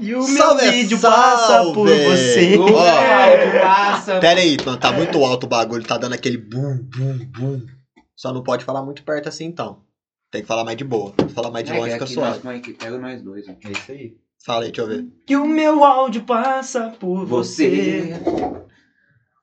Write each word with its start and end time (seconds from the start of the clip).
E 0.00 0.14
o 0.14 0.18
meu 0.26 0.36
Salve, 0.36 0.70
vídeo 0.70 0.98
salve! 0.98 1.16
passa 1.16 1.72
por 1.72 1.86
você. 1.88 2.56
Ó, 2.58 2.62
O 2.64 2.76
áudio 2.78 3.60
passa. 3.60 4.18
Pera 4.20 4.40
aí, 4.40 4.56
mano, 4.64 4.78
tá 4.78 4.92
muito 4.92 5.24
alto 5.24 5.44
o 5.44 5.48
bagulho, 5.48 5.84
tá 5.84 5.96
dando 5.98 6.14
aquele 6.14 6.38
bum, 6.38 6.78
bum, 6.96 7.18
bum. 7.38 7.66
Só 8.16 8.32
não 8.32 8.42
pode 8.42 8.64
falar 8.64 8.82
muito 8.82 9.02
perto 9.04 9.28
assim, 9.28 9.44
então. 9.44 9.80
Tem 10.30 10.42
que 10.42 10.48
falar 10.48 10.64
mais 10.64 10.76
de 10.76 10.84
boa. 10.84 11.14
Se 11.26 11.34
falar 11.34 11.50
mais 11.50 11.64
de 11.64 11.72
longe, 11.72 11.92
fica 11.92 12.04
aqui 12.04 12.14
suave. 12.14 12.30
nós, 12.34 12.42
mãe, 12.42 12.60
que 12.60 12.72
pega 12.74 12.98
nós 12.98 13.22
dois. 13.22 13.46
ó. 13.48 13.52
É 13.66 13.70
isso 13.72 13.92
aí. 13.92 14.16
Fala 14.44 14.64
aí, 14.64 14.72
deixa 14.72 14.82
eu 14.82 14.86
ver. 14.88 15.06
Que 15.26 15.36
o 15.36 15.46
meu 15.46 15.82
áudio 15.84 16.22
passa 16.24 16.94
por 17.00 17.24
você. 17.26 18.12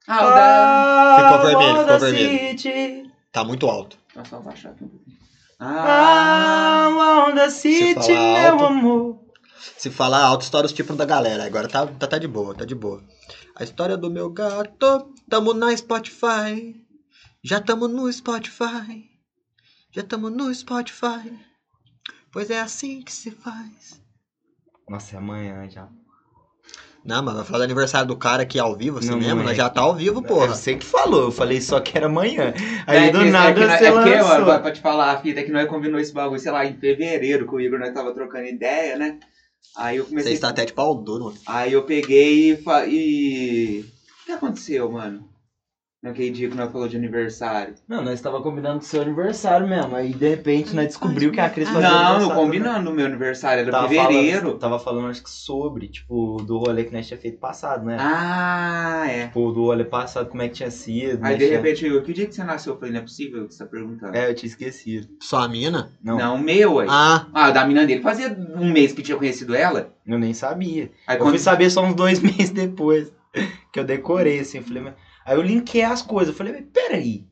Ah, 0.07 0.25
o 0.25 0.29
da... 0.35 1.17
Ficou 1.17 1.47
vermelho, 1.47 1.79
ficou 1.81 1.99
vermelho. 1.99 2.59
City. 2.59 3.11
Tá 3.31 3.43
muito 3.43 3.67
alto. 3.67 3.97
Nossa, 4.15 4.29
só 4.29 4.39
baixar 4.39 4.69
aqui 4.69 4.83
um 4.83 4.87
pouquinho. 4.87 5.17
Ah, 5.59 6.85
Ah, 6.87 7.25
Moda 7.25 7.49
City, 7.49 8.11
meu 8.13 8.65
amor. 8.65 9.24
Se 9.77 9.89
falar 9.89 10.21
alto, 10.23 10.41
estoura 10.43 10.65
os 10.67 10.73
tipos 10.73 10.95
da 10.97 11.05
galera. 11.05 11.45
Agora 11.45 11.67
tá, 11.67 11.85
tá, 11.87 12.07
tá 12.07 12.17
de 12.17 12.27
boa, 12.27 12.53
tá 12.55 12.65
de 12.65 12.75
boa. 12.75 13.03
A 13.55 13.63
história 13.63 13.95
do 13.97 14.09
meu 14.09 14.29
gato, 14.29 15.13
tamo 15.29 15.53
na 15.53 15.75
Spotify. 15.75 16.75
Já 17.43 17.59
tamo 17.61 17.87
no 17.87 18.11
Spotify. 18.11 19.09
Já 19.91 20.03
tamo 20.03 20.29
no 20.29 20.53
Spotify. 20.53 21.31
Pois 22.31 22.49
é 22.49 22.59
assim 22.59 23.01
que 23.01 23.13
se 23.13 23.31
faz. 23.31 24.01
Nossa, 24.89 25.15
é 25.15 25.17
amanhã 25.19 25.67
já. 25.69 25.87
Não, 27.03 27.21
mas 27.21 27.35
vai 27.35 27.43
falar 27.45 27.59
do 27.59 27.63
aniversário 27.65 28.07
do 28.07 28.17
cara 28.17 28.41
aqui 28.43 28.57
ao 28.59 28.75
vivo, 28.75 28.97
assim 28.97 29.11
Não, 29.11 29.19
mesmo? 29.19 29.35
não 29.35 29.41
é. 29.43 29.45
Nós 29.45 29.57
já 29.57 29.69
tá 29.69 29.81
ao 29.81 29.93
vivo, 29.95 30.23
porra. 30.23 30.55
Você 30.55 30.75
que 30.75 30.83
falou, 30.85 31.25
eu 31.25 31.31
falei 31.31 31.61
só 31.61 31.79
que 31.79 31.95
era 31.95 32.07
amanhã. 32.07 32.51
Aí 32.87 33.09
é 33.09 33.11
do 33.11 33.19
que- 33.19 33.25
nada 33.29 33.49
é 33.49 33.53
que, 33.53 33.77
você 33.77 33.85
é 33.85 33.91
lançou. 33.91 34.45
mano, 34.45 34.61
pra 34.61 34.71
te 34.71 34.81
falar, 34.81 35.11
a 35.11 35.21
fita 35.21 35.39
é 35.39 35.43
que 35.43 35.51
nós 35.51 35.69
combinou 35.69 35.99
esse 35.99 36.11
bagulho, 36.11 36.39
sei 36.39 36.51
lá, 36.51 36.65
em 36.65 36.75
fevereiro, 36.77 37.47
que 37.47 37.53
o 37.55 37.59
Igor 37.61 37.77
nós 37.79 37.93
tava 37.93 38.11
trocando 38.11 38.47
ideia, 38.47 38.97
né? 38.97 39.19
Aí 39.75 39.97
eu 39.97 40.03
Você 40.03 40.09
comecei. 40.09 40.33
está 40.33 40.49
até 40.49 40.65
de 40.65 40.73
pau 40.73 40.95
duro, 40.95 41.25
mano. 41.25 41.37
Aí 41.45 41.73
eu 41.73 41.83
peguei 41.83 42.51
e, 42.51 42.57
fa- 42.57 42.85
e. 42.87 43.85
O 44.21 44.25
que 44.25 44.31
aconteceu, 44.31 44.91
mano? 44.91 45.27
Naquele 46.05 46.29
dia 46.29 46.47
que 46.47 46.55
nós 46.55 46.71
falou 46.71 46.87
de 46.87 46.95
aniversário. 46.95 47.73
Não, 47.87 48.03
nós 48.03 48.21
tava 48.21 48.39
combinando 48.39 48.77
do 48.77 48.85
seu 48.85 49.01
aniversário 49.01 49.67
mesmo. 49.67 49.95
Aí 49.95 50.13
de 50.13 50.29
repente 50.29 50.75
nós 50.75 50.85
descobriu 50.85 51.31
que 51.31 51.39
a 51.39 51.49
Cris 51.49 51.67
fazia 51.67 51.89
Não, 51.89 52.19
não 52.19 52.29
combinando 52.35 52.91
o 52.91 52.93
meu 52.93 53.07
aniversário, 53.07 53.61
era 53.63 53.71
Tava 53.71 53.87
fevereiro. 53.87 54.41
Falando, 54.41 54.59
tava 54.59 54.77
falando, 54.77 55.07
acho 55.07 55.23
que 55.23 55.29
sobre, 55.31 55.87
tipo, 55.87 56.37
do 56.43 56.59
rolê 56.59 56.83
que 56.83 56.93
nós 56.93 57.07
tinha 57.07 57.17
feito 57.19 57.39
passado, 57.39 57.83
né? 57.85 57.97
Ah, 57.99 59.05
é. 59.09 59.27
Tipo, 59.27 59.51
do 59.51 59.63
rolê 59.63 59.83
passado, 59.83 60.29
como 60.29 60.43
é 60.43 60.47
que 60.47 60.53
tinha 60.53 60.69
sido. 60.69 61.23
Aí 61.25 61.31
né? 61.31 61.37
de 61.37 61.45
Tinha- 61.47 61.57
repente, 61.57 61.85
eu, 61.87 62.03
que 62.03 62.13
dia 62.13 62.27
que 62.27 62.35
você 62.35 62.43
nasceu? 62.43 62.73
Eu 62.73 62.77
falei, 62.79 62.93
não 62.93 62.99
é 62.99 63.03
possível 63.03 63.47
que 63.47 63.53
você 63.55 63.63
tá 63.63 63.69
perguntando. 63.69 64.15
É, 64.15 64.29
eu 64.29 64.35
tinha 64.35 64.47
esquecido. 64.49 65.07
Sua 65.19 65.47
mina? 65.47 65.91
Não, 66.03 66.17
Não, 66.19 66.35
o 66.35 66.39
meu, 66.39 66.79
aí. 66.81 66.87
Ah, 66.87 67.25
Ah, 67.33 67.49
o 67.49 67.51
da 67.51 67.65
mina 67.65 67.83
dele 67.83 68.03
fazia 68.03 68.29
um 68.55 68.71
mês 68.71 68.93
que 68.93 69.01
tinha 69.01 69.17
conhecido 69.17 69.55
ela. 69.55 69.91
eu 70.05 70.19
nem 70.19 70.35
sabia. 70.35 70.91
Aí 71.07 71.15
Eu 71.15 71.19
quando. 71.19 71.29
fui 71.31 71.39
saber 71.39 71.69
só 71.71 71.83
uns 71.83 71.95
dois 71.95 72.19
meses 72.21 72.51
depois 72.51 73.11
que 73.73 73.79
eu 73.79 73.83
decorei, 73.83 74.39
assim. 74.41 74.59
Eu 74.59 74.63
falei, 74.63 74.83
mas... 74.83 74.93
Aí 75.25 75.35
eu 75.35 75.41
linkei 75.41 75.81
as 75.81 76.01
coisas. 76.01 76.33
Eu 76.33 76.37
falei, 76.37 76.53
mas 76.53 76.65
peraí. 76.71 77.25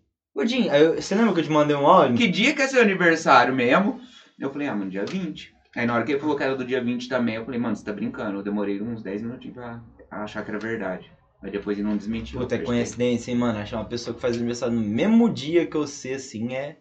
Jim, 0.45 0.67
aí 0.69 0.81
eu- 0.81 0.99
você 1.01 1.13
lembra 1.13 1.33
que 1.33 1.39
eu 1.41 1.43
te 1.43 1.49
mandei 1.51 1.75
um 1.75 1.85
áudio? 1.87 2.17
Que 2.17 2.27
dia 2.27 2.53
que 2.55 2.61
é 2.61 2.67
seu 2.67 2.81
aniversário 2.81 3.53
mesmo? 3.53 4.01
Eu 4.39 4.51
falei, 4.51 4.67
ah, 4.67 4.75
mano, 4.75 4.89
dia 4.89 5.05
20. 5.05 5.53
Aí 5.75 5.85
na 5.85 5.93
hora 5.95 6.03
que 6.03 6.11
ele 6.11 6.19
falou 6.19 6.35
que 6.35 6.43
era 6.43 6.55
do 6.55 6.65
dia 6.65 6.83
20 6.83 7.07
também, 7.07 7.35
eu 7.35 7.45
falei, 7.45 7.59
mano, 7.59 7.75
você 7.75 7.83
tá 7.85 7.93
brincando. 7.93 8.39
Eu 8.39 8.43
demorei 8.43 8.81
uns 8.81 9.01
10 9.03 9.21
minutinhos 9.21 9.55
pra 9.55 9.79
achar 10.09 10.43
que 10.43 10.49
era 10.49 10.59
verdade. 10.59 11.09
Aí 11.41 11.51
depois 11.51 11.77
ele 11.77 11.87
não 11.87 11.95
desmentiu. 11.97 12.39
Puta, 12.39 12.55
é 12.55 12.59
coincidência, 12.59 13.29
hein, 13.31 13.37
mano? 13.37 13.59
Achar 13.59 13.77
uma 13.77 13.85
pessoa 13.85 14.13
que 14.15 14.21
faz 14.21 14.35
aniversário 14.35 14.73
no 14.75 14.81
mesmo 14.81 15.29
dia 15.29 15.65
que 15.67 15.75
eu 15.77 15.85
sei, 15.85 16.13
assim, 16.15 16.53
é... 16.55 16.77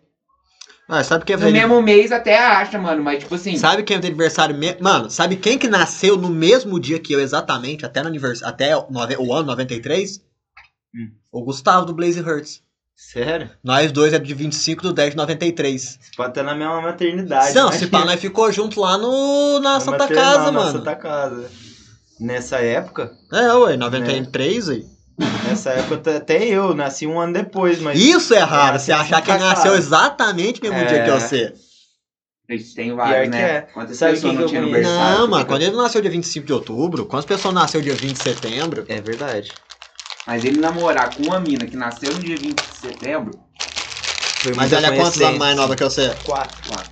ah 0.89 1.03
sabe 1.03 1.25
quem 1.25 1.37
No 1.37 1.43
fez 1.43 1.53
mesmo 1.53 1.83
mês 1.83 2.13
até 2.13 2.39
acha, 2.39 2.79
mano, 2.79 3.03
mas 3.03 3.19
tipo 3.23 3.35
assim. 3.35 3.57
Sabe 3.57 3.83
quem 3.83 4.01
tem 4.01 4.09
aniversário 4.09 4.55
mesmo? 4.57 4.83
Mano, 4.83 5.11
sabe 5.11 5.37
quem 5.37 5.59
que 5.59 5.69
nasceu 5.69 6.17
no 6.17 6.29
mesmo 6.31 6.79
dia 6.81 6.99
que 6.99 7.13
eu 7.13 7.21
exatamente, 7.21 7.85
até 7.85 8.01
no 8.03 8.09
aniversário, 8.09 8.55
até 8.55 8.77
o, 8.77 8.87
nove- 8.91 9.17
o 9.19 9.33
ano 9.33 9.47
93? 9.49 10.21
Hum. 10.95 11.11
O 11.31 11.43
Gustavo 11.43 11.87
do 11.87 11.95
Blaze 11.95 12.21
Hurts. 12.21 12.61
Sério? 12.95 13.51
Nós 13.65 13.91
dois 13.91 14.13
é 14.13 14.19
de 14.19 14.33
25 14.35 14.89
de 14.89 14.93
10 14.95 15.11
de 15.13 15.17
93. 15.17 15.83
Você 15.83 15.99
pode 16.17 16.31
estar 16.31 16.43
na 16.43 16.55
mesma 16.55 16.81
maternidade. 16.83 17.55
Não, 17.55 17.71
né? 17.71 17.79
se 17.79 17.87
pá, 17.87 18.05
nós 18.05 18.21
ficou 18.21 18.51
junto 18.53 18.79
lá 18.81 18.97
no, 18.99 19.59
na 19.61 19.75
Na 19.75 19.81
Santa 19.81 19.99
maternal, 19.99 20.25
Casa, 20.25 20.45
na 20.45 20.53
mano. 20.53 20.73
Santa 20.79 20.95
Casa. 20.97 21.51
Nessa 22.21 22.59
época, 22.59 23.11
É, 23.33 23.53
ué, 23.55 23.77
93 23.77 24.69
aí. 24.69 24.85
nessa 25.49 25.71
época 25.71 26.17
até- 26.19 26.45
eu 26.47 26.75
nasci 26.75 27.07
um 27.07 27.19
ano 27.19 27.33
depois, 27.33 27.81
mas... 27.81 27.99
Isso 27.99 28.35
é 28.35 28.39
raro, 28.41 28.79
você 28.79 28.93
na 28.93 29.01
achar 29.01 29.23
que 29.23 29.33
nasceu 29.37 29.75
exatamente 29.75 30.63
no 30.63 30.71
mesmo 30.71 30.87
dia 30.87 30.99
É. 30.99 31.05
que 31.05 31.11
você. 31.11 31.53
Eles 32.49 32.75
têm 32.75 32.87
Pior 32.89 32.97
vários, 32.99 33.25
que 33.25 33.29
né? 33.31 33.43
é. 33.57 33.61
Quantas 33.63 33.97
Sabe 33.97 34.13
pessoas 34.13 34.35
não 34.35 34.39
que 34.41 34.45
eu 34.45 34.49
tinham 34.51 34.65
conheço? 34.65 34.89
aniversário? 34.91 35.19
Não, 35.21 35.29
mano, 35.29 35.47
quando 35.47 35.63
ele 35.63 35.77
nasceu 35.77 36.01
dia 36.03 36.11
25 36.11 36.47
de 36.47 36.53
outubro, 36.53 37.07
quantas 37.07 37.25
pessoas 37.25 37.55
nasceu 37.55 37.81
dia 37.81 37.95
20 37.95 38.13
de 38.17 38.23
setembro? 38.23 38.85
É 38.89 39.01
verdade. 39.01 39.51
Mas 40.27 40.45
ele 40.45 40.59
namorar 40.61 41.15
com 41.17 41.25
uma 41.25 41.41
mina 41.41 41.67
que 41.67 41.77
nasceu 41.77 42.15
no 42.15 42.23
dia 42.23 42.39
20 42.39 42.59
de 42.59 42.75
setembro, 42.75 43.41
Foi 44.43 44.55
Mas 44.55 44.73
ela 44.73 44.89
é 44.89 44.97
quantos 44.97 45.21
anos 45.21 45.39
mais 45.39 45.57
nova 45.57 45.77
que 45.77 45.85
você? 45.85 46.15
4. 46.25 46.63
claro. 46.65 46.89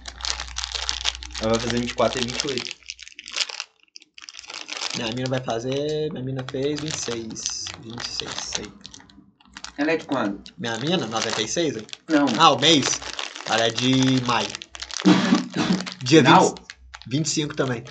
Ela 1.40 1.50
vai 1.52 1.60
fazer 1.60 1.80
24 1.80 2.20
e 2.20 2.24
28. 2.24 2.80
Minha 4.94 5.12
mina 5.12 5.28
vai 5.28 5.40
fazer. 5.40 6.10
Minha 6.12 6.24
mina 6.24 6.44
fez 6.44 6.80
26. 6.80 7.74
26, 7.82 8.36
sei. 8.38 8.72
Ela 9.78 9.92
é 9.92 9.96
de 9.96 10.04
quando? 10.04 10.42
Minha 10.58 10.78
mina, 10.78 11.06
96? 11.06 11.76
hein? 11.76 11.86
Não. 12.08 12.26
Ah, 12.38 12.52
o 12.52 12.58
mês? 12.58 13.00
Ela 13.48 13.66
é 13.66 13.70
de 13.70 14.20
maio. 14.26 14.50
Dia 16.02 16.22
Final? 16.22 16.42
20, 16.42 16.62
25 17.06 17.54
também. 17.54 17.84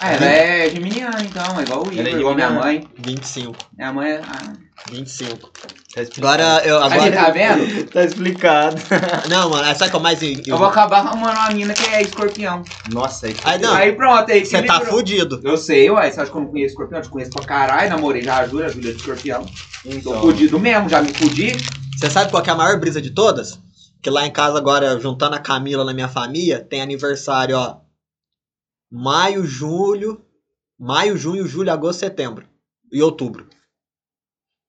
Ah, 0.00 0.12
ela 0.12 0.26
é 0.26 0.70
geminiana, 0.70 1.20
então, 1.22 1.58
é 1.58 1.62
igual 1.64 1.80
o 1.84 1.92
Igor, 1.92 1.98
Ela 2.06 2.08
é 2.08 2.20
igual 2.20 2.34
minha 2.34 2.50
mãe. 2.50 2.88
25. 2.98 3.56
Minha 3.76 3.92
mãe 3.92 4.10
é. 4.12 4.20
Ah. 4.20 4.52
25. 4.90 5.50
Tá 5.92 6.02
explicado. 6.02 6.42
Agora, 6.42 6.66
eu. 6.66 6.82
Aí, 6.82 6.92
Agora, 6.92 7.12
tá 7.12 7.30
vendo? 7.30 7.84
Tá 7.90 8.04
explicado. 8.04 8.76
não, 9.28 9.50
mano, 9.50 9.64
sabe 9.74 9.86
o 9.86 9.90
que 9.90 9.96
é 9.96 9.98
o 9.98 10.02
mais. 10.02 10.22
Eu 10.22 10.56
vou 10.56 10.68
acabar 10.68 10.98
arrumando 10.98 11.34
uma 11.34 11.50
mina 11.50 11.74
que 11.74 11.84
é 11.84 12.02
escorpião. 12.02 12.62
Nossa, 12.92 13.26
aí... 13.26 13.34
Aí 13.42 13.58
não. 13.60 13.74
Aí 13.74 13.92
pronto, 13.92 14.30
aí 14.30 14.44
Você 14.44 14.62
tá 14.62 14.80
fudido. 14.82 15.40
Eu 15.42 15.56
sei, 15.56 15.90
uai. 15.90 16.12
Você 16.12 16.20
acha 16.20 16.30
que 16.30 16.36
eu 16.36 16.42
não 16.42 16.48
conheço 16.48 16.72
escorpião? 16.72 16.98
Eu 17.00 17.02
te 17.04 17.08
conheço 17.10 17.32
pra 17.32 17.44
caralho. 17.44 17.90
Namorei 17.90 18.22
já 18.22 18.38
a 18.38 18.46
Júlia, 18.46 18.66
a 18.66 18.70
Júlia 18.70 18.90
é 18.90 18.92
de 18.92 19.00
escorpião. 19.00 19.44
Tô 19.82 19.90
Então, 19.90 20.20
fudido 20.20 20.60
mesmo, 20.60 20.88
já 20.88 21.02
me 21.02 21.12
fudi. 21.12 21.56
Você 21.98 22.08
sabe 22.08 22.30
qual 22.30 22.42
que 22.42 22.50
é 22.50 22.52
a 22.52 22.56
maior 22.56 22.78
brisa 22.78 23.02
de 23.02 23.10
todas? 23.10 23.58
Que 24.00 24.10
lá 24.10 24.24
em 24.24 24.30
casa 24.30 24.56
agora, 24.58 24.98
juntando 25.00 25.34
a 25.34 25.40
Camila 25.40 25.84
na 25.84 25.92
minha 25.92 26.08
família, 26.08 26.60
tem 26.60 26.80
aniversário, 26.80 27.56
ó. 27.56 27.87
Maio, 28.90 29.44
julho. 29.44 30.20
Maio, 30.78 31.16
junho, 31.16 31.46
julho, 31.46 31.72
agosto, 31.72 32.00
setembro. 32.00 32.46
E 32.90 33.02
outubro. 33.02 33.46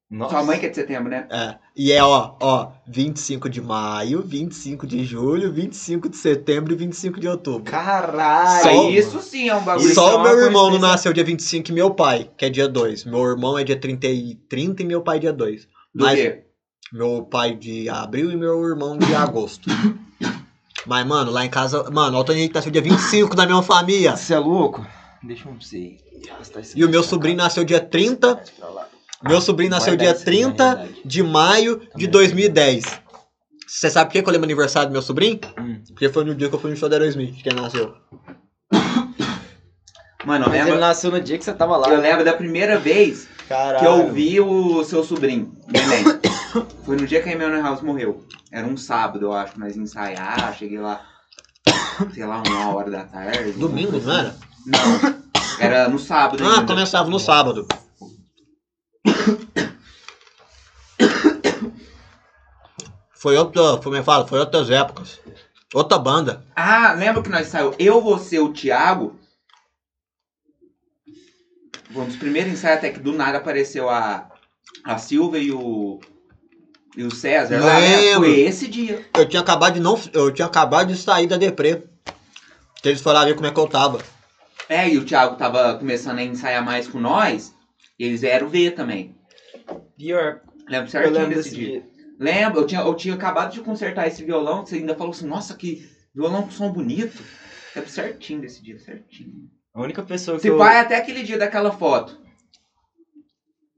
Nossa. 0.09 0.31
Sua 0.35 0.43
mãe 0.43 0.59
que 0.59 0.65
é 0.65 0.69
de 0.69 0.75
setembro, 0.75 1.07
né? 1.07 1.27
É. 1.29 1.55
E 1.75 1.91
é, 1.91 2.03
ó, 2.03 2.35
ó, 2.41 2.71
25 2.87 3.47
de 3.47 3.61
maio, 3.61 4.23
25 4.23 4.87
de 4.87 5.05
julho, 5.05 5.53
25 5.53 6.09
de 6.09 6.17
setembro 6.17 6.73
e 6.73 6.75
25 6.75 7.19
de 7.19 7.27
outubro. 7.27 7.71
Caralho. 7.71 8.63
Só- 8.63 8.89
isso 8.89 9.21
sim 9.21 9.49
é 9.49 9.55
um 9.55 9.63
bagulho. 9.63 9.93
Só 9.93 10.09
é 10.09 10.13
o 10.13 10.17
uma 10.17 10.29
meu 10.29 10.39
irmão 10.45 10.71
não 10.71 10.79
nasceu 10.79 11.13
dia 11.13 11.23
25 11.23 11.69
e 11.69 11.73
meu 11.73 11.93
pai, 11.93 12.29
que 12.35 12.43
é 12.45 12.49
dia 12.49 12.67
2. 12.67 13.05
Meu 13.05 13.23
irmão 13.23 13.55
é 13.57 13.63
dia 13.63 13.79
30 13.79 14.07
e, 14.07 14.33
30 14.33 14.81
e 14.81 14.85
meu 14.85 15.03
pai 15.03 15.19
dia 15.19 15.31
2. 15.31 15.67
Do 15.93 16.03
Mas 16.03 16.19
quê? 16.19 16.43
meu 16.91 17.23
pai 17.23 17.55
de 17.55 17.87
abril 17.87 18.31
e 18.31 18.35
meu 18.35 18.63
irmão 18.67 18.97
de 18.97 19.13
agosto. 19.13 19.69
Mas, 20.89 21.05
mano, 21.05 21.29
lá 21.31 21.45
em 21.45 21.49
casa. 21.49 21.87
Mano, 21.91 22.17
o 22.17 22.21
Antônio 22.21 22.39
Henrique 22.39 22.55
nasceu 22.55 22.71
dia 22.71 22.81
25 22.81 23.35
da 23.35 23.45
minha 23.45 23.61
família. 23.61 24.17
Você 24.17 24.33
é 24.33 24.39
louco? 24.39 24.83
Deixa 25.21 25.47
eu 25.47 25.53
ver. 25.53 25.97
esse 26.59 26.79
E 26.79 26.83
o 26.83 26.89
meu 26.89 27.03
sobrinho 27.03 27.37
nasceu 27.37 27.63
dia 27.63 27.79
30. 27.79 28.35
Pra 28.57 28.69
lá. 28.69 28.87
Meu 29.23 29.39
sobrinho 29.39 29.69
nasceu 29.69 29.95
dia 29.95 30.11
isso 30.11 30.23
aqui, 30.23 30.41
na 30.41 30.47
30 30.55 30.63
realidade. 30.63 31.01
de 31.05 31.21
maio 31.21 31.79
de 31.95 32.07
Também. 32.07 32.09
2010. 32.09 32.85
Você 33.67 33.89
sabe 33.91 34.09
por 34.09 34.13
que 34.13 34.23
que 34.23 34.27
eu 34.29 34.33
lembro 34.33 34.47
o 34.47 34.49
aniversário 34.49 34.89
do 34.89 34.93
meu 34.93 35.01
sobrinho? 35.03 35.39
Hum. 35.59 35.79
Porque 35.89 36.09
foi 36.09 36.23
no 36.23 36.33
dia 36.33 36.49
que 36.49 36.55
eu 36.55 36.59
fui 36.59 36.71
no 36.71 36.77
show 36.77 36.89
da 36.89 36.95
Aerosmith, 36.97 37.35
que 37.43 37.49
ele 37.49 37.61
nasceu. 37.61 37.93
Mano, 40.25 40.45
eu 40.45 40.49
Mas 40.49 40.55
ele 40.59 40.63
lembro, 40.63 40.79
nasceu 40.79 41.11
no 41.11 41.21
dia 41.21 41.37
que 41.37 41.43
você 41.45 41.53
tava 41.53 41.77
lá. 41.77 41.87
eu 41.89 42.01
lembro 42.01 42.25
da 42.25 42.33
primeira 42.33 42.79
vez 42.79 43.27
Caralho. 43.49 43.79
que 43.79 43.85
eu 43.85 44.13
vi 44.13 44.39
o 44.39 44.83
seu 44.83 45.03
sobrinho, 45.03 45.51
Belém. 45.67 46.03
Foi 46.85 46.95
no 46.95 47.07
dia 47.07 47.21
que 47.23 47.29
a 47.29 47.31
Emanuel 47.31 47.63
House 47.63 47.81
morreu. 47.81 48.23
Era 48.51 48.67
um 48.67 48.77
sábado, 48.77 49.25
eu 49.25 49.33
acho, 49.33 49.53
mas 49.59 49.75
ensaiar, 49.75 50.55
cheguei 50.55 50.77
lá, 50.79 51.01
sei 52.13 52.25
lá, 52.25 52.43
uma 52.45 52.75
hora 52.75 52.91
da 52.91 53.03
tarde. 53.05 53.53
Domingo, 53.53 53.99
não 53.99 54.13
era? 54.13 54.35
Não, 54.65 55.15
era 55.59 55.89
no 55.89 55.97
sábado 55.97 56.43
Ah, 56.45 56.55
ainda. 56.59 56.65
começava 56.67 57.09
no 57.09 57.19
sábado. 57.19 57.67
Foi 63.13 63.35
outra, 63.35 63.77
como 63.83 63.95
eu 63.97 64.03
falo, 64.03 64.25
foi 64.25 64.39
outras 64.39 64.69
épocas. 64.69 65.19
Outra 65.73 65.97
banda. 65.99 66.41
Ah, 66.55 66.93
lembra 66.93 67.21
que 67.21 67.27
nós 67.29 67.47
saiu 67.47 67.75
eu, 67.77 67.99
você, 68.01 68.39
o 68.39 68.53
Thiago? 68.53 69.18
Um 71.95 72.05
dos 72.05 72.15
primeiros 72.15 72.53
ensaios 72.53 72.77
até 72.77 72.89
que 72.89 72.99
do 72.99 73.13
nada 73.13 73.37
apareceu 73.37 73.89
a, 73.89 74.29
a 74.83 74.97
Silva 74.97 75.37
e 75.39 75.51
o. 75.51 75.99
E 76.97 77.03
o 77.03 77.13
César 77.13 77.59
lá, 77.59 77.79
né? 77.79 77.97
Lembro. 77.97 78.29
Foi 78.29 78.39
esse 78.39 78.67
dia. 78.67 79.05
Eu 79.15 79.27
tinha 79.27 79.41
acabado 79.41 79.75
de 79.75 79.79
não, 79.79 79.99
eu 80.11 80.31
tinha 80.33 80.47
acabado 80.47 80.91
de 80.91 80.97
sair 80.97 81.27
da 81.27 81.37
deprê. 81.37 81.83
Que 82.81 82.89
eles 82.89 83.03
lá 83.03 83.25
ver 83.25 83.35
como 83.35 83.47
é 83.47 83.51
que 83.51 83.59
eu 83.59 83.67
tava. 83.67 83.99
É, 84.67 84.87
e 84.87 84.97
o 84.97 85.05
Thiago 85.05 85.35
tava 85.35 85.77
começando 85.77 86.19
a 86.19 86.23
ensaiar 86.23 86.63
mais 86.63 86.87
com 86.87 86.99
nós, 86.99 87.53
e 87.97 88.05
eles 88.05 88.21
vieram 88.21 88.47
ver 88.47 88.71
também. 88.71 89.15
Pior. 89.97 90.41
Lembro 90.67 90.85
Eu 90.85 90.91
certinho 90.91 91.13
lembro 91.13 91.35
desse 91.35 91.49
desse 91.49 91.55
dia. 91.55 91.81
dia. 91.81 91.89
Lembro, 92.19 92.61
eu 92.61 92.67
tinha, 92.67 92.81
eu 92.81 92.93
tinha 92.93 93.15
acabado 93.15 93.51
de 93.51 93.61
consertar 93.61 94.07
esse 94.07 94.23
violão, 94.23 94.65
você 94.65 94.75
ainda 94.75 94.95
falou 94.95 95.11
assim, 95.11 95.25
nossa, 95.25 95.55
que 95.55 95.89
violão 96.13 96.43
com 96.43 96.51
som 96.51 96.71
bonito. 96.71 97.23
Lembro 97.75 97.89
certinho 97.89 98.41
desse 98.41 98.61
dia, 98.61 98.77
certinho. 98.77 99.49
A 99.73 99.81
única 99.81 100.01
pessoa 100.03 100.37
que 100.37 100.41
Se 100.43 100.47
eu... 100.49 100.57
vai 100.57 100.79
até 100.79 100.95
aquele 100.97 101.23
dia 101.23 101.37
daquela 101.37 101.71
foto. 101.71 102.17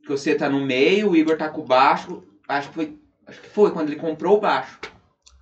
Que 0.04 0.10
você 0.10 0.36
tá 0.36 0.50
no 0.50 0.66
meio, 0.66 1.12
o 1.12 1.16
Igor 1.16 1.38
tá 1.38 1.50
com 1.50 1.62
o 1.62 1.66
baixo. 1.66 2.24
Acho 2.48 2.70
que 2.70 2.76
foi. 2.76 3.00
Acho 3.28 3.42
que 3.42 3.50
foi 3.50 3.72
quando 3.72 3.90
ele 3.90 3.98
comprou 4.00 4.38
o 4.38 4.42
baixo. 4.42 4.80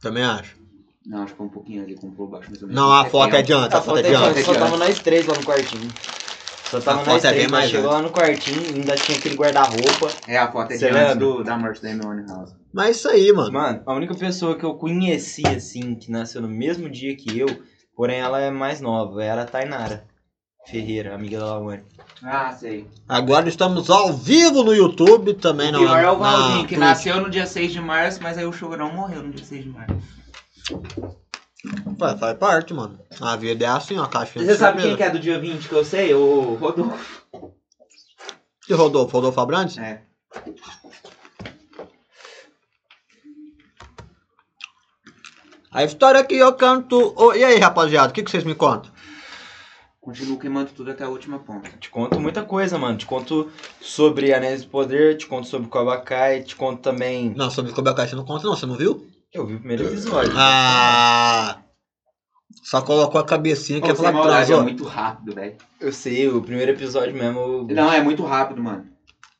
Também 0.02 0.24
acho. 0.24 0.58
Não, 1.06 1.24
acho 1.24 1.32
que 1.32 1.38
foi 1.38 1.46
um 1.46 1.50
pouquinho 1.50 1.84
ele 1.84 1.96
comprou 1.96 2.28
o 2.28 2.30
baixo. 2.30 2.50
mais 2.50 2.62
ou 2.62 2.68
menos 2.68 2.82
Não, 2.82 2.92
a 2.92 3.06
foto 3.06 3.36
é 3.36 3.42
de 3.42 3.54
antes, 3.54 3.74
a 3.74 3.80
A 3.80 3.82
foto 3.82 3.98
é 4.00 4.02
de 4.04 4.10
é 4.10 4.16
antes. 4.16 4.36
de 4.36 4.44
só 4.44 4.54
tava 4.54 4.78
nós 4.78 5.00
três 5.00 5.26
lá 5.26 5.34
no 5.34 5.44
quartinho. 5.44 5.90
Só 6.70 6.80
tava 6.82 7.02
A 7.02 7.06
nós 7.06 7.14
foto 7.16 7.26
é 7.26 7.30
bem 7.30 7.38
três, 7.40 7.52
mais 7.52 7.64
mas 7.64 7.72
chegou 7.72 7.92
lá 7.92 8.02
no 8.02 8.12
quartinho, 8.12 8.76
ainda 8.76 8.96
tinha 8.96 9.18
aquele 9.18 9.36
guarda-roupa. 9.36 10.08
É, 10.28 10.38
a 10.38 10.52
foto 10.52 10.72
é 10.72 10.78
de 10.78 10.86
antes 10.86 11.16
do, 11.18 11.44
da 11.44 11.58
morte 11.58 11.82
da 11.82 11.90
Amy 11.90 12.28
House. 12.28 12.54
Mas 12.72 12.88
é 12.88 12.92
isso 12.92 13.10
aí, 13.10 13.34
mano. 13.34 13.52
Mano, 13.52 13.82
a 13.86 13.94
única 13.94 14.14
pessoa 14.14 14.56
que 14.56 14.64
eu 14.64 14.76
conheci, 14.76 15.48
assim, 15.48 15.96
que 15.96 16.12
nasceu 16.12 16.42
no 16.42 16.48
mesmo 16.50 16.90
dia 16.90 17.16
que 17.16 17.40
eu, 17.40 17.48
porém 17.96 18.20
ela 18.20 18.40
é 18.40 18.52
mais 18.52 18.80
nova, 18.82 19.24
era 19.24 19.44
a 19.44 19.46
Tainara 19.46 20.09
Ferreira, 20.70 21.16
amiga 21.16 21.40
da 21.40 21.46
Lawane. 21.46 21.84
Ah, 22.22 22.52
sei. 22.52 22.88
Agora 23.08 23.50
estamos 23.50 23.90
ao 23.90 24.14
vivo 24.14 24.64
no 24.64 24.74
YouTube 24.74 25.34
também, 25.34 25.74
o 25.76 25.80
pior 25.80 26.00
é 26.00 26.12
o 26.12 26.20
na 26.20 26.32
Valdinho, 26.32 26.68
que 26.68 26.78
nasceu 26.78 27.20
no 27.20 27.30
dia 27.30 27.48
6 27.48 27.72
de 27.72 27.82
março, 27.82 28.22
mas 28.22 28.38
aí 28.38 28.46
o 28.46 28.54
chorão 28.54 28.94
morreu 28.94 29.24
no 29.24 29.32
dia 29.32 29.46
6 29.46 29.64
de 29.64 29.70
março. 29.70 29.96
Ué, 32.00 32.18
faz 32.18 32.38
parte, 32.38 32.74
mano. 32.74 33.00
A 33.20 33.36
vida 33.36 33.66
é 33.66 33.68
assim, 33.68 33.98
ó, 33.98 34.06
caixinha 34.06 34.46
Você 34.46 34.56
sabe 34.56 34.96
quem 34.96 35.06
é 35.06 35.10
do 35.10 35.20
dia 35.20 35.40
20 35.40 35.68
que 35.68 35.74
eu 35.74 35.84
sei? 35.84 36.14
O 36.14 36.56
Rodolfo. 36.56 37.24
E 38.70 38.74
Rodolfo? 38.74 39.14
Rodolfo 39.14 39.42
Abrantes? 39.42 39.78
É. 39.78 40.04
A 45.72 45.84
história 45.84 46.24
que 46.24 46.36
eu 46.36 46.54
canto... 46.54 47.14
Ô, 47.16 47.34
e 47.34 47.44
aí, 47.44 47.58
rapaziada, 47.58 48.10
o 48.10 48.14
que, 48.14 48.24
que 48.24 48.32
vocês 48.32 48.44
me 48.44 48.56
contam? 48.56 48.92
Continuo 50.10 50.40
queimando 50.40 50.72
tudo 50.76 50.90
até 50.90 51.04
a 51.04 51.08
última 51.08 51.38
ponta. 51.38 51.70
Te 51.80 51.88
conto 51.88 52.20
muita 52.20 52.42
coisa, 52.42 52.80
mano. 52.80 52.98
Te 52.98 53.06
conto 53.06 53.48
sobre 53.80 54.34
Anéis 54.34 54.64
do 54.64 54.70
Poder, 54.70 55.16
te 55.16 55.28
conto 55.28 55.46
sobre 55.48 55.68
Cobra 55.70 56.00
Kai, 56.00 56.42
te 56.42 56.56
conto 56.56 56.82
também... 56.82 57.32
Não, 57.36 57.52
sobre 57.52 57.72
Cobra 57.72 57.94
Kai 57.94 58.08
você 58.08 58.16
não 58.16 58.26
conta 58.26 58.48
não, 58.48 58.56
você 58.56 58.66
não 58.66 58.74
viu? 58.76 59.06
Eu 59.32 59.46
vi 59.46 59.54
o 59.54 59.60
primeiro 59.60 59.86
episódio. 59.86 60.32
Ah... 60.36 61.60
Só 62.64 62.82
colocou 62.82 63.22
a 63.22 63.24
cabecinha 63.24 63.80
que 63.80 63.88
Pô, 63.88 63.96
sem 63.96 63.98
falar 63.98 64.12
que 64.12 64.18
maldade, 64.18 64.52
é 64.52 64.60
muito 64.60 64.84
rápido, 64.84 65.36
velho. 65.36 65.56
Eu 65.80 65.92
sei, 65.94 66.28
o 66.28 66.42
primeiro 66.42 66.72
episódio 66.72 67.14
mesmo... 67.14 67.40
eu- 67.40 67.68
Não, 67.76 67.94
é 67.94 68.02
muito 68.02 68.24
rápido, 68.24 68.64
mano. 68.64 68.88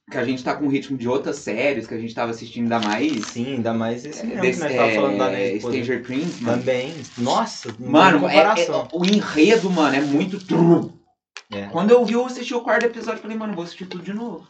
Que 0.10 0.18
a 0.18 0.24
gente 0.24 0.44
tá 0.44 0.56
com 0.56 0.66
o 0.66 0.70
ritmo 0.70 0.98
de 0.98 1.08
outras 1.08 1.38
séries 1.38 1.86
que 1.86 1.94
a 1.94 1.98
gente 2.00 2.16
tava 2.16 2.32
assistindo 2.32 2.64
ainda 2.64 2.80
mais. 2.88 3.26
Sim, 3.28 3.56
ainda 3.56 3.74
mais 3.74 4.06
esse 4.06 4.26
mesmo 4.26 4.42
Desse, 4.42 4.66
que 4.68 4.74
nós 4.76 4.92
é, 4.92 4.96
falando 4.96 5.18
da 5.18 5.26
Poder. 5.26 5.60
Stranger 5.60 6.04
Things, 6.06 6.40
mano. 6.42 6.58
Também. 6.58 6.94
Nossa, 7.18 7.70
Mano, 7.80 8.28
é- 8.28 8.38
é- 8.38 8.68
o 8.92 9.06
enredo, 9.06 9.70
mano, 9.70 9.96
é 9.96 10.02
muito. 10.02 10.40
tru. 10.44 10.94
É. 11.54 11.64
Quando 11.72 11.92
eu 11.92 12.04
vi, 12.06 12.14
eu 12.14 12.26
assisti 12.26 12.54
o 12.56 12.62
quarto 12.62 12.86
episódio, 12.86 13.22
falei, 13.22 13.38
mano, 13.38 13.54
vou 13.54 13.64
assistir 13.64 13.86
tudo 13.86 14.04
de 14.04 14.14
novo. 14.14 14.48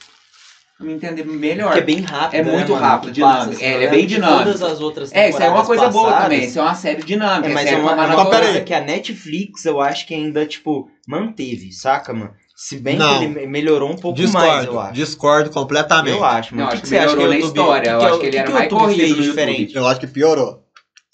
Pra 0.77 0.87
me 0.87 0.93
entender 0.93 1.25
melhor. 1.25 1.67
Porque 1.73 1.79
é 1.79 1.83
bem 1.83 1.99
rápido, 2.01 2.39
É 2.39 2.43
né, 2.43 2.51
muito 2.53 2.71
mano? 2.71 2.85
rápido, 2.85 3.07
passa, 3.19 3.37
dinâmico. 3.39 3.51
assim, 3.55 3.63
É, 3.65 3.73
é 3.73 3.77
lembro 3.79 3.95
bem 3.97 4.07
dinâmico. 4.07 4.43
Todas 4.43 4.61
as 4.63 4.79
outras 4.79 5.11
É, 5.11 5.29
isso 5.29 5.41
é 5.43 5.49
uma 5.49 5.65
coisa 5.65 5.89
boa 5.89 6.05
passadas. 6.05 6.23
também. 6.23 6.45
Isso 6.45 6.57
é 6.59 6.61
uma 6.61 6.75
série 6.75 7.03
dinâmica. 7.03 7.49
É, 7.49 7.53
mas 7.53 7.63
série 7.69 7.75
é 7.75 7.83
uma, 7.83 7.93
uma 7.95 8.05
Então, 8.13 8.29
pera 8.29 8.45
coisa 8.45 8.61
que 8.61 8.73
a 8.73 8.79
Netflix, 8.79 9.65
eu 9.65 9.81
acho 9.81 10.07
que 10.07 10.13
ainda, 10.13 10.45
tipo, 10.45 10.89
manteve, 11.05 11.73
saca, 11.73 12.13
mano? 12.13 12.33
Se 12.61 12.77
bem 12.77 12.97
Não. 12.97 13.19
que 13.19 13.23
ele 13.23 13.33
me- 13.33 13.47
melhorou 13.47 13.89
um 13.89 13.95
pouco 13.95 14.19
mais, 14.19 14.31
Discordo, 14.31 14.71
eu 14.73 14.79
acho. 14.81 14.93
discordo 14.93 15.49
completamente. 15.49 16.17
Eu 16.17 16.25
acho, 16.25 16.53
mano. 16.53 16.63
Não, 16.65 16.65
O 16.65 16.73
acho 16.73 16.75
que, 16.77 16.81
que 16.81 16.87
você 16.89 16.97
acha 16.97 17.15
que 17.15 17.23
na 17.23 17.35
YouTube... 17.35 17.45
história. 17.57 17.83
que 17.83 17.89
Eu 17.89 18.01
acho 18.01 18.19
que 18.19 18.25
ele 18.25 18.31
que 18.31 18.37
era 18.37 18.51
mais 18.51 18.69
corrido 18.69 19.21
diferente? 19.21 19.75
Eu 19.77 19.87
acho 19.87 19.99
que 20.01 20.07
piorou. 20.07 20.63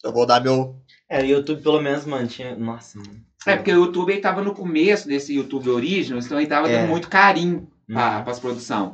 Eu 0.04 0.12
vou 0.12 0.26
dar 0.26 0.42
meu... 0.42 0.76
É, 1.08 1.22
o 1.22 1.26
YouTube 1.26 1.62
pelo 1.62 1.80
menos 1.80 2.04
mantinha... 2.06 2.56
Nossa, 2.56 2.98
mano. 2.98 3.12
É, 3.46 3.56
porque 3.58 3.72
o 3.72 3.76
YouTube 3.86 4.12
ele 4.12 4.22
tava 4.22 4.42
no 4.42 4.56
começo 4.56 5.08
desse 5.08 5.36
YouTube 5.36 5.70
Originals, 5.70 6.26
então 6.26 6.40
ele 6.40 6.48
tava 6.48 6.68
É. 6.68 6.80
dando 6.80 6.90
muito 6.90 7.08
carinho 7.08 7.68
pra, 7.88 8.22
Hum. 8.22 8.24
pras 8.24 8.40
produções. 8.40 8.94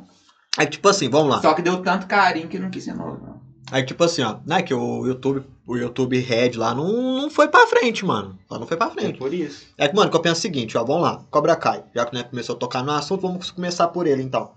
É 0.58 0.66
tipo 0.66 0.86
assim, 0.90 1.08
vamos 1.08 1.34
lá. 1.34 1.40
Só 1.40 1.54
que 1.54 1.62
deu 1.62 1.78
tanto 1.82 2.06
carinho 2.06 2.48
que 2.48 2.58
não 2.58 2.68
quis 2.68 2.84
ser 2.84 2.92
novo, 2.94 3.18
não. 3.26 3.31
Aí, 3.72 3.82
tipo 3.86 4.04
assim, 4.04 4.20
ó, 4.20 4.36
né, 4.44 4.60
que 4.62 4.74
o 4.74 5.06
YouTube, 5.06 5.46
o 5.66 5.78
YouTube 5.78 6.18
Red 6.18 6.50
lá 6.56 6.74
não, 6.74 7.22
não 7.22 7.30
foi 7.30 7.48
pra 7.48 7.66
frente, 7.66 8.04
mano. 8.04 8.38
Só 8.46 8.58
não 8.58 8.66
foi 8.66 8.76
pra 8.76 8.88
É 8.88 8.90
frente. 8.90 9.18
por 9.18 9.32
isso. 9.32 9.66
É 9.78 9.88
que, 9.88 9.96
mano, 9.96 10.10
que 10.10 10.16
eu 10.16 10.20
penso 10.20 10.40
o 10.40 10.42
seguinte, 10.42 10.76
ó, 10.76 10.84
vamos 10.84 11.02
lá, 11.04 11.24
Cobra 11.30 11.56
Kai. 11.56 11.82
Já 11.94 12.04
que 12.04 12.14
né, 12.14 12.22
começou 12.22 12.54
a 12.54 12.58
tocar 12.58 12.82
no 12.84 12.92
assunto, 12.92 13.22
vamos 13.22 13.50
começar 13.50 13.88
por 13.88 14.06
ele, 14.06 14.22
então. 14.22 14.52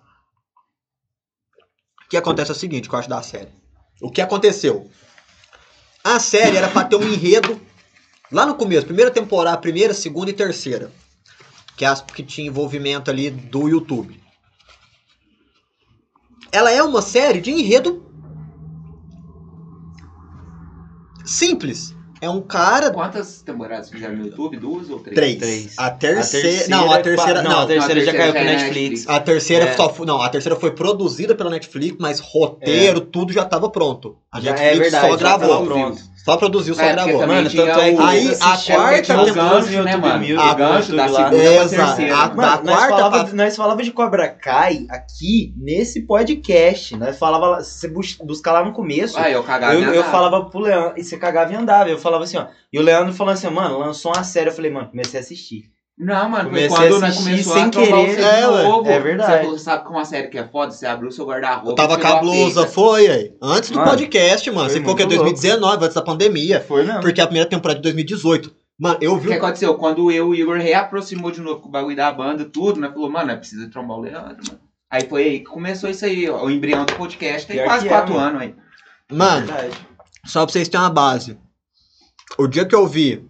O 2.05 2.09
que 2.09 2.17
acontece 2.17 2.51
é 2.51 2.53
o 2.53 2.57
seguinte, 2.57 2.89
que 2.89 2.93
eu 2.93 2.99
acho 2.99 3.07
da 3.07 3.21
série. 3.21 3.47
O 4.01 4.11
que 4.11 4.19
aconteceu? 4.19 4.91
A 6.03 6.19
série 6.19 6.57
era 6.57 6.67
pra 6.67 6.83
ter 6.83 6.97
um 6.97 7.03
enredo 7.03 7.57
lá 8.29 8.45
no 8.45 8.55
começo, 8.55 8.85
primeira 8.85 9.09
temporada, 9.09 9.57
primeira, 9.57 9.93
segunda 9.93 10.29
e 10.29 10.33
terceira. 10.33 10.91
Que 11.77 11.85
é 11.85 11.87
as 11.87 12.01
que 12.01 12.21
tinha 12.21 12.47
envolvimento 12.47 13.09
ali 13.09 13.29
do 13.31 13.69
YouTube. 13.69 14.21
Ela 16.51 16.69
é 16.69 16.83
uma 16.83 17.01
série 17.01 17.39
de 17.39 17.49
enredo 17.51 18.04
simples. 21.25 21.95
É 22.21 22.29
um 22.29 22.41
cara 22.41 22.91
Quantas 22.91 23.41
temporadas 23.41 23.89
fizeram 23.89 24.15
no 24.15 24.25
YouTube? 24.27 24.57
Duas 24.57 24.89
ou 24.89 24.99
três? 24.99 25.15
Três. 25.15 25.37
Três. 25.37 25.73
A 25.77 25.91
terceira. 25.91 26.47
A 26.47 26.51
terceira 26.51 26.69
não, 26.69 26.91
a 26.91 26.97
é 26.97 27.01
terceira. 27.01 27.41
Não, 27.43 27.51
não, 27.51 27.59
a 27.59 27.65
terceira 27.65 28.05
já 28.05 28.13
caiu 28.13 28.31
pro 28.31 28.41
é 28.41 28.43
Netflix. 28.45 29.07
a 29.07 29.19
terceira 29.19 29.65
É. 29.65 29.75
só 29.75 29.93
foi. 29.93 30.05
Não, 30.05 30.21
a 30.21 30.29
terceira 30.29 30.55
foi 30.55 30.71
produzida 30.71 31.35
pela 31.35 31.49
Netflix, 31.49 31.97
mas 31.99 32.19
roteiro, 32.21 33.01
tudo 33.01 33.33
já 33.33 33.43
tava 33.43 33.69
pronto. 33.69 34.17
A 34.35 34.39
Já 34.41 34.51
Netflix 34.51 34.75
é 34.75 34.79
verdade, 34.81 35.07
só 35.11 35.17
gravou. 35.17 35.65
pronto. 35.65 36.01
Só 36.25 36.37
produziu, 36.37 36.73
só 36.73 36.81
É, 36.81 36.91
gravou. 36.93 37.27
Mano, 37.27 37.49
tanto 37.49 37.61
é 37.79 37.93
que 37.93 38.01
Aí, 38.01 38.27
a 38.41 38.53
é 38.55 38.75
quarta 38.75 39.13
o 39.13 39.25
temporada- 39.25 39.31
gancho 39.33 39.71
no 39.77 39.83
né, 39.83 39.91
YouTube 39.91 40.01
mano? 40.07 40.19
Music, 40.19 40.33
no 40.35 40.55
gancho 40.55 40.95
da 40.95 41.07
segunda 41.07 41.29
pra 41.29 41.37
Exato. 41.37 41.69
terceira. 41.95 42.15
A- 42.17 42.27
mano. 42.27 42.35
Da 42.41 42.63
nós 42.63 42.75
quarta 42.75 42.87
falava, 42.97 43.23
pra- 43.25 43.33
nós 43.35 43.55
falava 43.55 43.83
de 43.83 43.91
Cobra 43.91 44.27
Kai 44.29 44.87
aqui 44.89 45.53
nesse 45.55 46.01
podcast. 46.07 46.97
Nós 46.97 47.15
falava, 47.17 47.63
você 47.63 47.87
bus- 47.87 48.17
buscar 48.23 48.53
lá 48.53 48.65
no 48.65 48.73
começo, 48.73 49.17
Ah, 49.19 49.29
eu 49.29 49.43
cagava 49.43 49.75
eu, 49.75 49.81
eu 49.81 49.95
nada. 50.01 50.11
falava 50.11 50.45
pro 50.49 50.59
Leandro, 50.61 50.93
e 50.97 51.03
você 51.03 51.15
cagava 51.15 51.53
e 51.53 51.55
andava. 51.55 51.89
Eu 51.89 51.99
falava 51.99 52.23
assim, 52.23 52.37
ó. 52.37 52.47
E 52.73 52.79
o 52.79 52.81
Leandro 52.81 53.13
falando 53.13 53.35
assim, 53.35 53.47
mano, 53.51 53.77
lançou 53.77 54.11
uma 54.11 54.23
série. 54.23 54.49
Eu 54.49 54.53
falei, 54.53 54.71
mano, 54.71 54.89
comecei 54.89 55.19
a 55.19 55.23
assistir. 55.23 55.74
Não, 55.97 56.29
mano, 56.29 56.49
foi 56.49 56.67
Comecei 56.67 56.89
quando 56.89 57.03
a 57.03 57.07
assistir 57.07 57.23
começou 57.29 57.53
sem 57.53 57.63
a 57.63 57.69
querer. 57.69 58.15
você 58.15 58.21
É, 58.21 58.41
novo. 58.63 58.89
é 58.89 58.99
verdade. 58.99 59.47
Você 59.47 59.63
sabe 59.63 59.83
que 59.85 59.89
uma 59.89 60.03
série 60.03 60.27
que 60.27 60.37
é 60.37 60.45
foda? 60.45 60.71
Você 60.71 60.85
abriu 60.85 61.07
o 61.07 61.11
seu 61.11 61.25
guarda-roupa. 61.25 61.69
Eu 61.71 61.75
tava 61.75 61.95
tirou 61.95 62.11
a 62.11 62.13
cabulosa, 62.15 62.61
peita. 62.61 62.67
foi 62.73 63.07
aí. 63.07 63.33
Antes 63.41 63.69
do 63.69 63.77
Mano, 63.79 63.91
podcast, 63.91 64.51
mano. 64.51 64.69
Você 64.69 64.79
ficou 64.79 64.93
que 64.95 65.03
é 65.03 65.05
muito 65.05 65.17
louco. 65.21 65.31
2019, 65.31 65.85
antes 65.85 65.95
da 65.95 66.01
pandemia. 66.01 66.59
Foi 66.59 66.83
mesmo. 66.83 66.99
Porque 66.99 67.21
a 67.21 67.25
primeira 67.27 67.49
temporada 67.49 67.77
é 67.77 67.81
de 67.81 67.83
2018. 67.83 68.53
Mano, 68.77 68.97
eu 68.99 69.13
O 69.13 69.21
que 69.21 69.27
vi. 69.27 69.33
aconteceu? 69.35 69.73
Quando 69.75 70.11
eu 70.11 70.35
e 70.35 70.41
o 70.41 70.41
Igor 70.43 70.57
reaproximou 70.57 71.31
de 71.31 71.39
novo 71.39 71.61
com 71.61 71.69
o 71.69 71.71
bagulho 71.71 71.95
da 71.95 72.11
banda, 72.11 72.43
tudo, 72.43 72.77
né? 72.81 72.89
Falou, 72.91 73.09
mano, 73.09 73.31
é 73.31 73.37
preciso 73.37 73.69
trombar 73.69 73.97
o 73.97 74.01
Leandro, 74.01 74.43
mano. 74.49 74.59
Aí 74.91 75.07
foi 75.07 75.23
aí 75.23 75.39
que 75.39 75.45
começou 75.45 75.89
isso 75.89 76.03
aí, 76.05 76.29
ó, 76.29 76.43
o 76.43 76.51
embrião 76.51 76.83
do 76.85 76.93
podcast 76.95 77.47
tem 77.47 77.55
Pior 77.55 77.65
quase 77.67 77.85
é, 77.85 77.89
quatro 77.89 78.13
mano. 78.15 78.27
anos 78.27 78.41
aí. 78.41 78.55
Mano, 79.11 79.45
Verdade. 79.47 79.77
Só 80.25 80.43
pra 80.43 80.51
vocês 80.51 80.67
terem 80.67 80.83
uma 80.83 80.89
base. 80.91 81.37
O 82.37 82.47
dia 82.47 82.65
que 82.65 82.75
eu 82.75 82.85
vi. 82.85 83.25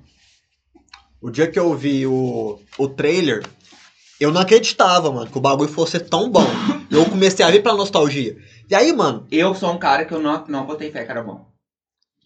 O 1.25 1.31
dia 1.31 1.47
que 1.47 1.57
eu 1.57 1.73
vi 1.73 2.05
o, 2.05 2.59
o 2.77 2.87
trailer, 2.87 3.43
eu 4.19 4.31
não 4.31 4.41
acreditava, 4.41 5.11
mano, 5.11 5.25
que 5.25 5.35
o 5.35 5.41
bagulho 5.41 5.67
fosse 5.67 5.99
tão 5.99 6.29
bom. 6.29 6.45
Eu 6.91 7.03
comecei 7.05 7.43
a 7.43 7.49
ver 7.49 7.63
pela 7.63 7.75
nostalgia. 7.75 8.37
E 8.69 8.75
aí, 8.75 8.93
mano, 8.93 9.25
Eu 9.31 9.55
sou 9.55 9.71
um 9.73 9.79
cara 9.79 10.05
que 10.05 10.13
eu 10.13 10.19
não, 10.19 10.43
não 10.47 10.67
botei 10.67 10.91
fé 10.91 11.03
que 11.03 11.09
era 11.09 11.23
bom. 11.23 11.47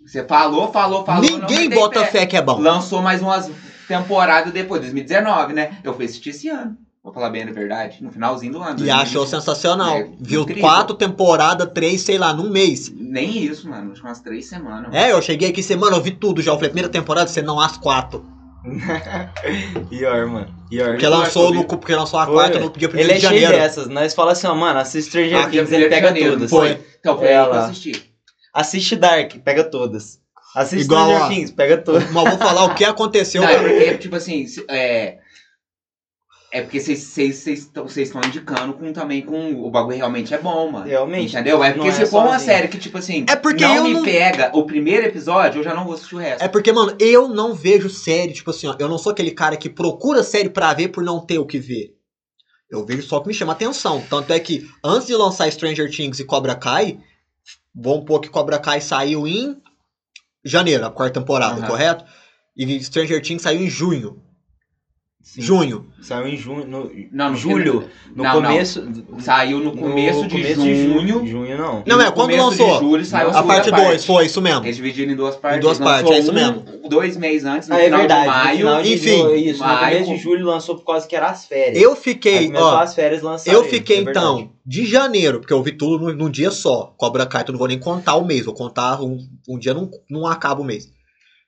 Você 0.05 0.25
falou, 0.25 0.69
falou, 0.73 1.05
falou. 1.05 1.21
ninguém 1.21 1.69
bota 1.69 2.03
fé 2.07 2.25
que 2.25 2.35
é 2.35 2.41
bom. 2.41 2.59
Lançou 2.59 3.01
mais 3.01 3.21
umas 3.21 3.49
temporadas 3.87 4.51
depois, 4.51 4.81
2019, 4.81 5.53
né? 5.53 5.77
Eu 5.81 5.93
fui 5.93 6.03
assistir 6.03 6.31
esse 6.31 6.49
ano. 6.49 6.75
Vou 7.01 7.13
falar 7.13 7.29
bem 7.29 7.43
a 7.43 7.53
verdade. 7.53 8.03
No 8.03 8.11
finalzinho 8.11 8.51
do 8.51 8.61
ano. 8.61 8.71
E 8.71 8.83
2020. 8.83 9.01
achou 9.01 9.25
sensacional. 9.25 9.95
É, 9.95 10.09
Viu 10.19 10.41
incrível. 10.41 10.63
quatro 10.63 10.93
temporadas, 10.93 11.71
três, 11.73 12.01
sei 12.01 12.17
lá, 12.17 12.33
num 12.33 12.49
mês. 12.49 12.91
Nem 12.93 13.45
isso, 13.45 13.69
mano. 13.69 13.93
Acho 13.93 14.03
umas 14.03 14.19
três 14.19 14.49
semanas. 14.49 14.91
mano. 14.91 14.95
É, 14.97 15.13
eu 15.13 15.21
cheguei 15.21 15.51
aqui 15.51 15.63
semana, 15.63 15.95
eu 15.95 16.01
vi 16.01 16.11
tudo 16.11 16.41
já. 16.41 16.51
Eu 16.51 16.55
falei, 16.55 16.69
primeira 16.69 16.89
temporada, 16.89 17.29
você 17.29 17.41
não 17.41 17.61
as 17.61 17.77
quatro. 17.77 18.38
Pior, 19.89 20.25
mano. 20.27 20.47
Pior. 20.69 20.89
Porque 20.91 21.07
lançou, 21.07 21.53
no, 21.53 21.63
porque 21.65 21.95
lançou 21.95 22.19
a 22.19 22.25
Foi, 22.25 22.33
quarta 22.35 22.53
velho. 22.59 22.65
no 22.69 22.77
dia 22.77 22.89
1 22.89 22.97
Ele 22.97 23.11
é 23.11 23.15
de 23.15 23.19
cheio 23.21 23.31
janeiro. 23.41 23.53
dessas. 23.53 23.87
Nós 23.87 24.13
falamos 24.13 24.37
assim, 24.37 24.47
ó, 24.47 24.55
mano, 24.55 24.79
assiste 24.79 25.09
Stranger 25.09 25.37
Ah, 25.39 25.49
Things, 25.49 25.71
ele 25.71 25.85
1 25.85 25.89
de 25.89 25.95
pega 25.95 26.07
janeiro, 26.07 26.31
todas. 26.33 26.49
foi. 26.49 26.79
Então 26.99 27.17
foi 27.17 27.33
lá. 27.33 27.65
assisti. 27.65 28.11
Assiste 28.53 28.95
Dark, 28.95 29.33
pega 29.43 29.63
todas. 29.63 30.19
Assiste 30.55 30.83
Igual 30.83 31.05
Stranger 31.05 31.23
a- 31.25 31.29
Things, 31.29 31.51
pega 31.51 31.77
todas. 31.77 32.11
Mas 32.11 32.29
vou 32.29 32.37
falar 32.37 32.65
o 32.65 32.75
que 32.75 32.83
aconteceu. 32.83 33.41
Não, 33.41 33.49
é 33.49 33.57
porque, 33.59 33.97
tipo 33.97 34.15
assim, 34.15 34.45
é, 34.67 35.17
É 36.51 36.61
porque 36.61 36.79
vocês- 36.79 37.15
estão 37.17 38.21
indicando 38.25 38.73
com, 38.73 38.91
também 38.91 39.21
com. 39.21 39.53
O 39.63 39.69
bagulho 39.69 39.97
realmente 39.97 40.33
é 40.33 40.37
bom, 40.39 40.71
mano. 40.71 40.87
Realmente. 40.87 41.31
Entendeu? 41.35 41.63
É 41.63 41.71
porque 41.73 41.87
Não 41.89 41.95
se 41.95 42.01
é 42.01 42.05
for 42.07 42.23
uma 42.23 42.39
série 42.39 42.67
que, 42.67 42.79
tipo 42.79 42.97
assim, 42.97 43.23
É 43.29 43.35
porque 43.35 43.63
não 43.63 43.75
eu 43.75 43.83
me 43.83 43.93
não- 43.93 44.03
pega 44.03 44.49
o 44.57 44.63
primeiro 44.65 45.05
episódio, 45.05 45.59
eu 45.59 45.63
já 45.63 45.75
não 45.75 45.83
vou 45.85 45.93
assistir 45.93 46.15
o 46.15 46.17
resto. 46.17 46.41
É 46.43 46.47
porque, 46.47 46.71
mano, 46.71 46.95
eu 46.99 47.27
não 47.27 47.53
vejo 47.53 47.87
série, 47.87 48.33
tipo 48.33 48.49
assim, 48.49 48.65
ó, 48.67 48.75
eu 48.79 48.89
não 48.89 48.97
sou 48.97 49.11
aquele 49.11 49.29
cara 49.29 49.55
que 49.55 49.69
procura 49.69 50.23
série 50.23 50.49
pra 50.49 50.73
ver 50.73 50.87
por 50.87 51.03
não 51.03 51.19
ter 51.23 51.37
o 51.37 51.45
que 51.45 51.59
ver. 51.59 51.95
Eu 52.67 52.83
vejo 52.83 53.03
só 53.03 53.17
o 53.17 53.21
que 53.21 53.27
me 53.27 53.33
chama 53.33 53.53
atenção. 53.53 54.01
Tanto 54.09 54.33
é 54.33 54.39
que 54.39 54.67
antes 54.83 55.05
de 55.07 55.15
lançar 55.15 55.51
Stranger 55.51 55.89
Things 55.95 56.19
e 56.19 56.23
Cobra 56.25 56.55
Kai, 56.55 56.99
vamos 57.75 58.05
pôr 58.05 58.19
que 58.21 58.27
Cobra 58.29 58.57
Kai 58.57 58.81
saiu 58.81 59.27
em 59.27 59.55
janeiro, 60.43 60.83
a 60.85 60.89
quarta 60.89 61.19
temporada, 61.19 61.59
Aham. 61.59 61.67
correto? 61.67 62.05
E 62.57 62.83
Stranger 62.83 63.21
Things 63.21 63.43
saiu 63.43 63.61
em 63.61 63.69
junho. 63.69 64.19
Sim. 65.21 65.41
Junho. 65.41 65.85
Saiu 66.01 66.27
em 66.27 66.38
junho. 66.38 66.65
No, 66.65 66.89
Não, 67.11 67.31
no 67.31 67.35
julho. 67.38 67.88
No 68.15 68.23
Não, 68.23 68.41
não. 68.41 68.49
começo. 68.49 68.88
Saiu 69.19 69.59
no 69.59 69.75
começo, 69.75 70.25
de, 70.27 70.53
junho. 70.53 71.27
junho, 71.27 71.57
não. 71.57 71.83
Não, 71.85 71.99
e 71.99 72.03
é, 72.03 72.05
no 72.05 72.13
quando 72.13 72.31
começo 72.31 72.45
lançou? 72.45 72.73
De 72.73 72.79
julho 72.79 73.05
saiu 73.05 73.29
a, 73.29 73.43
parte 73.43 73.69
2, 73.69 74.05
foi 74.05 74.25
isso 74.25 74.41
mesmo. 74.41 74.65
Eles 74.65 74.77
dividiram 74.77 75.11
em 75.11 75.15
duas 75.15 75.35
partes. 75.35 75.61
duas 75.61 75.77
Lançou 75.77 75.93
partes, 75.93 76.11
é 76.13 76.19
isso 76.19 76.31
um, 76.31 76.33
mesmo. 76.33 76.63
Dois 76.89 77.17
meses 77.17 77.45
antes, 77.45 77.67
no 77.67 77.75
Ah, 77.75 77.79
é 77.79 77.83
final 77.85 77.99
verdade. 77.99 78.21
de 78.23 78.27
no 78.27 78.33
maio. 78.43 78.57
final 78.57 78.81
de 78.81 78.93
enfim, 78.93 79.17
julho, 79.17 79.35
isso, 79.35 79.59
no 79.61 79.67
maio, 79.67 79.79
começo 79.97 80.11
de 80.11 80.17
julho 80.17 80.45
lançou 80.45 80.75
por 80.77 80.85
causa 80.85 81.05
que 81.07 81.15
era 81.15 81.27
as 81.27 81.45
férias. 81.45 81.83
Eu 81.83 81.95
fiquei, 81.95 82.51
ó, 82.55 82.79
as 82.79 82.95
férias 82.95 83.21
lançaram. 83.21 83.59
eu 83.59 83.65
fiquei 83.65 83.99
é 83.99 84.03
verdade. 84.03 84.25
então 84.25 84.49
de 84.65 84.85
janeiro, 84.85 85.39
porque 85.41 85.53
eu 85.53 85.61
vi 85.61 85.73
tudo 85.73 86.05
num, 86.05 86.15
num 86.15 86.29
dia 86.29 86.49
só. 86.49 86.93
Cobra 86.97 87.25
Kai, 87.25 87.41
então 87.41 87.51
eu 87.51 87.53
não 87.53 87.59
vou 87.59 87.67
nem 87.67 87.77
contar 87.77 88.15
o 88.15 88.25
mês, 88.25 88.45
vou 88.45 88.53
contar 88.53 89.01
um, 89.01 89.17
um 89.49 89.59
dia, 89.59 89.73
não, 89.73 89.89
não 90.09 90.25
acaba 90.25 90.61
o 90.61 90.65
mês. 90.65 90.88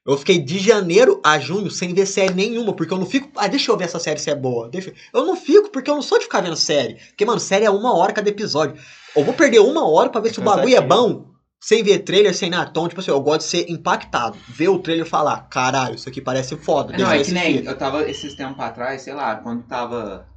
Eu 0.06 0.18
fiquei 0.18 0.40
de 0.40 0.58
janeiro 0.58 1.22
a 1.24 1.38
junho 1.38 1.70
sem 1.70 1.94
ver 1.94 2.08
série 2.08 2.34
nenhuma, 2.34 2.74
porque 2.74 2.92
eu 2.92 2.98
não 2.98 3.06
fico. 3.06 3.30
Ah, 3.36 3.48
deixa 3.48 3.72
eu 3.72 3.78
ver 3.78 3.84
essa 3.84 4.00
série 4.00 4.20
se 4.20 4.32
é 4.32 4.36
boa. 4.36 4.68
Deixa... 4.68 4.92
Eu 5.14 5.26
não 5.26 5.36
fico, 5.36 5.70
porque 5.70 5.92
eu 5.92 5.96
não 5.96 6.02
sou 6.02 6.18
de 6.18 6.24
ficar 6.24 6.42
vendo 6.42 6.56
série. 6.56 6.96
Porque, 6.96 7.24
mano, 7.24 7.40
série 7.40 7.66
é 7.66 7.70
uma 7.70 7.96
hora 7.96 8.12
cada 8.12 8.28
episódio. 8.28 8.82
Eu 9.16 9.24
vou 9.24 9.34
perder 9.34 9.60
uma 9.60 9.88
hora 9.88 10.10
pra 10.10 10.20
ver 10.20 10.30
É 10.30 10.34
se 10.34 10.40
o 10.40 10.44
bagulho 10.44 10.76
é 10.76 10.82
bom, 10.82 11.32
sem 11.60 11.84
ver 11.84 12.00
trailer, 12.00 12.34
sem 12.34 12.50
nada. 12.50 12.72
Então, 12.72 12.88
tipo 12.88 13.00
assim, 13.00 13.12
eu 13.12 13.22
gosto 13.22 13.42
de 13.42 13.48
ser 13.48 13.70
impactado. 13.70 14.36
Ver 14.50 14.70
o 14.70 14.80
trailer 14.80 15.06
e 15.06 15.10
falar, 15.10 15.48
caralho, 15.50 15.94
isso 15.94 16.10
aqui 16.10 16.20
parece 16.20 16.58
foda. 16.58 16.98
Não, 16.98 17.14
eu 17.14 17.22
é 17.22 17.24
que 17.24 17.32
nem. 17.32 17.44
assistir." 17.44 17.68
Eu 17.68 17.78
tava 17.78 18.10
esses 18.10 18.34
tempos 18.34 18.60
atrás, 18.60 19.04
sei 19.04 19.14
lá, 19.14 19.36
quando 19.36 19.64
tava. 19.68 20.28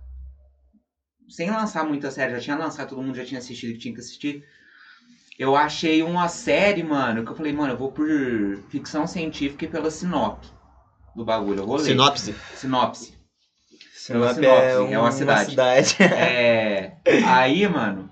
Sem 1.26 1.50
lançar 1.50 1.85
muita 1.87 2.11
série, 2.11 2.35
já 2.35 2.40
tinha 2.40 2.56
lançado, 2.56 2.90
todo 2.90 3.02
mundo 3.02 3.16
já 3.16 3.25
tinha 3.25 3.38
assistido 3.38 3.73
que 3.73 3.78
tinha 3.78 3.94
que 3.94 4.00
assistir. 4.00 4.44
Eu 5.38 5.57
achei 5.57 6.03
uma 6.03 6.29
série, 6.29 6.83
mano, 6.83 7.25
que 7.25 7.31
eu 7.33 7.37
falei, 7.37 7.53
mano, 7.53 7.73
eu 7.73 7.76
vou 7.76 7.91
por 7.91 8.07
ficção 8.69 9.07
científica 9.07 9.64
e 9.64 9.69
pela 9.69 9.91
sinop 9.91 10.45
do 11.14 11.25
bagulho. 11.25 11.61
Eu 11.61 11.67
vou 11.67 11.76
ler. 11.76 11.85
Sinopse. 11.85 12.35
Sinopse. 12.55 13.14
Sinop 13.95 14.35
Sinop, 14.35 14.45
é, 14.45 14.93
é 14.93 14.99
uma 14.99 15.11
cidade. 15.11 15.50
cidade. 15.50 15.97
É. 16.03 16.97
Aí, 17.26 17.67
mano, 17.67 18.11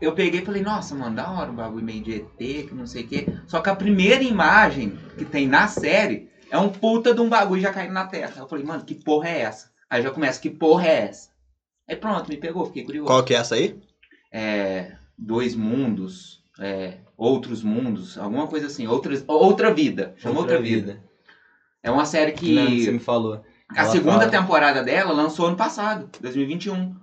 eu 0.00 0.12
peguei 0.12 0.40
e 0.40 0.44
falei, 0.44 0.62
nossa, 0.62 0.94
mano, 0.94 1.16
da 1.16 1.30
hora 1.30 1.50
o 1.50 1.54
bagulho 1.54 1.84
meio 1.84 2.02
de 2.02 2.14
ET, 2.14 2.68
que 2.68 2.74
não 2.74 2.86
sei 2.86 3.02
o 3.02 3.08
quê. 3.08 3.26
Só 3.46 3.60
que 3.60 3.68
a 3.68 3.74
primeira 3.74 4.22
imagem 4.22 4.98
que 5.18 5.24
tem 5.24 5.46
na 5.46 5.68
série 5.68 6.30
é 6.50 6.56
um 6.56 6.70
puta 6.70 7.12
de 7.12 7.20
um 7.20 7.28
bagulho 7.28 7.60
já 7.60 7.72
caindo 7.72 7.92
na 7.92 8.06
terra. 8.06 8.34
Eu 8.38 8.48
falei, 8.48 8.64
mano, 8.64 8.84
que 8.84 8.94
porra 8.94 9.28
é 9.28 9.40
essa? 9.40 9.70
Aí 9.90 10.02
já 10.02 10.10
começa, 10.10 10.40
que 10.40 10.48
porra 10.48 10.86
é 10.86 11.00
essa? 11.02 11.30
Aí 11.88 11.96
pronto, 11.96 12.28
me 12.28 12.36
pegou, 12.36 12.66
fiquei 12.66 12.84
curioso. 12.84 13.08
Qual 13.08 13.24
que 13.24 13.34
é 13.34 13.38
essa 13.38 13.56
aí? 13.56 13.78
É. 14.32 14.92
Dois 15.22 15.54
mundos, 15.54 16.42
é, 16.58 16.98
outros 17.16 17.62
mundos, 17.62 18.16
alguma 18.16 18.46
coisa 18.46 18.66
assim, 18.66 18.86
outras, 18.86 19.22
outra 19.28 19.72
vida. 19.72 20.14
Chama 20.16 20.38
outra, 20.40 20.58
vida. 20.60 21.02
É 21.82 21.90
uma 21.90 22.06
série 22.06 22.32
que. 22.32 22.54
Que 22.66 22.84
você 22.84 22.92
me 22.92 22.98
falou. 22.98 23.42
A 23.68 23.82
Ela 23.82 23.90
segunda 23.90 24.18
fala. 24.20 24.30
temporada 24.30 24.82
dela 24.82 25.12
lançou 25.12 25.46
ano 25.46 25.56
passado, 25.56 26.08
2021. 26.20 26.94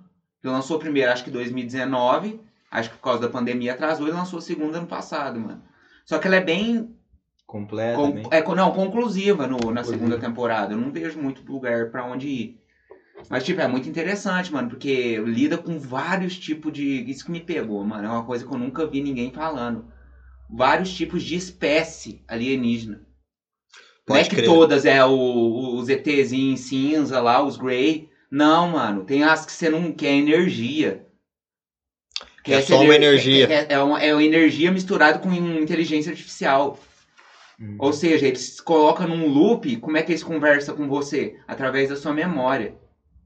Que 0.42 0.48
lançou 0.48 0.78
primeiro, 0.78 1.10
acho 1.12 1.22
que 1.24 1.30
2019. 1.30 2.40
Acho 2.70 2.90
que 2.90 2.96
por 2.96 3.02
causa 3.02 3.20
da 3.20 3.28
pandemia 3.28 3.72
atrasou 3.72 4.08
e 4.08 4.10
lançou 4.10 4.38
a 4.40 4.42
segunda 4.42 4.78
ano 4.78 4.86
passado, 4.86 5.40
mano. 5.40 5.62
Só 6.04 6.18
que 6.18 6.26
ela 6.26 6.36
é 6.36 6.40
bem. 6.44 6.94
Completa, 7.46 7.96
con- 7.96 8.12
bem. 8.12 8.26
é, 8.30 8.42
não, 8.54 8.72
conclusiva 8.72 9.46
no, 9.46 9.70
na 9.72 9.82
segunda 9.82 10.18
temporada. 10.18 10.74
Eu 10.74 10.78
não 10.78 10.90
vejo 10.92 11.18
muito 11.18 11.42
lugar 11.50 11.90
pra 11.90 12.04
onde 12.04 12.28
ir. 12.28 12.60
Mas, 13.28 13.44
tipo, 13.44 13.60
é 13.60 13.66
muito 13.68 13.88
interessante, 13.88 14.52
mano, 14.52 14.68
porque 14.68 15.18
lida 15.18 15.58
com 15.58 15.78
vários 15.78 16.38
tipos 16.38 16.72
de. 16.72 17.04
Isso 17.10 17.24
que 17.24 17.30
me 17.30 17.40
pegou, 17.40 17.84
mano. 17.84 18.06
É 18.06 18.10
uma 18.10 18.24
coisa 18.24 18.46
que 18.46 18.52
eu 18.52 18.58
nunca 18.58 18.86
vi 18.86 19.00
ninguém 19.00 19.32
falando. 19.32 19.86
Vários 20.48 20.90
tipos 20.92 21.22
de 21.22 21.34
espécie 21.34 22.22
alienígena. 22.26 23.02
Não 24.08 24.16
é 24.16 24.20
Pode 24.20 24.30
que 24.30 24.36
crer. 24.36 24.46
todas 24.46 24.86
é 24.86 25.04
o, 25.04 25.74
os 25.76 25.88
ETzinhos 25.90 26.60
cinza 26.60 27.20
lá, 27.20 27.42
os 27.42 27.56
Grey. 27.58 28.08
Não, 28.30 28.68
mano. 28.68 29.04
Tem 29.04 29.22
as 29.24 29.44
que 29.44 29.52
você 29.52 29.68
não 29.68 29.92
quer 29.92 30.14
energia. 30.14 31.04
Que 32.42 32.54
É 32.54 32.62
só 32.62 32.76
uma 32.76 32.94
ener- 32.94 32.96
energia. 32.96 33.46
É, 33.52 33.74
é 33.74 33.80
uma, 33.80 34.00
é 34.00 34.14
uma 34.14 34.24
energia 34.24 34.70
misturada 34.70 35.18
com 35.18 35.30
inteligência 35.34 36.10
artificial. 36.10 36.78
Hum. 37.60 37.76
Ou 37.78 37.92
seja, 37.92 38.26
eles 38.26 38.58
colocam 38.60 39.06
num 39.06 39.26
loop, 39.28 39.76
como 39.78 39.96
é 39.98 40.02
que 40.02 40.12
eles 40.12 40.22
conversam 40.22 40.74
com 40.74 40.88
você? 40.88 41.36
Através 41.46 41.90
da 41.90 41.96
sua 41.96 42.14
memória. 42.14 42.74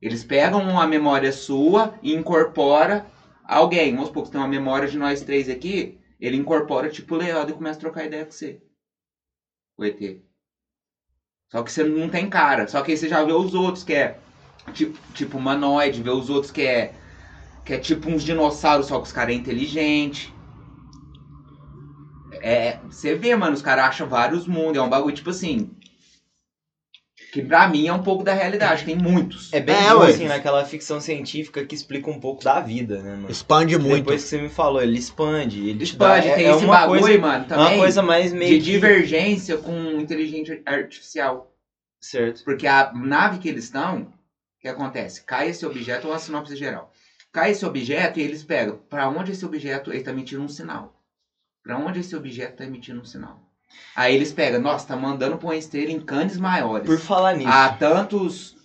Eles 0.02 0.24
pegam 0.24 0.60
uma 0.60 0.84
memória 0.84 1.30
sua 1.30 1.94
e 2.02 2.12
incorpora 2.12 3.06
alguém. 3.44 3.92
Vamos 3.92 4.08
supor 4.08 4.24
que 4.24 4.30
tem 4.32 4.40
uma 4.40 4.48
memória 4.48 4.88
de 4.88 4.98
nós 4.98 5.22
três 5.22 5.48
aqui, 5.48 5.96
ele 6.18 6.36
incorpora 6.36 6.90
tipo 6.90 7.14
o 7.14 7.18
Leandro 7.18 7.54
e 7.54 7.56
começa 7.56 7.78
a 7.78 7.80
trocar 7.80 8.04
ideia 8.04 8.24
com 8.24 8.32
você. 8.32 8.60
O 9.78 9.84
ET. 9.84 10.20
Só 11.52 11.62
que 11.62 11.70
você 11.70 11.84
não 11.84 12.08
tem 12.08 12.28
cara. 12.28 12.66
Só 12.66 12.82
que 12.82 12.90
aí 12.90 12.96
você 12.96 13.08
já 13.08 13.22
vê 13.22 13.32
os 13.32 13.54
outros, 13.54 13.84
que 13.84 13.92
é 13.92 14.16
tipo, 14.72 14.98
tipo 15.14 15.38
humanoide, 15.38 16.02
vê 16.02 16.10
os 16.10 16.28
outros 16.28 16.50
que 16.50 16.62
é. 16.62 16.92
Que 17.64 17.74
é 17.74 17.78
tipo 17.78 18.10
uns 18.10 18.24
dinossauros, 18.24 18.86
só 18.86 18.98
que 18.98 19.06
os 19.06 19.12
caras 19.12 19.34
é 19.34 19.38
inteligente. 19.38 20.34
É, 22.40 22.78
você 22.90 23.14
vê, 23.14 23.36
mano, 23.36 23.54
os 23.54 23.62
caras 23.62 23.84
acham 23.84 24.08
vários 24.08 24.48
mundos. 24.48 24.78
É 24.78 24.82
um 24.82 24.88
bagulho, 24.88 25.14
tipo 25.14 25.30
assim. 25.30 25.70
Que 27.32 27.40
pra 27.40 27.66
mim 27.66 27.86
é 27.88 27.92
um 27.94 28.02
pouco 28.02 28.22
da 28.22 28.34
realidade. 28.34 28.84
Tem 28.84 28.94
muitos. 28.94 29.50
É 29.54 29.58
bem 29.58 29.74
É, 29.74 29.94
bom, 29.94 30.02
assim, 30.02 30.26
naquela 30.26 30.66
ficção 30.66 31.00
científica 31.00 31.64
que 31.64 31.74
explica 31.74 32.10
um 32.10 32.20
pouco 32.20 32.44
da 32.44 32.60
vida, 32.60 33.00
né, 33.02 33.12
mano? 33.16 33.30
Expande 33.30 33.78
muito. 33.78 33.96
Depois 34.04 34.22
que 34.22 34.28
você 34.28 34.42
me 34.42 34.50
falou, 34.50 34.82
ele 34.82 34.98
expande. 34.98 35.66
Ele 35.66 35.78
te 35.78 35.84
Expande, 35.92 36.28
dá, 36.28 36.34
tem 36.34 36.44
é, 36.44 36.48
é 36.48 36.54
esse 36.54 36.64
uma 36.66 36.74
bagulho, 36.80 37.00
coisa, 37.00 37.18
mano, 37.18 37.44
é 37.44 37.48
também. 37.48 37.66
uma 37.68 37.78
coisa 37.78 38.02
mais 38.02 38.34
meio 38.34 38.50
de 38.50 38.56
que- 38.58 38.70
divergência 38.72 39.56
com 39.56 39.72
inteligência 39.98 40.60
artificial. 40.66 41.50
Certo. 41.98 42.44
Porque 42.44 42.66
a 42.66 42.92
nave 42.92 43.38
que 43.38 43.48
eles 43.48 43.64
estão, 43.64 44.02
o 44.02 44.12
que 44.60 44.68
acontece? 44.68 45.24
Cai 45.24 45.48
esse 45.48 45.64
objeto, 45.64 46.08
ou 46.08 46.12
a 46.12 46.18
sinopse 46.18 46.54
geral. 46.54 46.92
Cai 47.32 47.52
esse 47.52 47.64
objeto 47.64 48.20
e 48.20 48.22
eles 48.22 48.44
pegam. 48.44 48.78
Pra 48.90 49.08
onde 49.08 49.32
esse 49.32 49.46
objeto 49.46 49.90
ele 49.90 50.02
tá 50.02 50.10
emitindo 50.10 50.42
um 50.42 50.48
sinal? 50.48 51.00
Pra 51.62 51.78
onde 51.78 52.00
esse 52.00 52.14
objeto 52.14 52.56
tá 52.58 52.64
emitindo 52.66 53.00
um 53.00 53.04
sinal? 53.06 53.40
Aí 53.94 54.14
eles 54.14 54.32
pegam, 54.32 54.60
nossa, 54.60 54.86
tá 54.86 54.96
mandando 54.96 55.36
pra 55.36 55.48
uma 55.48 55.56
esteira 55.56 55.90
em 55.90 56.00
canes 56.00 56.38
maiores. 56.38 56.86
Por 56.86 56.98
falar 56.98 57.34
nisso, 57.36 57.48
Há 57.50 57.70
tantos, 57.70 58.56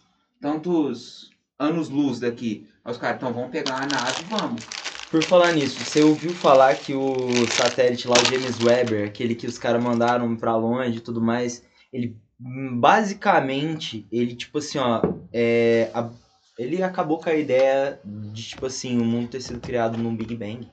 tantos 0.42 1.32
anos-luz 1.60 2.20
daqui. 2.20 2.68
Aí 2.84 2.92
os 2.92 2.98
caras, 2.98 3.18
então 3.18 3.34
vamos 3.34 3.50
pegar 3.52 3.76
a 3.76 3.86
nave 3.86 4.22
e 4.22 4.30
vamos. 4.30 4.64
por 5.12 5.24
falar 5.24 5.54
nisso, 5.54 5.84
você 5.84 6.02
ouviu 6.02 6.34
falar 6.34 6.76
que 6.76 6.94
o 6.94 7.46
satélite 7.48 8.08
lá, 8.08 8.16
o 8.16 8.30
James 8.30 8.60
Webber, 8.62 9.08
aquele 9.08 9.36
que 9.36 9.48
os 9.48 9.58
caras 9.58 9.82
mandaram 9.82 10.36
pra 10.36 10.56
longe 10.56 10.98
e 10.98 11.02
tudo 11.02 11.22
mais, 11.22 11.64
ele 11.92 12.16
basicamente, 12.40 14.08
ele 14.12 14.36
tipo 14.36 14.58
assim, 14.60 14.78
ó, 14.78 15.02
é, 15.34 15.90
a- 15.94 16.10
ele 16.58 16.82
acabou 16.82 17.20
com 17.20 17.30
a 17.30 17.36
ideia 17.36 18.00
de 18.04 18.44
tipo 18.44 18.66
assim, 18.66 19.00
o 19.00 19.04
mundo 19.06 19.30
ter 19.30 19.42
sido 19.42 19.60
criado 19.60 19.98
num 19.98 20.16
Big 20.16 20.36
Bang. 20.36 20.68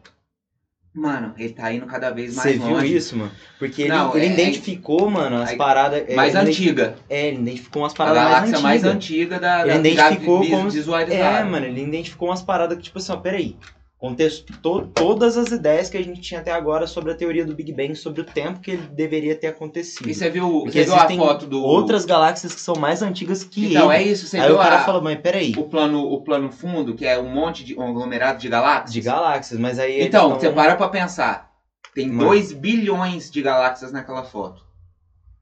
Mano, 0.94 1.34
ele 1.36 1.52
tá 1.52 1.72
indo 1.72 1.86
cada 1.86 2.10
vez 2.10 2.36
mais 2.36 2.52
Você 2.52 2.56
viu 2.56 2.76
longe. 2.76 2.96
isso, 2.96 3.16
mano? 3.16 3.32
Porque 3.58 3.82
ele, 3.82 3.90
Não, 3.90 4.16
ele 4.16 4.26
é- 4.26 4.32
identificou, 4.32 5.10
mano, 5.10 5.42
as 5.42 5.50
é- 5.50 5.56
paradas. 5.56 6.04
é, 6.08 6.14
Mais 6.14 6.36
antiga. 6.36 6.94
É, 7.10 7.26
ele 7.28 7.38
identificou 7.40 7.82
umas 7.82 7.92
A 7.92 7.96
paradas 7.96 8.16
mais 8.22 8.28
galáxia 8.32 8.48
antigas. 8.54 8.62
mais 8.62 8.84
antiga 8.84 9.40
da, 9.40 9.60
Ele 9.62 9.68
da 9.70 9.88
identificou 9.88 10.40
vi- 10.42 10.50
como-. 10.50 10.70
É, 11.10 11.42
mano, 11.42 11.66
ele 11.66 11.82
identificou 11.82 12.28
umas 12.28 12.42
paradas 12.42 12.76
que, 12.78 12.84
tipo 12.84 12.98
assim, 12.98 13.10
ó, 13.12 13.16
peraí. 13.16 13.56
Contestou 13.98 14.86
todas 14.88 15.36
as 15.36 15.50
ideias 15.50 15.88
que 15.88 15.96
a 15.96 16.02
gente 16.02 16.20
tinha 16.20 16.40
até 16.40 16.50
agora 16.52 16.86
sobre 16.86 17.12
a 17.12 17.14
teoria 17.14 17.44
do 17.44 17.54
Big 17.54 17.72
Bang, 17.72 17.94
sobre 17.94 18.20
o 18.20 18.24
tempo 18.24 18.60
que 18.60 18.72
ele 18.72 18.86
deveria 18.88 19.34
ter 19.34 19.46
acontecido. 19.46 20.08
E 20.08 20.14
você 20.14 20.28
viu, 20.28 20.60
Porque 20.64 20.72
você 20.72 20.84
viu 20.84 20.92
a 20.94 20.96
existem 20.96 21.16
foto 21.16 21.46
do. 21.46 21.62
Outras 21.62 22.04
galáxias 22.04 22.52
que 22.54 22.60
são 22.60 22.74
mais 22.74 23.00
antigas 23.02 23.44
que 23.44 23.66
Então, 23.70 23.90
ele. 23.92 24.02
é 24.04 24.06
isso. 24.12 24.26
Você 24.26 24.36
Aí 24.38 24.46
viu 24.46 24.56
o 24.56 24.58
cara 24.58 24.80
a- 24.80 24.84
fala, 24.84 25.00
mas 25.00 25.18
peraí, 25.20 25.52
o, 25.56 25.64
plano, 25.64 26.02
o 26.02 26.20
plano 26.22 26.50
fundo, 26.50 26.94
que 26.94 27.06
é 27.06 27.18
um 27.18 27.28
monte 27.28 27.64
de. 27.64 27.74
um 27.78 27.88
aglomerado 27.88 28.38
de 28.38 28.48
galáxias? 28.48 28.92
de 28.92 29.00
galáxias, 29.00 29.58
mas 29.60 29.78
aí 29.78 30.02
Então, 30.02 30.30
tão- 30.30 30.40
você 30.40 30.50
para 30.50 30.76
pra 30.76 30.88
pensar. 30.88 31.50
Tem 31.94 32.08
Mano. 32.08 32.28
2 32.30 32.52
bilhões 32.52 33.30
de 33.30 33.40
galáxias 33.40 33.92
naquela 33.92 34.24
foto. 34.24 34.62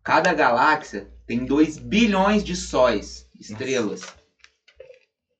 Cada 0.05 0.33
galáxia 0.35 1.09
tem 1.27 1.47
2 1.47 1.79
bilhões 1.79 2.45
de 2.45 2.55
sóis, 2.55 3.27
estrelas. 3.41 4.03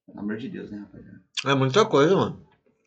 Pelo 0.07 0.21
amor 0.21 0.39
de 0.39 0.49
Deus, 0.49 0.71
né, 0.71 0.79
rapaziada? 0.79 1.21
É 1.45 1.55
muita 1.55 1.85
coisa, 1.85 2.17
mano. 2.17 2.41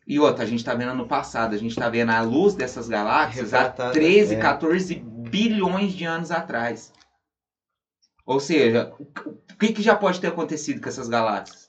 E 0.06 0.20
outra, 0.20 0.44
a 0.44 0.46
gente 0.46 0.64
tá 0.64 0.72
vendo 0.74 0.94
no 0.94 1.08
passado, 1.08 1.54
a 1.54 1.58
gente 1.58 1.74
tá 1.74 1.88
vendo 1.88 2.10
a 2.10 2.20
luz 2.20 2.54
dessas 2.54 2.88
galáxias 2.88 3.52
há 3.52 3.58
Retratada, 3.62 3.92
13, 3.92 4.34
é. 4.36 4.38
14 4.38 4.94
bilhões 4.94 5.92
de 5.94 6.04
anos 6.04 6.30
atrás. 6.30 6.92
Ou 8.24 8.38
seja, 8.38 8.92
o 8.98 9.56
que, 9.58 9.72
que 9.72 9.82
já 9.82 9.96
pode 9.96 10.20
ter 10.20 10.28
acontecido 10.28 10.80
com 10.80 10.88
essas 10.88 11.08
galáxias? 11.08 11.68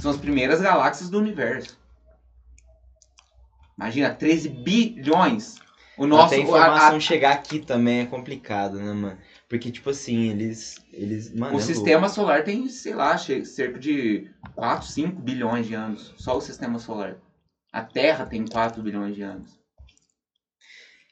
São 0.00 0.10
as 0.10 0.16
primeiras 0.16 0.60
galáxias 0.60 1.10
do 1.10 1.18
universo. 1.18 1.76
Imagina, 3.76 4.14
13 4.14 4.48
bilhões. 4.48 5.56
O 5.96 6.06
nosso. 6.06 6.26
Até 6.34 6.36
a 6.36 6.38
a- 6.38 6.42
informação 6.42 6.96
a- 6.96 7.00
chegar 7.00 7.32
aqui 7.32 7.58
também 7.58 8.00
é 8.00 8.06
complicado, 8.06 8.78
né, 8.78 8.92
mano? 8.92 9.18
Porque, 9.48 9.70
tipo 9.70 9.90
assim, 9.90 10.30
eles. 10.30 10.76
eles 10.92 11.32
mano, 11.34 11.56
o 11.56 11.58
é 11.58 11.62
sistema 11.62 12.08
solar 12.08 12.44
tem, 12.44 12.68
sei 12.68 12.94
lá, 12.94 13.16
cerca 13.18 13.78
de 13.78 14.30
4, 14.54 14.86
5 14.86 15.20
bilhões 15.20 15.66
de 15.66 15.74
anos. 15.74 16.14
Só 16.16 16.36
o 16.36 16.40
sistema 16.40 16.78
solar. 16.78 17.16
A 17.72 17.80
Terra 17.80 18.26
tem 18.26 18.44
4 18.46 18.82
bilhões 18.82 19.14
de 19.14 19.22
anos. 19.22 19.50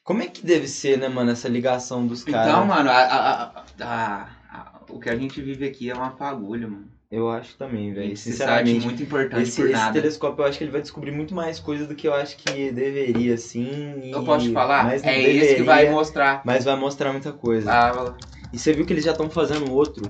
Como 0.03 0.21
é 0.21 0.27
que 0.27 0.45
deve 0.45 0.67
ser, 0.67 0.97
né, 0.97 1.07
mano, 1.07 1.31
essa 1.31 1.47
ligação 1.47 2.05
dos 2.05 2.23
caras? 2.23 2.47
Então, 2.47 2.65
mano, 2.65 2.89
a- 2.89 2.93
a- 3.03 3.53
a- 3.79 4.81
o 4.89 4.99
que 4.99 5.09
a 5.09 5.15
gente 5.15 5.41
vive 5.41 5.65
aqui 5.65 5.89
é 5.89 5.95
uma 5.95 6.11
fagulha, 6.11 6.67
mano. 6.67 6.89
Eu 7.09 7.29
acho 7.29 7.57
também, 7.57 7.93
velho. 7.93 8.15
sabe 8.15 8.31
Sinceramente, 8.31 8.85
muito 8.85 9.03
importante 9.03 9.41
esse, 9.41 9.61
esse 9.63 9.91
telescópio 9.91 10.43
eu 10.43 10.47
acho 10.47 10.57
que 10.57 10.63
ele 10.63 10.71
vai 10.71 10.81
descobrir 10.81 11.11
muito 11.11 11.33
mais 11.35 11.59
coisa 11.59 11.85
do 11.85 11.93
que 11.95 12.07
eu 12.07 12.13
acho 12.13 12.37
que 12.37 12.71
deveria, 12.71 13.35
e- 13.55 14.11
Eu 14.11 14.23
posso 14.23 14.47
te 14.47 14.53
falar? 14.53 14.85
mas 14.85 15.03
É 15.03 15.19
esse 15.19 15.55
que 15.55 15.63
vai 15.63 15.81
deveria, 15.83 15.91
mostrar. 15.91 16.41
Mas 16.45 16.63
vai 16.63 16.75
mostrar 16.75 17.11
muita 17.11 17.33
coisa. 17.33 17.69
Ah, 17.69 18.13
E 18.53 18.57
você 18.57 18.71
viu 18.71 18.85
que 18.85 18.93
eles 18.93 19.03
já 19.03 19.11
estão 19.11 19.29
fazendo 19.29 19.71
outro. 19.71 20.09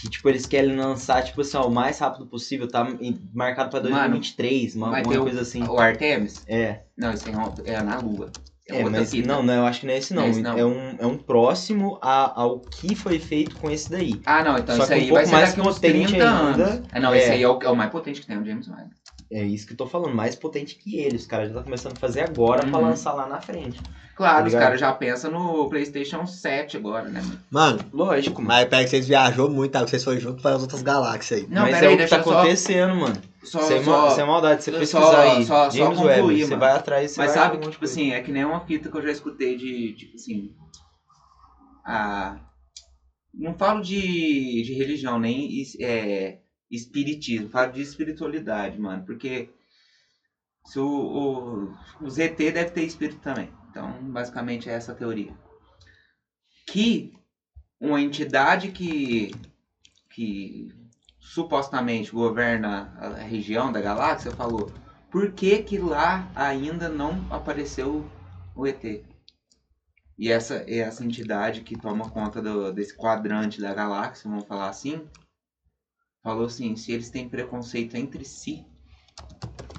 Que, 0.00 0.10
tipo, 0.10 0.28
eles 0.28 0.46
querem 0.46 0.76
lançar, 0.76 1.22
tipo 1.24 1.40
assim, 1.40 1.56
ó, 1.56 1.66
o 1.66 1.70
mais 1.70 1.98
rápido 1.98 2.26
possível. 2.26 2.68
Tá 2.68 2.86
marcado 3.32 3.70
pra 3.70 3.80
Mano, 3.80 3.94
2023, 4.18 4.74
uma, 4.76 4.90
vai 4.90 5.02
uma 5.02 5.12
ter 5.12 5.18
o- 5.18 5.22
coisa 5.22 5.40
assim. 5.40 5.62
o 5.66 5.78
Artemis? 5.78 6.44
É. 6.46 6.80
Não, 6.96 7.12
isso 7.12 7.28
é 7.28 7.36
um- 7.36 7.54
é 7.64 7.82
na 7.82 7.98
Lua. 7.98 8.30
É, 8.68 8.78
outra 8.82 8.98
mas 8.98 9.10
fita. 9.12 9.28
não, 9.28 9.44
não, 9.44 9.54
eu 9.54 9.64
acho 9.66 9.80
que 9.80 9.86
não 9.86 9.94
é 9.94 9.98
esse 9.98 10.12
não. 10.12 10.22
Não 10.22 10.28
é 10.28 10.30
esse 10.32 10.42
não. 10.42 10.58
É, 10.58 10.64
um, 10.66 10.96
é 10.98 11.06
um 11.06 11.16
próximo 11.16 11.98
a- 12.02 12.32
ao 12.42 12.58
que 12.60 12.96
foi 12.96 13.18
feito 13.20 13.56
com 13.56 13.70
esse 13.70 13.88
daí. 13.88 14.20
Ah, 14.26 14.42
não, 14.42 14.58
então 14.58 14.74
Só 14.76 14.82
isso 14.82 14.92
um 14.92 14.96
aí 14.96 15.00
pouco 15.02 15.14
vai 15.14 15.24
ser 15.26 15.32
mais 15.32 15.48
daqui 15.50 15.60
uns 15.60 15.74
potente 15.76 15.92
30 16.08 16.12
ainda. 16.12 16.64
anos. 16.64 16.82
Ah, 16.90 17.00
não, 17.00 17.14
É. 17.14 17.18
esse 17.18 17.30
aí 17.30 17.42
é 17.44 17.48
o, 17.48 17.58
é 17.62 17.70
o 17.70 17.76
mais 17.76 17.90
potente 17.92 18.20
que 18.20 18.26
tem, 18.26 18.36
o 18.36 18.44
James 18.44 18.66
Webb. 18.68 18.90
É 19.30 19.42
isso 19.42 19.66
que 19.66 19.72
eu 19.72 19.76
tô 19.76 19.86
falando, 19.86 20.14
mais 20.14 20.36
potente 20.36 20.76
que 20.76 20.98
ele. 20.98 21.16
Os 21.16 21.26
caras 21.26 21.46
já 21.46 21.50
estão 21.50 21.64
começando 21.64 21.96
a 21.96 22.00
fazer 22.00 22.20
agora 22.20 22.64
pra 22.66 22.78
Uhum. 22.78 22.84
lançar 22.86 23.12
lá 23.12 23.26
na 23.26 23.40
frente. 23.40 23.80
Claro, 24.14 24.42
Tá 24.42 24.46
os 24.48 24.52
caras 24.54 24.80
já 24.80 24.92
pensam 24.92 25.30
no 25.30 25.68
PlayStation 25.68 26.24
7 26.26 26.76
agora, 26.76 27.08
né? 27.08 27.20
mano? 27.20 27.40
Mano, 27.50 27.78
Lógico, 27.92 28.36
mano. 28.40 28.48
mas 28.48 28.68
pega 28.68 28.84
que 28.84 28.90
vocês 28.90 29.06
viajou 29.08 29.50
muito, 29.50 29.72
tá? 29.72 29.80
Vocês 29.86 30.02
foram 30.02 30.18
junto 30.20 30.40
para 30.40 30.54
as 30.56 30.62
outras 30.62 30.80
galáxias 30.80 31.40
aí. 31.40 31.46
Não, 31.48 31.62
mas 31.62 31.74
peraí, 31.74 31.92
é 31.92 31.94
o 31.96 31.98
que 31.98 32.06
tá 32.06 32.16
eu 32.18 32.24
só- 32.24 32.32
acontecendo, 32.38 32.94
mano. 32.94 33.22
Só, 33.42 33.60
Sem, 33.62 33.84
só- 33.84 34.02
ma- 34.02 34.10
sem 34.10 34.26
maldade, 34.26 34.62
você 34.64 34.72
pesquisar 34.72 35.00
só- 35.02 35.20
aí. 35.20 35.44
só- 35.44 35.70
só 35.70 35.76
James 35.76 35.98
concluir, 35.98 36.20
Webb, 36.22 36.36
você 36.44 36.44
mano. 36.50 36.60
vai 36.60 36.72
atrás 36.72 37.10
você 37.10 37.20
Mas 37.20 37.34
vai 37.34 37.38
sabe 37.44 37.58
que, 37.58 37.68
tipo 37.70 37.84
de 37.84 37.90
assim, 37.90 38.12
é 38.12 38.20
que 38.22 38.32
nem 38.32 38.44
uma 38.44 38.60
fita 38.60 38.88
que 38.90 38.96
eu 38.96 39.02
já 39.02 39.10
escutei 39.10 39.56
de, 39.56 39.92
tipo 39.94 40.14
assim. 40.16 40.50
A... 41.84 42.38
Não 43.34 43.54
falo 43.54 43.82
de, 43.82 44.62
de 44.62 44.72
religião, 44.74 45.18
nem 45.18 45.62
é, 45.80 46.38
espiritismo, 46.70 47.48
falo 47.48 47.72
de 47.72 47.82
espiritualidade, 47.82 48.78
mano. 48.78 49.04
Porque 49.04 49.50
se 50.64 50.78
o, 50.78 50.86
o, 50.86 52.04
o 52.04 52.10
ZT 52.10 52.52
deve 52.52 52.70
ter 52.70 52.82
espírito 52.84 53.20
também. 53.20 53.50
Então, 53.70 53.92
basicamente 54.10 54.68
é 54.68 54.72
essa 54.72 54.94
teoria. 54.94 55.32
Que 56.66 57.12
uma 57.80 58.00
entidade 58.00 58.72
que, 58.72 59.30
que 60.10 60.68
supostamente 61.20 62.10
governa 62.10 62.92
a 62.98 63.08
região 63.22 63.70
da 63.70 63.80
galáxia 63.80 64.32
falou 64.32 64.72
por 65.10 65.32
que 65.32 65.62
que 65.62 65.78
lá 65.78 66.30
ainda 66.34 66.88
não 66.88 67.24
apareceu 67.30 68.04
o 68.54 68.66
ET? 68.66 69.04
E 70.18 70.32
essa 70.32 70.64
essa 70.68 71.04
entidade 71.04 71.60
que 71.60 71.78
toma 71.78 72.10
conta 72.10 72.40
do- 72.42 72.72
desse 72.72 72.96
quadrante 72.96 73.60
da 73.60 73.72
galáxia, 73.74 74.28
vamos 74.30 74.46
falar 74.46 74.68
assim, 74.68 75.06
falou 76.26 76.46
assim, 76.46 76.74
se 76.74 76.90
eles 76.90 77.08
têm 77.08 77.28
preconceito 77.28 77.96
entre 77.96 78.24
si, 78.24 78.66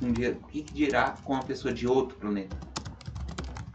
um 0.02 0.14
dia, 0.14 0.40
o 0.42 0.48
que, 0.48 0.62
que 0.64 0.74
dirá 0.74 1.14
com 1.26 1.36
a 1.36 1.42
pessoa 1.44 1.74
de 1.74 1.86
outro 1.86 2.18
planeta? 2.18 2.56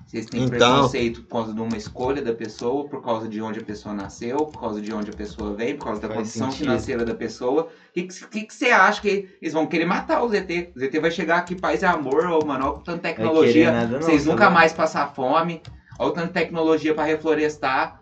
Se 0.06 0.16
eles 0.16 0.26
têm 0.26 0.44
Então- 0.44 0.58
preconceito 0.58 1.22
por 1.22 1.28
causa 1.28 1.52
de 1.52 1.60
uma 1.60 1.76
escolha 1.76 2.22
da 2.22 2.32
pessoa, 2.32 2.88
por 2.88 3.02
causa 3.02 3.28
de 3.28 3.42
onde 3.42 3.58
a 3.60 3.62
pessoa 3.62 3.94
nasceu, 3.94 4.38
por 4.46 4.58
causa 4.58 4.80
de 4.80 4.90
onde 4.90 5.10
a 5.10 5.12
pessoa 5.12 5.52
vem, 5.54 5.76
por 5.76 5.84
causa 5.84 6.00
da 6.00 6.08
Faz 6.08 6.18
condição 6.20 6.46
sentido. 6.50 6.64
financeira 6.64 7.04
da 7.04 7.14
pessoa, 7.14 7.64
o 7.64 7.92
que, 7.92 8.04
que, 8.04 8.42
que 8.46 8.54
você 8.54 8.70
acha 8.70 9.02
que 9.02 9.28
eles 9.42 9.52
vão 9.52 9.66
querer 9.66 9.84
matar 9.84 10.22
o 10.22 10.28
ZT? 10.30 10.72
O 10.74 10.80
ZT 10.80 10.98
vai 10.98 11.10
chegar 11.10 11.36
aqui, 11.36 11.54
paz 11.54 11.82
e 11.82 11.84
amor, 11.86 12.24
ô, 12.26 12.42
mano, 12.46 12.66
olha 12.72 12.78
tanta 12.84 13.00
tecnologia, 13.00 13.70
nada, 13.70 13.98
não, 13.98 14.02
vocês 14.02 14.24
nunca 14.24 14.46
bom? 14.48 14.54
mais 14.54 14.72
passar 14.72 15.14
fome, 15.14 15.61
olha 15.98 16.14
tanta 16.14 16.28
tecnologia 16.28 16.94
pra 16.94 17.04
reflorestar. 17.04 18.00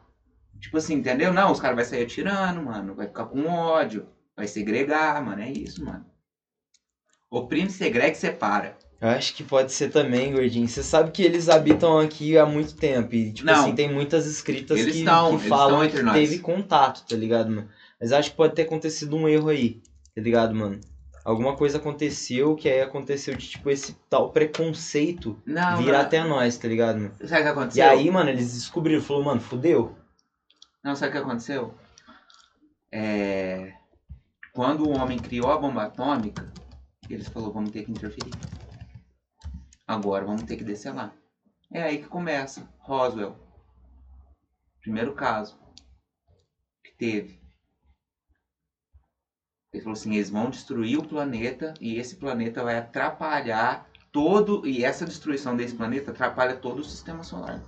Tipo 0.60 0.76
assim, 0.76 0.94
entendeu? 0.94 1.32
Não, 1.32 1.50
os 1.50 1.58
caras 1.58 1.74
vão 1.76 1.84
sair 1.84 2.02
atirando, 2.04 2.62
mano, 2.62 2.94
vai 2.94 3.06
ficar 3.08 3.24
com 3.24 3.46
ódio, 3.48 4.06
vai 4.40 4.48
segregar, 4.48 5.22
mano, 5.24 5.42
é 5.42 5.50
isso, 5.50 5.84
mano. 5.84 6.04
Oprime, 7.30 7.70
segrega 7.70 8.12
e 8.12 8.14
separa. 8.16 8.76
Eu 9.00 9.08
acho 9.08 9.34
que 9.34 9.42
pode 9.44 9.72
ser 9.72 9.90
também, 9.90 10.32
gordinho. 10.32 10.66
Você 10.68 10.82
sabe 10.82 11.10
que 11.10 11.22
eles 11.22 11.48
habitam 11.48 11.98
aqui 11.98 12.36
há 12.36 12.44
muito 12.44 12.74
tempo. 12.74 13.14
E, 13.14 13.32
tipo 13.32 13.46
Não. 13.46 13.54
assim, 13.62 13.74
tem 13.74 13.90
muitas 13.92 14.26
escritas 14.26 14.82
que, 14.82 14.90
estão, 14.90 15.38
que 15.38 15.48
falam 15.48 15.88
que 15.88 16.02
nós. 16.02 16.14
teve 16.14 16.38
contato, 16.38 17.06
tá 17.08 17.16
ligado, 17.16 17.50
mano? 17.50 17.68
Mas 18.00 18.12
acho 18.12 18.30
que 18.30 18.36
pode 18.36 18.54
ter 18.54 18.62
acontecido 18.62 19.16
um 19.16 19.28
erro 19.28 19.48
aí, 19.48 19.80
tá 20.14 20.20
ligado, 20.20 20.54
mano? 20.54 20.80
Alguma 21.24 21.54
coisa 21.54 21.78
aconteceu 21.78 22.56
que 22.56 22.68
aí 22.68 22.80
aconteceu 22.80 23.34
de, 23.36 23.46
tipo, 23.46 23.70
esse 23.70 23.92
tal 24.08 24.32
preconceito 24.32 25.40
Não, 25.46 25.76
virar 25.78 25.98
não. 25.98 26.04
até 26.06 26.24
nós, 26.24 26.56
tá 26.56 26.66
ligado, 26.66 26.96
mano? 26.96 27.14
Sabe 27.24 27.40
o 27.40 27.42
que 27.44 27.48
E 27.48 27.52
aconteceu? 27.52 27.90
aí, 27.90 28.10
mano, 28.10 28.30
eles 28.30 28.54
descobriram, 28.54 29.02
falou, 29.02 29.22
mano, 29.24 29.40
fudeu. 29.40 29.94
Não, 30.82 30.96
sabe 30.96 31.10
o 31.10 31.12
que 31.12 31.18
aconteceu? 31.18 31.74
É... 32.92 33.72
Quando 34.60 34.86
o 34.86 34.92
homem 34.94 35.18
criou 35.18 35.50
a 35.50 35.56
bomba 35.56 35.84
atômica, 35.84 36.52
eles 37.08 37.28
falaram, 37.28 37.54
vamos 37.54 37.70
ter 37.70 37.82
que 37.82 37.92
interferir. 37.92 38.34
Agora 39.86 40.26
vamos 40.26 40.42
ter 40.42 40.58
que 40.58 40.64
descer 40.64 40.94
lá. 40.94 41.14
É 41.72 41.82
aí 41.82 42.02
que 42.02 42.06
começa. 42.06 42.70
Roswell. 42.80 43.38
Primeiro 44.82 45.14
caso 45.14 45.58
que 46.84 46.92
teve. 46.92 47.40
Ele 49.72 49.82
falou 49.82 49.94
assim, 49.94 50.16
eles 50.16 50.28
vão 50.28 50.50
destruir 50.50 50.98
o 50.98 51.08
planeta 51.08 51.72
e 51.80 51.96
esse 51.96 52.16
planeta 52.16 52.62
vai 52.62 52.76
atrapalhar 52.76 53.88
todo... 54.12 54.66
E 54.66 54.84
essa 54.84 55.06
destruição 55.06 55.56
desse 55.56 55.74
planeta 55.74 56.10
atrapalha 56.10 56.54
todo 56.54 56.80
o 56.80 56.84
sistema 56.84 57.24
solar. 57.24 57.62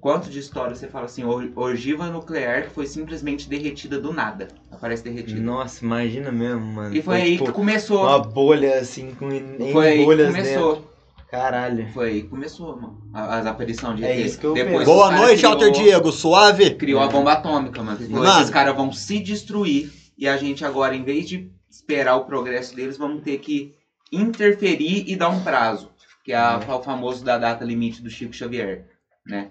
Quanto 0.00 0.28
de 0.28 0.40
história 0.40 0.74
você 0.74 0.88
fala 0.88 1.04
assim, 1.04 1.22
ogiva 1.54 2.08
nuclear 2.08 2.64
que 2.64 2.70
foi 2.70 2.86
simplesmente 2.86 3.48
derretida 3.48 4.00
do 4.00 4.12
nada. 4.12 4.48
Aparece 4.70 5.04
derretida. 5.04 5.40
Nossa, 5.40 5.84
imagina 5.84 6.32
mesmo, 6.32 6.60
mano. 6.66 6.94
E 6.94 7.00
foi 7.00 7.16
aí 7.22 7.32
tipo, 7.32 7.44
que 7.46 7.52
começou. 7.52 8.02
Uma 8.02 8.18
bolha, 8.18 8.78
assim, 8.80 9.12
com 9.14 9.30
em 9.30 9.72
Foi 9.72 9.86
aí 9.88 9.98
que 10.00 10.04
bolhas 10.04 10.26
começou. 10.34 10.74
dentro. 10.76 10.96
Caralho. 11.30 11.88
Foi 11.92 12.08
aí 12.08 12.22
que 12.22 12.28
começou, 12.28 12.74
mano. 12.76 12.98
a- 13.14 13.38
As 13.38 13.46
aparições 13.46 13.96
de 13.96 14.04
É 14.04 14.16
isso 14.20 14.38
que 14.40 14.46
eu 14.46 14.54
Depois 14.54 14.78
penso. 14.78 14.90
Boa 14.90 15.10
noite, 15.12 15.36
criou- 15.38 15.52
Alter 15.52 15.70
Diego. 15.70 16.12
Suave? 16.12 16.70
Criou 16.74 17.00
a 17.00 17.06
bomba 17.08 17.32
atômica, 17.32 17.80
mano. 17.82 17.98
Mano. 18.10 18.40
Esses 18.40 18.50
caras 18.50 18.74
vão 18.74 18.92
se 18.92 19.20
destruir. 19.20 19.92
E 20.18 20.26
a 20.26 20.36
gente 20.36 20.64
agora, 20.64 20.94
em 20.96 21.04
vez 21.04 21.28
de 21.28 21.50
esperar 21.70 22.16
o 22.16 22.24
progresso 22.24 22.74
deles, 22.74 22.96
vamos 22.96 23.22
ter 23.22 23.38
que 23.38 23.74
interferir 24.12 25.04
e 25.06 25.14
dar 25.16 25.28
um 25.28 25.40
prazo. 25.42 25.90
Que 26.24 26.32
é, 26.32 26.36
É. 26.36 26.56
o 26.74 26.82
famoso 26.82 27.24
da 27.24 27.38
data 27.38 27.64
limite 27.64 28.02
do 28.02 28.10
Chico 28.10 28.32
Xavier, 28.32 28.86
né? 29.24 29.50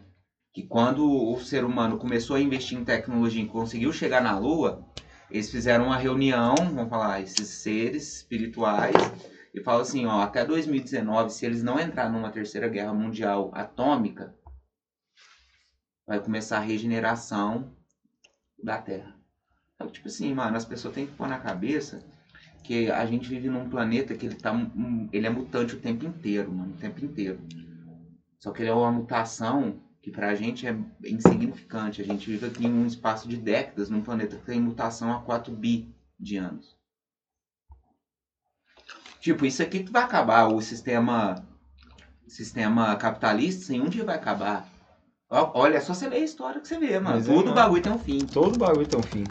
Que 0.56 0.64
quando 0.64 1.06
o 1.06 1.38
ser 1.42 1.66
humano 1.66 1.98
começou 1.98 2.38
a 2.38 2.40
investir 2.40 2.80
em 2.80 2.86
tecnologia 2.86 3.44
e 3.44 3.46
conseguiu 3.46 3.92
chegar 3.92 4.22
na 4.22 4.40
Lua, 4.40 4.88
eles 5.30 5.52
fizeram 5.52 5.88
uma 5.88 5.98
reunião, 5.98 6.56
vamos 6.56 6.90
falar, 6.90 7.20
esses 7.20 7.46
seres 7.62 8.20
espirituais, 8.20 8.96
e 9.54 9.62
falam 9.62 9.82
assim, 9.82 10.06
ó, 10.06 10.22
até 10.22 10.46
2019, 10.46 11.30
se 11.30 11.46
eles 11.46 11.62
não 11.62 11.78
entrar 11.78 12.10
numa 12.10 12.32
terceira 12.32 12.70
guerra 12.70 12.94
mundial 12.94 13.52
atômica, 13.54 14.34
vai 16.08 16.22
começar 16.22 16.60
a 16.60 16.62
regeneração 16.62 17.76
da 18.64 18.78
Terra. 18.78 19.14
Então, 19.76 19.90
tipo 19.90 20.08
assim, 20.08 20.34
mano, 20.34 20.56
as 20.56 20.64
pessoas 20.64 20.94
têm 20.94 21.06
que 21.06 21.16
pôr 21.16 21.28
na 21.28 21.38
cabeça 21.38 22.02
que 22.64 22.90
a 22.90 23.06
gente 23.06 23.28
vive 23.28 23.50
num 23.50 23.70
planeta 23.70 24.16
que 24.16 24.26
ele 24.26 24.36
tá 24.36 24.56
ele 25.12 25.28
é 25.28 25.30
mutante 25.30 25.76
o 25.76 25.82
tempo 25.82 26.06
inteiro, 26.06 26.50
mano, 26.50 26.76
o 26.76 26.78
tempo 26.78 27.04
inteiro. 27.04 27.42
Só 28.40 28.52
que 28.52 28.62
ele 28.62 28.70
é 28.70 28.74
uma 28.74 28.92
mutação 28.92 29.84
que 30.06 30.12
pra 30.12 30.36
gente 30.36 30.68
é 30.68 30.78
insignificante. 31.04 32.00
A 32.00 32.06
gente 32.06 32.30
vive 32.30 32.46
aqui 32.46 32.68
em 32.68 32.72
um 32.72 32.86
espaço 32.86 33.28
de 33.28 33.36
décadas 33.38 33.90
num 33.90 34.04
planeta 34.04 34.36
que 34.36 34.46
tem 34.46 34.62
mutação 34.62 35.12
há 35.12 35.20
4 35.22 35.52
bi 35.52 35.92
de 36.20 36.38
anos. 36.38 36.78
Tipo, 39.20 39.48
isso 39.48 39.64
aqui 39.64 39.84
que 39.84 39.92
vai 39.92 40.04
acabar. 40.04 40.46
O 40.46 40.62
sistema, 40.62 41.44
sistema 42.28 42.96
capitalista, 42.98 43.66
sim, 43.66 43.82
um 43.82 43.90
dia 43.90 44.06
vai 44.06 44.16
acabar. 44.16 44.70
Olha, 45.28 45.78
é 45.78 45.82
só 45.82 45.96
você 45.96 46.08
ler 46.08 46.18
a 46.18 46.24
história 46.26 46.62
que 46.62 46.68
você 46.68 46.78
vê, 46.78 47.00
mano. 47.00 47.16
Mas 47.16 47.28
é, 47.28 47.34
Tudo 47.34 47.46
mano. 47.46 47.56
bagulho 47.56 47.82
tem 47.82 47.92
um 47.92 47.98
fim. 47.98 48.20
Todo 48.28 48.60
bagulho 48.60 48.88
tem 48.88 49.00
um 49.00 49.02
fim. 49.02 49.24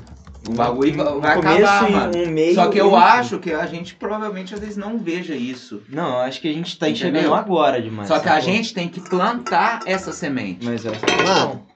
O 0.48 0.52
bagulho 0.52 1.02
Um- 1.02 1.16
um 1.16 1.20
vai 1.20 1.36
começo 1.36 1.64
acabar, 1.64 1.90
e 1.90 1.92
mano. 1.92 2.18
um 2.18 2.30
meio. 2.30 2.54
Só 2.54 2.68
que 2.68 2.78
eu 2.78 2.94
acho 2.96 3.38
que 3.38 3.52
a 3.52 3.66
gente 3.66 3.94
provavelmente 3.94 4.52
às 4.54 4.60
vezes 4.60 4.76
não 4.76 4.98
veja 4.98 5.34
isso. 5.34 5.82
Não, 5.88 6.10
eu 6.10 6.18
acho 6.18 6.40
que 6.40 6.48
a 6.48 6.52
gente 6.52 6.78
tá 6.78 6.88
Entendeu? 6.88 7.10
enxergando 7.10 7.34
agora 7.34 7.80
demais. 7.80 8.08
Só 8.08 8.18
que 8.18 8.28
a 8.28 8.40
gente 8.40 8.74
tem 8.74 8.88
que 8.88 9.00
plantar 9.00 9.80
essa 9.86 10.12
semente. 10.12 10.64
Mas 10.64 10.84
essa 10.84 11.00
Mano, 11.24 11.66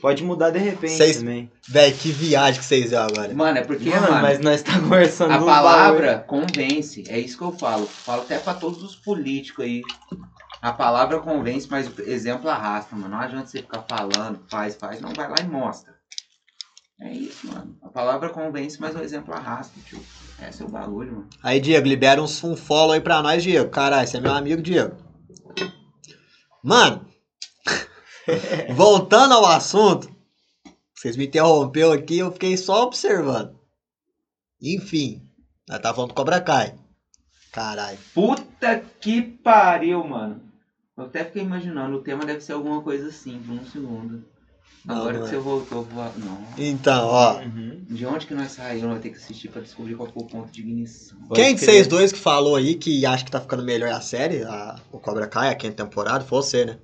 Pode 0.00 0.22
mudar 0.24 0.50
de 0.50 0.58
repente 0.58 0.92
Vocês- 0.94 1.18
também. 1.18 1.50
Véi, 1.68 1.92
que 1.92 2.10
viagem 2.10 2.60
que 2.60 2.66
vocês 2.66 2.90
viram 2.90 3.04
agora. 3.04 3.32
Mano, 3.32 3.58
é 3.58 3.62
porque, 3.62 3.88
Mano, 3.88 4.02
mano, 4.10 4.22
mas 4.22 4.38
nós 4.40 4.60
tá 4.62 4.78
conversando 4.78 5.32
a 5.32 5.38
palavra 5.38 6.18
convence. 6.26 7.04
É 7.08 7.18
isso 7.18 7.38
que 7.38 7.44
eu 7.44 7.52
falo. 7.52 7.86
Falo 7.86 8.20
até 8.22 8.38
pra 8.38 8.52
todos 8.54 8.82
os 8.82 8.96
políticos 8.96 9.64
aí. 9.64 9.80
A 10.60 10.72
palavra 10.72 11.20
convence, 11.20 11.68
mas 11.70 11.86
o 11.88 12.02
exemplo 12.02 12.50
arrasta, 12.50 12.94
mano. 12.94 13.08
Não 13.10 13.20
adianta 13.20 13.46
você 13.46 13.58
ficar 13.58 13.82
falando, 13.88 14.40
faz, 14.50 14.74
faz. 14.74 15.00
Não, 15.00 15.12
vai 15.14 15.28
lá 15.28 15.36
e 15.40 15.44
mostra. 15.46 15.93
É 17.00 17.12
isso, 17.12 17.46
mano. 17.48 17.76
A 17.82 17.88
palavra 17.88 18.30
convence, 18.30 18.80
mas 18.80 18.94
o 18.94 19.00
exemplo 19.00 19.34
arrasta, 19.34 19.78
tio. 19.84 20.00
Esse 20.40 20.62
é 20.62 20.66
o 20.66 20.68
bagulho, 20.68 21.12
mano. 21.12 21.28
Aí, 21.42 21.60
Diego, 21.60 21.88
libera 21.88 22.22
uns, 22.22 22.42
um 22.44 22.56
follow 22.56 22.92
aí 22.92 23.00
pra 23.00 23.22
nós, 23.22 23.42
Diego. 23.42 23.70
Caralho, 23.70 24.06
você 24.06 24.16
é 24.16 24.20
meu 24.20 24.32
amigo, 24.32 24.62
Diego. 24.62 24.96
Mano, 26.62 27.06
voltando 28.74 29.34
ao 29.34 29.46
assunto, 29.46 30.08
vocês 30.94 31.16
me 31.16 31.26
interrompeu 31.26 31.92
aqui, 31.92 32.18
eu 32.18 32.32
fiquei 32.32 32.56
só 32.56 32.84
observando. 32.84 33.58
Enfim, 34.62 35.20
nós 35.68 35.80
tá 35.80 35.92
falando 35.92 36.10
do 36.10 36.14
Cobra 36.14 36.40
Kai. 36.40 36.74
Caralho. 37.52 37.98
Puta 38.14 38.80
que 39.00 39.20
pariu, 39.20 40.02
mano. 40.02 40.40
Eu 40.96 41.04
até 41.04 41.24
fiquei 41.24 41.42
imaginando, 41.42 41.96
o 41.96 42.02
tema 42.02 42.24
deve 42.24 42.40
ser 42.40 42.52
alguma 42.52 42.80
coisa 42.82 43.08
assim, 43.08 43.42
por 43.42 43.52
um 43.52 43.66
segundo. 43.66 44.24
Agora 44.86 45.18
que 45.18 45.24
é. 45.24 45.28
você 45.28 45.36
voltou, 45.38 45.78
eu 45.78 45.84
vou... 45.84 46.04
Não. 46.18 46.38
Então, 46.58 47.06
ó. 47.06 47.38
Uhum. 47.38 47.84
De 47.88 48.04
onde 48.06 48.26
que 48.26 48.34
nós 48.34 48.52
saímos? 48.52 48.90
Vai 48.90 48.98
ter 48.98 49.10
que 49.10 49.16
assistir 49.16 49.48
pra 49.48 49.62
descobrir 49.62 49.94
qual 49.94 50.08
foi 50.12 50.22
o 50.22 50.26
ponto 50.26 50.50
de 50.52 50.60
ignição. 50.60 51.16
Quem 51.34 51.54
de 51.54 51.60
vocês 51.64 51.86
dois 51.86 52.12
que 52.12 52.18
falou 52.18 52.56
aí 52.56 52.74
que 52.74 53.04
acha 53.06 53.24
que 53.24 53.30
tá 53.30 53.40
ficando 53.40 53.62
melhor 53.62 53.90
a 53.90 54.00
série, 54.00 54.42
a, 54.44 54.76
o 54.92 54.98
Cobra 54.98 55.26
Kai, 55.26 55.48
a 55.48 55.54
quinta 55.54 55.82
temporada, 55.84 56.24
foi 56.24 56.42
você, 56.42 56.64
né? 56.66 56.78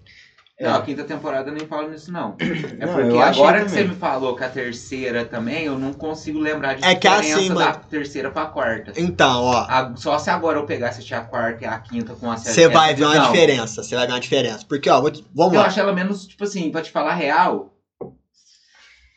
Não, 0.59 0.75
a 0.75 0.83
quinta 0.83 1.05
temporada 1.05 1.49
eu 1.49 1.55
nem 1.55 1.67
falo 1.67 1.89
nisso, 1.89 2.13
não. 2.13 2.37
É 2.39 2.85
Não, 2.85 2.93
porque 2.93 3.11
eu 3.13 3.21
agora 3.23 3.61
que 3.61 3.71
também. 3.71 3.83
você 3.83 3.89
me 3.89 3.95
falou 3.95 4.37
que 4.37 4.45
a 4.45 4.49
terceira 4.51 5.25
também, 5.25 5.65
eu 5.65 5.79
não 5.79 5.95
consigo 5.95 6.39
lembrar 6.39 6.75
de 6.75 6.85
É 6.85 6.95
que 6.95 7.09
diferença 7.09 7.39
assim, 7.39 7.49
da 7.49 7.55
mano. 7.55 7.81
terceira 7.89 8.31
pra 8.31 8.45
quarta. 8.45 8.93
Então, 8.95 9.43
ó. 9.45 9.57
A- 9.67 9.95
só 9.97 10.19
se 10.19 10.29
agora 10.29 10.59
eu 10.59 10.67
pegar 10.67 10.91
assistir 10.91 11.15
a 11.15 11.23
quarta 11.23 11.65
e 11.65 11.67
a 11.67 11.79
quinta 11.79 12.15
com 12.15 12.31
a 12.31 12.37
série. 12.37 12.55
Você 12.55 12.63
é 12.65 12.69
vai 12.69 12.95
ver 12.95 13.05
uma 13.07 13.15
não. 13.15 13.33
diferença. 13.33 13.83
Você 13.83 13.95
vai 13.97 14.07
ver 14.07 14.13
uma 14.13 14.21
diferença. 14.21 14.65
Porque, 14.69 14.91
ó, 14.91 15.01
vou 15.01 15.11
vamos 15.35 15.55
Eu 15.55 15.61
lá. 15.61 15.67
acho 15.67 15.81
ela 15.81 15.95
menos, 15.95 16.27
tipo 16.27 16.45
assim, 16.45 16.71
pra 16.71 16.83
te 16.83 16.91
falar 16.91 17.13
a 17.13 17.15
real, 17.15 17.75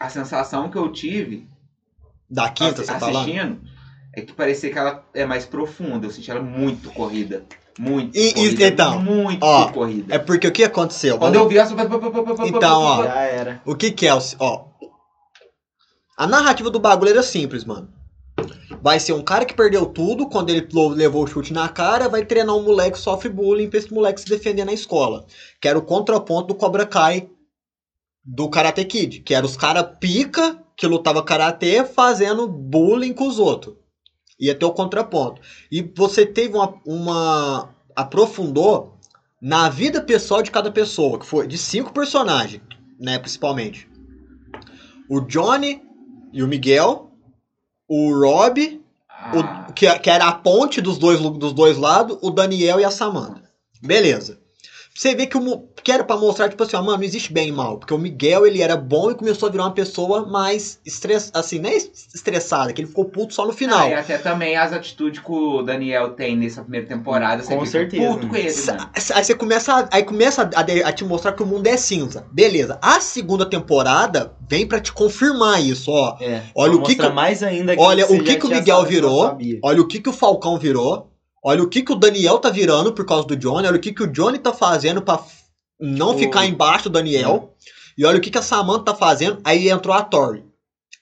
a 0.06 0.10
sensação 0.10 0.70
que 0.70 0.78
eu 0.78 0.92
tive 0.92 1.48
Da 2.30 2.50
quinta, 2.50 2.82
assi- 2.82 2.86
você 2.86 2.92
tá 2.94 3.00
falando? 3.00 3.18
assistindo 3.24 3.62
é 4.16 4.22
que 4.22 4.34
parecia 4.34 4.72
que 4.72 4.78
ela 4.78 5.04
é 5.13 5.26
mais 5.26 5.46
profunda. 5.46 6.06
Eu 6.08 6.12
senti 6.12 6.30
ela 6.30 6.42
muito 6.42 6.92
corrida. 6.92 7.46
Muito 7.80 8.16
E- 8.16 8.34
corrida. 8.34 8.68
então, 8.68 9.02
muito 9.02 9.44
ó, 9.44 9.72
corrida. 9.72 10.13
É 10.13 10.20
porque 10.20 10.48
o 10.48 10.52
que 10.52 10.63
aconteceu? 10.63 11.18
Quando 11.18 11.36
eu 11.36 11.48
vi 11.48 11.58
essa. 11.58 11.74
Então, 12.46 12.82
ó. 12.82 13.04
Já 13.04 13.22
era. 13.22 13.62
O 13.66 13.76
que 13.76 13.92
que 13.92 14.06
é? 14.06 14.13
o- 14.13 14.20
Ó. 14.39 14.66
A 16.18 16.28
narrativa 16.28 16.70
do 16.70 16.80
bagulho 16.80 17.10
era 17.12 17.24
simples, 17.24 17.66
mano. 17.66 17.89
Vai 18.82 19.00
ser 19.00 19.13
um 19.13 19.24
cara 19.24 19.46
que 19.46 19.54
perdeu 19.54 19.86
tudo 19.88 20.28
quando 20.30 20.50
ele 20.50 20.68
levou 20.96 21.24
o 21.24 21.28
chute 21.28 21.54
na 21.54 21.68
cara, 21.70 22.10
vai 22.10 22.26
treinar 22.26 22.56
um 22.56 22.62
moleque 22.63 22.92
que 22.98 23.00
sofre 23.00 23.30
bullying 23.30 23.70
pra 23.70 23.80
esse 23.80 23.92
moleque 23.92 24.20
se 24.22 24.28
defender 24.28 24.66
na 24.66 24.74
escola. 24.74 25.26
Que 25.62 25.68
era 25.68 25.80
o 25.80 25.82
contraponto 25.82 26.48
do 26.50 26.56
Cobra 26.56 26.86
Kai 26.86 27.28
do 28.24 28.50
Karate 28.50 28.86
Kid. 28.86 29.22
Que 29.22 29.34
era 29.34 29.46
os 29.46 29.58
cara 29.58 29.84
pica 29.84 30.60
que 30.76 30.88
lutava 30.88 31.24
karatê 31.24 31.86
fazendo 31.86 32.48
bullying 32.48 33.14
com 33.14 33.28
os 33.28 33.40
outros. 33.40 33.76
Ia 34.40 34.56
ter 34.56 34.66
o 34.66 34.72
contraponto. 34.72 35.42
E 35.72 35.82
você 35.96 36.26
teve 36.26 36.56
uma, 36.56 36.74
uma. 36.86 37.70
aprofundou 37.96 38.98
na 39.42 39.70
vida 39.70 40.02
pessoal 40.02 40.42
de 40.42 40.52
cada 40.52 40.72
pessoa, 40.72 41.20
que 41.20 41.26
foi 41.26 41.46
de 41.48 41.58
cinco 41.58 41.94
personagens, 41.94 42.62
né, 43.00 43.20
principalmente. 43.20 43.90
O 45.10 45.20
Johnny 45.20 45.82
e 46.32 46.42
o 46.42 46.48
Miguel, 46.48 47.12
o 47.88 48.14
Rob, 48.18 48.82
Ah, 49.10 49.68
o, 49.70 49.74
que, 49.74 50.00
que 50.00 50.10
era 50.10 50.28
a 50.28 50.32
ponte 50.32 50.82
dos 50.82 50.98
dois, 50.98 51.20
dos 51.20 51.54
dois 51.54 51.78
lados, 51.78 52.18
o 52.22 52.32
Daniel 52.32 52.80
e 52.80 52.86
a 52.86 52.92
Samantha. 52.92 53.44
Beleza. 53.82 54.40
Você 54.95 55.15
vê 55.15 55.25
que, 55.25 55.36
o, 55.36 55.67
que 55.84 55.91
era 55.91 56.03
pra 56.03 56.15
mostrar, 56.15 56.49
tipo 56.49 56.62
assim, 56.62 56.75
ó, 56.75 56.82
mano, 56.84 56.97
não 56.99 57.03
existe 57.03 57.34
bem 57.34 57.49
e 57.49 57.51
mal. 57.51 57.79
Porque 57.79 57.93
o 57.93 57.97
Miguel, 57.97 58.45
ele 58.45 58.62
era 58.62 58.77
bom 58.77 59.10
e 59.10 59.15
começou 59.15 59.49
a 59.49 59.51
virar 59.51 59.63
uma 59.63 59.71
pessoa 59.73 60.27
mais 60.27 60.79
estress, 60.86 61.32
assim, 61.34 61.58
não 61.58 61.69
é 61.69 61.75
es- 61.77 62.10
estressada, 62.13 62.71
que 62.71 62.79
ele 62.82 62.88
ficou 62.88 63.06
puto 63.06 63.34
só 63.34 63.43
no 63.45 63.51
final. 63.53 63.88
Ah, 63.88 63.89
e 63.89 63.93
até 63.95 64.19
também 64.19 64.56
as 64.56 64.71
atitudes 64.71 65.19
que 65.19 65.32
o 65.32 65.63
Daniel 65.63 66.12
tem 66.12 66.38
nessa 66.38 66.62
primeira 66.62 66.86
temporada. 66.86 67.41
Você 67.41 67.49
Com 67.56 67.62
fica 67.65 67.71
certeza, 67.71 68.08
puto 68.13 68.27
com 68.27 68.36
ele, 68.36 68.53
mano. 68.67 68.89
Aí 69.15 69.23
você 69.23 69.34
começa, 69.36 69.73
a, 69.73 69.89
aí 69.91 70.03
começa 70.03 70.43
a, 70.53 70.60
a 70.89 70.91
te 70.93 71.03
mostrar 71.03 71.34
que 71.34 71.41
o 71.41 71.45
mundo 71.47 71.65
é 71.65 71.75
cinza. 71.75 72.27
Beleza. 72.32 72.77
A 72.79 72.99
segunda 73.01 73.47
temporada 73.47 74.34
vem 74.47 74.67
pra 74.67 74.79
te 74.79 74.93
confirmar 74.93 75.60
isso, 75.63 75.89
ó. 75.91 76.17
É. 76.21 76.43
Olha 76.56 76.75
o 76.75 76.84
que 76.84 76.95
que- 76.95 77.10
mais 77.10 77.41
ainda 77.41 77.73
olha 77.79 78.06
você 78.06 78.19
o 78.19 78.23
que 78.23 78.36
que 78.36 78.45
o 78.45 78.49
Miguel 78.49 78.84
virou. 78.86 79.38
Olha 79.63 79.82
o 79.82 79.88
que, 79.88 79.99
que 79.99 80.10
o 80.10 80.13
Falcão 80.13 80.58
virou. 80.60 81.10
Olha 81.43 81.62
o 81.63 81.67
que, 81.69 81.82
que 81.82 81.91
o 81.91 81.95
Daniel 81.95 82.38
tá 82.39 82.49
virando 82.49 82.93
por 82.93 83.06
causa 83.06 83.27
do 83.27 83.36
Johnny. 83.36 83.67
Olha 83.67 83.75
o 83.77 83.79
que, 83.79 83.91
que 83.93 84.03
o 84.03 84.08
Johnny 84.12 84.39
tá 84.39 84.53
fazendo 84.53 85.01
pra 85.01 85.15
f- 85.15 85.43
não 85.79 86.15
O- 86.15 86.17
ficar 86.17 86.45
embaixo 86.45 86.86
do 86.89 86.93
Daniel. 86.93 87.53
E 87.97 88.06
olha 88.06 88.17
o 88.17 88.21
que, 88.21 88.32
que 88.32 88.38
a 88.38 88.41
Samantha 88.41 88.86
tá 88.86 88.95
fazendo. 88.95 89.39
Aí 89.43 89.69
entrou 89.69 89.93
a 89.95 90.01
Tori. 90.01 90.43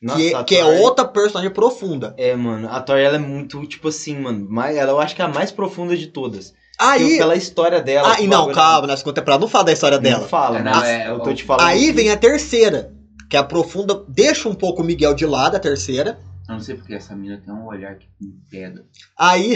Nossa, 0.02 0.18
que, 0.20 0.34
a 0.34 0.44
que 0.44 0.56
é 0.56 0.64
Tori- 0.64 0.80
outra 0.80 1.06
personagem 1.06 1.52
profunda. 1.54 2.16
É, 2.18 2.36
mano, 2.36 2.68
a 2.72 2.82
Tori 2.82 3.04
ela 3.04 3.18
é 3.18 3.20
muito, 3.20 3.64
tipo 3.68 3.88
assim, 3.90 4.18
mano, 4.18 4.48
mais, 4.50 4.76
ela 4.76 4.92
eu 4.92 5.00
acho 5.00 5.16
que 5.16 5.22
é 5.22 5.26
a 5.26 5.28
mais 5.28 5.52
profunda 5.52 5.96
de 5.96 6.08
todas. 6.08 6.54
Aí. 6.80 7.18
Pela 7.20 7.36
história 7.36 7.80
dela. 7.80 8.16
Ah, 8.16 8.20
e 8.20 8.26
o 8.26 8.30
não, 8.30 8.52
calma, 8.52 8.88
na 8.88 8.98
segunda 8.98 9.14
temporada 9.22 9.42
não 9.42 9.48
fala 9.48 9.66
da 9.66 9.72
história 9.74 9.98
Não 9.98 10.04
dela. 10.04 10.28
fala, 10.28 10.58
É, 10.58 10.64
não, 10.64 10.72
mas 10.72 10.84
é, 10.90 11.10
eu 11.12 11.20
tô 11.20 11.32
te 11.32 11.44
falando. 11.44 11.68
Aí 11.68 11.86
que- 11.86 11.92
vem 11.92 12.10
a 12.10 12.18
terceira. 12.18 12.92
Que 13.30 13.38
aprofunda, 13.38 14.04
deixa 14.10 14.50
um 14.50 14.56
pouco 14.56 14.82
o 14.82 14.86
Miguel 14.86 15.14
de 15.14 15.26
lado, 15.26 15.56
a 15.56 15.60
terceira. 15.60 16.20
Eu 16.52 16.56
não 16.58 16.60
sei 16.60 16.76
porque 16.76 16.94
essa 16.94 17.16
mina 17.16 17.42
tem 17.44 17.54
um 17.54 17.66
olhar 17.66 17.96
que 17.96 18.08
me 18.20 18.34
pega. 18.50 18.86
Aí, 19.18 19.54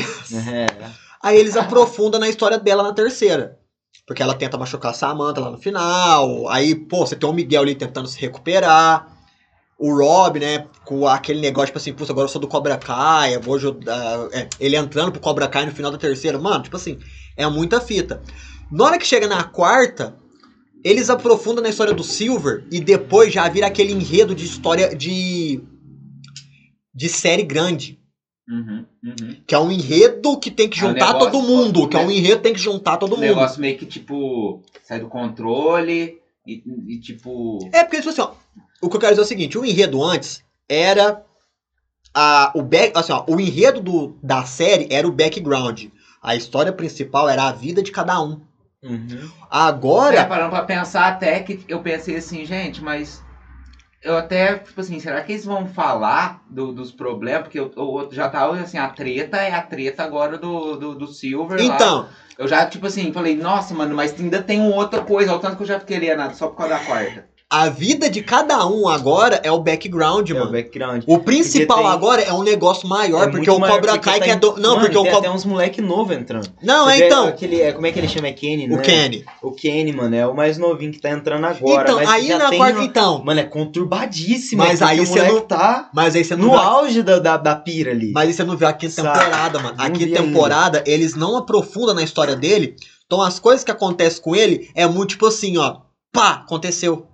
É, 0.48 0.90
aí 1.22 1.38
eles 1.38 1.58
aprofundam 1.58 2.20
na 2.20 2.30
história 2.30 2.58
dela 2.58 2.84
na 2.84 2.94
terceira. 2.94 3.60
Porque 4.08 4.22
ela 4.22 4.36
tenta 4.36 4.58
machucar 4.58 4.92
a 4.92 4.94
Samantha 4.94 5.42
lá 5.42 5.52
no 5.52 5.58
final. 5.58 6.48
Aí, 6.48 6.76
pô, 6.76 7.06
você 7.06 7.16
tem 7.16 7.28
o 7.28 7.34
Miguel 7.34 7.64
ali 7.64 7.76
tentando 7.76 8.08
se 8.08 8.20
recuperar. 8.20 9.14
O 9.78 9.94
Rob, 9.94 10.40
né, 10.40 10.68
com 10.86 11.06
aquele 11.06 11.42
negócio, 11.42 11.68
tipo 11.68 11.80
assim, 11.80 11.92
putz, 11.92 12.10
agora 12.10 12.26
eu 12.26 12.30
sou 12.30 12.40
do 12.40 12.48
Cobra 12.48 12.78
Kai, 12.78 13.36
eu 13.36 13.42
vou 13.42 13.56
ajudar. 13.56 14.30
é, 14.32 14.48
ele 14.58 14.78
entrando 14.78 15.12
pro 15.12 15.20
Cobra 15.20 15.50
Kai 15.50 15.66
no 15.66 15.74
final 15.74 15.92
da 15.92 15.98
terceira. 15.98 16.40
Mano, 16.40 16.64
tipo 16.64 16.78
assim, 16.78 16.98
é 17.36 17.46
muita 17.48 17.82
fita. 17.82 18.22
Na 18.72 18.86
hora 18.86 18.98
que 18.98 19.06
chega 19.06 19.28
na 19.28 19.44
quarta, 19.44 20.16
eles 20.82 21.10
aprofundam 21.10 21.62
na 21.62 21.70
história 21.70 21.94
do 21.94 22.04
Silver 22.04 22.64
e 22.72 22.80
depois 22.80 23.34
já 23.34 23.50
vira 23.50 23.68
aquele 23.68 23.92
enredo 23.92 24.34
de 24.34 24.46
história 24.46 24.96
de. 24.96 25.62
De 26.96 27.10
série 27.10 27.44
grande. 27.44 28.00
Uhum, 28.48 28.86
uhum. 29.04 29.36
Que 29.46 29.56
é 29.56 29.60
um 29.60 29.72
enredo 29.72 30.40
que 30.40 30.52
tem 30.52 30.70
que 30.70 30.80
É 30.80 30.84
um 30.86 30.90
juntar 30.92 31.08
negócio- 31.14 31.32
todo 31.32 31.42
mundo. 31.44 31.90
Que 31.90 31.98
é 31.98 32.00
um 32.00 32.12
enredo 32.12 32.38
que 32.38 32.44
tem 32.44 32.54
que 32.54 32.60
juntar 32.60 32.98
todo 32.98 33.14
O 33.14 33.16
mundo. 33.18 33.26
negócio 33.26 33.60
meio 33.60 33.78
que, 33.78 33.86
tipo, 33.86 34.62
sai 34.84 35.00
do 35.00 35.08
controle 35.08 36.20
e, 36.48 36.64
e, 36.88 37.00
tipo... 37.00 37.58
É 37.74 37.84
porque, 37.84 37.98
tipo 37.98 38.10
assim, 38.10 38.22
ó, 38.22 38.32
o 38.82 38.90
que 38.90 38.96
eu 38.96 39.00
quero 39.00 39.14
dizer 39.14 39.22
é 39.22 39.26
o 39.26 39.28
seguinte: 39.28 39.58
o 39.58 39.66
enredo 39.66 40.04
antes 40.04 40.44
era. 40.70 41.24
A, 42.14 42.52
o, 42.56 42.62
back, 42.62 42.94
assim, 42.98 43.12
ó, 43.12 43.26
o 43.28 43.40
enredo 43.42 43.82
do, 43.82 44.18
da 44.24 44.46
série 44.46 44.88
era 44.90 45.08
o 45.08 45.12
background. 45.12 45.86
A 46.22 46.36
história 46.36 46.72
principal 46.72 47.28
era 47.28 47.44
a 47.48 47.52
vida 47.52 47.82
de 47.84 47.92
cada 47.92 48.22
um. 48.22 48.40
uhum. 48.84 49.30
Agora. 49.50 50.24
parando 50.26 50.52
pra 50.52 50.64
pensar 50.64 51.08
até 51.08 51.40
que 51.42 51.60
eu 51.68 51.82
pensei 51.82 52.16
assim, 52.16 52.46
gente, 52.46 52.82
mas 52.82 53.22
eu 54.06 54.18
até, 54.18 54.58
tipo 54.60 54.80
assim, 54.82 55.00
será 55.00 55.22
que 55.24 55.32
eles 55.34 55.46
vão 55.46 55.68
falar 55.68 56.44
do- 56.50 56.72
dos 56.74 56.92
problemas? 56.92 57.44
Porque 57.44 57.60
eu, 57.60 57.72
eu 57.76 58.10
já 58.12 58.30
tava 58.30 58.58
assim, 58.60 58.78
a 58.78 58.90
treta 58.90 59.38
é 59.38 59.54
a 59.54 59.62
treta 59.62 60.04
agora 60.04 60.38
do, 60.38 60.76
do, 60.78 60.96
do 60.96 61.08
Silver 61.08 61.66
lá. 61.66 61.76
Então, 61.76 62.10
Eu 62.38 62.48
já, 62.48 62.66
tipo 62.66 62.86
assim, 62.88 63.14
falei, 63.14 63.36
nossa, 63.36 63.74
mano, 63.74 63.96
mas 63.96 64.14
ainda 64.20 64.42
tem 64.44 64.62
outra 64.62 65.04
coisa, 65.04 65.32
olha 65.32 65.38
o 65.40 65.42
tanto 65.42 65.58
que 65.58 65.64
eu 65.64 65.68
já 65.68 65.80
queria 65.80 66.16
nada, 66.18 66.34
só 66.34 66.48
por 66.50 66.58
causa 66.58 66.74
da 66.76 66.80
quarta. 66.86 67.30
A 67.64 67.70
vida 67.70 68.10
de 68.10 68.22
cada 68.22 68.66
um 68.68 68.88
agora 68.90 69.40
é 69.44 69.52
o 69.52 69.60
background, 69.60 70.30
É 70.30 70.34
o 70.34 70.40
mano. 70.40 70.52
background. 70.52 71.04
O 71.08 71.20
principal 71.20 71.78
tem- 71.78 71.88
agora 71.88 72.22
é 72.22 72.34
um 72.34 72.44
negócio 72.44 72.88
maior, 72.88 73.28
É 73.28 73.32
porque 73.32 73.50
o 73.50 73.58
maior, 73.60 73.76
Cobra 73.76 73.92
porque 73.94 74.10
Kai 74.10 74.20
tá 74.20 74.26
que 74.26 74.32
é 74.32 74.36
do. 74.36 74.58
Não, 74.58 74.72
Mano, 74.72 74.82
porque 74.82 74.98
o 74.98 75.04
tem 75.04 75.12
Cobra. 75.14 75.30
até 75.30 75.38
uns 75.38 75.46
moleque 75.46 75.82
novo 75.82 76.14
entrando. 76.14 76.50
Não, 76.62 76.90
é 76.90 77.06
então. 77.06 77.28
Aquele, 77.28 77.62
é, 77.62 77.72
como 77.72 77.86
é 77.88 77.92
que 77.92 78.00
ele 78.00 78.08
chama? 78.08 78.28
É 78.28 78.34
Kenny, 78.34 78.68
né? 78.68 78.76
O 78.78 78.82
Kenny. 78.82 79.24
O 79.42 79.52
Kenny, 79.52 79.92
mano, 79.94 80.16
é 80.16 80.28
o 80.28 80.36
mais 80.36 80.58
novinho 80.58 80.92
que 80.92 81.00
tá 81.00 81.10
entrando 81.12 81.46
agora. 81.46 81.84
Então, 81.92 82.00
aí 82.10 82.28
na 82.30 82.50
tem 82.50 82.58
quarta, 82.60 82.78
uma- 82.80 82.86
então. 82.86 83.24
Mano, 83.24 83.40
é 83.40 83.44
conturbadíssimo. 83.44 84.64
Mas 84.64 84.82
aí 84.82 85.00
o 85.00 85.06
você 85.06 85.24
não- 85.24 85.42
tá 85.42 85.90
Mas 85.94 86.16
aí 86.16 86.24
você 86.24 86.36
não 86.36 86.48
no 86.48 86.56
auge 86.58 87.02
da, 87.04 87.20
da, 87.20 87.38
da 87.38 87.56
pira 87.56 87.92
ali. 87.92 88.12
Mas 88.14 88.28
aí 88.28 88.34
você 88.34 88.44
não 88.44 88.58
viu 88.58 88.68
a 88.68 88.74
quinta 88.74 88.96
temporada, 88.96 89.60
mano. 89.60 89.76
A 89.78 89.90
quinta 89.90 89.98
vi 90.00 90.04
ainda. 90.06 90.22
temporada, 90.24 90.84
eles 90.86 91.16
não 91.16 91.38
aprofundam 91.38 91.96
na 91.96 92.04
história 92.04 92.36
dele. 92.36 92.76
Então 93.06 93.22
as 93.22 93.40
coisas 93.40 93.64
que 93.64 93.72
acontecem 93.72 94.22
com 94.22 94.36
ele 94.36 94.70
é 94.76 94.86
muito 94.88 95.12
tipo 95.12 95.26
assim, 95.28 95.58
ó. 95.58 95.78
Pá, 96.12 96.42
aconteceu. 96.46 97.08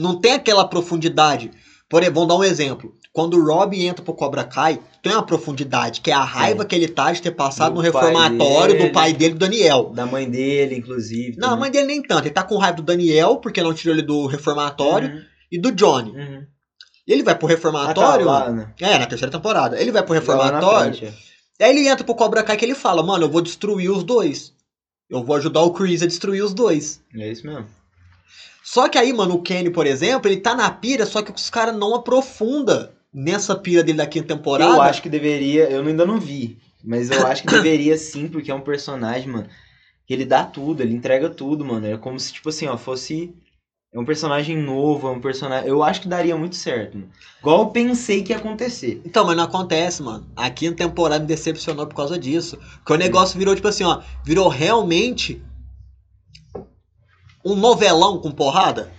Não 0.00 0.18
tem 0.18 0.32
aquela 0.32 0.66
profundidade. 0.66 1.50
Por 1.88 2.02
exemplo, 2.02 2.26
vamos 2.26 2.28
dar 2.28 2.40
um 2.40 2.44
exemplo. 2.44 2.94
Quando 3.12 3.36
o 3.36 3.44
Rob 3.44 3.74
entra 3.84 4.04
pro 4.04 4.14
Cobra 4.14 4.44
Kai, 4.44 4.80
tem 5.02 5.12
uma 5.12 5.22
profundidade, 5.26 6.00
que 6.00 6.10
é 6.10 6.14
a 6.14 6.22
raiva 6.22 6.64
que 6.64 6.74
ele 6.74 6.86
tá 6.88 7.12
de 7.12 7.20
ter 7.20 7.32
passado 7.32 7.74
Do 7.74 7.82
no 7.82 7.92
pai 7.92 8.02
reformatório 8.02 8.76
dele. 8.76 8.88
do 8.88 8.92
pai 8.94 9.12
dele, 9.12 9.34
do 9.34 9.40
Daniel. 9.40 9.90
Da 9.94 10.06
mãe 10.06 10.30
dele, 10.30 10.76
inclusive. 10.76 11.36
Não, 11.36 11.48
a 11.48 11.50
também. 11.50 11.60
mãe 11.60 11.70
dele 11.70 11.86
nem 11.86 12.02
tanto. 12.02 12.22
Ele 12.26 12.34
tá 12.34 12.44
com 12.44 12.56
raiva 12.56 12.76
do 12.76 12.82
Daniel, 12.82 13.36
porque 13.38 13.62
não 13.62 13.74
tirou 13.74 13.94
ele 13.94 14.02
do 14.02 14.26
reformatório. 14.26 15.08
Uhum. 15.10 15.22
e 15.52 15.58
do 15.60 15.72
Johnny. 15.72 16.12
Uhum. 16.12 16.46
Ele 17.06 17.22
vai 17.24 17.34
pro 17.34 17.48
reformatório. 17.48 18.30
Ah, 18.30 18.40
tá, 18.40 18.46
lá, 18.46 18.52
né? 18.52 18.72
É, 18.80 18.98
na 18.98 19.06
terceira 19.06 19.32
temporada. 19.32 19.80
Ele 19.80 19.90
vai 19.90 20.04
pro 20.04 20.14
reformatório. 20.14 20.96
frente, 20.96 21.14
Aí 21.60 21.70
ele 21.70 21.88
entra 21.88 22.04
pro 22.04 22.14
Cobra 22.14 22.42
Kai 22.44 22.56
que 22.56 22.64
ele 22.64 22.74
fala, 22.74 23.02
mano, 23.02 23.24
eu 23.24 23.28
vou 23.28 23.42
destruir 23.42 23.90
os 23.90 24.04
dois. 24.04 24.54
Eu 25.10 25.24
vou 25.24 25.34
ajudar 25.36 25.62
o 25.62 25.72
Chris 25.72 26.02
a 26.02 26.06
destruir 26.06 26.42
os 26.44 26.54
dois. 26.54 27.02
é. 27.16 27.22
É 27.22 27.32
isso 27.32 27.44
mesmo. 27.44 27.66
Só 28.62 28.88
que 28.88 28.98
aí, 28.98 29.12
mano, 29.12 29.34
o 29.34 29.42
Kenny, 29.42 29.70
por 29.70 29.86
exemplo, 29.86 30.30
ele 30.30 30.40
tá 30.40 30.54
na 30.54 30.70
pira, 30.70 31.06
só 31.06 31.22
que 31.22 31.32
os 31.32 31.50
caras 31.50 31.76
não 31.76 31.94
aprofunda 31.94 32.92
nessa 33.12 33.54
pira 33.56 33.82
dele 33.82 33.98
da 33.98 34.06
quinta 34.06 34.28
temporada. 34.36 34.74
Eu 34.74 34.82
acho 34.82 35.02
que 35.02 35.08
deveria. 35.08 35.70
Eu 35.70 35.86
ainda 35.86 36.06
não 36.06 36.18
vi. 36.18 36.58
Mas 36.82 37.10
eu 37.10 37.26
acho 37.26 37.42
que 37.42 37.48
deveria 37.52 37.96
sim, 37.96 38.28
porque 38.28 38.50
é 38.50 38.54
um 38.54 38.60
personagem, 38.60 39.28
mano. 39.28 39.48
Que 40.06 40.14
ele 40.14 40.24
dá 40.24 40.44
tudo, 40.44 40.82
ele 40.82 40.94
entrega 40.94 41.28
tudo, 41.28 41.64
mano. 41.64 41.86
É 41.86 41.96
como 41.96 42.18
se, 42.18 42.32
tipo 42.32 42.48
assim, 42.48 42.66
ó, 42.66 42.76
fosse. 42.76 43.34
É 43.92 43.98
um 43.98 44.04
personagem 44.04 44.56
novo, 44.56 45.08
é 45.08 45.10
um 45.10 45.20
personagem. 45.20 45.68
Eu 45.68 45.82
acho 45.82 46.02
que 46.02 46.08
daria 46.08 46.36
muito 46.36 46.54
certo, 46.54 46.96
mano. 46.96 47.10
Igual 47.40 47.62
eu 47.62 47.66
pensei 47.70 48.22
que 48.22 48.32
ia 48.32 48.38
acontecer. 48.38 49.00
Então, 49.04 49.26
mas 49.26 49.36
não 49.36 49.44
acontece, 49.44 50.00
mano. 50.00 50.28
A 50.36 50.48
quinta 50.48 50.76
temporada 50.76 51.20
me 51.20 51.26
decepcionou 51.26 51.86
por 51.88 51.96
causa 51.96 52.16
disso. 52.16 52.56
Porque 52.76 52.92
o 52.92 52.96
negócio 52.96 53.36
virou, 53.36 53.54
tipo 53.54 53.66
assim, 53.66 53.82
ó. 53.82 54.00
Virou 54.24 54.48
realmente 54.48 55.42
um 57.44 57.54
novelão 57.54 58.18
com 58.18 58.30
porrada. 58.30 58.92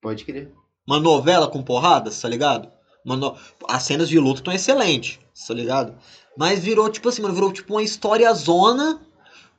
Pode 0.00 0.24
crer. 0.24 0.50
Uma 0.86 0.98
novela 0.98 1.46
com 1.48 1.62
porradas, 1.62 2.20
tá 2.20 2.28
ligado? 2.28 2.68
No- 3.04 3.36
As 3.68 3.82
cenas 3.84 4.08
de 4.08 4.18
luta 4.18 4.40
estão 4.40 4.52
excelentes, 4.52 5.18
tá 5.46 5.54
ligado? 5.54 5.94
Mas 6.36 6.60
virou, 6.60 6.88
tipo 6.88 7.08
assim, 7.08 7.22
mano, 7.22 7.34
virou 7.34 7.52
tipo 7.52 7.74
uma 7.74 7.82
história 7.82 8.32
zona 8.34 9.00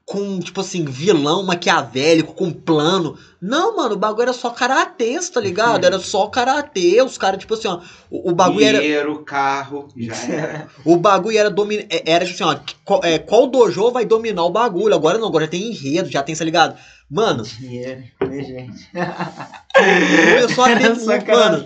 com, 0.05 0.37
tipo 0.41 0.59
assim, 0.59 0.83
vilão 0.83 1.43
maquiavélico, 1.43 2.33
com 2.33 2.51
plano. 2.51 3.17
Não, 3.41 3.77
mano, 3.77 3.95
o 3.95 3.97
bagulho 3.97 4.23
era 4.23 4.33
só 4.33 4.49
karatê, 4.49 5.17
tá 5.31 5.39
ligado? 5.39 5.85
Era 5.85 5.97
só 5.99 6.27
karatê, 6.27 7.01
os 7.01 7.17
caras, 7.17 7.39
tipo 7.39 7.53
assim, 7.53 7.69
ó. 7.69 7.79
O, 8.09 8.31
o 8.31 8.35
bagulho 8.35 8.65
era. 8.65 8.79
Dinheiro, 8.81 9.23
carro, 9.23 9.87
já 9.95 10.15
era. 10.25 10.67
O 10.83 10.97
bagulho 10.97 11.37
era 11.37 11.49
dominar. 11.49 11.85
Era 11.89 12.25
tipo 12.25 12.43
assim, 12.43 12.43
ó. 12.43 12.59
Qual, 12.83 12.99
é, 13.03 13.17
qual 13.17 13.47
dojo 13.47 13.91
vai 13.91 14.03
dominar 14.05 14.43
o 14.43 14.49
bagulho? 14.49 14.93
Agora 14.93 15.17
não, 15.17 15.27
agora 15.27 15.45
já 15.45 15.51
tem 15.51 15.69
enredo, 15.69 16.09
já 16.11 16.21
tem, 16.21 16.35
tá 16.35 16.43
ligado? 16.43 16.77
Mano, 17.13 17.43
Dinheiro, 17.43 18.03
né, 18.27 18.43
gente? 18.43 18.89
começou 19.75 20.63
a 20.63 20.67
ter. 20.75 20.83
Era 20.83 20.99
só 20.99 21.05
mano. 21.27 21.65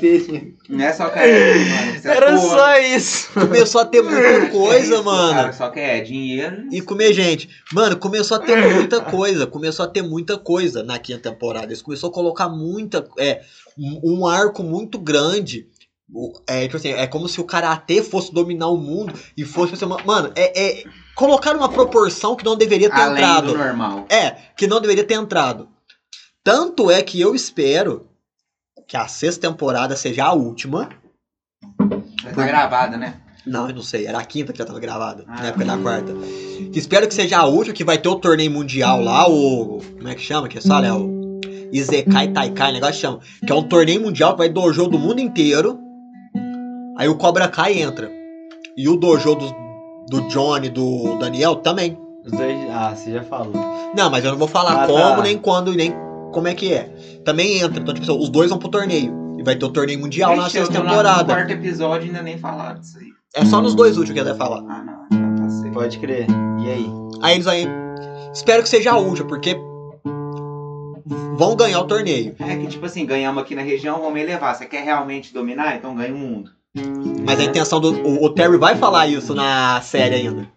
Não 0.70 0.84
é 0.86 0.94
só 0.94 1.10
carreira, 1.10 1.60
mano. 1.60 1.96
Isso 1.96 2.08
é 2.08 2.16
Era 2.18 2.26
porra. 2.36 2.40
só 2.50 2.80
isso. 2.80 3.30
começou 3.34 3.82
a 3.82 3.86
ter 3.86 4.02
muita 4.02 4.18
É 4.28 4.46
coisa, 4.50 4.94
isso, 4.96 5.04
mano. 5.06 5.34
cara, 5.34 5.54
só 5.54 5.70
quer 5.70 6.02
dinheiro. 6.02 6.68
E 6.70 6.82
comer 6.82 7.14
gente. 7.14 7.50
Mano, 7.72 7.96
começou 7.96 8.36
a 8.36 8.40
ter 8.42 8.58
muita 8.74 9.00
coisa. 9.00 9.48
Começou 9.48 9.86
a 9.86 9.88
ter 9.88 10.02
muita 10.02 10.38
coisa 10.38 10.84
na 10.84 11.00
quinta 11.00 11.32
temporada. 11.32 11.68
Eles 11.68 11.82
começou 11.82 12.10
a 12.10 12.14
colocar 12.14 12.50
muita. 12.50 13.08
É, 13.18 13.42
um 14.04 14.28
arco 14.28 14.62
muito 14.64 15.00
grande. 15.00 15.68
É, 16.48 16.64
tipo 16.64 16.76
assim, 16.78 16.90
é 16.90 17.08
como 17.08 17.28
se 17.30 17.40
o 17.40 17.46
karatê 17.46 18.02
fosse 18.04 18.34
dominar 18.34 18.68
o 18.68 18.78
mundo 18.78 19.14
e 19.38 19.46
fosse. 19.46 19.74
assim, 19.76 19.86
Mano, 20.06 20.32
é, 20.36 20.82
é. 20.82 20.84
Colocaram 21.18 21.58
uma 21.58 21.68
proporção 21.70 22.36
que 22.36 22.46
não 22.46 22.56
deveria 22.56 22.90
ter 22.92 23.02
Além 23.02 23.24
entrado. 23.24 23.48
do 23.48 23.58
normal. 23.58 24.06
É, 24.08 24.32
que 24.56 24.68
não 24.68 24.80
deveria 24.80 25.04
ter 25.04 25.16
entrado. 25.16 25.68
Tanto 26.44 26.92
é 26.92 27.02
que 27.02 27.20
eu 27.20 27.34
espero 27.34 28.06
que 28.88 28.96
a 28.96 29.08
sexta 29.08 29.50
temporada 29.50 29.96
seja 29.96 30.26
a 30.26 30.34
última. 30.34 30.90
Já 32.24 32.32
tá 32.34 32.46
gravada, 32.46 32.98
né? 32.98 33.16
Não, 33.48 33.68
eu 33.68 33.74
não 33.76 33.82
sei, 33.82 34.06
era 34.06 34.20
a 34.20 34.26
quinta 34.26 34.52
que 34.54 34.60
já 34.60 34.66
tava 34.66 34.80
gravada, 34.80 35.24
Ah. 35.28 35.42
na 35.42 35.48
época 35.48 35.66
da 35.66 35.78
quarta. 35.78 36.14
Que 36.72 36.78
espero 36.78 37.08
que 37.08 37.14
seja 37.16 37.40
a 37.40 37.46
última, 37.46 37.74
que 37.74 37.84
vai 37.84 37.98
ter 37.98 38.10
o 38.10 38.16
torneio 38.20 38.52
mundial 38.52 39.02
lá, 39.02 39.28
o. 39.28 39.80
Como 39.98 40.08
é 40.08 40.14
que 40.14 40.22
chama? 40.22 40.48
Que? 40.48 40.58
É 40.60 40.94
o. 40.94 41.40
Izekai 41.72 42.28
Taikai, 42.32 42.74
negócio 42.74 42.94
que 42.96 43.02
chama. 43.02 43.20
Que 43.46 43.52
é 43.52 43.56
um 43.56 43.64
torneio 43.68 44.02
mundial 44.02 44.34
que 44.34 44.38
vai 44.38 44.50
dojo 44.50 44.88
do 44.88 45.00
mundo 45.00 45.20
inteiro. 45.20 45.80
Aí 46.98 47.08
o 47.08 47.16
Cobra 47.18 47.48
Kai 47.48 47.80
entra. 47.82 48.12
E 48.78 48.88
o 48.88 48.96
dojo 48.96 49.34
do, 49.36 49.67
do 50.10 50.22
Johnny, 50.28 50.70
do 50.70 51.18
Daniel 51.20 51.56
também. 51.58 51.98
Os 52.26 52.32
dois. 52.32 52.70
Ah, 52.72 52.94
você 52.96 53.12
já 53.12 53.24
falou. 53.24 53.54
Não, 53.96 54.10
mas 54.10 54.24
eu 54.26 54.32
não 54.32 54.38
vou 54.38 54.48
falar 54.48 54.84
Ah, 54.84 54.88
como, 54.88 55.00
tá. 55.18 55.22
nem 55.22 55.38
quando, 55.38 55.74
nem 55.74 55.94
como 56.34 56.48
é 56.48 56.54
que 56.54 56.74
é. 56.74 56.84
Também 57.24 57.60
entra. 57.60 57.80
Então, 57.82 57.94
tipo, 57.94 58.12
os 58.14 58.30
dois 58.30 58.50
vão 58.50 58.60
pro 58.60 58.70
torneio. 58.70 59.36
E 59.40 59.44
vai 59.44 59.56
ter 59.56 59.66
o 59.66 59.70
torneio 59.70 60.00
mundial 60.00 60.36
na 60.36 60.50
sexta 60.50 60.74
temporada. 60.82 61.22
No 61.24 61.26
quarto 61.30 61.52
episódio 61.52 62.08
ainda 62.08 62.22
nem 62.22 62.38
falaram 62.38 62.80
disso 62.80 62.98
aí. 62.98 63.08
É 63.36 63.46
só 63.46 63.62
nos 63.62 63.76
dois 63.76 63.98
últimos 63.98 64.14
que 64.14 64.20
ele 64.28 64.36
vai 64.36 64.38
falar. 64.48 64.64
Ah, 64.68 64.84
não. 64.84 65.18
Já 65.38 65.44
passei. 65.44 65.72
Pode 65.72 66.00
crer. 66.00 66.28
E 66.60 66.72
aí? 66.72 66.90
Aí 67.22 67.36
eles 67.36 67.48
aí. 67.48 67.68
Espero 68.34 68.64
que 68.64 68.70
seja 68.70 68.92
a 68.92 68.98
última, 68.98 69.28
porque 69.28 69.56
vão 71.38 71.56
ganhar 71.56 71.80
o 71.82 71.86
torneio. 71.86 72.36
É 72.40 72.56
que, 72.56 72.68
tipo 72.68 72.86
assim, 72.86 73.06
ganhamos 73.06 73.42
aqui 73.44 73.54
na 73.56 73.62
região, 73.62 74.02
vamos 74.02 74.20
elevar. 74.20 74.56
Você 74.56 74.66
quer 74.66 74.84
realmente 74.84 75.34
dominar? 75.34 75.76
Então 75.76 75.96
ganha 75.96 76.14
o 76.14 76.18
mundo. 76.18 76.52
Mas 77.26 77.40
a 77.40 77.44
intenção 77.44 77.80
do. 77.80 77.92
O, 78.08 78.26
o 78.26 78.30
Terry 78.30 78.58
vai 78.58 78.76
falar 78.76 79.08
isso 79.08 79.36
na 79.36 79.82
série 79.82 80.16
ainda. 80.16 80.48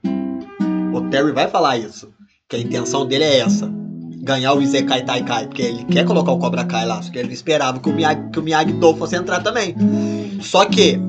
O 0.92 1.00
Terry 1.11 1.33
vai 1.33 1.48
falar 1.48 1.78
isso. 1.78 2.09
Que 2.48 2.56
a 2.56 2.59
intenção 2.59 3.06
dele 3.06 3.24
é 3.24 3.40
essa. 3.40 3.70
Ganhar 4.22 4.54
o 4.54 4.62
Izekai 4.62 5.04
Taikai. 5.04 5.46
Porque 5.46 5.62
ele 5.62 5.85
quer 5.85 6.04
colocar 6.04 6.33
o 6.33 6.38
Cobra 6.38 6.64
Kai 6.64 6.87
lá. 6.87 7.02
Só 7.02 7.11
que 7.11 7.18
ele 7.18 7.33
esperava 7.33 7.78
que 7.78 7.88
o 7.88 7.92
Miyagi, 7.92 8.30
que 8.33 8.38
o 8.38 8.42
Miyagi-Do 8.42 8.94
fosse 8.94 9.16
entrar 9.16 9.40
também. 9.40 9.74
Só 10.40 10.64
que. 10.64 11.00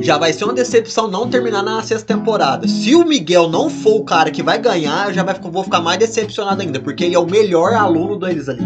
Já 0.00 0.18
vai 0.18 0.32
ser 0.32 0.44
uma 0.44 0.54
decepção 0.54 1.08
não 1.08 1.28
terminar 1.28 1.62
na 1.62 1.80
sexta 1.82 2.14
temporada. 2.14 2.66
Se 2.66 2.94
o 2.94 3.04
Miguel 3.04 3.48
não 3.48 3.70
for 3.70 4.00
o 4.00 4.04
cara 4.04 4.32
que 4.32 4.42
vai 4.42 4.58
ganhar, 4.58 5.08
eu 5.08 5.14
já 5.14 5.22
vai, 5.22 5.34
vou 5.34 5.62
ficar 5.62 5.80
mais 5.80 5.98
decepcionado 5.98 6.60
ainda. 6.60 6.80
Porque 6.80 7.04
ele 7.04 7.14
é 7.14 7.18
o 7.18 7.26
melhor 7.26 7.72
aluno 7.74 8.18
deles 8.18 8.48
ali. 8.48 8.62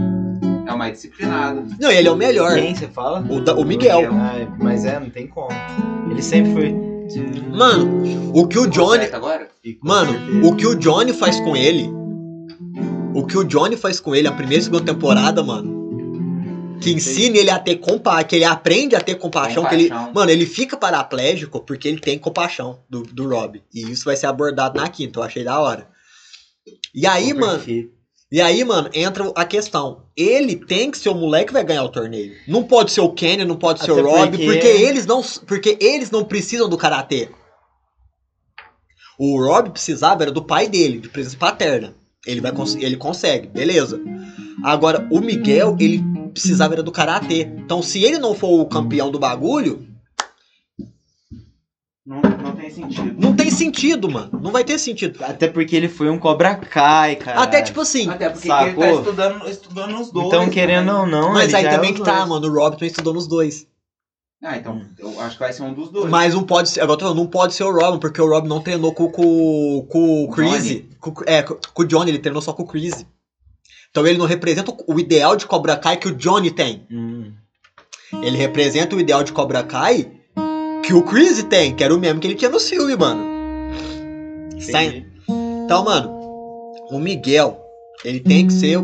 É 0.76 0.78
o 0.78 0.78
mais 0.78 0.92
disciplinado. 0.92 1.64
Não, 1.80 1.90
ele 1.90 2.06
é 2.06 2.10
o 2.10 2.16
melhor. 2.16 2.54
Quem 2.54 2.74
você 2.74 2.86
fala? 2.86 3.20
O, 3.30 3.40
da- 3.40 3.54
o 3.54 3.64
Miguel. 3.64 4.10
Ah, 4.12 4.34
mas 4.58 4.84
é, 4.84 5.00
não 5.00 5.08
tem 5.10 5.26
como. 5.26 5.48
Ele 6.10 6.22
sempre 6.22 6.52
foi. 6.52 6.74
Mano, 7.50 8.32
o 8.34 8.46
que 8.46 8.58
o 8.58 8.66
Johnny. 8.66 8.98
Certo 9.02 9.14
agora? 9.16 9.48
Mano, 9.82 10.46
o 10.46 10.54
que 10.54 10.66
o 10.66 10.74
Johnny 10.74 11.12
faz 11.12 11.40
com 11.40 11.56
ele. 11.56 11.88
O 13.14 13.24
que 13.24 13.38
o 13.38 13.44
Johnny 13.44 13.76
faz 13.76 13.98
com 14.00 14.14
ele 14.14 14.28
a 14.28 14.32
primeira 14.32 14.60
e 14.60 14.64
segunda 14.64 14.84
temporada, 14.92 15.42
mano. 15.42 15.76
Que 16.80 16.92
ensina 16.92 17.38
ele 17.38 17.48
a 17.50 17.58
ter 17.58 17.76
compaixão, 17.76 18.28
que 18.28 18.36
ele 18.36 18.44
aprende 18.44 18.94
a 18.94 19.00
ter 19.00 19.14
compaixão, 19.14 19.64
que 19.64 19.74
ele. 19.74 19.88
Compaixão. 19.88 20.12
Mano, 20.14 20.30
ele 20.30 20.44
fica 20.44 20.76
paraplégico 20.76 21.60
porque 21.60 21.88
ele 21.88 21.98
tem 21.98 22.18
compaixão 22.18 22.80
do, 22.90 23.02
do 23.02 23.26
Rob. 23.28 23.62
E 23.72 23.90
isso 23.90 24.04
vai 24.04 24.16
ser 24.16 24.26
abordado 24.26 24.78
na 24.78 24.86
quinta, 24.88 25.18
eu 25.18 25.22
achei 25.22 25.42
da 25.42 25.58
hora. 25.58 25.88
E 26.94 27.06
aí, 27.06 27.32
mano, 27.32 27.62
e 28.32 28.40
aí, 28.40 28.64
mano, 28.64 28.90
entra 28.92 29.30
a 29.34 29.44
questão. 29.44 30.04
Ele 30.16 30.56
tem 30.56 30.90
que 30.90 30.98
ser 30.98 31.08
o 31.10 31.14
moleque 31.14 31.46
que 31.48 31.52
vai 31.52 31.64
ganhar 31.64 31.84
o 31.84 31.88
torneio. 31.88 32.32
Não 32.48 32.62
pode 32.64 32.90
ser 32.90 33.00
o 33.00 33.12
Kenny, 33.12 33.44
não 33.44 33.56
pode 33.56 33.80
ser 33.84 33.92
Até 33.92 34.02
o 34.02 34.04
Rob, 34.04 34.30
porque- 34.30 34.44
porque 34.44 34.66
eles 34.66 35.06
não, 35.06 35.22
porque 35.46 35.78
eles 35.80 36.10
não 36.10 36.24
precisam 36.24 36.68
do 36.68 36.76
karatê. 36.76 37.28
O 39.18 39.40
Rob 39.42 39.70
precisava 39.70 40.22
era 40.24 40.32
do 40.32 40.44
pai 40.44 40.68
dele, 40.68 40.98
de 41.00 41.08
presença 41.08 41.36
paterna. 41.36 41.94
Ele 42.26 42.40
vai 42.40 42.52
cons- 42.52 42.74
ele 42.76 42.96
consegue, 42.96 43.46
beleza. 43.46 44.00
Agora 44.64 45.06
o 45.10 45.20
Miguel, 45.20 45.76
ele 45.78 46.02
precisava 46.32 46.74
era 46.74 46.82
do 46.82 46.90
karatê. 46.92 47.42
Então, 47.42 47.80
se 47.82 48.02
ele 48.02 48.18
não 48.18 48.34
for 48.34 48.60
o 48.60 48.66
campeão 48.66 49.10
do 49.10 49.18
bagulho, 49.18 49.86
tem 52.66 52.88
sentido. 52.88 53.14
não 53.20 53.36
tem 53.36 53.50
sentido, 53.50 54.10
mano. 54.10 54.40
Não 54.42 54.50
vai 54.50 54.64
ter 54.64 54.78
sentido. 54.78 55.22
Até 55.24 55.48
porque 55.48 55.76
ele 55.76 55.88
foi 55.88 56.08
um 56.10 56.18
Cobra 56.18 56.54
Kai, 56.56 57.16
cara. 57.16 57.40
Até 57.40 57.62
tipo 57.62 57.80
assim, 57.80 58.08
Até 58.08 58.28
porque 58.30 58.48
Sacou? 58.48 58.84
ele 58.84 58.92
tá 58.94 58.98
estudando, 59.00 59.48
estudando 59.48 60.00
os 60.00 60.10
dois. 60.10 60.26
Então, 60.26 60.48
querendo 60.50 60.86
né? 60.86 60.94
ou 60.94 61.06
não. 61.06 61.32
mas 61.32 61.48
ele 61.48 61.56
aí 61.56 61.62
já 61.64 61.68
é 61.70 61.74
também 61.74 61.92
os 61.92 61.98
que 61.98 62.04
tá, 62.04 62.16
dois. 62.16 62.28
mano. 62.28 62.46
O 62.48 62.52
Rob 62.54 62.72
também 62.74 62.88
estudou 62.88 63.14
nos 63.14 63.26
dois. 63.26 63.66
Ah, 64.42 64.56
então 64.58 64.82
eu 64.98 65.18
acho 65.20 65.36
que 65.36 65.40
vai 65.40 65.52
ser 65.52 65.62
um 65.62 65.72
dos 65.72 65.90
dois. 65.90 66.10
Mas 66.10 66.34
não 66.34 66.42
pode 66.44 66.68
ser, 66.68 66.80
agora 66.80 66.94
eu 66.94 66.98
tô 66.98 67.04
falando, 67.06 67.18
não 67.18 67.26
pode 67.26 67.54
ser 67.54 67.64
o 67.64 67.72
Robin, 67.72 67.98
porque 67.98 68.20
o 68.20 68.28
Robin 68.28 68.48
não 68.48 68.60
treinou 68.60 68.92
com, 68.92 69.08
com, 69.10 69.86
com 69.90 70.24
o 70.24 70.30
Chris. 70.30 70.82
Com, 71.00 71.14
é, 71.26 71.42
com, 71.42 71.82
o 71.82 71.84
Johnny, 71.84 72.10
ele 72.10 72.18
treinou 72.18 72.42
só 72.42 72.52
com 72.52 72.62
o 72.62 72.66
Chris. 72.66 73.04
Então 73.90 74.06
ele 74.06 74.18
não 74.18 74.26
representa 74.26 74.70
o- 74.70 74.94
o 74.94 75.00
ideal 75.00 75.36
de 75.36 75.46
Cobra 75.46 75.76
Kai 75.76 75.96
que 75.96 76.06
o 76.08 76.14
Johnny 76.14 76.50
tem. 76.50 76.86
Hum. 76.90 77.32
Ele 78.22 78.36
representa 78.36 78.94
o 78.94 79.00
ideal 79.00 79.24
de 79.24 79.32
Cobra 79.32 79.62
Kai 79.64 80.12
que 80.86 80.94
o 80.94 81.02
Chris 81.02 81.42
tem, 81.44 81.74
que 81.74 81.82
era 81.82 81.94
o 81.94 81.98
mesmo 81.98 82.20
que 82.20 82.26
ele 82.26 82.34
tinha 82.34 82.50
no 82.50 82.60
filme, 82.60 82.96
mano. 82.96 83.24
Sai- 84.60 85.04
Então, 85.64 85.84
mano, 85.84 86.10
o 86.90 86.98
Miguel, 86.98 87.58
ele 88.04 88.20
tem 88.20 88.46
que 88.46 88.52
ser. 88.52 88.78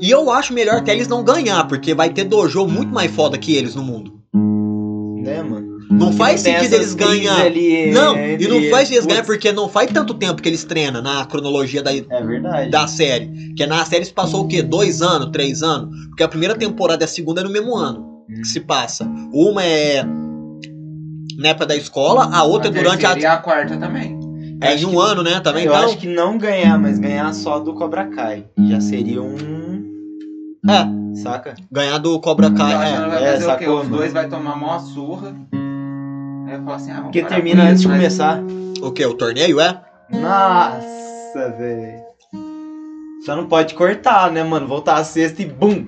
E 0.00 0.10
eu 0.10 0.30
acho 0.30 0.52
melhor 0.52 0.76
até 0.76 0.92
eles 0.94 1.08
não 1.08 1.24
ganhar, 1.24 1.66
porque 1.66 1.94
vai 1.94 2.10
ter 2.10 2.24
dojo 2.24 2.66
muito 2.66 2.92
mais 2.92 3.10
foda 3.10 3.36
que 3.38 3.54
eles 3.56 3.74
no 3.74 3.82
mundo. 3.82 4.12
Né, 4.34 5.42
mano? 5.42 5.66
Não 5.90 6.12
faz 6.12 6.42
sentido 6.42 6.74
eles 6.74 6.94
ganhar. 6.94 7.40
ali 7.46 7.90
Não, 7.90 8.14
e 8.16 8.46
não 8.46 8.70
faz 8.70 8.90
eles 8.90 9.06
ganhar 9.06 9.24
porque 9.24 9.50
não 9.50 9.68
faz 9.68 9.90
tanto 9.90 10.12
tempo 10.14 10.40
que 10.42 10.48
eles 10.48 10.62
treinam 10.64 11.00
na 11.02 11.24
cronologia 11.24 11.82
da, 11.82 11.90
É 11.92 12.68
da 12.68 12.86
série. 12.86 13.54
Que 13.56 13.66
na 13.66 13.84
série 13.86 14.04
se 14.04 14.12
passou 14.12 14.44
o 14.44 14.48
quê? 14.48 14.62
Dois 14.62 15.00
anos, 15.02 15.30
três 15.32 15.62
anos? 15.62 15.88
Porque 16.08 16.22
a 16.22 16.28
primeira 16.28 16.54
temporada 16.54 17.02
e 17.02 17.06
a 17.06 17.08
segunda 17.08 17.40
é 17.40 17.44
no 17.44 17.50
mesmo 17.50 17.74
ano 17.74 18.06
que 18.28 18.44
se 18.46 18.60
passa. 18.60 19.10
Uma 19.32 19.64
é 19.64 20.04
na 21.38 21.48
época 21.50 21.66
da 21.66 21.76
escola, 21.76 22.28
a 22.32 22.42
outra 22.42 22.68
é 22.68 22.72
durante 22.72 23.00
terceira 23.00 23.20
E 23.20 23.26
a. 23.26 23.34
a 23.34 23.36
quarta 23.38 23.76
também. 23.76 24.18
É 24.60 24.74
em 24.74 24.84
um 24.84 24.90
que- 24.90 24.96
ano, 24.96 25.22
né? 25.22 25.38
Também 25.40 25.64
eu 25.64 25.72
então. 25.72 25.84
acho 25.86 25.96
que 25.98 26.08
não 26.08 26.36
ganhar, 26.36 26.76
mas 26.78 26.98
ganhar 26.98 27.32
só 27.32 27.60
do 27.60 27.74
Cobra 27.74 28.06
Kai. 28.08 28.44
Já 28.68 28.80
seria 28.80 29.22
um. 29.22 29.36
É, 30.68 31.16
Saca? 31.22 31.54
ganhar 31.70 31.98
do 31.98 32.18
Cobra 32.20 32.50
Kai. 32.50 32.72
É. 32.72 33.34
é, 33.34 33.40
sacou, 33.40 33.80
Os 33.82 33.88
dois 33.88 34.12
vai 34.12 34.28
tomar 34.28 34.56
mó 34.56 34.78
surra. 34.80 35.34
Aí 36.48 36.54
eu 36.54 36.62
falo 36.64 36.72
assim, 36.76 36.90
ah, 36.90 37.02
Porque 37.02 37.22
termina 37.22 37.62
antes 37.64 37.82
de 37.82 37.88
começar. 37.88 38.40
O 38.82 38.90
que? 38.90 39.06
O 39.06 39.14
torneio 39.14 39.60
é? 39.60 39.80
Nossa, 40.10 41.50
velho. 41.56 42.02
Só 43.24 43.36
não 43.36 43.46
pode 43.46 43.74
cortar, 43.74 44.30
né, 44.32 44.42
mano? 44.42 44.66
Voltar 44.66 44.96
a 44.96 45.04
sexta 45.04 45.42
e 45.42 45.46
bum! 45.46 45.86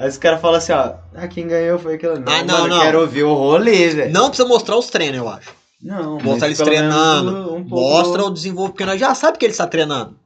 Aí 0.00 0.08
os 0.08 0.16
caras 0.16 0.40
falam 0.40 0.56
assim, 0.56 0.72
ó. 0.72 0.94
Ah, 1.14 1.28
quem 1.28 1.46
ganhou 1.46 1.78
foi 1.78 1.94
aquele. 1.96 2.18
Não, 2.20 2.32
Ah, 2.32 2.42
não, 2.42 2.54
mano, 2.60 2.64
eu 2.66 2.68
não. 2.76 2.80
quero 2.80 3.00
ouvir 3.02 3.22
o 3.22 3.34
rolê, 3.34 3.90
velho. 3.90 4.12
Não 4.12 4.28
precisa 4.28 4.48
mostrar 4.48 4.76
os 4.78 4.86
treinos, 4.86 5.18
eu 5.18 5.28
acho. 5.28 5.54
Não, 5.82 6.14
Mostrar 6.14 6.30
mas 6.30 6.42
eles 6.44 6.58
treinando. 6.58 7.54
um 7.54 7.68
pouco- 7.68 7.68
Mostra 7.90 8.24
o 8.24 8.30
desenvolvimento, 8.30 8.72
porque 8.72 8.86
nós 8.86 8.98
já 8.98 9.14
sabe 9.14 9.36
que 9.36 9.44
ele 9.44 9.52
está 9.52 9.66
treinando. 9.66 10.18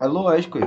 É 0.00 0.06
lógico. 0.06 0.58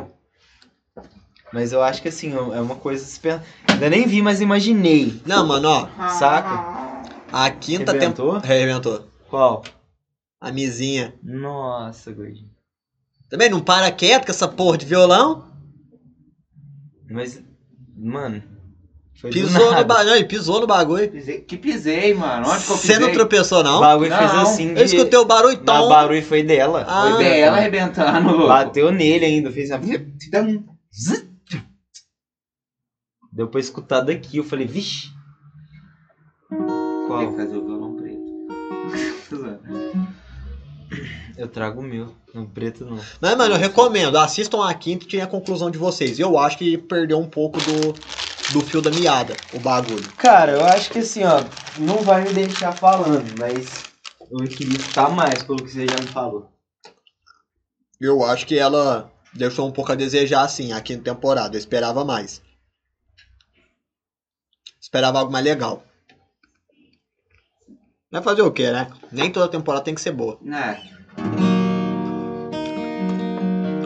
Mas 1.54 1.74
eu 1.74 1.84
acho 1.84 2.02
que 2.02 2.08
assim, 2.08 2.34
é 2.34 2.62
uma 2.62 2.76
coisa. 2.76 3.06
super- 3.06 3.42
Ainda 3.70 3.90
nem 3.90 4.08
vi, 4.08 4.22
mas 4.22 4.40
imaginei. 4.40 5.22
Não, 5.26 5.46
mano, 5.46 5.68
ó. 5.68 6.08
Saca? 6.18 7.04
A 7.32 7.50
quinta 7.50 7.94
temporada. 7.98 8.48
Reventou. 8.48 9.06
Qual? 9.30 9.64
A 10.40 10.50
mizinha. 10.52 11.14
Nossa, 11.22 12.12
gordinho. 12.14 12.50
Também 13.30 13.50
não 13.50 13.60
para 13.60 13.92
quieto 13.92 14.26
com 14.26 14.32
essa 14.32 14.48
porra 14.48 14.78
de 14.78 14.86
violão. 14.86 15.46
Mas, 17.10 17.42
mano. 17.98 18.44
Pisou 19.32 19.76
no 19.76 19.86
bagulho. 19.86 20.28
Pisou 20.28 20.62
no 20.62 20.68
bagulho. 20.68 21.12
Pisei- 21.12 21.42
Que 21.42 21.56
pisei, 21.58 22.14
mano. 22.14 22.48
Onde 22.50 22.66
que 22.66 22.72
eu 22.72 22.76
Você 22.78 22.88
pisei? 22.94 23.00
não 23.00 23.12
tropeçou, 23.14 23.60
O 23.60 23.64
não? 23.64 23.80
bagulho 23.80 24.10
fez 24.16 24.34
Não, 24.34 24.42
assim. 24.42 24.70
Eu 24.72 24.84
escutei 24.84 25.20
o 25.20 25.26
barulho 25.26 25.58
tom. 25.58 25.90
barulho 25.90 26.24
foi 26.24 26.42
dela. 26.42 26.86
Ah. 26.88 27.12
Foi 27.12 27.24
dela 27.24 27.58
arrebentando. 27.58 28.48
Bateu 28.48 28.92
nele 28.92 29.26
ainda, 29.26 29.52
fez 29.52 29.70
assim. 29.70 30.12
Deu 33.32 33.48
pra 33.48 33.60
escutar 33.60 34.02
daqui, 34.02 34.38
eu 34.38 34.44
falei, 34.44 34.66
vixe. 34.68 35.10
Tem 36.50 36.60
que 36.60 37.08
Qual? 37.08 37.34
Eu 41.42 41.48
trago 41.48 41.82
o 41.82 41.84
meu. 41.84 42.16
No 42.36 42.48
preto 42.48 42.86
não. 42.86 43.04
Mas, 43.20 43.36
mano, 43.36 43.56
eu 43.56 43.60
recomendo. 43.60 44.16
Assistam 44.16 44.64
a 44.64 44.72
quinta 44.76 45.06
e 45.06 45.08
tirem 45.08 45.26
a 45.26 45.28
conclusão 45.28 45.72
de 45.72 45.78
vocês. 45.80 46.20
Eu 46.20 46.38
acho 46.38 46.56
que 46.56 46.78
perdeu 46.78 47.18
um 47.18 47.28
pouco 47.28 47.60
do, 47.60 47.94
do 48.54 48.62
fio 48.62 48.80
da 48.80 48.92
meada, 48.92 49.36
o 49.52 49.60
bagulho. 49.60 50.08
Cara, 50.18 50.52
eu 50.52 50.64
acho 50.64 50.92
que 50.92 51.00
assim, 51.00 51.24
ó, 51.24 51.44
não 51.80 51.98
vai 52.04 52.24
me 52.24 52.32
deixar 52.32 52.74
falando, 52.74 53.26
mas 53.40 53.88
eu 54.32 54.48
queria 54.48 54.78
escutar 54.78 55.10
mais 55.10 55.42
pelo 55.42 55.64
que 55.64 55.72
você 55.72 55.88
já 55.88 55.96
me 56.00 56.08
falou. 56.10 56.48
Eu 58.00 58.24
acho 58.24 58.46
que 58.46 58.60
ela 58.60 59.12
deixou 59.34 59.68
um 59.68 59.72
pouco 59.72 59.92
a 59.92 59.96
desejar, 59.96 60.44
assim, 60.44 60.74
a 60.74 60.80
quinta 60.80 61.12
temporada. 61.12 61.56
Eu 61.56 61.60
esperava 61.60 62.06
mais. 62.06 62.40
Esperava 64.80 65.18
algo 65.18 65.32
mais 65.32 65.44
legal. 65.44 65.84
Vai 68.12 68.22
fazer 68.22 68.44
o 68.44 68.52
quê, 68.52 68.70
né? 68.72 68.92
Nem 69.12 69.32
toda 69.32 69.48
temporada 69.50 69.84
tem 69.84 69.96
que 69.96 70.02
ser 70.02 70.12
boa. 70.12 70.38
Né? 70.40 71.01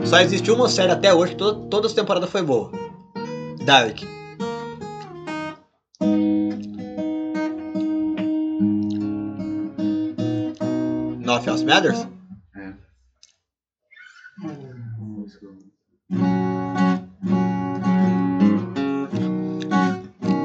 Só 0.05 0.19
existiu 0.19 0.55
uma 0.55 0.69
série 0.69 0.91
até 0.91 1.13
hoje 1.13 1.33
que 1.33 1.37
toda, 1.37 1.67
todas 1.67 1.91
as 1.91 1.95
temporadas 1.95 2.29
foi 2.29 2.41
boa. 2.41 2.71
Dark. 3.65 4.01
Nothing 11.19 11.49
Else 11.49 11.65
Matters? 11.65 12.07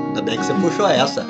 Ainda 0.06 0.22
bem 0.22 0.38
que 0.38 0.44
você 0.44 0.54
puxou 0.54 0.88
essa. 0.88 1.26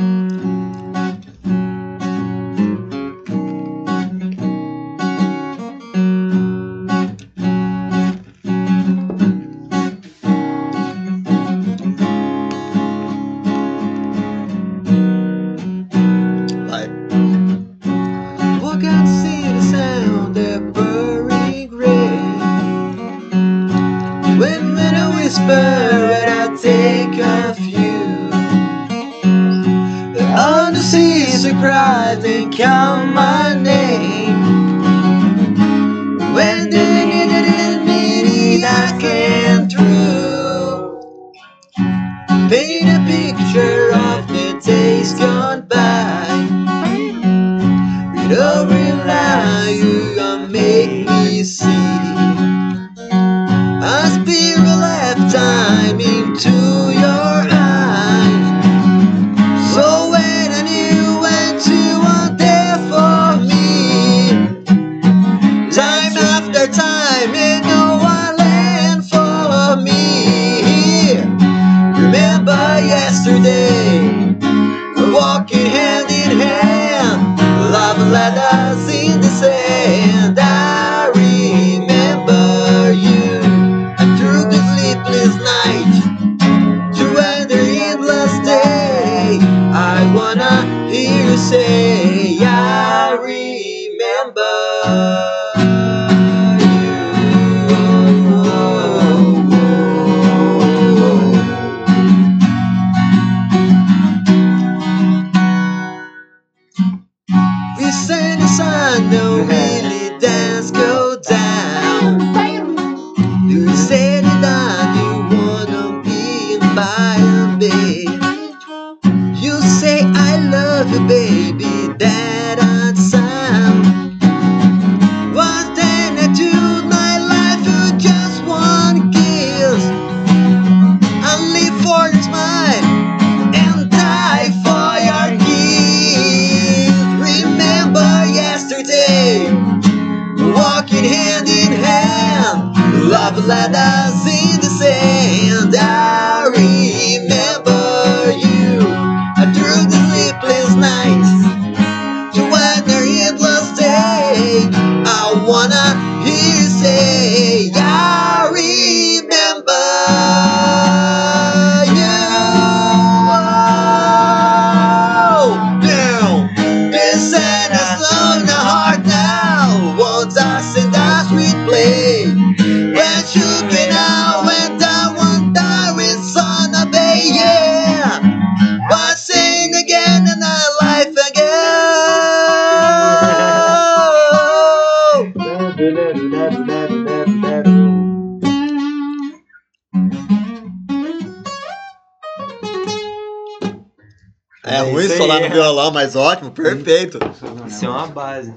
Aí. 195.91 195.91
violão, 195.91 195.93
mas 195.93 196.17
ótimo, 196.17 196.51
perfeito. 196.51 197.19
Isso 197.67 197.85
é 197.85 197.89
uma 197.89 198.07
base. 198.07 198.55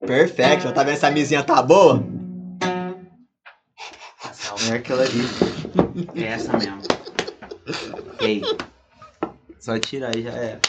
Perfeito. 0.00 0.72
Tá 0.72 0.82
vendo 0.84 0.96
se 0.96 1.06
a 1.06 1.10
misinha 1.10 1.42
tá 1.42 1.60
boa? 1.62 2.02
É 4.70 4.74
aquela 4.74 5.02
ali. 5.02 5.20
É 6.16 6.24
essa 6.24 6.52
mesmo. 6.56 6.78
Ei. 8.20 8.42
Só 9.60 9.78
tirar 9.78 10.16
e 10.16 10.22
já 10.22 10.30
era. 10.32 10.60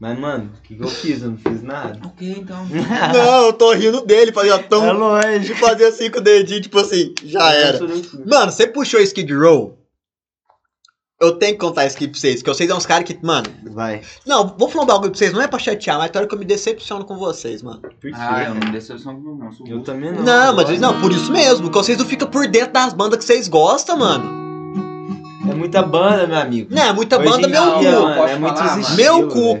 Mas, 0.00 0.18
mano, 0.18 0.52
o 0.56 0.62
que, 0.62 0.76
que 0.76 0.82
eu 0.82 0.88
fiz? 0.88 1.22
Eu 1.22 1.30
não 1.30 1.38
fiz 1.38 1.62
nada. 1.62 1.98
Ok, 2.06 2.36
então. 2.38 2.64
Não, 3.12 3.46
eu 3.46 3.52
tô 3.52 3.72
rindo 3.72 4.00
dele, 4.06 4.30
fazia 4.32 4.54
É 4.54 4.58
tão. 4.58 4.92
longe. 4.92 5.40
De 5.40 5.54
fazer 5.56 5.86
assim 5.86 6.08
com 6.08 6.18
o 6.18 6.22
dedinho, 6.22 6.62
tipo 6.62 6.78
assim, 6.78 7.12
já 7.24 7.52
era. 7.52 7.80
Mano, 8.24 8.52
você 8.52 8.68
puxou 8.68 9.00
Skid 9.00 9.34
Row? 9.34 9.76
Eu 11.20 11.32
tenho 11.32 11.54
que 11.54 11.58
contar 11.58 11.84
isso 11.84 11.96
aqui 11.96 12.06
pra 12.06 12.20
vocês, 12.20 12.42
que 12.42 12.48
vocês 12.48 12.68
são 12.68 12.78
uns 12.78 12.86
caras 12.86 13.04
que, 13.04 13.18
mano. 13.26 13.48
Vai. 13.72 14.02
Não, 14.24 14.54
vou 14.56 14.68
falar 14.68 14.84
um 14.84 14.86
bagulho 14.86 15.10
pra 15.10 15.18
vocês, 15.18 15.32
não 15.32 15.42
é 15.42 15.48
pra 15.48 15.58
chatear, 15.58 15.98
mas 15.98 16.12
é 16.14 16.16
hora 16.18 16.28
que 16.28 16.34
eu 16.34 16.38
me 16.38 16.44
decepciono 16.44 17.04
com 17.04 17.16
vocês, 17.16 17.60
mano. 17.60 17.80
Por 17.80 17.90
quê? 17.90 18.12
Ah, 18.14 18.44
eu 18.44 18.54
não 18.54 18.70
decepção 18.70 19.20
com 19.20 19.34
não. 19.34 19.50
Sou 19.50 19.66
Eu 19.66 19.82
também 19.82 20.12
não. 20.12 20.22
Não, 20.22 20.54
mas 20.54 20.66
gosto. 20.66 20.80
não, 20.80 21.00
por 21.00 21.10
isso 21.10 21.32
mesmo, 21.32 21.62
porque 21.62 21.78
vocês 21.78 21.98
não 21.98 22.06
ficam 22.06 22.28
por 22.28 22.46
dentro 22.46 22.72
das 22.72 22.92
bandas 22.92 23.18
que 23.18 23.24
vocês 23.24 23.48
gostam, 23.48 23.98
mano. 23.98 24.30
É 25.50 25.54
muita 25.54 25.82
banda, 25.82 26.24
meu 26.28 26.38
amigo. 26.38 26.72
Não, 26.72 26.82
é 26.82 26.92
muita 26.92 27.18
Hoje 27.18 27.28
banda, 27.28 27.48
meu 27.48 27.78
dia, 27.80 27.96
cu. 27.96 28.02
mano, 28.02 28.22
é 28.22 28.38
falar, 28.38 28.76
mano. 28.76 28.96
Meu 28.96 29.28
cu. 29.28 29.60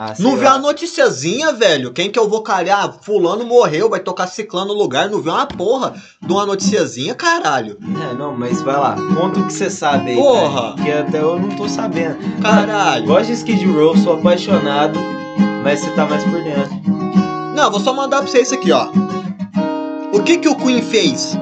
Ah, 0.00 0.14
Não 0.20 0.36
viu 0.36 0.44
lá. 0.44 0.52
a 0.54 0.58
noticiazinha, 0.60 1.52
velho? 1.52 1.92
Quem 1.92 2.08
que 2.08 2.16
eu 2.16 2.28
vou 2.28 2.40
calhar? 2.40 2.94
Fulano 3.02 3.44
morreu, 3.44 3.90
vai 3.90 3.98
tocar 3.98 4.28
ciclano 4.28 4.68
no 4.72 4.78
lugar. 4.78 5.10
Não 5.10 5.20
viu 5.20 5.32
uma 5.32 5.44
porra 5.44 5.92
de 6.24 6.32
uma 6.32 6.46
noticiazinha, 6.46 7.16
caralho. 7.16 7.76
É, 8.08 8.14
não, 8.14 8.32
mas 8.32 8.62
vai 8.62 8.76
lá. 8.76 8.94
Conta 9.16 9.40
o 9.40 9.46
que 9.48 9.52
você 9.52 9.68
sabe 9.68 10.10
aí. 10.10 10.16
Porra. 10.16 10.74
cara, 10.76 10.82
que 10.84 10.92
até 10.92 11.20
eu 11.20 11.36
não 11.40 11.48
tô 11.48 11.68
sabendo. 11.68 12.16
Caralho. 12.40 13.06
Gosto 13.06 13.26
de 13.26 13.32
Skid 13.32 13.64
Row, 13.66 13.96
sou 13.96 14.12
apaixonado, 14.14 14.96
mas 15.64 15.80
você 15.80 15.90
tá 15.90 16.06
mais 16.06 16.22
por 16.22 16.44
dentro. 16.44 16.80
Não, 17.56 17.68
vou 17.68 17.80
só 17.80 17.92
mandar 17.92 18.18
pra 18.22 18.28
você 18.28 18.42
isso 18.42 18.54
aqui, 18.54 18.70
ó. 18.70 18.86
O 20.14 20.22
que 20.22 20.38
que 20.38 20.48
o 20.48 20.54
Queen 20.54 20.80
fez 20.80 21.36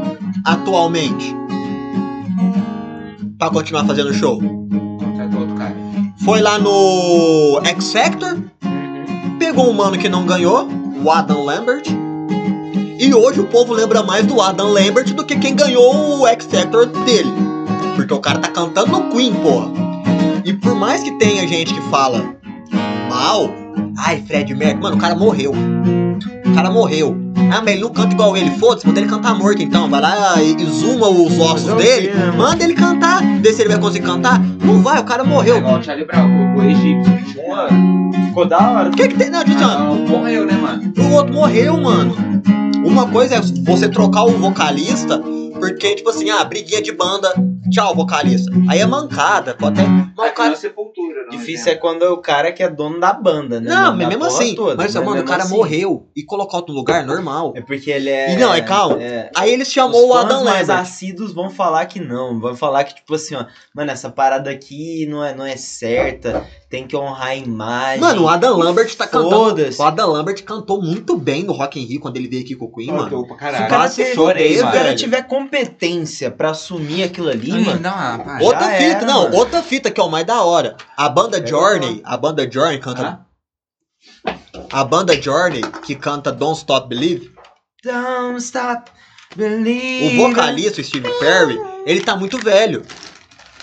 atualmente? 0.47 1.37
Pra 3.39 3.51
continuar 3.51 3.85
fazendo 3.85 4.15
show? 4.15 4.41
Foi 6.27 6.43
lá 6.43 6.59
no 6.59 7.61
X 7.62 7.93
Factor, 7.93 8.37
pegou 9.39 9.70
um 9.70 9.72
mano 9.72 9.97
que 9.97 10.09
não 10.09 10.27
ganhou, 10.27 10.66
o 11.01 11.09
Adam 11.09 11.45
Lambert. 11.45 11.85
E 12.99 13.14
hoje 13.14 13.39
o 13.39 13.47
povo 13.47 13.72
lembra 13.72 14.03
mais 14.03 14.27
do 14.27 14.41
Adam 14.41 14.72
Lambert 14.72 15.14
do 15.14 15.24
que 15.24 15.39
quem 15.39 15.55
ganhou 15.55 16.18
o 16.18 16.27
X 16.27 16.47
Factor 16.47 16.87
dele. 16.87 17.31
Porque 17.95 18.12
o 18.12 18.18
cara 18.18 18.41
tá 18.41 18.49
cantando 18.49 18.91
no 18.91 19.09
Queen, 19.09 19.35
porra. 19.35 19.70
E 20.45 20.53
por 20.53 20.74
mais 20.74 21.01
que 21.01 21.12
tenha 21.12 21.47
gente 21.47 21.72
que 21.72 21.81
fala 21.83 22.35
mal, 23.09 23.49
ai, 23.97 24.20
Fred 24.27 24.53
Mercury, 24.53 24.83
mano, 24.83 24.97
o 24.97 24.99
cara 24.99 25.14
morreu. 25.14 25.53
O 26.45 26.55
cara 26.55 26.71
morreu. 26.71 27.17
Ah, 27.51 27.61
mas 27.62 27.69
ele 27.75 27.81
não 27.83 27.91
canta 27.91 28.12
igual 28.12 28.37
ele, 28.37 28.51
foda-se, 28.53 28.87
manda 28.87 28.99
ele 29.01 29.09
cantar 29.09 29.35
morto 29.39 29.62
então. 29.62 29.89
Vai 29.89 30.01
lá 30.01 30.43
e 30.43 30.61
exuma 30.62 31.09
os 31.09 31.39
ossos 31.39 31.69
é 31.69 31.73
o 31.73 31.77
dele, 31.77 32.09
né, 32.12 32.33
manda 32.37 32.64
ele 32.64 32.75
cantar. 32.75 33.23
Vê 33.41 33.53
se 33.53 33.62
ele 33.62 33.69
vai 33.71 33.79
conseguir 33.79 34.05
cantar. 34.07 34.41
Não 34.64 34.83
vai, 34.83 35.01
o 35.01 35.05
cara 35.05 35.23
É 35.23 35.27
morreu. 35.27 35.59
igual 35.59 35.79
o 35.79 35.83
Charlie 35.83 36.07
Brown, 36.07 36.57
o 36.57 36.62
egípcio. 36.62 37.12
Porra, 37.35 37.69
ficou 38.27 38.47
da 38.47 38.59
hora. 38.71 38.89
O 38.89 38.93
que 38.93 39.09
que 39.09 39.14
tem? 39.17 39.31
Não, 39.31 39.41
gente, 39.47 39.62
Ah, 39.62 39.79
morreu, 40.09 40.45
né, 40.47 40.55
mano? 40.55 40.93
o 40.99 41.12
outro 41.14 41.33
morreu, 41.35 41.77
mano. 41.81 42.17
Uma 42.85 43.07
coisa 43.07 43.37
é 43.37 43.41
você 43.64 43.89
trocar 43.89 44.25
o 44.25 44.31
vocalista, 44.39 45.21
porque, 45.59 45.95
tipo 45.95 46.11
assim, 46.11 46.31
ah, 46.31 46.45
briguinha 46.45 46.83
de 46.83 46.93
banda, 46.93 47.33
tchau, 47.71 47.95
vocalista. 47.95 48.51
Aí 48.69 48.81
é 48.81 48.87
mancada, 48.87 49.55
pode 49.55 49.81
até. 49.81 49.89
Mas 49.89 50.17
o 50.17 50.23
Aqui 50.23 50.35
cara. 50.37 50.57
sepultura, 50.57 51.23
não 51.25 51.31
Difícil 51.31 51.73
é 51.73 51.75
quando 51.75 52.05
é 52.05 52.09
o 52.09 52.19
cara 52.19 52.51
que 52.53 52.63
é 52.63 52.69
dono 52.69 52.99
da 53.01 53.13
banda, 53.13 53.61
né? 53.61 53.69
Não, 53.69 53.97
mas 53.97 54.09
mesmo 54.09 54.25
assim. 54.25 54.55
toda, 54.55 54.77
mas, 54.77 54.95
né? 54.95 55.01
mano, 55.01 55.21
o 55.23 55.25
cara 55.25 55.43
assim. 55.43 55.55
morreu 55.55 56.09
e 56.17 56.23
colocar 56.23 56.57
outro 56.59 56.75
lugar, 56.75 57.05
normal. 57.05 57.53
É 57.57 57.61
porque 57.61 57.91
ele 57.91 58.09
é. 58.11 58.33
E 58.33 58.37
não, 58.37 58.53
é 58.53 58.61
calma. 58.63 59.03
é- 59.03 59.31
Aí 59.37 59.51
ele 59.53 59.63
Os 59.63 59.71
chamou 59.71 60.09
o 60.09 60.15
Adam 60.15 60.45
mais 60.45 60.69
Lambert. 60.69 60.83
assíduos 60.87 61.33
vão 61.35 61.51
falar 61.51 61.85
que 61.87 62.01
não. 62.01 62.39
Vão 62.41 62.55
falar 62.57 62.85
que, 62.85 62.95
tipo 62.95 63.15
assim, 63.15 63.35
ó, 63.35 63.45
mano, 63.75 63.91
essa 63.91 64.09
parada 64.11 64.51
aqui 64.51 65.07
não 65.07 65.23
é, 65.25 65.35
não 65.35 65.45
é 65.45 65.57
certa. 65.57 66.47
Tem 66.71 66.87
que 66.87 66.97
honrar 66.97 67.29
a 67.29 67.37
imagem. 67.37 68.01
Mano, 68.01 68.25
o 68.25 68.29
Adam 68.29 68.57
Lambert 68.59 68.95
tá 68.97 69.07
cantando. 69.07 69.63
O 69.79 69.83
Adam 69.83 70.11
Lambert 70.11 70.43
cantou 70.45 70.83
muito 70.83 71.17
bem 71.17 71.45
no 71.45 71.53
Rock 71.53 71.81
in 71.81 71.85
Rio 71.85 72.01
quando 72.01 72.17
ele 72.17 72.29
veio 72.29 72.43
aqui 72.43 72.55
com 72.57 72.65
o 72.67 72.73
Queen, 72.73 72.91
mano. 72.91 73.25
Pra 73.27 73.35
Se 73.37 73.41
caralho. 73.41 73.67
o 73.67 73.69
cara, 73.69 73.89
chorei, 74.15 74.55
se 74.57 74.63
o 74.63 74.71
cara 74.73 74.95
tiver 74.95 75.23
competência 75.47 76.31
pra 76.31 76.51
assumir 76.51 77.05
aquilo 77.05 77.29
ali, 77.29 77.51
Ih, 77.51 77.65
mano. 77.65 77.81
Não, 77.81 77.91
ah, 77.91 78.19
para. 78.23 78.45
Outra 78.45 78.69
fita, 78.71 78.83
era, 78.83 79.07
não, 79.07 79.23
mano. 79.25 79.37
outra 79.37 79.63
fita 79.63 79.91
que 79.91 80.01
é 80.01 80.05
o 80.05 80.11
mais 80.11 80.27
da 80.27 80.43
hora. 80.43 80.77
A 80.97 81.09
banda 81.09 81.39
É 81.39 81.47
Journey, 81.47 82.03
a 82.05 82.17
banda 82.17 82.51
Journey 82.51 82.79
canta. 82.79 83.27
A 84.73 84.85
banda 84.85 85.21
Journey, 85.21 85.63
que 85.85 85.95
canta 85.95 86.33
Don't 86.33 86.59
Stop 86.59 86.89
Believe, 86.89 87.33
Don't 87.85 88.39
stop 88.43 88.91
o 89.35 89.39
believing. 89.39 90.17
vocalista, 90.17 90.81
o 90.81 90.85
Steve 90.85 91.09
Perry, 91.21 91.59
ele 91.85 92.01
tá 92.01 92.17
muito 92.17 92.39
velho. 92.39 92.83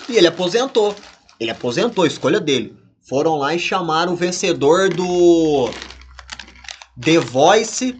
E 0.08 0.16
ele 0.16 0.26
aposentou. 0.26 0.94
Ele 1.38 1.50
aposentou, 1.50 2.06
escolha 2.06 2.40
dele. 2.40 2.76
Foram 3.08 3.36
lá 3.36 3.54
e 3.54 3.58
chamaram 3.58 4.12
o 4.12 4.16
vencedor 4.16 4.88
do 4.88 5.70
The 7.00 7.18
Voice. 7.18 7.98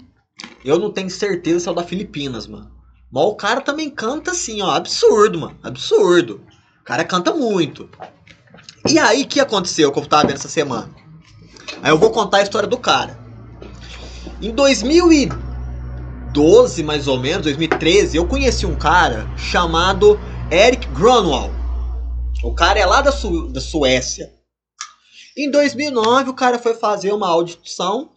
Eu 0.64 0.78
não 0.78 0.90
tenho 0.90 1.10
certeza 1.10 1.60
se 1.60 1.68
é 1.68 1.72
o 1.72 1.74
da 1.74 1.82
Filipinas, 1.82 2.46
mano. 2.46 2.73
Mas 3.14 3.24
o 3.26 3.34
cara 3.36 3.60
também 3.60 3.88
canta 3.88 4.32
assim, 4.32 4.60
ó, 4.60 4.72
absurdo, 4.72 5.38
mano. 5.38 5.56
Absurdo. 5.62 6.44
O 6.80 6.84
cara 6.84 7.04
canta 7.04 7.32
muito. 7.32 7.88
E 8.88 8.98
aí, 8.98 9.22
o 9.22 9.28
que 9.28 9.38
aconteceu 9.38 9.92
que 9.92 9.98
eu 10.00 10.04
tava 10.04 10.26
vendo 10.26 10.34
essa 10.34 10.48
semana? 10.48 10.92
Aí 11.80 11.92
eu 11.92 11.98
vou 11.98 12.10
contar 12.10 12.38
a 12.38 12.42
história 12.42 12.68
do 12.68 12.76
cara. 12.76 13.16
Em 14.42 14.50
2012, 14.50 16.82
mais 16.82 17.06
ou 17.06 17.20
menos, 17.20 17.44
2013, 17.44 18.16
eu 18.16 18.26
conheci 18.26 18.66
um 18.66 18.74
cara 18.74 19.30
chamado 19.36 20.18
Eric 20.50 20.88
Gronwall. 20.88 21.52
O 22.42 22.52
cara 22.52 22.80
é 22.80 22.84
lá 22.84 23.00
da, 23.00 23.12
Su- 23.12 23.46
da 23.46 23.60
Suécia. 23.60 24.34
Em 25.36 25.48
2009, 25.52 26.30
o 26.30 26.34
cara 26.34 26.58
foi 26.58 26.74
fazer 26.74 27.12
uma 27.12 27.28
audição 27.28 28.10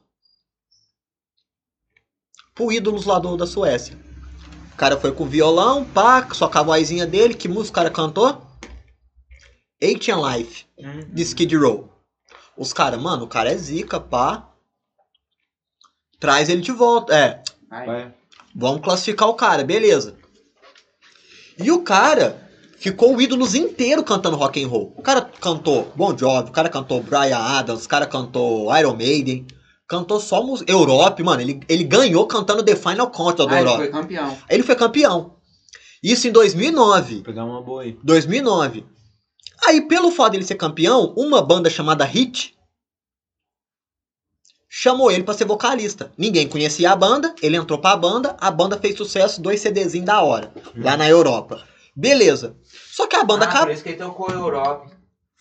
pro 2.56 2.72
ídolos 2.72 3.06
lá 3.06 3.20
do, 3.20 3.38
da 3.38 3.46
Suécia. 3.46 4.07
O 4.78 4.80
cara 4.80 4.96
foi 4.96 5.12
com 5.12 5.26
violão, 5.26 5.84
pá, 5.84 6.30
só 6.36 6.48
com 6.48 6.60
a 6.60 6.62
vozinha 6.62 7.08
dele. 7.08 7.34
Que 7.34 7.48
música 7.48 7.72
o 7.72 7.74
cara 7.82 7.90
cantou? 7.90 8.40
Ancient 9.82 10.20
Life, 10.24 10.66
Hum. 10.78 11.00
de 11.12 11.24
Skid 11.24 11.56
Row. 11.58 11.92
Os 12.56 12.74
caras, 12.74 13.02
mano, 13.02 13.24
o 13.24 13.28
cara 13.28 13.52
é 13.52 13.58
zica, 13.58 14.00
pá. 14.00 14.52
Traz 16.20 16.48
ele 16.48 16.62
de 16.62 16.72
volta. 16.72 17.12
É. 17.16 17.42
Vai. 17.68 18.14
Vamos 18.56 18.82
classificar 18.82 19.28
o 19.28 19.34
cara, 19.34 19.64
beleza. 19.64 20.16
E 21.58 21.72
o 21.72 21.82
cara 21.82 22.48
ficou 22.78 23.16
o 23.16 23.20
ídolos 23.22 23.56
inteiro 23.56 24.04
cantando 24.04 24.38
rock 24.38 24.64
and 24.64 24.68
roll. 24.68 24.94
O 24.96 25.02
cara 25.02 25.24
cantou 25.42 25.92
Bon 25.96 26.16
Jovi, 26.16 26.50
o 26.50 26.54
cara 26.54 26.70
cantou 26.70 27.02
Brian 27.02 27.40
Adams, 27.40 27.86
o 27.86 27.90
cara 27.90 28.06
cantou 28.06 28.72
Iron 28.78 28.96
Maiden, 28.96 29.48
cantou 29.88 30.20
só 30.20 30.44
música 30.44 30.72
Europe, 30.72 31.24
mano, 31.24 31.42
ele, 31.42 31.60
ele 31.68 31.84
ganhou 31.84 32.26
cantando 32.28 32.64
The 32.64 32.76
Final 32.76 33.10
Countdown 33.10 33.48
da 33.48 33.56
Ah, 33.56 33.62
ele 33.62 33.70
Europe. 33.70 33.84
foi 33.84 34.02
campeão. 34.02 34.38
Ele 34.50 34.64
foi 34.64 34.76
campeão. 34.76 35.36
Isso 36.04 36.28
em 36.28 36.32
2009. 36.32 37.16
Vou 37.16 37.24
pegar 37.24 37.46
uma 37.46 37.62
boa 37.62 37.84
aí. 37.84 37.98
2009. 38.04 38.86
Aí, 39.66 39.82
pelo 39.82 40.12
fato 40.12 40.34
dele 40.34 40.44
ser 40.44 40.56
campeão, 40.56 41.14
uma 41.18 41.42
banda 41.42 41.70
chamada 41.70 42.06
Hit 42.06 42.56
chamou 44.70 45.10
ele 45.10 45.24
pra 45.24 45.34
ser 45.34 45.46
vocalista. 45.46 46.12
Ninguém 46.18 46.48
conhecia 46.48 46.92
a 46.92 46.96
banda, 46.96 47.34
ele 47.42 47.58
entrou 47.58 47.80
pra 47.80 47.96
banda, 47.98 48.38
a 48.40 48.52
banda 48.52 48.78
fez 48.78 48.96
sucesso, 48.96 49.42
dois 49.42 49.60
CDzinhos 49.60 50.06
da 50.06 50.22
hora, 50.22 50.54
lá 50.76 50.96
na 50.96 51.10
Europa. 51.10 51.64
Beleza. 51.96 52.56
Só 52.92 53.08
que 53.08 53.16
a 53.16 53.24
banda 53.24 53.46
ah, 53.46 53.50
acabou. 53.50 53.68
por 53.68 53.74
isso 53.74 53.84
que 53.84 53.90
ele 53.90 53.98
tocou 53.98 54.30
Europe. 54.30 54.92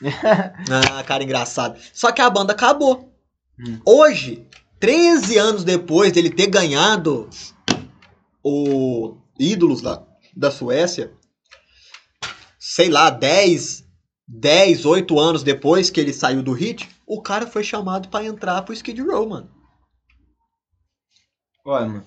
Ah, 0.08 1.02
cara 1.04 1.22
engraçado. 1.22 1.78
Só 1.92 2.12
que 2.12 2.20
a 2.22 2.30
banda 2.30 2.52
acabou. 2.52 3.15
Hum. 3.58 3.80
Hoje, 3.84 4.46
13 4.78 5.38
anos 5.38 5.64
depois 5.64 6.12
dele 6.12 6.30
ter 6.30 6.48
ganhado 6.48 7.28
o 8.42 9.16
Ídolos 9.38 9.80
da, 9.80 10.06
da 10.36 10.50
Suécia, 10.50 11.12
sei 12.58 12.88
lá, 12.88 13.10
10, 13.10 13.84
10, 14.28 14.84
8 14.84 15.18
anos 15.18 15.42
depois 15.42 15.90
que 15.90 16.00
ele 16.00 16.12
saiu 16.12 16.42
do 16.42 16.52
hit, 16.52 16.88
o 17.06 17.22
cara 17.22 17.46
foi 17.46 17.64
chamado 17.64 18.08
pra 18.08 18.24
entrar 18.24 18.62
pro 18.62 18.74
Skid 18.74 19.00
Row, 19.00 19.28
mano. 19.28 19.50
Olha, 21.64 21.86
mano. 21.86 22.04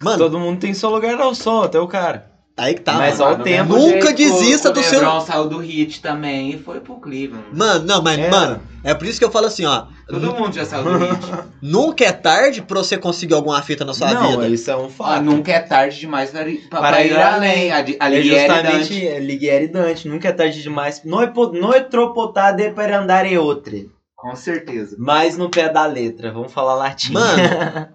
Mano, 0.00 0.18
Todo 0.18 0.38
mundo 0.38 0.60
tem 0.60 0.72
seu 0.72 0.90
lugar 0.90 1.20
ao 1.20 1.34
sol, 1.34 1.64
até 1.64 1.78
o 1.80 1.88
cara. 1.88 2.37
Aí 2.58 2.74
que 2.74 2.80
tá. 2.82 2.94
Mas 2.94 3.18
mano. 3.18 3.42
tempo, 3.44 3.72
nunca 3.74 4.10
o- 4.10 4.14
desista 4.14 4.70
o 4.70 4.72
do 4.72 4.82
seu- 4.82 4.98
LeBron 5.00 5.20
saiu 5.20 5.48
do 5.48 5.58
hit 5.58 6.02
também 6.02 6.50
e 6.50 6.58
foi 6.58 6.80
pro 6.80 6.96
Cleveland. 6.96 7.46
Mano, 7.52 7.84
não, 7.86 8.02
mas, 8.02 8.18
É. 8.18 8.28
mano, 8.30 8.60
é 8.84 8.92
por 8.94 9.06
isso 9.06 9.18
que 9.18 9.24
eu 9.24 9.30
falo 9.30 9.46
assim, 9.46 9.64
ó. 9.64 9.84
Todo 10.08 10.34
mundo 10.34 10.54
já 10.54 10.64
saiu 10.64 10.84
do 10.84 10.98
hit. 11.04 11.20
Nunca 11.62 12.04
é 12.04 12.12
tarde 12.12 12.62
pra 12.62 12.78
você 12.78 12.96
conseguir 12.98 13.34
alguma 13.34 13.60
fita 13.62 13.84
na 13.84 13.92
sua 13.94 14.12
não, 14.12 14.30
vida. 14.30 14.48
isso 14.48 14.70
é 14.70 14.76
um 14.76 14.86
Ah, 14.86 14.90
fato. 14.90 15.22
nunca 15.22 15.52
é 15.52 15.60
tarde 15.60 15.98
demais 16.00 16.30
para, 16.30 16.48
ir- 16.48 16.68
pra, 16.68 16.80
Para 16.80 16.96
pra 16.96 17.04
ir 17.04 17.10
ir 17.12 17.16
além. 17.20 17.70
além. 17.72 17.96
A, 18.00 18.04
a 18.06 18.08
É 18.08 18.18
Ligieri 18.18 18.40
justamente 18.40 18.78
Dante. 18.94 19.06
é, 19.08 19.18
Ligieri 19.20 19.68
Dante. 19.68 20.08
Nunca 20.08 20.28
é 20.28 20.32
tarde 20.32 20.62
demais. 20.62 21.02
Não 21.04 21.22
é, 21.22 21.32
não 21.52 21.72
é 21.72 21.80
tropotade 21.80 22.70
para 22.70 22.98
andar 23.00 23.24
e 23.30 23.36
outra. 23.38 23.74
Com 24.16 24.34
certeza. 24.34 24.96
Mais 24.98 25.36
no 25.38 25.48
pé 25.48 25.68
da 25.68 25.86
letra, 25.86 26.32
vamos 26.32 26.52
falar 26.52 26.74
latim. 26.74 27.12
Mano, 27.12 27.40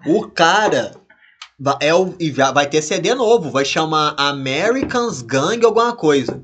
o 0.06 0.22
cara 0.28 0.92
é 1.80 1.94
o, 1.94 2.14
e 2.18 2.30
vai 2.30 2.68
ter 2.68 2.82
CD 2.82 3.14
novo, 3.14 3.50
vai 3.50 3.64
chamar 3.64 4.14
Americans 4.18 5.22
Gang 5.22 5.64
alguma 5.64 5.94
coisa. 5.94 6.42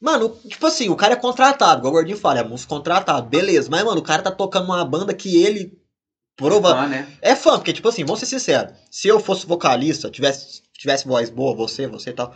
Mano, 0.00 0.28
tipo 0.48 0.66
assim, 0.66 0.88
o 0.88 0.96
cara 0.96 1.14
é 1.14 1.16
contratado, 1.16 1.80
igual 1.80 1.92
o 1.92 1.96
Gordinho 1.96 2.18
fala, 2.18 2.40
é 2.40 2.44
músico 2.44 2.74
contratado, 2.74 3.28
beleza. 3.28 3.68
Mas, 3.70 3.82
mano, 3.82 4.00
o 4.00 4.04
cara 4.04 4.22
tá 4.22 4.30
tocando 4.30 4.66
uma 4.66 4.84
banda 4.84 5.14
que 5.14 5.42
ele 5.42 5.72
prova... 6.36 6.74
Fã, 6.74 6.86
né? 6.86 7.08
É 7.22 7.34
fã, 7.34 7.52
porque, 7.52 7.72
tipo 7.72 7.88
assim, 7.88 8.04
vamos 8.04 8.20
ser 8.20 8.26
sinceros. 8.26 8.74
Se 8.90 9.08
eu 9.08 9.18
fosse 9.18 9.46
vocalista, 9.46 10.10
tivesse, 10.10 10.62
tivesse 10.74 11.08
voz 11.08 11.30
boa, 11.30 11.56
você, 11.56 11.86
você 11.86 12.10
e 12.10 12.12
tal, 12.12 12.34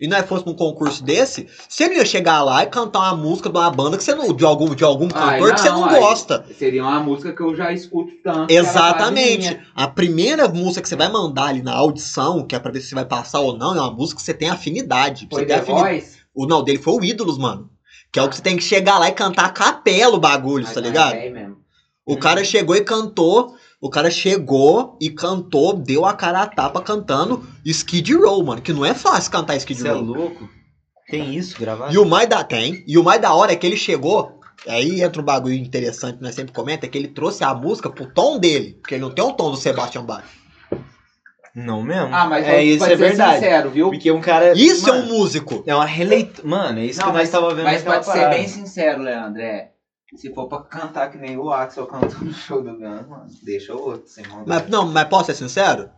e 0.00 0.08
nós 0.08 0.26
fosse 0.26 0.44
num 0.46 0.54
concurso 0.54 1.02
desse, 1.04 1.46
você 1.68 1.86
não 1.88 1.94
ia 1.96 2.04
chegar 2.04 2.42
lá 2.42 2.62
e 2.62 2.66
cantar 2.66 2.98
uma 3.00 3.16
música 3.16 3.48
de 3.48 3.56
uma 3.56 3.70
banda 3.70 3.96
que 3.96 4.04
você 4.04 4.14
não. 4.14 4.32
de 4.34 4.44
algum, 4.44 4.74
de 4.74 4.82
algum 4.84 5.08
Ai, 5.14 5.38
cantor 5.38 5.54
que 5.54 5.60
você 5.60 5.70
não 5.70 5.88
gosta. 5.88 6.44
Seria 6.58 6.82
uma 6.82 7.00
música 7.00 7.32
que 7.32 7.40
eu 7.40 7.54
já 7.54 7.72
escuto 7.72 8.12
tanto. 8.22 8.50
Exatamente. 8.52 9.58
A 9.74 9.86
primeira 9.88 10.48
música 10.48 10.82
que 10.82 10.88
você 10.88 10.96
vai 10.96 11.08
mandar 11.10 11.46
ali 11.46 11.62
na 11.62 11.72
audição, 11.74 12.46
que 12.46 12.54
é 12.54 12.58
pra 12.58 12.72
ver 12.72 12.80
se 12.80 12.88
você 12.88 12.94
vai 12.94 13.04
passar 13.04 13.40
ou 13.40 13.56
não, 13.56 13.74
é 13.76 13.80
uma 13.80 13.90
música 13.90 14.18
que 14.20 14.24
você 14.24 14.34
tem 14.34 14.48
afinidade. 14.50 15.26
Foi 15.30 15.40
você 15.42 15.46
The 15.46 15.54
afini- 15.56 15.78
Voice? 15.80 16.18
O 16.34 16.46
não 16.46 16.62
dele 16.64 16.78
foi 16.78 16.94
o 16.94 17.04
Ídolos, 17.04 17.38
mano. 17.38 17.70
Que 18.12 18.18
é 18.18 18.22
o 18.22 18.28
que 18.28 18.36
você 18.36 18.42
tem 18.42 18.56
que 18.56 18.62
chegar 18.62 18.98
lá 18.98 19.08
e 19.08 19.12
cantar 19.12 19.46
a 19.46 19.50
capela 19.50 20.14
o 20.16 20.20
bagulho, 20.20 20.64
Mas 20.64 20.74
tá 20.74 20.80
não 20.80 20.86
é 20.88 20.90
ligado? 20.90 21.12
velho 21.12 21.34
mesmo. 21.34 21.56
O 22.06 22.16
cara 22.16 22.44
chegou 22.44 22.76
e 22.76 22.82
cantou. 22.84 23.54
O 23.84 23.90
cara 23.90 24.10
chegou 24.10 24.96
e 24.98 25.10
cantou, 25.10 25.74
deu 25.74 26.06
a 26.06 26.14
cara 26.14 26.40
a 26.40 26.46
tapa 26.46 26.80
cantando 26.80 27.46
Skid 27.66 28.14
Row, 28.14 28.42
mano. 28.42 28.62
Que 28.62 28.72
não 28.72 28.82
é 28.82 28.94
fácil 28.94 29.30
cantar 29.30 29.56
Skid 29.56 29.78
Você 29.82 29.88
é 29.88 29.90
Row. 29.92 30.00
louco? 30.00 30.48
Tem 31.10 31.34
isso 31.36 31.54
gravado? 31.60 31.92
E 31.92 31.98
o 31.98 32.04
mais 32.06 32.26
da 32.26 32.42
tem. 32.42 32.82
E 32.86 32.96
o 32.96 33.04
mais 33.04 33.20
da 33.20 33.34
hora 33.34 33.52
é 33.52 33.56
que 33.56 33.66
ele 33.66 33.76
chegou. 33.76 34.40
Aí 34.66 35.02
entra 35.02 35.20
um 35.20 35.24
bagulho 35.24 35.54
interessante, 35.54 36.18
nós 36.22 36.34
sempre 36.34 36.54
comenta, 36.54 36.86
é 36.86 36.88
que 36.88 36.96
ele 36.96 37.08
trouxe 37.08 37.44
a 37.44 37.52
música 37.54 37.90
pro 37.90 38.06
tom 38.06 38.38
dele. 38.38 38.78
Porque 38.80 38.94
ele 38.94 39.02
não 39.02 39.10
tem 39.10 39.22
o 39.22 39.32
tom 39.32 39.50
do 39.50 39.56
Sebastian 39.58 40.04
Bach. 40.06 40.24
Não 41.54 41.82
mesmo? 41.82 42.08
Ah, 42.14 42.26
mas 42.26 42.46
é, 42.46 42.64
isso 42.64 42.84
é 42.84 42.88
ser 42.88 42.96
verdade. 42.96 43.34
sincero, 43.34 43.70
viu? 43.70 43.90
Porque 43.90 44.10
um 44.10 44.20
cara. 44.22 44.54
Isso 44.56 44.88
é 44.88 44.92
mano, 44.92 45.04
um 45.04 45.18
músico. 45.18 45.62
É 45.66 45.74
uma 45.74 45.84
releitura. 45.84 46.48
Mano, 46.48 46.78
é 46.78 46.86
isso 46.86 47.00
Não, 47.00 47.08
que 47.08 47.12
nós 47.12 47.22
mas- 47.24 47.30
tava 47.30 47.54
vendo 47.54 47.64
Mas 47.64 47.82
pode 47.82 48.06
ser 48.06 48.12
parada. 48.12 48.34
bem 48.34 48.48
sincero, 48.48 49.02
Leandro. 49.02 49.42
É, 49.42 49.68
se 50.16 50.32
for 50.34 50.48
pra 50.48 50.60
cantar 50.62 51.10
que 51.10 51.18
nem 51.18 51.36
o 51.36 51.50
Axel 51.50 51.86
cantou 51.86 52.20
no 52.20 52.32
show 52.32 52.62
do 52.62 52.70
Guns, 52.72 53.08
mano, 53.08 53.26
deixa 53.42 53.74
o 53.74 53.80
outro, 53.80 54.08
sem 54.08 54.26
maldade. 54.26 54.48
Mas, 54.48 54.68
não, 54.68 54.86
mas 54.86 55.08
posso 55.08 55.26
ser 55.26 55.34
sincero? 55.34 55.90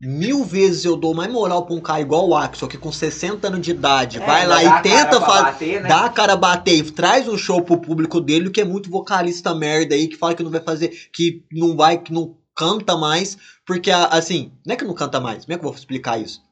Mil 0.00 0.44
vezes 0.44 0.84
eu 0.84 0.96
dou 0.96 1.12
mais 1.12 1.30
moral 1.32 1.66
pra 1.66 1.74
um 1.74 1.80
cara 1.80 2.00
igual 2.00 2.28
o 2.28 2.36
Axel, 2.36 2.68
que 2.68 2.78
com 2.78 2.92
60 2.92 3.48
anos 3.48 3.60
de 3.60 3.72
idade 3.72 4.18
É, 4.18 4.24
vai 4.26 4.46
lá 4.46 4.62
e 4.62 4.82
tenta 4.82 5.20
fazer. 5.20 5.82
né? 5.82 5.88
Dá 5.88 6.04
a 6.04 6.08
cara 6.08 6.36
bater 6.36 6.76
e 6.78 6.90
traz 6.90 7.26
um 7.26 7.36
show 7.36 7.60
pro 7.62 7.80
público 7.80 8.20
dele, 8.20 8.48
que 8.50 8.60
é 8.60 8.64
muito 8.64 8.88
vocalista 8.90 9.52
merda 9.54 9.96
aí, 9.96 10.06
que 10.06 10.16
fala 10.16 10.34
que 10.36 10.42
não 10.42 10.52
vai 10.52 10.60
fazer, 10.60 10.88
que 11.12 11.44
não 11.50 11.76
vai, 11.76 11.98
que 11.98 12.12
não 12.12 12.36
canta 12.54 12.96
mais, 12.96 13.36
porque, 13.66 13.90
assim, 13.90 14.52
não 14.64 14.74
é 14.74 14.76
que 14.76 14.84
não 14.84 14.94
canta 14.94 15.18
mais, 15.20 15.44
como 15.44 15.54
é 15.54 15.58
que 15.58 15.64
eu 15.64 15.68
vou 15.68 15.78
explicar 15.78 16.16
isso? 16.20 16.42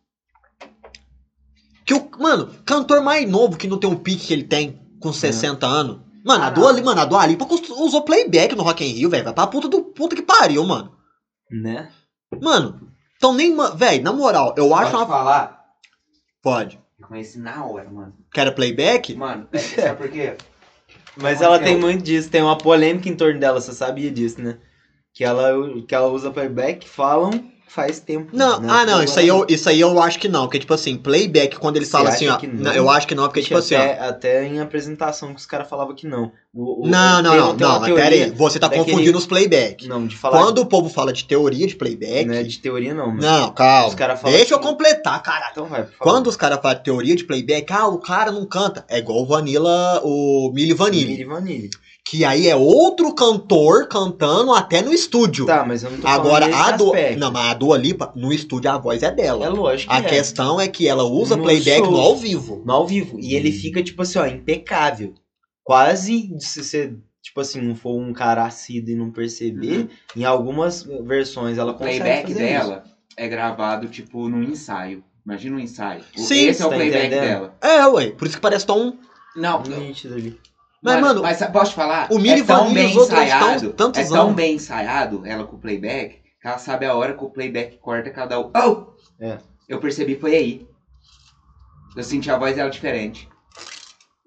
Que 1.85 1.95
o, 1.95 2.11
mano, 2.19 2.51
cantor 2.64 3.01
mais 3.01 3.31
novo 3.31 3.57
que 3.57 3.69
não 3.69 3.79
tem 3.79 3.89
um 3.89 3.95
pique 3.97 4.27
que 4.27 4.33
ele 4.33 4.43
tem 4.43 4.81
com 4.99 5.12
60 5.12 5.64
anos. 5.67 6.01
Mano, 6.27 6.43
a 6.43 6.47
Ah, 6.49 6.51
Dua, 6.51 6.72
mano, 6.83 7.01
a 7.01 7.05
Dua 7.05 7.24
Lipa 7.24 7.47
usou 7.79 8.03
playback 8.03 8.57
no 8.57 8.64
Rock 8.64 8.85
in 8.85 8.89
Rio, 8.93 9.09
velho. 9.09 9.22
Vai 9.22 9.33
pra 9.33 9.47
puta 9.47 9.68
do 9.68 9.81
puta 9.81 10.16
que 10.16 10.22
pariu, 10.22 10.64
mano. 10.64 10.93
Né? 11.49 11.89
Mano, 12.43 12.91
então 13.16 13.33
nem, 13.33 13.57
velho, 13.77 14.03
na 14.03 14.12
moral, 14.12 14.53
eu 14.59 14.74
acho 14.74 14.91
Pode 14.91 15.05
uma 15.05 15.07
falar? 15.07 15.64
pode. 16.43 16.81
Eu 16.99 17.07
conheci 17.07 17.39
na 17.39 17.64
hora, 17.64 17.89
mano. 17.89 18.12
Quer 18.33 18.53
playback? 18.53 19.14
Mano, 19.14 19.47
é, 19.53 19.59
sabe 19.59 19.95
por 20.03 20.09
quê? 20.11 20.37
Mas 21.16 21.41
ela 21.41 21.61
tem 21.61 21.79
muito 21.79 22.03
disso, 22.03 22.29
tem 22.29 22.43
uma 22.43 22.59
polêmica 22.59 23.09
em 23.09 23.14
torno 23.16 23.39
dela, 23.39 23.61
você 23.61 23.72
sabia 23.72 24.11
disso, 24.11 24.41
né? 24.41 24.59
Que 25.14 25.22
ela, 25.24 25.51
que 25.87 25.95
ela 25.95 26.09
usa 26.09 26.33
playback, 26.33 26.89
falam 26.89 27.31
faz 27.77 28.01
tempo. 28.01 28.31
Não, 28.33 28.59
né? 28.59 28.68
ah, 28.70 28.87
não, 28.87 29.03
isso 29.05 29.18
aí, 29.18 29.29
eu, 29.29 29.45
isso 29.49 29.68
aí 29.68 29.79
eu 29.81 30.01
acho 30.03 30.18
que 30.18 30.29
não. 30.29 30.45
Porque, 30.47 30.59
tipo 30.59 30.72
assim, 30.72 30.97
playback, 30.97 31.57
quando 31.59 31.77
eles 31.77 31.89
Você 31.89 31.93
falam 31.93 32.09
assim, 32.12 32.27
ó. 32.27 32.39
não? 32.43 32.72
eu 32.72 32.89
acho 32.91 33.07
que 33.07 33.14
não, 33.14 33.24
porque, 33.24 33.43
tipo 33.43 33.57
assim, 33.59 33.74
ó. 33.74 33.79
até, 33.79 34.01
até 34.01 34.47
em 34.47 34.59
apresentação 34.61 35.35
que 35.35 35.39
os 35.41 35.45
caras 35.47 35.68
falavam 35.68 35.95
que 35.95 36.07
não. 36.07 36.33
O- 36.55 36.85
o- 36.85 36.89
Não, 36.89 37.22
não, 37.22 37.31
tem- 37.33 37.41
não, 37.41 37.57
tem 37.57 37.66
não, 37.66 37.81
mas 37.81 37.93
pera 37.95 38.14
aí. 38.14 38.31
Você 38.31 38.59
tá 38.59 38.66
daquele- 38.68 38.87
confundindo 38.91 39.18
os 39.18 39.27
playback. 39.27 39.87
Não, 39.87 40.07
de 40.07 40.16
falar 40.16 40.39
Quando 40.39 40.59
o 40.61 40.66
povo 40.66 40.89
fala 40.89 41.12
de 41.12 41.24
teoria 41.24 41.66
de 41.66 41.77
playback. 41.77 42.24
não 42.24 42.35
é 42.35 42.43
de 42.43 42.59
teoria 42.59 42.95
não, 42.95 43.09
mano. 43.09 43.20
Não, 43.20 43.53
calma. 43.53 43.89
Os 43.89 43.95
cara 43.95 44.16
falam 44.16 44.35
Deixa 44.35 44.55
eu 44.55 44.59
que- 44.59 44.66
completar, 44.66 45.22
caralho. 45.22 45.51
Então 45.53 45.66
vai, 45.66 45.83
por 45.83 45.93
favor. 45.93 46.03
Quando 46.12 46.27
os 46.29 46.37
caras 46.37 46.59
falam 46.62 46.79
de 46.79 46.85
teoria 46.85 47.14
de 47.14 47.24
playback, 47.24 47.70
ah, 47.74 47.87
o 47.89 47.99
cara 47.99 48.33
não 48.33 48.47
canta. 48.47 48.87
É 48.89 48.99
igual 48.99 49.20
o 49.22 49.27
Vanilla, 49.27 50.01
o 50.03 50.51
Milli 50.55 50.72
Vanilli. 50.72 51.11
Milli 51.11 51.24
Vanilli. 51.24 51.70
Que 52.09 52.25
aí 52.25 52.47
é 52.47 52.55
outro 52.55 53.13
cantor 53.15 53.89
cantando 53.89 54.55
até 54.55 54.81
no 54.81 54.93
estúdio. 54.93 55.45
Tá, 55.45 55.65
mas 55.67 55.83
eu 55.83 55.91
não 55.91 55.99
tô 55.99 56.07
Agora, 56.07 56.47
a 56.47 56.75
aspecto. 56.75 57.19
Não, 57.19 57.33
mas 57.33 57.51
a 57.51 57.55
Dua 57.55 57.77
Lipa, 57.77 58.13
no 58.15 58.33
estúdio 58.33 58.71
a 58.71 58.79
voz 58.79 59.03
é 59.03 59.11
dela. 59.11 59.45
É 59.45 59.49
lógico 59.49 59.93
A 59.93 59.99
é. 59.99 60.03
questão 60.03 60.61
é 60.61 60.69
que 60.69 60.87
ela 60.87 61.03
usa 61.03 61.37
No 61.37 61.43
playback 61.43 61.79
show. 61.79 61.91
no 61.91 61.97
ao 61.99 62.17
vivo. 62.17 62.63
no 62.65 62.73
ao 62.73 62.87
vivo. 62.87 63.19
E 63.21 63.35
ele 63.35 63.51
fica, 63.51 63.83
tipo 63.83 64.03
assim, 64.03 64.21
ó, 64.21 64.27
impecável. 64.27 65.15
Quase, 65.65 66.29
se 66.39 66.63
você, 66.63 66.95
tipo 67.21 67.41
assim, 67.41 67.61
não 67.61 67.75
for 67.75 67.99
um 68.01 68.13
cara 68.13 68.45
assíduo 68.45 68.91
e 68.93 68.97
não 68.97 69.11
perceber, 69.11 69.79
Uhum. 69.79 69.89
em 70.17 70.25
algumas 70.25 70.85
versões 71.05 71.59
ela 71.59 71.73
O 71.73 71.75
consegue 71.75 71.99
playback 72.01 72.29
fazer 72.33 72.39
dela 72.47 72.85
é 73.17 73.27
gravado, 73.29 73.89
tipo, 73.89 74.29
num 74.29 74.45
ensaio. 74.45 75.03
Imagina 75.27 75.57
um 75.57 75.59
ensaio. 75.59 76.05
Sim, 76.15 76.47
Esse 76.47 76.63
é 76.63 76.67
o 76.67 76.71
tá 76.71 76.77
playback 76.77 77.07
entendendo? 77.07 77.21
dela. 77.29 77.57
É, 77.61 77.85
ué. 77.89 78.11
Por 78.11 78.29
isso 78.29 78.37
que 78.37 78.41
parece 78.43 78.65
tão. 78.65 78.97
Não, 79.35 79.61
isso. 79.91 80.09
Ali. 80.85 80.95
Mas, 80.95 81.01
mano, 81.01 81.22
mas 81.22 81.39
posso 81.51 81.70
te 81.72 81.74
falar? 81.77 82.09
o 82.12 82.18
Milli 82.18 82.41
é 82.41 82.45
tão 82.45 82.72
bem 82.72 82.95
ensaiado, 82.97 83.61
tão- 83.72 83.91
tantos 83.93 84.01
é 84.01 84.09
tão 84.14 84.22
anos. 84.24 84.35
bem 84.37 84.55
ensaiado, 84.55 85.22
ela 85.27 85.45
com 85.45 85.57
o 85.57 85.59
playback, 85.61 86.20
que 86.41 86.47
ela 86.47 86.59
sabe 86.59 86.87
a 86.87 86.95
hora 86.95 87.14
que 87.14 87.24
o 87.24 87.31
playback 87.31 87.79
corta 87.79 88.11
cada 88.11 88.39
um. 88.39 88.51
Oh! 88.55 88.93
É. 89.20 89.39
Eu 89.68 89.81
percebi, 89.81 90.16
foi 90.16 90.35
aí. 90.37 90.66
Eu 91.97 92.05
senti 92.05 92.31
a 92.31 92.37
voz 92.39 92.55
dela 92.55 92.70
diferente. 92.70 93.29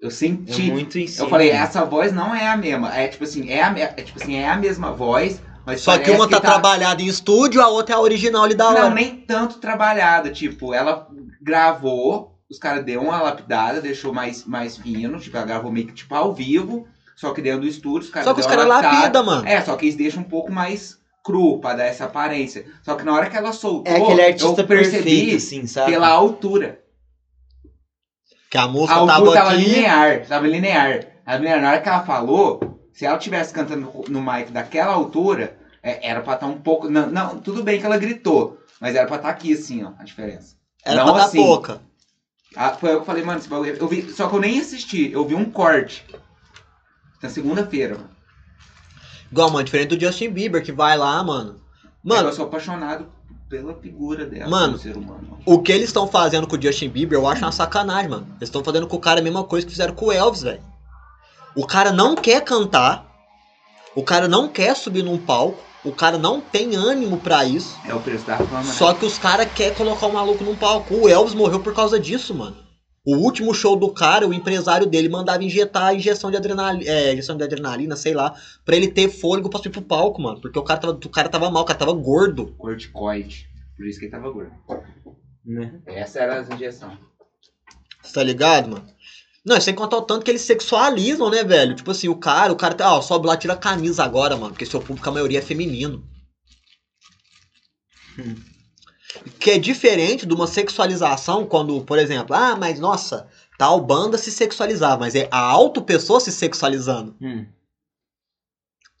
Eu 0.00 0.08
É 0.08 0.10
senti. 0.10 0.70
muito 0.70 0.98
em 0.98 1.06
cima. 1.06 1.26
eu 1.26 1.30
falei, 1.30 1.50
essa 1.50 1.84
voz 1.84 2.12
não 2.12 2.34
é 2.34 2.46
a 2.48 2.56
mesma. 2.56 2.94
É 2.96 3.06
tipo 3.08 3.24
assim, 3.24 3.50
é 3.50 3.62
a, 3.62 3.70
me- 3.70 3.80
é, 3.82 3.86
tipo 3.88 4.20
assim, 4.20 4.34
é 4.34 4.48
a 4.48 4.56
mesma 4.56 4.92
voz, 4.92 5.40
mas 5.64 5.82
Só 5.82 5.96
que 5.98 6.10
uma 6.10 6.28
tá, 6.28 6.40
trabalhada 6.40 7.00
em 7.02 7.06
estúdio, 7.06 7.62
a 7.62 7.68
outra 7.68 7.94
é 7.94 7.98
a 7.98 8.00
original 8.00 8.42
ali 8.44 8.54
da 8.54 8.68
hora. 8.68 8.80
Não, 8.88 8.94
nem 8.94 9.16
tanto 9.20 9.58
trabalhada. 9.60 10.30
Tipo, 10.30 10.74
ela 10.74 11.06
gravou, 11.40 12.32
os 12.50 12.58
caras 12.58 12.84
deu 12.84 13.00
uma 13.00 13.20
lapidada, 13.22 13.80
deixou 13.80 14.12
mais, 14.12 14.44
mais 14.44 14.76
fino. 14.76 15.18
Tipo, 15.20 15.36
ela 15.36 15.46
gravou 15.46 15.70
meio 15.70 15.86
que 15.86 15.94
tipo 15.94 16.14
ao 16.14 16.34
vivo. 16.34 16.86
Só 17.16 17.32
que 17.32 17.42
dentro 17.42 17.60
do 17.60 17.66
estúdio, 17.68 18.06
os 18.06 18.10
caras 18.10 18.26
Só 18.26 18.34
que 18.34 18.40
os 18.40 18.46
caras 18.46 18.66
lapida, 18.66 19.22
mano. 19.22 19.46
É, 19.46 19.60
só 19.62 19.76
que 19.76 19.84
eles 19.84 19.94
deixam 19.94 20.22
um 20.22 20.28
pouco 20.28 20.50
mais 20.50 20.98
cru 21.22 21.60
pra 21.60 21.74
dar 21.74 21.84
essa 21.84 22.04
aparência. 22.04 22.64
Só 22.82 22.94
que 22.94 23.04
na 23.04 23.12
hora 23.12 23.28
que 23.28 23.36
ela 23.36 23.52
soltou, 23.52 23.92
É 23.92 23.96
aquele 23.96 24.22
artista 24.22 24.62
eu 24.62 24.66
percebi 24.66 25.02
perfeito, 25.04 25.36
assim, 25.36 25.66
sabe? 25.66 25.92
pela 25.92 26.08
altura. 26.08 26.80
Que 28.50 28.58
a 28.58 28.62
A 28.62 28.68
música 28.68 28.94
altura 28.94 29.16
tava 29.16 29.32
tava 29.34 29.50
aqui. 29.52 29.64
linear, 29.64 30.26
tava 30.26 30.46
linear. 30.46 31.06
A 31.24 31.36
linear, 31.36 31.60
na 31.60 31.68
hora 31.68 31.80
que 31.80 31.88
ela 31.88 32.00
falou, 32.04 32.58
se 32.92 33.04
ela 33.04 33.18
tivesse 33.18 33.52
cantando 33.52 33.88
no- 34.08 34.20
mic 34.20 34.50
daquela 34.50 34.92
altura, 34.92 35.56
é, 35.82 36.08
era 36.08 36.20
pra 36.20 36.32
estar 36.34 36.46
um 36.46 36.58
pouco. 36.58 36.88
Não, 36.88 37.06
não, 37.06 37.38
tudo 37.38 37.62
bem 37.62 37.78
que 37.78 37.86
ela 37.86 37.96
gritou, 37.98 38.56
mas 38.80 38.94
era 38.96 39.06
pra 39.06 39.16
estar 39.16 39.28
aqui 39.28 39.52
assim, 39.52 39.84
ó, 39.84 39.92
a 39.98 40.02
diferença. 40.04 40.56
Era 40.84 40.96
Não 41.04 41.12
pra 41.12 41.20
dar 41.20 41.24
assim. 41.26 41.36
pouca. 41.36 41.80
Ah, 42.56 42.70
foi 42.70 42.92
eu 42.92 43.00
que 43.00 43.06
falei, 43.06 43.22
mano, 43.22 43.38
esse 43.38 43.48
bagulho. 43.48 43.76
Eu 43.76 43.88
vi, 43.88 44.10
só 44.12 44.28
que 44.28 44.34
eu 44.34 44.40
nem 44.40 44.60
assisti, 44.60 45.10
eu 45.12 45.24
vi 45.26 45.34
um 45.34 45.50
corte. 45.50 46.04
Na 47.22 47.28
segunda-feira, 47.28 47.94
mano. 47.96 48.10
Igual, 49.30 49.50
mano, 49.50 49.64
diferente 49.64 49.96
do 49.96 50.00
Justin 50.04 50.30
Bieber, 50.30 50.62
que 50.62 50.72
vai 50.72 50.96
lá, 50.96 51.22
mano. 51.22 51.60
Mano, 52.02 52.28
eu 52.28 52.32
sou 52.32 52.46
apaixonado 52.46 53.06
pela 53.48 53.74
figura 53.74 54.24
dela, 54.26 54.48
Mano. 54.48 54.78
ser 54.78 54.96
humano. 54.96 55.38
o 55.44 55.60
que 55.60 55.72
eles 55.72 55.88
estão 55.88 56.06
fazendo 56.08 56.46
com 56.46 56.56
o 56.56 56.62
Justin 56.62 56.88
Bieber, 56.88 57.18
eu 57.18 57.26
acho 57.26 57.42
uma 57.44 57.52
sacanagem, 57.52 58.08
mano. 58.10 58.26
Eles 58.36 58.48
estão 58.48 58.64
fazendo 58.64 58.86
com 58.86 58.96
o 58.96 59.00
cara 59.00 59.20
a 59.20 59.22
mesma 59.22 59.44
coisa 59.44 59.66
que 59.66 59.72
fizeram 59.72 59.94
com 59.94 60.06
o 60.06 60.12
Elvis, 60.12 60.42
velho. 60.42 60.62
O 61.54 61.66
cara 61.66 61.92
não 61.92 62.14
quer 62.14 62.42
cantar, 62.44 63.06
o 63.94 64.02
cara 64.02 64.28
não 64.28 64.48
quer 64.48 64.74
subir 64.76 65.02
num 65.02 65.18
palco, 65.18 65.62
o 65.84 65.92
cara 65.92 66.18
não 66.18 66.40
tem 66.40 66.76
ânimo 66.76 67.18
pra 67.18 67.44
isso. 67.44 67.78
É 67.86 67.94
o 67.94 68.00
preço 68.00 68.26
da 68.26 68.36
fama, 68.36 68.62
né? 68.62 68.72
Só 68.72 68.92
que 68.92 69.04
os 69.04 69.18
caras 69.18 69.50
querem 69.52 69.74
colocar 69.74 70.06
o 70.06 70.12
maluco 70.12 70.44
num 70.44 70.56
palco. 70.56 70.94
O 70.94 71.08
Elvis 71.08 71.34
morreu 71.34 71.60
por 71.60 71.74
causa 71.74 71.98
disso, 71.98 72.34
mano. 72.34 72.56
O 73.04 73.16
último 73.16 73.54
show 73.54 73.76
do 73.76 73.90
cara, 73.90 74.28
o 74.28 74.34
empresário 74.34 74.86
dele 74.86 75.08
mandava 75.08 75.42
injetar 75.42 75.84
a 75.84 75.94
injeção 75.94 76.30
de 76.30 76.36
adrenalina, 76.36 76.84
é, 76.84 77.14
injeção 77.14 77.34
de 77.34 77.42
adrenalina, 77.42 77.96
sei 77.96 78.12
lá, 78.12 78.34
pra 78.62 78.76
ele 78.76 78.88
ter 78.88 79.08
fôlego 79.08 79.48
pra 79.48 79.58
subir 79.58 79.70
pro 79.70 79.82
palco, 79.82 80.20
mano. 80.20 80.38
Porque 80.38 80.58
o 80.58 80.62
cara 80.62 80.80
tava, 80.80 80.92
o 80.92 81.08
cara 81.08 81.28
tava 81.30 81.50
mal, 81.50 81.62
o 81.62 81.66
cara 81.66 81.78
tava 81.78 81.92
gordo. 81.92 82.54
Corticoide. 82.58 83.48
Por 83.74 83.86
isso 83.86 83.98
que 83.98 84.04
ele 84.04 84.12
tava 84.12 84.30
gordo. 84.30 84.52
Né? 85.44 85.80
Essa 85.86 86.20
era 86.20 86.40
as 86.40 86.50
injeções. 86.50 86.98
Você 88.02 88.12
tá 88.12 88.22
ligado, 88.22 88.68
mano? 88.68 88.86
Não, 89.50 89.60
sem 89.60 89.74
contar 89.74 89.96
o 89.96 90.02
tanto 90.02 90.24
que 90.24 90.30
eles 90.30 90.42
sexualizam, 90.42 91.28
né, 91.28 91.42
velho? 91.42 91.74
Tipo 91.74 91.90
assim, 91.90 92.08
o 92.08 92.14
cara, 92.14 92.52
o 92.52 92.56
cara 92.56 92.72
tá, 92.72 92.94
ó, 92.94 93.02
sobe 93.02 93.26
lá, 93.26 93.36
tira 93.36 93.54
a 93.54 93.56
camisa 93.56 94.04
agora, 94.04 94.36
mano, 94.36 94.52
porque 94.52 94.64
seu 94.64 94.80
público, 94.80 95.08
a 95.08 95.12
maioria 95.12 95.40
é 95.40 95.42
feminino. 95.42 96.04
Hum. 98.16 98.36
Que 99.40 99.50
é 99.50 99.58
diferente 99.58 100.24
de 100.24 100.32
uma 100.32 100.46
sexualização 100.46 101.44
quando, 101.44 101.80
por 101.80 101.98
exemplo, 101.98 102.32
ah, 102.36 102.54
mas 102.54 102.78
nossa, 102.78 103.26
tal 103.58 103.80
banda 103.80 104.16
se 104.16 104.30
sexualizava, 104.30 105.00
mas 105.00 105.16
é 105.16 105.26
a 105.32 105.40
auto 105.40 105.82
pessoa 105.82 106.20
se 106.20 106.30
sexualizando. 106.30 107.16
Hum. 107.20 107.44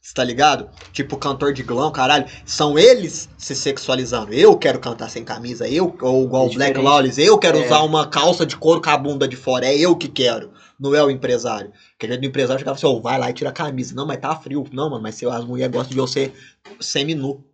Você 0.02 0.14
tá 0.14 0.24
ligado? 0.24 0.70
Tipo, 0.92 1.16
cantor 1.18 1.52
de 1.52 1.62
glam, 1.62 1.92
caralho. 1.92 2.26
São 2.46 2.78
eles 2.78 3.28
se 3.36 3.54
sexualizando. 3.54 4.32
Eu 4.32 4.56
quero 4.56 4.80
cantar 4.80 5.10
sem 5.10 5.22
camisa, 5.22 5.68
eu, 5.68 5.94
ou 6.00 6.24
igual 6.24 6.46
o 6.46 6.50
É 6.50 6.54
Black. 6.54 6.78
Lawless, 6.80 7.20
eu 7.20 7.38
quero 7.38 7.58
É. 7.58 7.66
usar 7.66 7.82
uma 7.82 8.08
calça 8.08 8.46
de 8.46 8.56
couro 8.56 8.80
com 8.80 8.88
a 8.90 8.96
bunda 8.96 9.28
de 9.28 9.36
fora. 9.36 9.66
É 9.66 9.76
eu 9.76 9.94
que 9.94 10.08
quero. 10.08 10.52
Não 10.78 10.94
é 10.94 11.04
o 11.04 11.10
empresário. 11.10 11.70
Porque 11.98 12.16
do 12.16 12.24
empresário 12.24 12.58
chegava 12.58 12.76
assim, 12.76 12.86
ô, 12.86 12.98
vai 13.02 13.18
lá 13.18 13.28
e 13.28 13.34
tira 13.34 13.50
a 13.50 13.52
camisa. 13.52 13.94
Não, 13.94 14.06
mas 14.06 14.18
tá 14.18 14.34
frio. 14.34 14.64
Não, 14.72 14.88
mano, 14.88 15.02
mas 15.02 15.16
se 15.16 15.26
as 15.26 15.44
mulheres 15.44 15.70
gostam 15.74 15.90
de 15.94 16.00
você 16.00 16.32
semi-nu. 16.80 17.44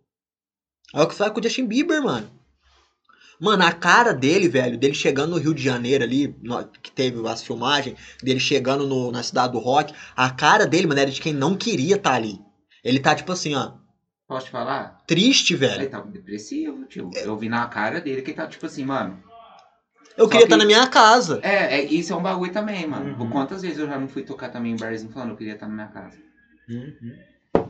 É 0.95 1.01
o 1.01 1.07
que 1.07 1.15
faz 1.15 1.33
com 1.33 1.41
o 1.41 1.43
Justin 1.43 1.65
Bieber, 1.67 2.01
mano. 2.01 2.29
Mano, 3.39 3.63
a 3.63 3.71
cara 3.71 4.13
dele, 4.13 4.47
velho, 4.47 4.77
dele 4.77 4.93
chegando 4.95 5.31
no 5.31 5.37
Rio 5.37 5.53
de 5.53 5.61
Janeiro 5.63 6.03
ali, 6.03 6.35
no- 6.41 6.65
que 6.81 6.91
teve 6.91 7.25
as 7.27 7.43
filmagens, 7.43 7.97
dele 8.21 8.39
chegando 8.39 8.87
no- 8.87 9.11
na 9.11 9.21
cidade 9.21 9.53
do 9.53 9.59
rock, 9.59 9.93
a 10.15 10.29
cara 10.31 10.65
dele, 10.65 10.87
mano, 10.87 10.99
era 10.99 11.11
de 11.11 11.21
quem 11.21 11.33
não 11.33 11.55
queria 11.55 11.95
estar 11.97 12.13
ali. 12.13 12.39
Ele 12.83 12.99
tá, 12.99 13.13
tipo 13.13 13.31
assim, 13.31 13.53
ó, 13.55 13.73
Posso 14.27 14.47
te 14.47 14.51
falar? 14.51 14.97
triste, 15.07 15.53
Ele 15.53 15.59
velho. 15.59 15.89
tava 15.89 16.07
depressivo, 16.07 16.83
tio. 16.85 17.09
Eu 17.15 17.37
vi 17.37 17.47
na 17.47 17.65
cara 17.67 18.01
dele 18.01 18.21
que 18.21 18.31
ele 18.31 18.37
tá 18.37 18.47
tipo 18.47 18.65
assim, 18.65 18.83
mano. 18.83 19.23
Eu 20.17 20.25
Só 20.25 20.31
queria 20.31 20.47
que- 20.47 20.53
estar 20.53 20.57
na 20.57 20.65
minha 20.65 20.87
casa. 20.87 21.39
É, 21.43 21.77
é, 21.79 21.85
isso 21.85 22.11
é 22.11 22.15
um 22.15 22.21
bagulho 22.23 22.51
também, 22.51 22.87
mano. 22.87 23.15
Uhum. 23.23 23.29
Quantas 23.29 23.61
vezes 23.61 23.77
eu 23.77 23.87
já 23.87 23.99
não 23.99 24.07
fui 24.07 24.23
tocar 24.23 24.49
também 24.49 24.73
em 24.73 24.75
barzinho 24.75 25.11
falando 25.11 25.29
eu 25.29 25.35
queria 25.37 25.53
estar 25.53 25.67
na 25.67 25.73
minha 25.75 25.87
casa? 25.87 26.17
Uhum. 26.67 27.15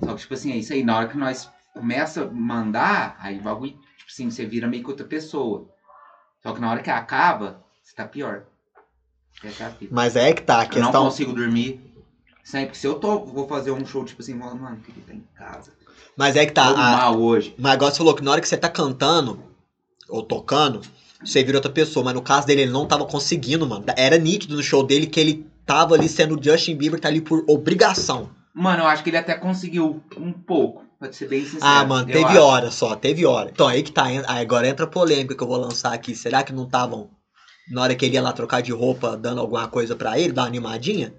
Só 0.03 0.13
que, 0.13 0.21
tipo 0.21 0.33
assim, 0.33 0.51
é 0.53 0.55
isso 0.57 0.71
aí. 0.73 0.83
Na 0.83 0.97
hora 0.97 1.07
que 1.09 1.17
nós 1.17 1.49
começa 1.73 2.23
a 2.23 2.31
mandar, 2.31 3.17
aí 3.19 3.37
o 3.37 3.41
bagulho, 3.41 3.77
tipo 4.07 4.11
assim, 4.11 4.31
você 4.31 4.45
vira 4.45 4.67
meio 4.67 4.83
que 4.83 4.89
outra 4.89 5.05
pessoa. 5.05 5.67
Só 6.41 6.53
que 6.53 6.61
na 6.61 6.69
hora 6.71 6.81
que 6.81 6.89
acaba, 6.89 7.61
você 7.83 7.93
tá 7.93 8.05
pior. 8.05 8.43
Essa 9.43 9.63
é 9.63 9.67
a 9.67 9.69
fita. 9.71 9.93
Mas 9.93 10.15
é 10.15 10.33
que 10.33 10.41
tá, 10.41 10.59
a 10.61 10.63
Eu 10.63 10.67
não 10.69 10.73
questão. 10.83 11.03
consigo 11.05 11.33
dormir. 11.33 11.79
Sempre. 12.43 12.77
Se 12.77 12.87
eu 12.87 12.95
tô, 12.95 13.19
vou 13.19 13.47
fazer 13.47 13.71
um 13.71 13.85
show, 13.85 14.05
tipo 14.05 14.21
assim, 14.21 14.33
mano, 14.33 14.77
queria 14.77 15.01
estar 15.01 15.13
em 15.13 15.23
casa. 15.35 15.73
Mas 16.15 16.35
é 16.35 16.45
que 16.45 16.53
tá. 16.53 16.67
Tô 16.73 16.79
a- 16.79 16.91
mal 16.91 17.19
hoje. 17.21 17.53
Mas 17.57 17.73
agora 17.73 17.91
você 17.91 17.97
falou 17.97 18.15
que 18.15 18.23
na 18.23 18.31
hora 18.31 18.41
que 18.41 18.47
você 18.47 18.57
tá 18.57 18.69
cantando, 18.69 19.43
ou 20.07 20.23
tocando, 20.23 20.81
você 21.23 21.43
vira 21.43 21.57
outra 21.57 21.71
pessoa. 21.71 22.03
Mas 22.05 22.13
no 22.13 22.21
caso 22.21 22.47
dele, 22.47 22.61
ele 22.61 22.71
não 22.71 22.87
tava 22.87 23.05
conseguindo, 23.05 23.67
mano. 23.67 23.83
Era 23.97 24.17
nítido 24.17 24.55
no 24.55 24.63
show 24.63 24.81
dele 24.83 25.05
que 25.05 25.19
ele 25.19 25.45
tava 25.65 25.95
ali 25.95 26.07
sendo 26.07 26.39
o 26.39 26.43
Justin 26.43 26.75
Bieber, 26.77 26.99
tá 26.99 27.09
ali 27.09 27.19
por 27.21 27.43
obrigação. 27.47 28.29
Mano, 28.53 28.83
eu 28.83 28.87
acho 28.87 29.03
que 29.03 29.09
ele 29.09 29.17
até 29.17 29.35
conseguiu 29.35 30.01
um 30.15 30.31
pouco, 30.31 30.85
pra 30.99 31.11
ser 31.11 31.27
bem 31.27 31.43
sincero. 31.43 31.61
Ah, 31.65 31.85
mano, 31.85 32.05
teve 32.07 32.23
acho. 32.25 32.39
hora 32.39 32.71
só, 32.71 32.95
teve 32.95 33.25
hora. 33.25 33.49
Então 33.49 33.67
aí 33.67 33.83
que 33.83 33.91
tá, 33.91 34.05
agora 34.27 34.67
entra 34.67 34.85
a 34.85 34.89
polêmica 34.89 35.35
que 35.35 35.43
eu 35.43 35.47
vou 35.47 35.57
lançar 35.57 35.93
aqui. 35.93 36.15
Será 36.15 36.43
que 36.43 36.53
não 36.53 36.63
estavam, 36.65 37.09
na 37.69 37.81
hora 37.83 37.95
que 37.95 38.05
ele 38.05 38.15
ia 38.15 38.21
lá 38.21 38.33
trocar 38.33 38.61
de 38.61 38.71
roupa, 38.71 39.15
dando 39.15 39.39
alguma 39.41 39.67
coisa 39.67 39.95
pra 39.95 40.19
ele, 40.19 40.33
dar 40.33 40.43
uma 40.43 40.47
animadinha? 40.47 41.13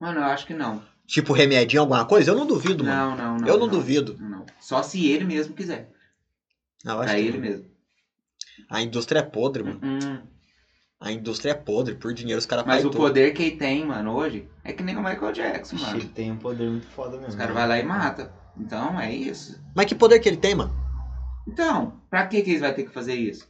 Mano, 0.00 0.20
eu 0.20 0.24
acho 0.24 0.46
que 0.46 0.54
não. 0.54 0.82
Tipo 1.06 1.32
remedinho, 1.32 1.80
alguma 1.82 2.04
coisa? 2.04 2.30
Eu 2.30 2.34
não 2.36 2.46
duvido, 2.46 2.84
mano. 2.84 3.16
Não, 3.16 3.16
não, 3.16 3.38
não. 3.38 3.48
eu 3.48 3.58
não, 3.58 3.66
duvido. 3.68 4.16
Não. 4.20 4.44
Só 4.60 4.82
se 4.82 5.06
ele 5.10 5.24
mesmo 5.24 5.54
quiser. 5.54 5.90
Não, 6.84 6.94
eu 6.94 7.00
acho 7.00 7.08
Pra 7.10 7.18
que 7.18 7.26
ele 7.26 7.38
não. 7.38 7.48
mesmo. 7.48 7.64
A 8.70 8.82
indústria 8.82 9.20
é 9.20 9.22
podre, 9.22 9.62
mano. 9.62 9.80
Hum, 9.82 10.20
A 11.00 11.10
indústria 11.12 11.52
é 11.52 11.54
podre. 11.54 11.94
Por 11.94 12.12
dinheiro 12.12 12.38
os 12.38 12.44
caras 12.46 12.66
Mas 12.66 12.84
o 12.84 12.90
tudo. 12.90 12.98
poder 12.98 13.32
que 13.32 13.42
ele 13.42 13.56
tem, 13.56 13.86
mano, 13.86 14.12
hoje, 14.14 14.48
é 14.62 14.72
que 14.72 14.82
nem 14.82 14.96
o 14.96 15.02
Michael 15.02 15.32
Jackson, 15.32 15.76
mano. 15.76 15.96
Ele 15.98 16.08
tem 16.08 16.30
um 16.32 16.36
poder 16.36 16.68
muito 16.68 16.86
foda 16.88 17.12
mesmo. 17.12 17.28
Os 17.28 17.34
caras 17.36 17.54
vão 17.54 17.66
lá 17.66 17.78
e 17.78 17.82
mata. 17.84 18.32
Então, 18.58 18.98
é 19.00 19.12
isso. 19.12 19.58
Mas 19.74 19.86
que 19.86 19.94
poder 19.94 20.18
que 20.18 20.28
ele 20.28 20.36
tem, 20.36 20.54
mano? 20.54 20.74
Então, 21.46 22.00
pra 22.10 22.26
que, 22.26 22.42
que 22.42 22.50
eles 22.50 22.60
vão 22.60 22.72
ter 22.74 22.84
que 22.84 22.92
fazer 22.92 23.14
isso? 23.14 23.46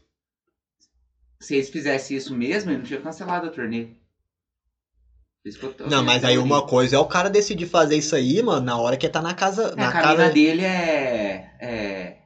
Se 1.41 1.55
eles 1.55 1.69
fizessem 1.71 2.17
isso 2.17 2.35
mesmo, 2.35 2.71
ele 2.71 2.79
não 2.79 2.85
tinha 2.85 3.01
cancelado 3.01 3.47
a 3.47 3.51
turnê. 3.51 3.89
Não, 5.87 6.03
mas 6.03 6.25
aí 6.25 6.37
uma 6.37 6.61
coisa 6.67 6.97
é 6.97 6.99
o 6.99 7.07
cara 7.07 7.31
decidir 7.31 7.67
fazer 7.67 7.97
isso 7.97 8.15
aí, 8.15 8.43
mano, 8.43 8.67
na 8.67 8.77
hora 8.77 8.97
que 8.97 9.07
ele 9.07 9.13
tá 9.13 9.23
na 9.23 9.33
casa. 9.33 9.73
É, 9.77 9.81
na 9.81 9.89
a 9.89 9.93
casa. 9.93 10.31
dele 10.31 10.63
é. 10.63 11.57
É. 11.61 12.19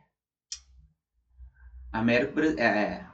Américo, 1.93 2.33
Bra- 2.35 2.47
é, 2.61 3.05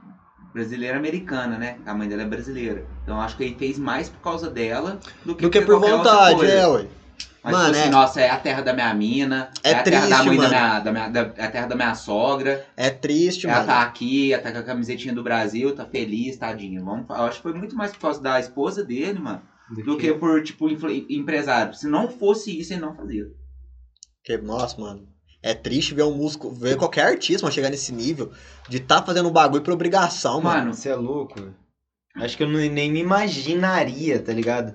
brasileira 0.54 0.96
americana, 0.96 1.58
né? 1.58 1.78
A 1.84 1.94
mãe 1.94 2.08
dela 2.08 2.22
é 2.22 2.26
brasileira. 2.26 2.86
Então 3.02 3.20
acho 3.20 3.36
que 3.36 3.42
ele 3.44 3.58
fez 3.58 3.76
mais 3.78 4.08
por 4.08 4.20
causa 4.20 4.48
dela 4.48 4.98
do 5.24 5.34
que, 5.34 5.42
Do 5.42 5.50
que 5.50 5.60
por 5.60 5.78
vontade, 5.80 6.46
é, 6.46 6.66
ué. 6.66 6.86
Mas, 7.50 7.56
Mano, 7.56 7.70
assim, 7.70 7.88
é- 7.88 7.90
nossa, 7.90 8.20
é 8.20 8.28
a 8.30 8.36
terra 8.36 8.60
da 8.60 8.72
minha 8.74 8.92
mina, 8.92 9.50
É 9.64 9.70
é, 9.70 9.74
a 9.74 9.82
terra 9.82 10.06
da 10.06 10.16
triste, 10.18 10.26
mãe 10.26 10.36
da 10.36 10.42
mano. 10.42 10.48
minha, 10.54 10.80
da 10.80 10.92
minha. 10.92 11.08
da- 11.08 11.32
é 11.36 11.44
a 11.46 11.50
terra 11.50 11.66
da 11.66 11.74
minha 11.74 11.94
sogra. 11.94 12.66
É 12.76 12.90
triste, 12.90 13.46
Ela 13.46 13.54
mano. 13.56 13.66
tá 13.68 13.82
aqui, 13.82 14.32
ela 14.32 14.42
tá 14.42 14.52
com 14.52 14.58
a 14.58 14.62
camisetinha 14.62 15.14
do 15.14 15.22
Brasil, 15.22 15.74
tá 15.74 15.86
feliz, 15.86 16.36
tadinha. 16.36 16.82
Vamos, 16.84 17.08
eu 17.08 17.14
acho 17.16 17.36
que 17.38 17.42
foi 17.44 17.54
muito 17.54 17.74
mais 17.74 17.90
por 17.92 18.00
causa 18.00 18.20
da 18.20 18.38
esposa 18.38 18.84
dele, 18.84 19.18
mano, 19.18 19.40
do 19.84 19.96
que 19.96 20.12
por, 20.12 20.42
tipo, 20.42 20.68
empresário. 21.08 21.72
Se 21.74 21.86
não 21.88 22.08
fosse 22.08 22.58
isso, 22.58 22.72
ele 22.74 22.82
não 22.82 22.94
fazia. 22.94 23.24
Que, 24.22 24.36
nossa, 24.36 24.78
mano. 24.80 25.08
É 25.42 25.54
triste 25.54 25.94
ver 25.94 26.02
um 26.02 26.14
músico, 26.14 26.50
ver 26.50 26.76
qualquer 26.76 27.06
artista 27.06 27.44
mano, 27.44 27.54
chegar 27.54 27.70
nesse 27.70 27.92
nível 27.92 28.32
de 28.68 28.80
tá 28.80 29.00
fazendo 29.02 29.28
um 29.28 29.32
bagulho 29.32 29.62
por 29.62 29.72
obrigação, 29.72 30.40
mano. 30.40 30.58
Mano, 30.60 30.74
Você 30.74 30.88
é 30.88 30.94
louco. 30.96 31.54
Acho 32.16 32.36
que 32.36 32.42
eu 32.42 32.48
não- 32.48 32.58
nem 32.58 32.90
me 32.90 32.98
imaginaria, 33.00 34.18
tá 34.20 34.32
ligado? 34.32 34.74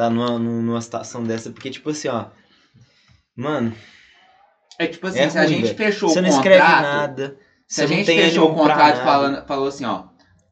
Tá 0.00 0.08
numa, 0.08 0.38
numa 0.38 0.80
situação 0.80 1.22
dessa. 1.24 1.50
Porque, 1.50 1.68
tipo 1.68 1.90
assim, 1.90 2.08
ó. 2.08 2.26
Mano, 3.36 3.74
é 4.78 4.86
tipo 4.86 5.06
assim, 5.06 5.18
É 5.18 5.28
se 5.28 5.36
a 5.36 5.42
ruim, 5.42 5.50
gente 5.56 5.62
velho. 5.64 5.76
fechou 5.76 6.08
você 6.08 6.20
o 6.20 6.22
não 6.22 6.30
contrato... 6.30 6.46
escreve 6.54 6.72
nada. 6.82 7.36
Se 7.68 7.82
a 7.82 7.86
você 7.86 7.90
não 7.94 7.98
gente 8.04 8.06
fechou 8.22 8.50
o 8.50 8.54
contrato 8.54 8.78
nada. 8.96 9.04
falando, 9.04 9.46
falou 9.46 9.68
assim, 9.68 9.84
ó. 9.84 10.04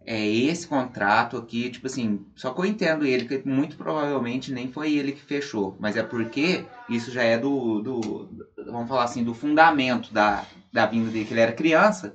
É 0.05 0.27
esse 0.27 0.67
contrato 0.67 1.37
aqui, 1.39 1.71
tipo 1.71 1.87
assim, 1.87 2.27
só 2.37 2.51
que 2.53 2.61
eu 2.61 2.67
entendo 2.67 3.07
ele, 3.07 3.25
que 3.27 3.47
muito 3.49 3.77
provavelmente 3.77 4.53
nem 4.53 4.71
foi 4.71 4.93
ele 4.95 5.13
que 5.13 5.21
fechou. 5.23 5.77
Mas 5.81 5.97
é 5.97 6.03
porque 6.03 6.65
isso 6.91 7.11
já 7.11 7.23
é 7.23 7.39
do. 7.39 7.81
do 7.81 8.29
vamos 8.71 8.89
falar 8.89 9.05
assim, 9.05 9.25
do 9.25 9.33
fundamento 9.35 10.13
da, 10.13 10.45
da 10.71 10.85
vinda 10.85 11.11
dele, 11.11 11.25
que 11.25 11.33
ele 11.33 11.41
era 11.41 11.53
criança. 11.53 12.15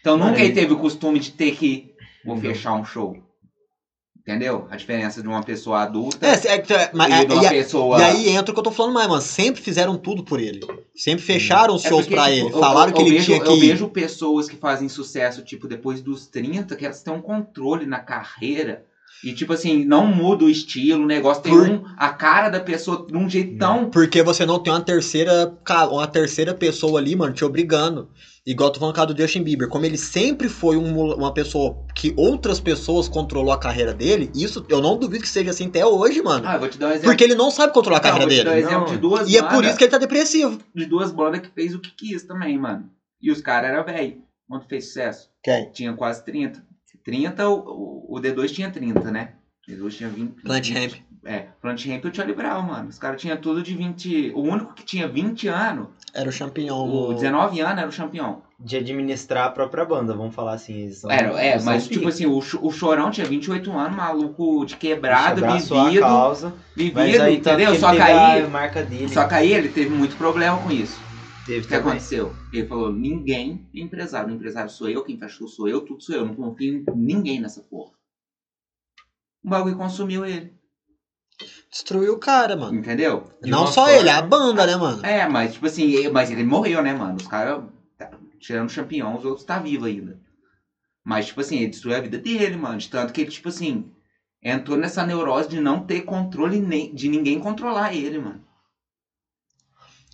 Então 0.00 0.16
nunca 0.18 0.38
ele 0.38 0.48
ele- 0.48 0.54
teve 0.54 0.72
o 0.74 0.78
costume 0.78 1.18
de 1.18 1.30
ter 1.32 1.56
que. 1.56 1.94
Vou 2.24 2.34
Não. 2.34 2.42
fechar 2.42 2.72
um 2.74 2.84
show. 2.84 3.25
Entendeu? 4.26 4.66
A 4.70 4.74
diferença 4.76 5.22
de 5.22 5.28
uma 5.28 5.40
pessoa 5.40 5.82
adulta 5.82 6.26
É, 6.26 6.30
é, 6.32 6.56
é, 6.56 6.90
mas, 6.92 7.08
e 7.08 7.12
é, 7.12 7.24
de 7.24 7.32
uma 7.32 7.44
e, 7.44 7.48
pessoa. 7.48 7.98
e 8.00 8.02
aí 8.02 8.28
entra 8.30 8.50
o 8.50 8.54
que 8.54 8.58
eu 8.58 8.64
tô 8.64 8.72
falando 8.72 8.92
mais, 8.94 9.06
mano. 9.08 9.22
Sempre 9.22 9.62
fizeram 9.62 9.96
tudo 9.96 10.24
por 10.24 10.40
ele. 10.40 10.66
Sempre 10.96 11.24
fecharam 11.24 11.76
os 11.76 11.84
É 11.84 11.88
shows 11.88 12.02
porque, 12.06 12.16
pra 12.16 12.24
tipo, 12.24 12.46
ele. 12.48 12.52
eu- 12.56 12.58
Falaram 12.58 12.90
eu, 12.90 12.94
que 12.96 13.02
eu 13.02 13.06
ele 13.06 13.14
vejo, 13.14 13.24
tinha 13.26 13.40
que. 13.40 13.48
Eu 13.48 13.60
vejo 13.60 13.88
pessoas 13.88 14.48
que 14.48 14.56
fazem 14.56 14.88
sucesso, 14.88 15.42
tipo, 15.42 15.68
depois 15.68 16.00
dos 16.00 16.26
30, 16.26 16.74
que 16.74 16.84
elas 16.84 17.04
têm 17.04 17.14
um 17.14 17.20
controle 17.20 17.86
na 17.86 18.00
carreira. 18.00 18.84
E, 19.26 19.34
tipo 19.34 19.52
assim, 19.52 19.84
não 19.84 20.06
muda 20.06 20.44
o 20.44 20.48
estilo, 20.48 21.02
o 21.02 21.06
negócio 21.06 21.42
tem 21.42 21.52
Por- 21.52 21.68
um, 21.68 21.82
a 21.96 22.10
cara 22.10 22.48
da 22.48 22.60
pessoa 22.60 23.04
de 23.06 23.16
um 23.16 23.28
jeito 23.28 23.58
tão. 23.58 23.90
Porque 23.90 24.22
você 24.22 24.46
não 24.46 24.58
tem 24.60 24.72
uma 24.72 24.80
terceira, 24.80 25.52
uma 25.90 26.06
terceira 26.06 26.54
pessoa 26.54 27.00
ali, 27.00 27.16
mano, 27.16 27.34
te 27.34 27.44
obrigando. 27.44 28.08
Igual 28.46 28.70
tô 28.70 28.78
falando 28.78 29.12
do 29.12 29.20
Justin 29.20 29.42
Bieber. 29.42 29.68
Como 29.68 29.84
ele 29.84 29.98
sempre 29.98 30.48
foi 30.48 30.76
um 30.76 31.12
uma 31.16 31.34
pessoa 31.34 31.76
que 31.92 32.14
outras 32.16 32.60
pessoas 32.60 33.08
controlou 33.08 33.52
a 33.52 33.58
carreira 33.58 33.92
dele, 33.92 34.30
isso 34.32 34.64
eu 34.68 34.80
não 34.80 34.96
duvido 34.96 35.24
que 35.24 35.28
seja 35.28 35.50
assim 35.50 35.66
até 35.66 35.84
hoje, 35.84 36.22
mano. 36.22 36.46
Ah, 36.46 36.54
eu 36.54 36.60
vou 36.60 36.68
te 36.68 36.78
dar 36.78 36.86
um 36.86 36.90
exemplo. 36.90 37.08
Porque 37.10 37.24
ele 37.24 37.34
não 37.34 37.50
sabe 37.50 37.72
controlar 37.72 37.98
a 37.98 38.02
Não, 38.02 38.10
carreira 38.10 38.30
vou 38.30 38.38
te 38.38 38.44
dar 38.44 38.50
um 38.50 38.54
dele. 38.54 38.66
exemplo 38.66 38.86
Não. 38.86 38.92
de 38.94 38.98
duas 38.98 39.28
E 39.28 39.36
é 39.36 39.42
por 39.42 39.50
bandas- 39.50 39.68
isso 39.70 39.78
que 39.78 39.82
ele 39.84 39.90
tá 39.90 39.98
depressivo. 39.98 40.58
de 40.72 40.86
duas 40.86 41.10
bandas 41.10 41.40
que 41.40 41.48
fez 41.52 41.74
o 41.74 41.80
que 41.80 41.90
quis 41.90 42.22
também, 42.22 42.56
mano. 42.56 42.84
E 43.20 43.32
os 43.32 43.40
caras 43.40 43.70
eram 43.70 43.84
velho 43.84 44.18
quando 44.48 44.64
fez 44.68 44.86
sucesso. 44.86 45.28
Quem? 45.42 45.72
Tinha 45.72 45.92
quase 45.94 46.24
30. 46.24 46.64
30, 47.06 47.48
o, 47.48 47.54
o, 48.10 48.16
o 48.16 48.20
D2 48.20 48.50
tinha 48.52 48.68
30, 48.70 49.10
né? 49.10 49.30
O 49.66 49.70
D2 49.70 49.90
tinha 49.96 50.08
20. 50.10 50.42
Plant 50.42 50.66
20. 50.68 50.78
Ramp. 50.78 50.92
É, 51.24 51.46
Plant 51.60 51.84
Ramp 51.86 52.04
e 52.04 52.08
o 52.08 52.14
Charlie 52.14 52.36
Brown, 52.36 52.62
mano. 52.62 52.88
Os 52.88 52.98
caras 52.98 53.20
tinham 53.20 53.36
tudo 53.36 53.62
de 53.62 53.74
20. 53.74 54.32
O 54.34 54.42
único 54.42 54.74
que 54.74 54.84
tinha 54.84 55.08
20 55.08 55.48
anos, 55.48 55.88
Era 56.14 56.28
o 56.30 56.32
campeão. 56.36 56.84
o 57.10 57.14
19 57.14 57.60
anos 57.60 57.78
era 57.78 57.88
o 57.88 57.92
campeão. 57.92 58.42
De 58.58 58.76
administrar 58.76 59.46
a 59.46 59.50
própria 59.50 59.84
banda, 59.84 60.14
vamos 60.14 60.34
falar 60.34 60.54
assim. 60.54 60.82
Eles 60.82 60.98
são, 60.98 61.10
Era, 61.10 61.28
é, 61.40 61.60
mas 61.62 61.84
pica. 61.84 61.94
tipo 61.96 62.08
assim, 62.08 62.26
o, 62.26 62.38
o 62.38 62.70
Chorão 62.70 63.10
tinha 63.10 63.26
28 63.26 63.70
anos, 63.76 63.96
maluco 63.96 64.64
de 64.64 64.76
quebrado, 64.76 65.42
vivido, 65.46 66.00
causa, 66.00 66.54
mas 66.74 66.94
vivido, 66.94 67.22
aí 67.22 67.36
entendeu? 67.36 67.72
que 67.72 67.78
Só 67.78 67.90
ele 67.90 67.98
que 67.98 68.06
teve 68.06 68.18
aí, 68.18 68.42
a 68.42 68.48
marca 68.48 68.82
dele. 68.82 69.08
só 69.08 69.24
que 69.28 69.34
aí 69.34 69.52
ele 69.52 69.68
teve 69.68 69.90
muito 69.90 70.16
problema 70.16 70.56
com 70.58 70.70
isso. 70.70 70.98
Teve 71.46 71.58
O 71.60 71.62
que 71.62 71.68
também. 71.68 71.80
aconteceu? 71.92 72.34
Ele 72.52 72.66
falou, 72.66 72.92
ninguém 72.92 73.66
é 73.74 73.80
empresário. 73.80 74.30
O 74.30 74.34
empresário 74.36 74.70
sou 74.70 74.88
eu, 74.88 75.04
quem 75.04 75.18
faz 75.18 75.32
show 75.32 75.48
sou 75.48 75.68
eu, 75.68 75.80
tudo 75.82 76.02
sou 76.02 76.14
eu. 76.14 76.26
Não 76.26 76.34
confio 76.34 76.74
em 76.78 76.84
ninguém 76.94 77.40
nessa 77.40 77.62
porra. 77.62 77.92
O 79.44 79.48
bagulho 79.48 79.76
consumiu 79.76 80.24
ele, 80.24 80.54
Destruiu 81.70 82.14
o 82.14 82.18
cara, 82.18 82.56
mano. 82.56 82.74
entendeu? 82.78 83.30
De 83.42 83.50
Não 83.50 83.66
só 83.66 83.84
forma- 83.84 83.92
ele, 84.00 84.08
a 84.08 84.22
banda, 84.22 84.66
né, 84.66 84.74
mano? 84.76 85.04
É, 85.04 85.28
mas 85.28 85.52
tipo 85.52 85.66
assim, 85.66 85.90
ele- 85.90 86.08
mas 86.08 86.30
ele 86.30 86.42
morreu, 86.42 86.82
né, 86.82 86.94
mano? 86.94 87.16
Os 87.16 87.26
caras, 87.26 87.62
tá, 87.98 88.10
tirando 88.40 88.70
o 88.70 88.74
campeão, 88.74 89.14
os 89.16 89.24
outros 89.24 89.44
tá 89.44 89.58
vivo 89.58 89.84
ainda. 89.84 90.18
Mas, 91.04 91.26
tipo 91.26 91.40
assim, 91.40 91.58
ele 91.58 91.68
destruiu 91.68 91.96
a 91.96 92.00
vida 92.00 92.18
dele, 92.18 92.56
mano. 92.56 92.78
De 92.78 92.88
tanto 92.88 93.12
que 93.12 93.20
ele, 93.20 93.30
tipo 93.30 93.48
assim, 93.48 93.92
entrou 94.42 94.76
nessa 94.78 95.06
neurose 95.06 95.48
de 95.50 95.60
não 95.60 95.84
ter 95.86 96.00
controle 96.02 96.58
nem, 96.58 96.92
de 96.94 97.08
ninguém 97.08 97.38
controlar 97.38 97.94
ele, 97.94 98.18
mano. 98.18 98.42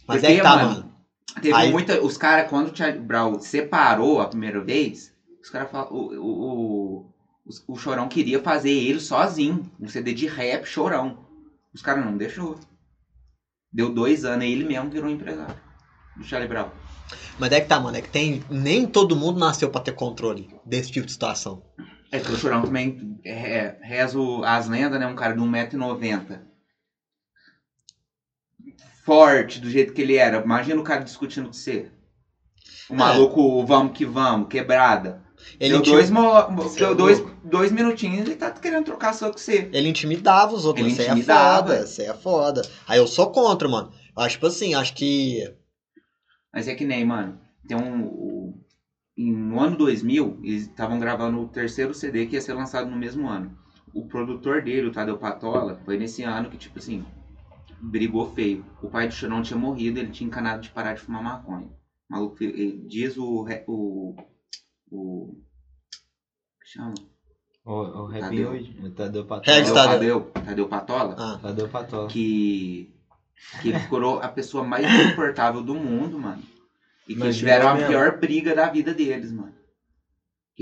Mas 0.06 0.20
Porque, 0.20 0.32
é 0.32 0.36
que 0.36 0.42
tá, 0.42 0.56
mano, 0.56 0.68
mano. 0.68 0.91
Teve 1.40 1.54
Aí- 1.54 1.70
muita. 1.72 2.00
Os 2.02 2.16
caras, 2.16 2.48
quando 2.50 2.70
o 2.72 2.76
Charlie 2.76 3.00
Brown 3.00 3.38
separou 3.40 4.20
a 4.20 4.28
primeira 4.28 4.60
vez, 4.62 5.12
os 5.42 5.48
caras 5.50 5.70
falaram. 5.70 5.92
O, 5.94 6.20
o, 6.20 7.06
o, 7.46 7.72
o 7.74 7.76
Chorão 7.76 8.08
queria 8.08 8.40
fazer 8.40 8.70
ele 8.70 9.00
sozinho. 9.00 9.70
Um 9.80 9.88
CD 9.88 10.12
de 10.12 10.26
rap 10.26 10.64
chorão. 10.66 11.26
Os 11.74 11.82
caras 11.82 12.04
não 12.04 12.16
deixou. 12.16 12.58
Deu 13.72 13.88
dois 13.92 14.24
anos 14.24 14.44
e 14.44 14.48
ele 14.52 14.64
mesmo 14.64 14.90
virou 14.90 15.08
empresário 15.10 15.54
do 16.16 16.24
Charlie 16.24 16.48
Brown. 16.48 16.68
Mas 17.38 17.50
é 17.52 17.60
que 17.60 17.66
tá, 17.68 17.80
mano. 17.80 17.96
É 17.96 18.02
que 18.02 18.10
tem. 18.10 18.42
Nem 18.50 18.86
todo 18.86 19.16
mundo 19.16 19.38
nasceu 19.40 19.70
pra 19.70 19.80
ter 19.80 19.92
controle 19.92 20.48
desse 20.66 20.92
tipo 20.92 21.06
de 21.06 21.12
situação. 21.12 21.62
É 22.10 22.20
que 22.20 22.30
o 22.30 22.36
Chorão 22.36 22.62
também 22.62 23.18
é, 23.24 23.78
reza 23.80 24.18
o- 24.18 24.44
as 24.44 24.68
lendas, 24.68 25.00
né? 25.00 25.06
Um 25.06 25.14
cara 25.16 25.32
de 25.34 25.40
1,90m. 25.40 26.40
Forte, 29.04 29.60
do 29.60 29.68
jeito 29.68 29.92
que 29.92 30.00
ele 30.02 30.16
era. 30.16 30.40
Imagina 30.42 30.80
o 30.80 30.84
cara 30.84 31.02
discutindo 31.02 31.46
com 31.46 31.52
você. 31.52 31.90
O 32.88 32.94
É. 32.94 32.96
maluco, 32.96 33.64
vamos 33.64 33.96
que 33.96 34.04
vamos, 34.04 34.48
quebrada. 34.48 35.20
Ele, 35.58 35.74
deu 35.74 35.82
dois, 35.82 36.08
deu 36.76 36.92
é 36.92 36.94
dois, 36.94 37.22
dois 37.44 37.72
minutinhos 37.72 38.18
e 38.18 38.20
ele 38.30 38.36
tá 38.36 38.50
querendo 38.50 38.84
trocar 38.84 39.12
só 39.12 39.30
com 39.30 39.38
você. 39.38 39.68
ele 39.72 39.88
intimidava 39.88 40.54
os 40.54 40.64
outros. 40.64 40.86
Ele 40.86 40.94
Você 40.94 41.02
é 41.02 41.06
intimidava. 41.06 41.66
foda, 41.68 41.86
você 41.86 42.02
é 42.04 42.14
foda. 42.14 42.62
Aí 42.86 42.98
eu 42.98 43.06
sou 43.06 43.30
contra, 43.30 43.68
mano. 43.68 43.90
Acho 44.16 44.34
tipo 44.36 44.46
assim, 44.46 44.74
acho 44.74 44.92
que. 44.94 45.52
Mas 46.52 46.68
é 46.68 46.74
que 46.74 46.84
nem, 46.84 47.04
mano. 47.04 47.38
Tem 47.66 47.76
um. 47.76 48.54
no 49.16 49.60
ano 49.60 49.76
2000, 49.76 50.38
eles 50.42 50.62
estavam 50.68 50.98
gravando 50.98 51.40
o 51.40 51.48
terceiro 51.48 51.92
CD 51.94 52.26
que 52.26 52.34
ia 52.34 52.40
ser 52.40 52.54
lançado 52.54 52.88
no 52.88 52.96
mesmo 52.96 53.28
ano. 53.28 53.56
O 53.94 54.06
produtor 54.06 54.62
dele, 54.62 54.86
o 54.88 54.92
Tadeu 54.92 55.18
Patola, 55.18 55.80
foi 55.84 55.96
nesse 55.98 56.22
ano 56.22 56.48
que, 56.50 56.56
tipo 56.56 56.78
assim, 56.78 57.04
brigou 57.82 58.32
feio. 58.32 58.64
O 58.80 58.88
pai 58.88 59.08
do 59.08 59.14
Chorão 59.14 59.42
tinha 59.42 59.58
morrido, 59.58 59.98
ele 59.98 60.10
tinha 60.12 60.26
encanado 60.28 60.62
de 60.62 60.70
parar 60.70 60.94
de 60.94 61.00
fumar 61.00 61.22
maconha. 61.22 61.66
O 61.66 62.12
maluco, 62.14 62.42
ele- 62.42 62.84
diz 62.86 63.16
o. 63.18 63.46
o, 63.66 64.14
o 64.90 65.34
que 66.62 66.68
chama? 66.68 66.94
O, 67.64 67.72
o 67.72 68.06
Rap 68.06 68.20
Tadeu. 68.22 68.50
hoje, 68.50 68.76
o 68.82 68.90
Tadeu 68.90 69.24
Patola. 69.24 69.56
Regis 69.56 69.72
Tadeu, 69.72 69.92
Tadeu. 69.92 70.20
Tadeu, 70.20 70.44
Tadeu 70.44 70.68
Patola. 70.68 71.16
Ah, 71.18 71.38
Tadeu 71.40 71.68
Patola. 71.68 72.08
que 72.08 72.88
que 73.60 73.70
ele 73.70 73.78
ficou 73.80 74.20
a 74.20 74.28
pessoa 74.28 74.62
mais 74.62 74.86
insuportável 74.86 75.62
do 75.62 75.74
mundo, 75.74 76.18
mano. 76.18 76.42
E 77.08 77.14
que 77.16 77.20
eles 77.22 77.36
tiveram 77.36 77.68
a 77.68 77.74
mesmo. 77.74 77.88
pior 77.88 78.18
briga 78.18 78.54
da 78.54 78.68
vida 78.68 78.94
deles, 78.94 79.32
mano. 79.32 79.52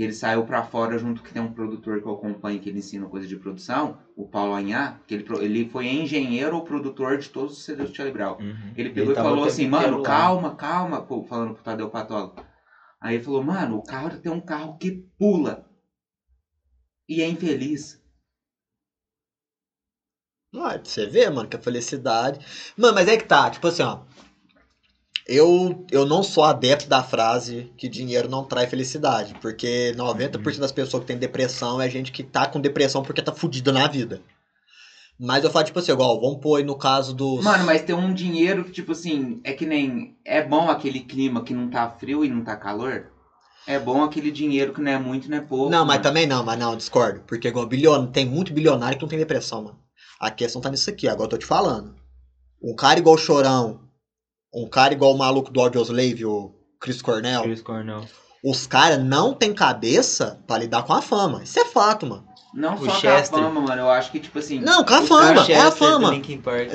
Ele 0.03 0.13
saiu 0.13 0.45
pra 0.45 0.63
fora 0.63 0.97
junto 0.97 1.21
que 1.21 1.33
tem 1.33 1.41
um 1.41 1.53
produtor 1.53 2.01
que 2.01 2.07
eu 2.07 2.13
acompanho 2.13 2.59
que 2.59 2.69
ele 2.69 2.79
ensina 2.79 3.05
coisa 3.07 3.27
de 3.27 3.35
produção, 3.35 3.99
o 4.15 4.27
Paulo 4.27 4.55
Anhá, 4.55 4.99
que 5.05 5.13
ele, 5.13 5.25
ele 5.39 5.69
foi 5.69 5.87
engenheiro 5.87 6.55
ou 6.55 6.63
produtor 6.63 7.17
de 7.17 7.29
todos 7.29 7.57
os 7.57 7.63
CDs 7.63 7.89
do 7.89 7.95
Charlie 7.95 8.13
Brown. 8.13 8.37
Uhum. 8.39 8.73
Ele 8.75 8.89
pegou 8.89 9.11
e 9.11 9.15
tava 9.15 9.29
falou 9.29 9.45
assim, 9.45 9.67
mano, 9.67 10.01
calma, 10.01 10.55
calma, 10.55 11.01
pô, 11.01 11.23
falando 11.23 11.53
pro 11.53 11.63
Tadeu 11.63 11.89
Patola. 11.89 12.33
Aí 12.99 13.15
ele 13.15 13.23
falou, 13.23 13.43
mano, 13.43 13.77
o 13.77 13.83
carro 13.83 14.17
tem 14.17 14.31
um 14.31 14.39
carro 14.39 14.77
que 14.77 15.03
pula. 15.17 15.65
E 17.07 17.21
é 17.21 17.27
infeliz. 17.27 17.99
Ah, 20.53 20.77
você 20.83 21.05
vê, 21.05 21.29
mano, 21.29 21.47
que 21.47 21.55
a 21.55 21.59
felicidade. 21.59 22.39
Mano, 22.75 22.93
mas 22.95 23.07
é 23.07 23.17
que 23.17 23.23
tá, 23.23 23.49
tipo 23.49 23.67
assim, 23.67 23.83
ó. 23.83 23.99
Eu, 25.27 25.85
eu 25.91 26.05
não 26.05 26.23
sou 26.23 26.43
adepto 26.43 26.87
da 26.87 27.03
frase 27.03 27.71
que 27.77 27.87
dinheiro 27.87 28.29
não 28.29 28.43
traz 28.43 28.69
felicidade. 28.69 29.35
Porque 29.41 29.93
90% 29.95 30.59
das 30.59 30.71
pessoas 30.71 31.01
que 31.01 31.07
têm 31.07 31.17
depressão 31.17 31.81
é 31.81 31.89
gente 31.89 32.11
que 32.11 32.23
tá 32.23 32.47
com 32.47 32.59
depressão 32.59 33.03
porque 33.03 33.21
tá 33.21 33.31
fudida 33.31 33.71
na 33.71 33.87
vida. 33.87 34.21
Mas 35.23 35.43
eu 35.43 35.51
falo, 35.51 35.65
tipo 35.65 35.77
assim, 35.77 35.91
igual, 35.91 36.19
vamos 36.19 36.39
pôr 36.41 36.55
aí 36.57 36.63
no 36.63 36.75
caso 36.75 37.13
dos. 37.13 37.43
Mano, 37.43 37.63
mas 37.63 37.83
tem 37.83 37.93
um 37.93 38.11
dinheiro 38.11 38.63
que, 38.63 38.71
tipo 38.71 38.91
assim, 38.93 39.39
é 39.43 39.53
que 39.53 39.67
nem. 39.67 40.17
É 40.25 40.41
bom 40.41 40.67
aquele 40.67 41.01
clima 41.01 41.43
que 41.43 41.53
não 41.53 41.69
tá 41.69 41.87
frio 41.91 42.25
e 42.25 42.29
não 42.29 42.43
tá 42.43 42.55
calor? 42.55 43.11
É 43.67 43.77
bom 43.77 44.03
aquele 44.03 44.31
dinheiro 44.31 44.73
que 44.73 44.81
não 44.81 44.91
é 44.91 44.97
muito, 44.97 45.29
não 45.29 45.37
é 45.37 45.41
pouco. 45.41 45.69
Não, 45.69 45.85
mas 45.85 45.97
mano. 45.97 46.01
também 46.01 46.25
não, 46.25 46.43
mas 46.43 46.57
não, 46.57 46.75
discordo. 46.75 47.21
Porque 47.27 47.47
igual 47.47 47.67
bilionário, 47.67 48.11
tem 48.11 48.25
muito 48.25 48.51
bilionário 48.51 48.97
que 48.97 49.03
não 49.03 49.09
tem 49.09 49.19
depressão, 49.19 49.63
mano. 49.63 49.79
A 50.19 50.31
questão 50.31 50.59
tá 50.59 50.71
nisso 50.71 50.89
aqui, 50.89 51.07
agora 51.07 51.25
eu 51.25 51.29
tô 51.29 51.37
te 51.37 51.45
falando. 51.45 51.95
Um 52.61 52.75
cara 52.75 52.99
igual 52.99 53.15
Chorão, 53.17 53.79
um 54.53 54.67
cara 54.67 54.93
igual 54.93 55.13
o 55.13 55.17
maluco 55.17 55.51
do 55.51 55.59
Audioslave, 55.61 56.25
o 56.25 56.53
Chris 56.79 57.01
Cornell, 57.01 57.43
Chris 57.43 57.61
Cornell. 57.61 58.01
os 58.43 58.65
caras 58.67 59.03
não 59.03 59.33
tem 59.33 59.53
cabeça 59.53 60.41
pra 60.47 60.57
lidar 60.57 60.83
com 60.83 60.93
a 60.93 61.01
fama. 61.01 61.43
Isso 61.43 61.59
é 61.59 61.65
fato, 61.65 62.05
mano. 62.05 62.25
Não 62.53 62.75
O 62.75 62.79
só 62.79 62.85
com 62.85 62.91
a 62.91 62.95
Chester. 62.95 63.39
fama, 63.39 63.61
mano. 63.61 63.81
Eu 63.81 63.89
acho 63.89 64.11
que, 64.11 64.19
tipo 64.19 64.37
assim. 64.39 64.59
Não, 64.59 64.83
com 64.83 64.93
a 64.93 65.01
fama, 65.03 65.29
é 65.29 65.39
a 65.39 65.43
Chester 65.45 65.65
do 65.65 65.71
fama. 65.77 66.21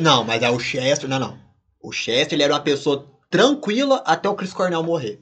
Não, 0.00 0.24
mas 0.24 0.42
é 0.42 0.50
o 0.50 0.58
Chester, 0.58 1.08
não, 1.08 1.18
não. 1.18 1.38
O 1.82 1.92
Chester, 1.92 2.32
ele 2.34 2.42
era 2.42 2.54
uma 2.54 2.60
pessoa 2.60 3.06
tranquila 3.30 4.02
até 4.06 4.28
o 4.28 4.34
Chris 4.34 4.52
Cornell 4.54 4.82
morrer. 4.82 5.20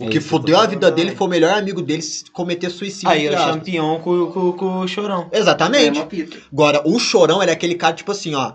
O 0.00 0.04
É 0.04 0.08
que 0.08 0.18
isso 0.18 0.28
fudeu 0.28 0.58
a 0.58 0.66
vida 0.66 0.90
dele 0.90 1.08
também. 1.10 1.16
foi 1.18 1.26
o 1.26 1.30
melhor 1.30 1.52
amigo 1.52 1.82
dele 1.82 2.00
se 2.00 2.24
cometer 2.30 2.70
suicídio. 2.70 3.10
Aí, 3.10 3.28
aspas. 3.28 3.54
campeão 3.54 4.00
com, 4.00 4.32
com, 4.32 4.52
com 4.52 4.78
o 4.80 4.88
Chorão. 4.88 5.28
Exatamente. 5.30 6.00
Agora, 6.50 6.82
o 6.88 6.98
Chorão, 6.98 7.42
ele 7.42 7.50
é 7.50 7.54
aquele 7.54 7.74
cara, 7.74 7.94
tipo 7.94 8.10
assim, 8.10 8.34
ó. 8.34 8.54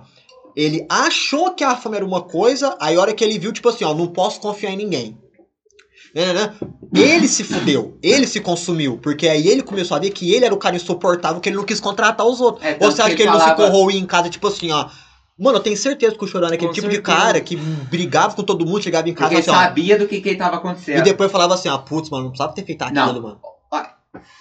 Ele 0.60 0.84
achou 0.90 1.54
que 1.54 1.64
a 1.64 1.76
fama 1.76 1.98
era 1.98 2.06
uma 2.06 2.20
coisa, 2.22 2.76
aí 2.82 2.96
a 2.96 3.00
hora 3.00 3.14
que 3.14 3.24
ele 3.24 3.38
viu, 3.38 3.54
tipo 3.54 3.70
assim, 3.70 3.86
ó, 3.86 3.94
não 3.94 4.08
posso 4.08 4.40
confiar 4.42 4.72
em 4.72 4.78
ninguém. 4.78 5.16
Né, 6.16 6.26
né, 6.26 6.34
né? 6.34 6.54
Ele 6.96 7.28
se 7.28 7.44
fudeu, 7.44 8.00
ele 8.02 8.26
se 8.26 8.40
consumiu, 8.40 8.98
porque 8.98 9.28
aí 9.28 9.48
ele 9.48 9.62
começou 9.62 9.96
a 9.96 10.00
ver 10.00 10.10
que 10.10 10.34
ele 10.34 10.46
era 10.46 10.54
o 10.54 10.58
cara 10.58 10.76
insuportável, 10.76 11.40
que 11.40 11.48
ele 11.50 11.58
não 11.58 11.64
quis 11.64 11.80
contratar 11.80 12.26
os 12.26 12.42
outros. 12.42 12.66
É, 12.66 12.76
Ou 12.82 12.90
você 12.92 13.04
acha 13.04 13.16
que, 13.16 13.22
ele 13.22 13.30
falava- 13.30 13.50
não 13.52 13.56
ficou 13.68 13.84
ruim 13.84 13.98
em 13.98 14.06
casa, 14.08 14.30
tipo 14.30 14.48
assim, 14.48 14.72
ó. 14.72 14.88
Mano, 15.38 15.58
eu 15.58 15.62
tenho 15.62 15.78
certeza 15.78 16.18
que 16.18 16.24
o 16.24 16.28
Chorão 16.28 16.48
era 16.48 16.56
aquele 16.56 16.70
Com 16.70 16.74
tipo 16.74 16.88
de 16.88 16.96
certeza. 16.96 17.16
cara 17.18 17.40
que 17.40 17.56
brigava 17.56 18.34
com 18.36 18.42
todo 18.42 18.66
mundo, 18.66 18.82
chegava 18.82 19.08
em 19.08 19.14
casa 19.14 19.30
Porque 19.36 19.42
assim, 19.48 19.52
ó. 19.56 19.62
sabia 19.62 19.96
do 20.00 20.08
que, 20.08 20.20
que 20.22 20.34
tava 20.36 20.56
acontecendo. 20.56 20.98
E 20.98 21.02
depois 21.04 21.32
falava 21.32 21.54
assim, 21.54 21.70
ah, 21.70 21.78
putz, 21.78 22.10
mano, 22.10 22.24
não 22.24 22.32
precisava 22.32 22.56
ter 22.56 22.66
feito 22.66 22.82
aquilo, 22.82 22.96
Não. 23.14 23.22
mano. 23.22 23.40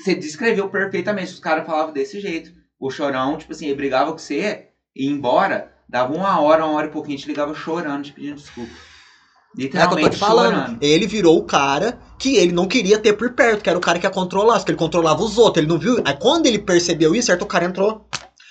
Você 0.02 0.14
descreveu 0.14 0.70
perfeitamente. 0.70 1.32
Os 1.34 1.40
caras 1.40 1.66
falavam 1.66 1.92
desse 1.92 2.18
jeito. 2.20 2.50
O 2.80 2.88
chorão, 2.90 3.36
tipo 3.36 3.52
assim, 3.52 3.66
ele 3.66 3.74
brigava 3.74 4.10
com 4.12 4.16
você, 4.18 4.68
ia 4.94 5.10
embora, 5.10 5.72
dava 5.88 6.12
uma 6.14 6.40
hora, 6.40 6.64
uma 6.64 6.74
hora 6.76 6.86
e 6.88 6.90
pouquinho, 6.90 7.18
te 7.18 7.26
ligava 7.28 7.54
chorando, 7.54 8.04
te 8.04 8.12
pedindo 8.12 8.36
desculpa. 8.36 8.70
É 8.70 8.74
o 8.74 9.56
que 9.56 9.64
eu 9.64 9.70
tô 9.70 9.76
Literalmente 9.78 10.10
te 10.10 10.18
falando. 10.18 10.54
chorando. 10.54 10.78
Ele 10.82 11.06
virou 11.06 11.38
o 11.38 11.44
cara 11.44 11.98
que 12.18 12.36
ele 12.36 12.52
não 12.52 12.66
queria 12.68 12.98
ter 12.98 13.14
por 13.14 13.32
perto, 13.32 13.62
que 13.62 13.70
era 13.70 13.78
o 13.78 13.82
cara 13.82 13.98
que 13.98 14.06
ia 14.06 14.10
controlar, 14.10 14.58
porque 14.58 14.70
ele 14.72 14.78
controlava 14.78 15.22
os 15.22 15.38
outros. 15.38 15.62
Ele 15.62 15.72
não 15.72 15.78
viu. 15.78 16.02
Aí 16.04 16.14
quando 16.14 16.46
ele 16.46 16.58
percebeu 16.58 17.14
isso, 17.14 17.26
certo, 17.26 17.42
o 17.42 17.46
cara 17.46 17.64
entrou 17.64 18.06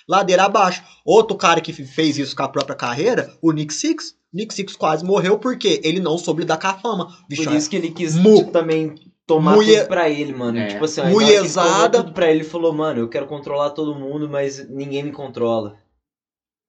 ladeira 0.10 0.46
abaixo. 0.46 0.82
Outro 1.06 1.38
cara 1.38 1.62
que 1.62 1.72
fez 1.74 2.18
isso 2.18 2.36
com 2.36 2.42
a 2.44 2.48
própria 2.50 2.76
carreira, 2.76 3.32
o 3.42 3.52
Nick 3.52 3.72
Six. 3.74 4.16
Nick 4.34 4.54
Six 4.54 4.76
quase 4.76 5.06
morreu 5.06 5.38
porque 5.38 5.80
ele 5.84 6.00
não 6.00 6.18
soube 6.18 6.42
lidar 6.42 6.58
com 6.58 6.68
a 6.68 6.74
fama. 6.74 7.08
Bicho, 7.30 7.44
Por 7.44 7.54
isso 7.54 7.70
que 7.70 7.76
ele 7.76 7.92
quis 7.92 8.16
Mu- 8.16 8.38
tipo, 8.38 8.52
também 8.52 8.96
tomar 9.28 9.54
Mulher- 9.56 9.82
tudo 9.82 9.88
pra 9.90 10.10
ele, 10.10 10.34
mano. 10.34 10.58
É. 10.58 10.68
Tipo 10.68 10.86
assim, 10.86 11.02
ele 11.02 11.50
tudo 11.92 12.14
pra 12.14 12.30
ele, 12.32 12.40
ele 12.40 12.44
falou, 12.50 12.74
mano, 12.74 13.00
eu 13.02 13.08
quero 13.10 13.28
controlar 13.28 13.70
todo 13.70 13.94
mundo, 13.96 14.28
mas 14.28 14.68
ninguém 14.70 15.04
me 15.04 15.12
controla. 15.12 15.76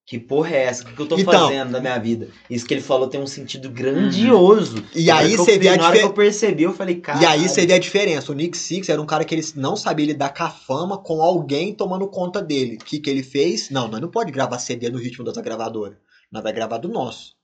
Que 0.06 0.20
porra 0.20 0.50
é 0.54 0.62
essa? 0.66 0.84
O 0.84 0.86
que, 0.86 1.00
eu 1.02 1.06
tô 1.06 1.18
Então- 1.18 1.48
fazendo 1.48 1.72
da 1.72 1.80
minha 1.80 1.98
vida? 1.98 2.28
Isso 2.48 2.64
que 2.64 2.72
ele 2.72 2.80
falou 2.80 3.08
tem 3.08 3.20
um 3.20 3.26
sentido 3.26 3.68
grandioso. 3.68 4.84
E 4.94 5.06
Na 5.06 5.16
hora 5.16 5.26
aí 5.26 5.32
eu 5.32 5.38
você 5.38 5.58
vê 5.58 5.68
a 5.68 5.76
Na 5.76 5.88
hora 5.88 5.98
que 5.98 6.04
eu 6.04 6.12
percebi, 6.12 6.62
eu 6.62 6.72
falei, 6.72 7.00
cara. 7.00 7.20
E 7.20 7.26
aí 7.26 7.48
você 7.48 7.66
vê 7.66 7.72
a 7.72 7.78
diferença. 7.78 8.30
O 8.30 8.34
Nick 8.34 8.56
Six 8.56 8.88
era 8.88 9.02
um 9.02 9.06
cara 9.06 9.24
que 9.24 9.34
ele 9.34 9.44
não 9.56 9.74
sabia 9.74 10.06
lidar 10.06 10.32
com 10.32 10.44
a 10.44 10.48
fama 10.48 10.96
com 10.96 11.20
alguém 11.20 11.74
tomando 11.74 12.06
conta 12.06 12.40
dele. 12.40 12.76
O 12.80 12.84
que, 12.84 13.00
que 13.00 13.10
ele 13.10 13.24
fez? 13.24 13.68
Não, 13.68 13.88
nós 13.88 14.00
não 14.00 14.08
pode 14.08 14.30
gravar 14.30 14.60
CD 14.60 14.88
no 14.88 14.98
ritmo 14.98 15.24
dessa 15.24 15.42
gravadora. 15.42 15.98
Nós 16.30 16.40
vai 16.42 16.52
gravar 16.52 16.78
do 16.78 16.88
nosso. 16.88 17.34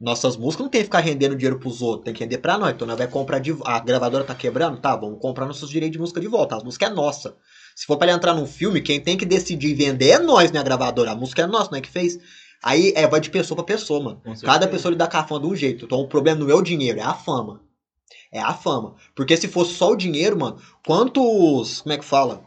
Nossas 0.00 0.36
músicas 0.38 0.64
não 0.64 0.70
tem 0.70 0.80
que 0.82 0.86
ficar 0.86 1.00
rendendo 1.00 1.34
dinheiro 1.36 1.58
pros 1.58 1.80
outros, 1.80 2.04
tem 2.04 2.14
que 2.14 2.20
render 2.20 2.38
pra 2.38 2.56
nós. 2.58 2.74
Então 2.74 2.86
nós 2.86 2.96
vai 2.98 3.08
comprar 3.08 3.38
de 3.40 3.54
A 3.64 3.78
gravadora 3.78 4.24
tá 4.24 4.34
quebrando? 4.34 4.78
Tá, 4.78 4.96
vamos 4.96 5.18
comprar 5.20 5.46
nossos 5.46 5.68
direitos 5.68 5.92
de 5.92 5.98
música 5.98 6.20
de 6.20 6.28
volta. 6.28 6.56
A 6.56 6.64
música 6.64 6.86
é 6.86 6.90
nossa. 6.90 7.34
Se 7.76 7.84
for 7.84 7.98
pra 7.98 8.06
ele 8.06 8.16
entrar 8.16 8.32
num 8.32 8.46
filme, 8.46 8.80
quem 8.80 8.98
tem 8.98 9.18
que 9.18 9.26
decidir 9.26 9.74
vender 9.74 10.08
é 10.08 10.18
nós, 10.18 10.50
né, 10.50 10.58
a 10.58 10.62
gravadora. 10.62 11.10
A 11.10 11.14
música 11.14 11.42
é 11.42 11.46
nossa, 11.46 11.70
não 11.70 11.76
é 11.76 11.82
que 11.82 11.90
fez. 11.90 12.18
Aí 12.62 12.94
é, 12.96 13.06
vai 13.06 13.20
de 13.20 13.28
pessoa 13.28 13.54
pra 13.54 13.76
pessoa, 13.76 14.02
mano. 14.02 14.22
Cada 14.42 14.66
pessoa 14.66 14.90
lida 14.90 15.06
com 15.06 15.16
a 15.18 15.24
fama 15.24 15.40
de 15.40 15.46
um 15.46 15.54
jeito. 15.54 15.84
Então 15.84 16.00
o 16.00 16.08
problema 16.08 16.40
não 16.40 16.50
é 16.50 16.54
o 16.54 16.62
dinheiro, 16.62 16.98
é 16.98 17.02
a 17.02 17.12
fama. 17.12 17.60
É 18.32 18.40
a 18.40 18.54
fama. 18.54 18.96
Porque 19.14 19.36
se 19.36 19.46
fosse 19.46 19.74
só 19.74 19.90
o 19.90 19.96
dinheiro, 19.96 20.38
mano, 20.38 20.58
quantos. 20.86 21.82
Como 21.82 21.92
é 21.92 21.98
que 21.98 22.04
fala? 22.04 22.44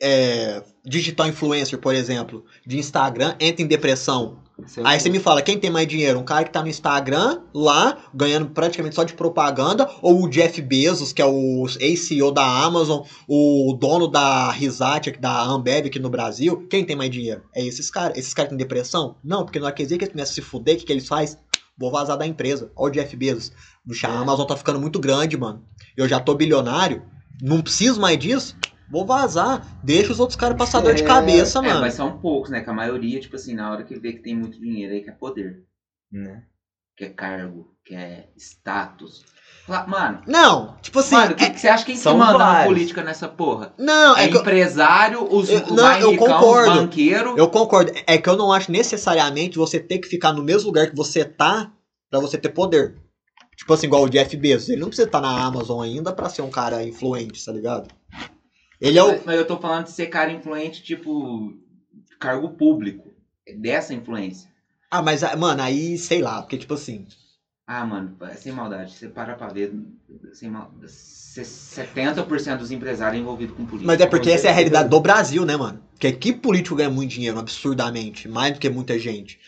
É, 0.00 0.62
digital 0.84 1.26
influencer, 1.26 1.78
por 1.78 1.94
exemplo, 1.94 2.44
de 2.66 2.78
Instagram, 2.78 3.36
entra 3.40 3.62
em 3.62 3.66
depressão. 3.66 4.38
É 4.58 4.80
Aí 4.84 4.98
você 4.98 5.10
me 5.10 5.18
fala, 5.18 5.42
quem 5.42 5.58
tem 5.58 5.70
mais 5.70 5.86
dinheiro? 5.86 6.18
Um 6.18 6.24
cara 6.24 6.44
que 6.44 6.50
tá 6.50 6.62
no 6.62 6.68
Instagram, 6.68 7.42
lá, 7.52 7.98
ganhando 8.14 8.48
praticamente 8.48 8.94
só 8.94 9.04
de 9.04 9.12
propaganda, 9.12 9.88
ou 10.00 10.24
o 10.24 10.30
Jeff 10.30 10.60
Bezos, 10.62 11.12
que 11.12 11.20
é 11.20 11.26
o 11.26 11.66
ex-CEO 11.78 12.32
da 12.32 12.42
Amazon, 12.64 13.02
o 13.28 13.76
dono 13.78 14.08
da 14.08 14.50
Risate, 14.50 15.12
da 15.12 15.42
Ambev 15.42 15.86
aqui 15.86 15.98
no 15.98 16.08
Brasil, 16.08 16.66
quem 16.70 16.84
tem 16.84 16.96
mais 16.96 17.10
dinheiro? 17.10 17.42
É 17.54 17.62
esses 17.64 17.90
caras. 17.90 18.16
Esses 18.16 18.32
caras 18.32 18.48
têm 18.48 18.58
depressão? 18.58 19.16
Não, 19.22 19.44
porque 19.44 19.60
não 19.60 19.70
quer 19.70 19.82
dizer 19.82 19.98
que 19.98 20.04
eles 20.04 20.12
começam 20.12 20.32
a 20.32 20.34
se 20.34 20.40
fuder, 20.40 20.76
o 20.76 20.78
que, 20.78 20.86
que 20.86 20.92
eles 20.92 21.06
fazem? 21.06 21.38
Vou 21.78 21.90
vazar 21.90 22.16
da 22.16 22.26
empresa. 22.26 22.70
Olha 22.74 22.90
o 22.90 22.94
Jeff 22.94 23.14
Bezos. 23.14 23.52
Bicho, 23.84 24.06
a 24.06 24.10
É. 24.10 24.16
Amazon 24.16 24.46
tá 24.46 24.56
ficando 24.56 24.80
muito 24.80 24.98
grande, 24.98 25.36
mano. 25.36 25.62
Eu 25.94 26.08
já 26.08 26.18
tô 26.18 26.34
bilionário, 26.34 27.02
não 27.42 27.60
preciso 27.60 28.00
mais 28.00 28.18
disso. 28.18 28.56
Vou 28.90 29.04
vazar. 29.04 29.78
Deixa 29.82 30.12
os 30.12 30.20
outros 30.20 30.36
caras 30.36 30.56
passar 30.56 30.80
dor 30.80 30.94
de 30.94 31.02
É, 31.02 31.06
cabeça, 31.06 31.58
é, 31.58 31.62
mano. 31.62 31.80
mas 31.80 31.94
são 31.94 32.18
poucos, 32.18 32.50
né? 32.50 32.60
Que 32.60 32.70
a 32.70 32.72
maioria, 32.72 33.18
tipo 33.20 33.36
assim, 33.36 33.54
na 33.54 33.70
hora 33.70 33.82
que 33.84 33.98
vê 33.98 34.12
que 34.12 34.22
tem 34.22 34.36
muito 34.36 34.58
dinheiro 34.60 34.92
aí, 34.94 35.02
quer 35.02 35.18
poder, 35.18 35.64
Né? 36.12 36.42
quer 36.96 37.10
cargo, 37.10 37.74
quer 37.84 38.30
status. 38.38 39.24
Mano, 39.88 40.22
Não, 40.28 40.76
tipo 40.80 41.00
assim. 41.00 41.16
mano, 41.16 41.32
o 41.32 41.34
que, 41.34 41.44
é- 41.44 41.50
que 41.50 41.58
você 41.60 41.66
acha 41.68 41.84
que 41.84 41.96
são 41.96 42.16
manda 42.16 42.38
na 42.38 42.64
política 42.64 43.02
nessa 43.02 43.26
porra? 43.28 43.74
Não, 43.76 44.16
É, 44.16 44.24
é 44.24 44.28
que 44.28 44.36
eu, 44.36 44.40
empresário, 44.40 45.24
os, 45.28 45.50
Eu- 45.50 45.66
não, 45.66 45.82
mais 45.84 46.02
eu 46.02 46.12
ricão, 46.12 46.26
concordo. 46.28 46.70
os 46.70 46.76
banqueiros. 46.78 47.36
eu 47.36 47.48
concordo. 47.48 47.92
É 48.06 48.16
que 48.16 48.28
eu 48.28 48.36
não 48.36 48.52
acho 48.52 48.70
necessariamente 48.70 49.58
você 49.58 49.80
ter 49.80 49.98
que 49.98 50.06
ficar 50.08 50.32
no 50.32 50.42
mesmo 50.42 50.68
lugar 50.68 50.88
que 50.88 50.96
você 50.96 51.24
tá 51.24 51.72
pra 52.08 52.20
você 52.20 52.38
ter 52.38 52.50
poder. 52.50 52.94
Tipo 53.56 53.72
assim, 53.74 53.86
igual 53.88 54.04
o 54.04 54.08
Jeff 54.08 54.36
Bezos. 54.36 54.68
Ele 54.68 54.80
não 54.80 54.88
precisa 54.88 55.08
estar 55.08 55.20
na 55.20 55.44
Amazon 55.44 55.82
ainda 55.82 56.12
pra 56.12 56.28
ser 56.28 56.42
um 56.42 56.50
cara 56.50 56.84
influente, 56.84 57.44
tá 57.44 57.50
ligado? 57.52 57.88
Ele 58.80 58.98
é 58.98 59.02
o. 59.02 59.08
Mas, 59.08 59.24
mas 59.24 59.36
eu 59.36 59.46
tô 59.46 59.58
falando 59.58 59.84
de 59.84 59.90
ser 59.90 60.06
cara 60.06 60.30
influente, 60.32 60.82
tipo, 60.82 61.52
cargo 62.18 62.50
público. 62.50 63.12
É 63.46 63.54
Dessa 63.54 63.94
influência. 63.94 64.50
Ah, 64.90 65.02
mas, 65.02 65.22
ah, 65.22 65.36
mano, 65.36 65.62
aí, 65.62 65.98
sei 65.98 66.20
lá, 66.22 66.40
porque, 66.42 66.58
tipo 66.58 66.74
assim. 66.74 67.06
Ah, 67.66 67.84
mano, 67.84 68.16
é 68.22 68.34
sem 68.34 68.52
maldade. 68.52 68.92
Você 68.92 69.08
para 69.08 69.34
pra 69.34 69.48
ver. 69.48 69.72
Sem 70.32 70.48
mal... 70.48 70.70
se- 70.86 71.44
70% 71.44 72.60
dos 72.60 72.70
empresários 72.70 73.20
envolvidos 73.20 73.56
com 73.56 73.64
política. 73.66 73.92
Mas 73.92 74.00
é 74.00 74.06
porque 74.06 74.30
essa 74.30 74.46
é 74.46 74.50
a 74.50 74.54
realidade 74.54 74.88
do 74.88 75.00
Brasil, 75.00 75.44
né, 75.44 75.56
mano? 75.56 75.80
Porque 75.92 76.06
aqui 76.06 76.32
político 76.32 76.76
ganha 76.76 76.90
muito 76.90 77.10
dinheiro, 77.10 77.38
absurdamente. 77.38 78.28
Mais 78.28 78.52
do 78.54 78.60
que 78.60 78.68
muita 78.70 78.98
gente. 78.98 79.38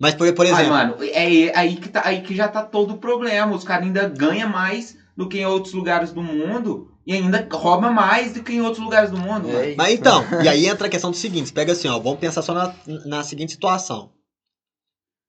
Mas, 0.00 0.14
por, 0.14 0.32
por 0.32 0.46
Ai, 0.46 0.52
exemplo. 0.52 0.70
mano, 0.70 0.96
é 1.02 1.52
aí 1.56 1.76
que, 1.76 1.88
tá, 1.88 2.02
aí 2.04 2.22
que 2.22 2.34
já 2.34 2.48
tá 2.48 2.62
todo 2.62 2.94
o 2.94 2.98
problema. 2.98 3.54
Os 3.54 3.64
caras 3.64 3.84
ainda 3.86 4.08
ganham 4.08 4.48
mais 4.48 4.96
do 5.16 5.28
que 5.28 5.38
em 5.38 5.46
outros 5.46 5.74
lugares 5.74 6.12
do 6.12 6.22
mundo. 6.22 6.90
E 7.08 7.14
ainda 7.14 7.48
rouba 7.50 7.90
mais 7.90 8.34
do 8.34 8.42
que 8.42 8.52
em 8.52 8.60
outros 8.60 8.84
lugares 8.84 9.10
do 9.10 9.16
mundo. 9.16 9.48
É 9.48 9.74
Mas 9.74 9.94
então, 9.94 10.22
e 10.44 10.46
aí 10.46 10.66
entra 10.66 10.88
a 10.88 10.90
questão 10.90 11.10
do 11.10 11.16
seguinte: 11.16 11.50
pega 11.50 11.72
assim, 11.72 11.88
ó, 11.88 11.98
vamos 11.98 12.18
pensar 12.18 12.42
só 12.42 12.52
na, 12.52 12.74
na 13.06 13.24
seguinte 13.24 13.52
situação. 13.52 14.12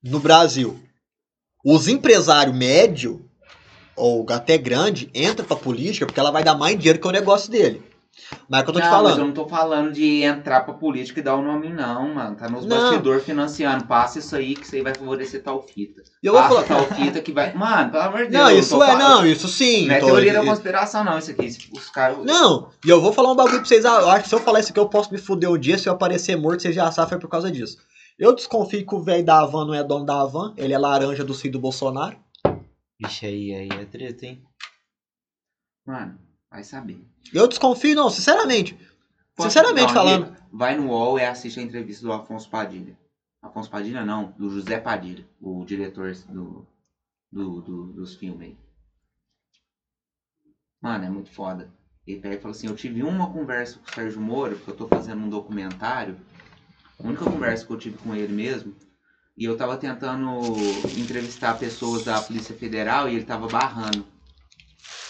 No 0.03 0.19
Brasil, 0.19 0.77
os 1.63 1.87
empresários 1.87 2.53
médio 2.53 3.25
ou 3.95 4.25
até 4.29 4.57
grande 4.57 5.09
entra 5.13 5.45
pra 5.45 5.55
política 5.55 6.05
porque 6.05 6.19
ela 6.19 6.31
vai 6.31 6.43
dar 6.43 6.55
mais 6.55 6.77
dinheiro 6.77 6.99
que 6.99 7.07
o 7.07 7.11
negócio 7.11 7.49
dele. 7.49 7.81
Mas 8.49 8.59
é 8.59 8.61
o 8.61 8.65
que 8.65 8.69
eu 8.69 8.73
tô 8.73 8.79
te 8.79 8.83
não, 8.85 8.89
mas 8.91 9.01
falando. 9.01 9.19
eu 9.19 9.25
não 9.25 9.33
tô 9.33 9.47
falando 9.47 9.91
de 9.91 10.23
entrar 10.23 10.61
pra 10.61 10.73
política 10.73 11.19
e 11.19 11.23
dar 11.23 11.35
o 11.35 11.41
nome, 11.41 11.69
não, 11.69 12.13
mano. 12.13 12.35
Tá 12.35 12.49
nos 12.49 12.65
bastidores 12.65 13.23
financiando. 13.23 13.85
Passa 13.85 14.19
isso 14.19 14.35
aí 14.35 14.55
que 14.55 14.65
isso 14.65 14.75
aí 14.75 14.81
vai 14.81 14.93
favorecer 14.93 15.41
tal 15.43 15.61
fita. 15.61 16.01
E 16.21 16.27
eu 16.27 16.33
vou 16.33 16.41
Passa 16.41 16.63
falar. 16.63 16.85
tal 16.85 16.95
fita 16.97 17.21
que 17.21 17.31
vai. 17.31 17.53
Mano, 17.53 17.91
pelo 17.91 18.03
amor 18.03 18.25
de 18.25 18.29
Deus. 18.31 18.43
Não, 18.43 18.51
isso 18.51 18.83
é, 18.83 18.87
falando- 18.87 19.09
não, 19.09 19.25
isso 19.25 19.47
sim. 19.47 19.87
Não 19.87 19.95
é 19.95 19.99
tô- 19.99 20.05
teoria 20.07 20.33
da 20.33 20.43
conspiração, 20.45 21.03
não, 21.03 21.17
isso 21.17 21.31
aqui. 21.31 21.45
Isso- 21.45 21.69
Os 21.73 21.89
caras. 21.89 22.17
Não, 22.25 22.69
e 22.85 22.89
eu 22.89 23.01
vou 23.01 23.11
falar 23.13 23.31
um 23.31 23.35
bagulho 23.35 23.57
pra 23.57 23.65
vocês. 23.65 23.85
ah, 23.85 24.01
Eu 24.01 24.09
acho 24.09 24.23
que 24.23 24.29
se 24.29 24.35
eu 24.35 24.39
falar 24.39 24.59
isso 24.59 24.69
aqui, 24.71 24.79
eu 24.79 24.89
posso 24.89 25.11
me 25.11 25.17
fuder 25.17 25.49
um 25.49 25.57
dia. 25.57 25.77
Se 25.77 25.87
eu 25.87 25.93
aparecer 25.93 26.35
morto, 26.35 26.61
vocês 26.61 26.75
já 26.75 26.91
sabem 26.91 27.09
foi 27.09 27.19
por 27.19 27.29
causa 27.29 27.51
disso. 27.51 27.77
Eu 28.17 28.35
desconfio 28.35 28.85
que 28.85 28.95
o 28.95 29.01
velho 29.01 29.23
da 29.23 29.39
Havan 29.39 29.65
não 29.65 29.73
é 29.73 29.81
dono 29.83 30.05
da 30.05 30.19
Havan. 30.19 30.53
Ele 30.57 30.73
é 30.73 30.77
laranja 30.77 31.23
do 31.23 31.33
filho 31.33 31.53
do 31.53 31.59
Bolsonaro. 31.59 32.17
Vixe, 33.01 33.25
aí, 33.25 33.53
aí 33.53 33.69
é 33.81 33.85
treta, 33.85 34.25
hein? 34.25 34.43
Mano, 35.87 36.19
vai 36.51 36.63
saber. 36.63 37.01
Eu 37.33 37.47
desconfio, 37.47 37.95
não, 37.95 38.09
sinceramente. 38.09 38.73
Posso- 39.35 39.49
Sinceramente 39.49 39.93
falando. 39.93 40.35
Vai 40.51 40.75
no 40.77 40.87
UOL 40.87 41.19
e 41.19 41.23
assiste 41.25 41.59
a 41.59 41.63
entrevista 41.63 42.03
do 42.05 42.11
Afonso 42.11 42.49
Padilha. 42.49 42.97
Afonso 43.41 43.69
Padilha 43.69 44.03
não, 44.03 44.33
do 44.37 44.49
José 44.49 44.79
Padilha, 44.79 45.25
o 45.39 45.63
diretor 45.63 46.11
do, 46.27 46.67
do, 47.31 47.61
do- 47.61 47.93
dos 47.93 48.15
filmes 48.15 48.41
aí. 48.49 48.57
Mano, 50.81 51.05
é 51.05 51.09
muito 51.09 51.29
foda. 51.31 51.71
Ele 52.07 52.19
pega 52.19 52.35
e 52.35 52.39
fala 52.39 52.53
assim, 52.53 52.67
eu 52.67 52.75
tive 52.75 53.03
uma 53.03 53.31
conversa 53.31 53.77
com 53.77 53.91
o 53.91 53.93
Sérgio 53.93 54.19
Moro, 54.21 54.55
porque 54.55 54.71
eu 54.71 54.75
tô 54.75 54.87
fazendo 54.87 55.21
um 55.23 55.29
documentário. 55.29 56.17
A 56.97 57.07
única 57.07 57.23
conversa 57.25 57.65
que 57.65 57.71
eu 57.71 57.77
tive 57.77 57.97
com 57.97 58.15
ele 58.15 58.33
mesmo. 58.33 58.75
E 59.37 59.45
eu 59.45 59.55
tava 59.55 59.77
tentando 59.77 60.41
entrevistar 60.97 61.57
pessoas 61.57 62.03
da 62.03 62.19
Polícia 62.21 62.55
Federal 62.55 63.07
e 63.07 63.15
ele 63.15 63.25
tava 63.25 63.47
barrando. 63.47 64.05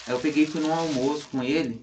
Aí 0.06 0.12
eu 0.12 0.20
peguei 0.20 0.44
e 0.44 0.46
fui 0.46 0.60
num 0.60 0.72
almoço 0.74 1.28
com 1.30 1.42
ele. 1.42 1.82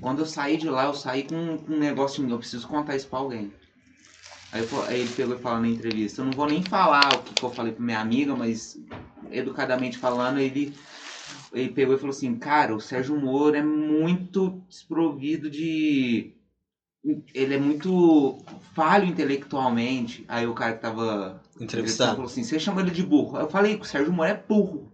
Quando 0.00 0.20
eu 0.20 0.26
saí 0.26 0.56
de 0.56 0.68
lá, 0.68 0.84
eu 0.84 0.94
saí 0.94 1.24
com, 1.24 1.58
com 1.58 1.72
um 1.74 1.78
negócio, 1.78 2.26
eu 2.28 2.38
preciso 2.38 2.66
contar 2.66 2.96
isso 2.96 3.08
pra 3.08 3.18
alguém. 3.18 3.52
Aí, 4.52 4.62
eu 4.62 4.82
aí 4.84 5.00
ele 5.00 5.12
pegou 5.12 5.36
e 5.36 5.38
falou 5.38 5.60
na 5.60 5.68
entrevista, 5.68 6.20
eu 6.20 6.24
não 6.24 6.32
vou 6.32 6.46
nem 6.46 6.62
falar 6.62 7.14
o 7.14 7.22
que, 7.22 7.34
que 7.34 7.42
eu 7.42 7.50
falei 7.50 7.72
pra 7.72 7.84
minha 7.84 8.00
amiga, 8.00 8.34
mas 8.34 8.76
educadamente 9.30 9.98
falando, 9.98 10.38
ele, 10.38 10.74
ele 11.52 11.68
pegou 11.68 11.94
e 11.94 11.98
falou 11.98 12.10
assim, 12.10 12.34
cara, 12.36 12.74
o 12.74 12.80
Sérgio 12.80 13.18
Moro 13.20 13.56
é 13.56 13.62
muito 13.62 14.62
desprovido 14.68 15.50
de. 15.50 16.34
Ele 17.34 17.54
é 17.54 17.58
muito 17.58 18.38
falho 18.74 19.06
intelectualmente. 19.06 20.24
Aí 20.28 20.46
o 20.46 20.52
cara 20.52 20.74
que 20.74 20.82
tava 20.82 21.42
Entrevistado. 21.58 22.16
falou 22.16 22.26
assim, 22.26 22.42
você 22.42 22.58
chama 22.58 22.82
ele 22.82 22.90
de 22.90 23.02
burro. 23.02 23.38
Eu 23.38 23.48
falei 23.48 23.76
que 23.76 23.82
o 23.82 23.88
Sérgio 23.88 24.12
Moro 24.12 24.28
é 24.28 24.34
burro. 24.34 24.92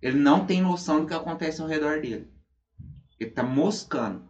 Ele 0.00 0.18
não 0.18 0.44
tem 0.44 0.62
noção 0.62 1.00
do 1.00 1.06
que 1.06 1.14
acontece 1.14 1.60
ao 1.60 1.66
redor 1.66 2.00
dele. 2.00 2.31
Ele 3.22 3.30
tá 3.30 3.42
moscando. 3.42 4.22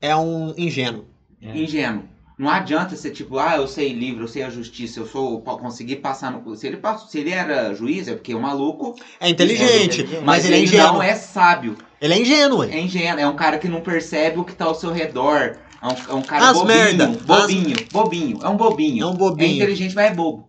É 0.00 0.14
um 0.16 0.54
ingênuo. 0.56 1.04
É. 1.42 1.56
Ingênuo. 1.56 2.04
Não 2.38 2.48
adianta 2.48 2.96
ser 2.96 3.10
tipo, 3.10 3.38
ah, 3.38 3.56
eu 3.56 3.68
sei 3.68 3.92
livro, 3.92 4.24
eu 4.24 4.28
sei 4.28 4.42
a 4.42 4.48
justiça, 4.48 4.98
eu 4.98 5.06
sou 5.06 5.42
pra 5.42 5.54
conseguir 5.58 5.96
passar 5.96 6.30
no. 6.30 6.56
Se 6.56 6.66
ele, 6.66 6.78
passou, 6.78 7.06
se 7.08 7.18
ele 7.18 7.30
era 7.30 7.74
juiz, 7.74 8.08
é 8.08 8.14
porque 8.14 8.32
é 8.32 8.36
um 8.36 8.40
maluco. 8.40 8.94
É 9.20 9.28
inteligente, 9.28 10.00
inteligente. 10.00 10.24
mas, 10.24 10.44
ele 10.46 10.54
é 10.54 10.62
ingênuo. 10.62 10.92
não 10.94 11.02
é 11.02 11.14
sábio. 11.14 11.76
Ele 12.00 12.14
é 12.14 12.18
ingênuo. 12.20 12.64
É 12.64 12.80
ingênuo. 12.80 13.20
É 13.20 13.26
um 13.28 13.36
cara 13.36 13.58
que 13.58 13.68
não 13.68 13.82
percebe 13.82 14.38
o 14.38 14.44
que 14.44 14.54
tá 14.54 14.64
ao 14.64 14.74
seu 14.74 14.90
redor. 14.90 15.58
É 15.82 15.86
um, 15.86 16.12
é 16.12 16.14
um 16.14 16.22
cara 16.22 16.48
As 16.48 16.56
bobinho. 16.56 16.78
merda. 16.78 17.06
Bobinho. 17.08 17.76
Bobinho. 17.92 18.38
É 18.42 18.48
um 18.48 18.56
bobinho. 18.56 19.02
É 19.02 19.06
um 19.06 19.14
É 19.14 19.16
bobinho. 19.16 19.56
inteligente, 19.56 19.94
mas 19.94 20.10
é 20.10 20.14
bobo. 20.14 20.48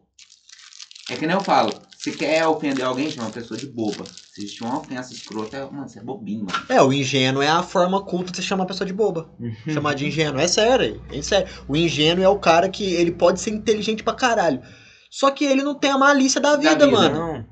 É 1.09 1.15
que 1.17 1.27
nem 1.27 1.35
eu 1.35 1.41
falo. 1.43 1.73
Se 2.01 2.11
quer 2.13 2.47
ofender 2.47 2.83
alguém, 2.83 3.11
chama 3.11 3.27
uma 3.27 3.31
pessoa 3.31 3.55
de 3.55 3.67
boba. 3.67 4.03
Se 4.05 4.41
existe 4.41 4.63
uma 4.63 4.79
ofensa 4.79 5.13
escrota, 5.13 5.55
é, 5.55 5.69
mano, 5.69 5.87
você 5.87 5.99
é 5.99 6.03
bobinho, 6.03 6.45
mano. 6.45 6.65
É, 6.67 6.81
o 6.81 6.91
ingênuo 6.91 7.43
é 7.43 7.47
a 7.47 7.61
forma 7.61 8.01
culta 8.03 8.31
de 8.31 8.37
você 8.37 8.41
chamar 8.41 8.63
a 8.63 8.65
pessoa 8.65 8.87
de 8.87 8.93
boba. 8.93 9.29
Chamar 9.69 9.93
de 9.93 10.07
ingênuo. 10.07 10.41
É 10.41 10.47
sério, 10.47 10.99
é 11.11 11.21
sério. 11.21 11.47
O 11.67 11.77
ingênuo 11.77 12.23
é 12.23 12.27
o 12.27 12.39
cara 12.39 12.67
que 12.69 12.91
ele 12.91 13.11
pode 13.11 13.39
ser 13.39 13.51
inteligente 13.51 14.01
pra 14.01 14.15
caralho. 14.15 14.63
Só 15.11 15.29
que 15.29 15.45
ele 15.45 15.61
não 15.61 15.75
tem 15.75 15.91
a 15.91 15.97
malícia 15.99 16.41
da 16.41 16.57
vida, 16.57 16.71
vida, 16.71 16.87
mano. 16.87 17.15
Não. 17.15 17.45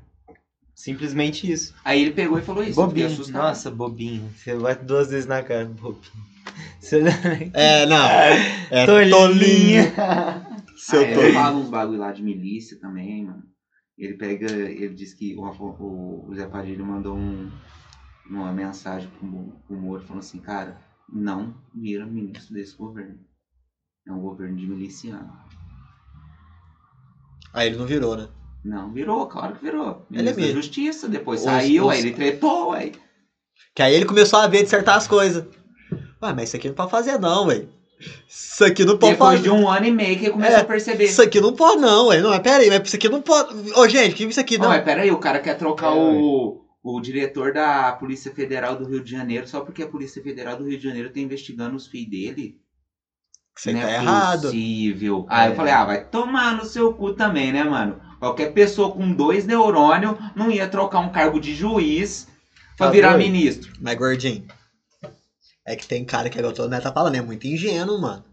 Simplesmente 0.74 1.48
isso. 1.48 1.72
Aí 1.84 2.02
ele 2.02 2.10
pegou 2.10 2.36
e 2.36 2.42
falou 2.42 2.64
isso. 2.64 2.80
eu 2.80 2.86
Bobinho. 2.86 3.06
assustado. 3.06 3.42
Nossa, 3.42 3.70
bobinho. 3.70 4.32
Você 4.36 4.52
bate 4.56 4.84
duas 4.84 5.10
vezes 5.10 5.26
na 5.26 5.44
cara, 5.44 5.66
bobinho. 5.66 6.02
Você... 6.80 7.00
É, 7.54 7.86
não. 7.86 8.04
É 8.04 8.84
Tolinho. 8.84 9.16
tolinho. 9.16 9.82
Seu 10.76 11.02
ah, 11.02 11.04
ele 11.04 11.14
tolinho. 11.14 11.34
fala 11.34 11.56
uns 11.56 11.68
bagulho 11.68 12.00
lá 12.00 12.10
de 12.10 12.20
milícia 12.20 12.76
também, 12.80 13.26
mano. 13.26 13.49
Ele 14.00 14.14
pega, 14.14 14.50
ele 14.50 14.94
diz 14.94 15.12
que 15.12 15.36
o, 15.36 15.42
o, 15.42 16.26
o 16.30 16.34
Zé 16.34 16.46
Padilha 16.46 16.82
mandou 16.82 17.14
um, 17.16 17.50
uma 18.30 18.50
mensagem 18.50 19.10
pro, 19.10 19.28
pro 19.66 19.76
Moro 19.76 20.02
falando 20.02 20.20
assim, 20.20 20.38
cara, 20.38 20.80
não 21.06 21.54
vira 21.74 22.06
ministro 22.06 22.54
desse 22.54 22.74
governo. 22.74 23.18
É 24.06 24.10
um 24.12 24.20
governo 24.20 24.56
de 24.56 24.66
miliciano. 24.66 25.30
Aí 27.52 27.68
ele 27.68 27.76
não 27.76 27.84
virou, 27.86 28.16
né? 28.16 28.28
Não, 28.64 28.90
virou, 28.90 29.26
claro 29.26 29.56
que 29.56 29.64
virou. 29.64 30.06
Ele 30.10 30.20
é 30.20 30.32
Ministro 30.32 30.46
da. 30.46 30.52
Justiça, 30.54 31.06
depois 31.08 31.40
Os- 31.40 31.44
saiu, 31.44 31.86
os- 31.86 31.92
aí 31.92 32.00
ele 32.00 32.12
tretou, 32.14 32.72
aí. 32.72 32.94
Que 33.74 33.82
aí 33.82 33.94
ele 33.94 34.06
começou 34.06 34.38
a 34.38 34.46
ver 34.46 34.62
de 34.62 34.70
certas 34.70 35.06
coisas. 35.06 35.44
Ué, 36.22 36.32
mas 36.32 36.48
isso 36.48 36.56
aqui 36.56 36.68
não 36.68 36.74
pode 36.74 36.90
fazer 36.90 37.18
não, 37.18 37.46
velho. 37.46 37.68
Isso 38.28 38.64
aqui 38.64 38.84
não 38.84 38.96
pode 38.98 39.12
Depois 39.12 39.30
fazer. 39.38 39.42
de 39.42 39.50
um 39.50 39.68
ano 39.68 39.86
e 39.86 39.90
meio 39.90 40.18
que 40.18 40.24
ele 40.26 40.32
começou 40.32 40.56
É, 40.56 40.60
a 40.60 40.64
perceber. 40.64 41.04
Isso 41.04 41.22
aqui 41.22 41.40
não 41.40 41.52
pode 41.54 41.80
não, 41.80 42.08
velho. 42.08 42.22
Não, 42.22 42.30
mas 42.30 42.40
pera 42.40 42.62
aí, 42.62 42.68
mas 42.68 42.82
isso 42.86 42.96
aqui 42.96 43.08
não 43.08 43.20
pode. 43.22 43.72
Ô, 43.72 43.88
gente, 43.88 44.14
que 44.14 44.24
isso 44.24 44.40
aqui 44.40 44.56
Não, 44.58 44.64
não. 44.64 44.70
mas 44.72 44.84
peraí, 44.84 45.10
o 45.10 45.18
cara 45.18 45.38
quer 45.38 45.56
trocar 45.56 45.88
É, 45.88 45.98
o, 45.98 46.60
o 46.82 47.00
diretor 47.00 47.52
da 47.52 47.92
Polícia 47.92 48.32
Federal 48.32 48.76
do 48.76 48.86
Rio 48.86 49.02
de 49.04 49.10
Janeiro 49.10 49.46
só 49.46 49.60
porque 49.60 49.82
a 49.82 49.86
Polícia 49.88 50.22
Federal 50.22 50.56
do 50.56 50.64
Rio 50.66 50.78
de 50.78 50.84
Janeiro 50.84 51.12
tá 51.12 51.20
investigando 51.20 51.76
os 51.76 51.86
filhos 51.86 52.10
dele. 52.10 52.56
Isso 53.56 53.68
aí 53.68 53.74
não 53.74 53.82
tá 53.82 53.90
é 53.90 53.94
errado. 53.96 54.42
possível. 54.42 55.26
Aí 55.28 55.48
É. 55.48 55.52
eu 55.52 55.56
falei, 55.56 55.72
ah, 55.72 55.84
vai 55.84 56.04
tomar 56.04 56.56
no 56.56 56.64
seu 56.64 56.92
cu 56.94 57.12
também, 57.14 57.52
né, 57.52 57.62
mano? 57.64 58.00
Qualquer 58.18 58.52
pessoa 58.52 58.90
com 58.92 59.12
dois 59.12 59.46
neurônios 59.46 60.14
não 60.36 60.50
ia 60.50 60.68
trocar 60.68 61.00
um 61.00 61.10
cargo 61.10 61.40
de 61.40 61.54
juiz 61.54 62.26
pra 62.76 62.86
Tá 62.86 62.92
virar 62.92 63.12
doido. 63.16 63.22
ministro. 63.30 63.72
Mas, 63.80 63.96
gordinho, 63.96 64.44
é 65.66 65.76
que 65.76 65.86
tem 65.86 66.04
cara 66.04 66.28
que 66.30 66.38
é 66.38 66.40
igual 66.40 66.54
todo 66.54 66.70
mundo 66.70 66.82
tá 66.82 66.92
falando, 66.92 67.14
é 67.16 67.20
muito 67.22 67.46
ingênuo, 67.46 68.00
mano. 68.00 68.24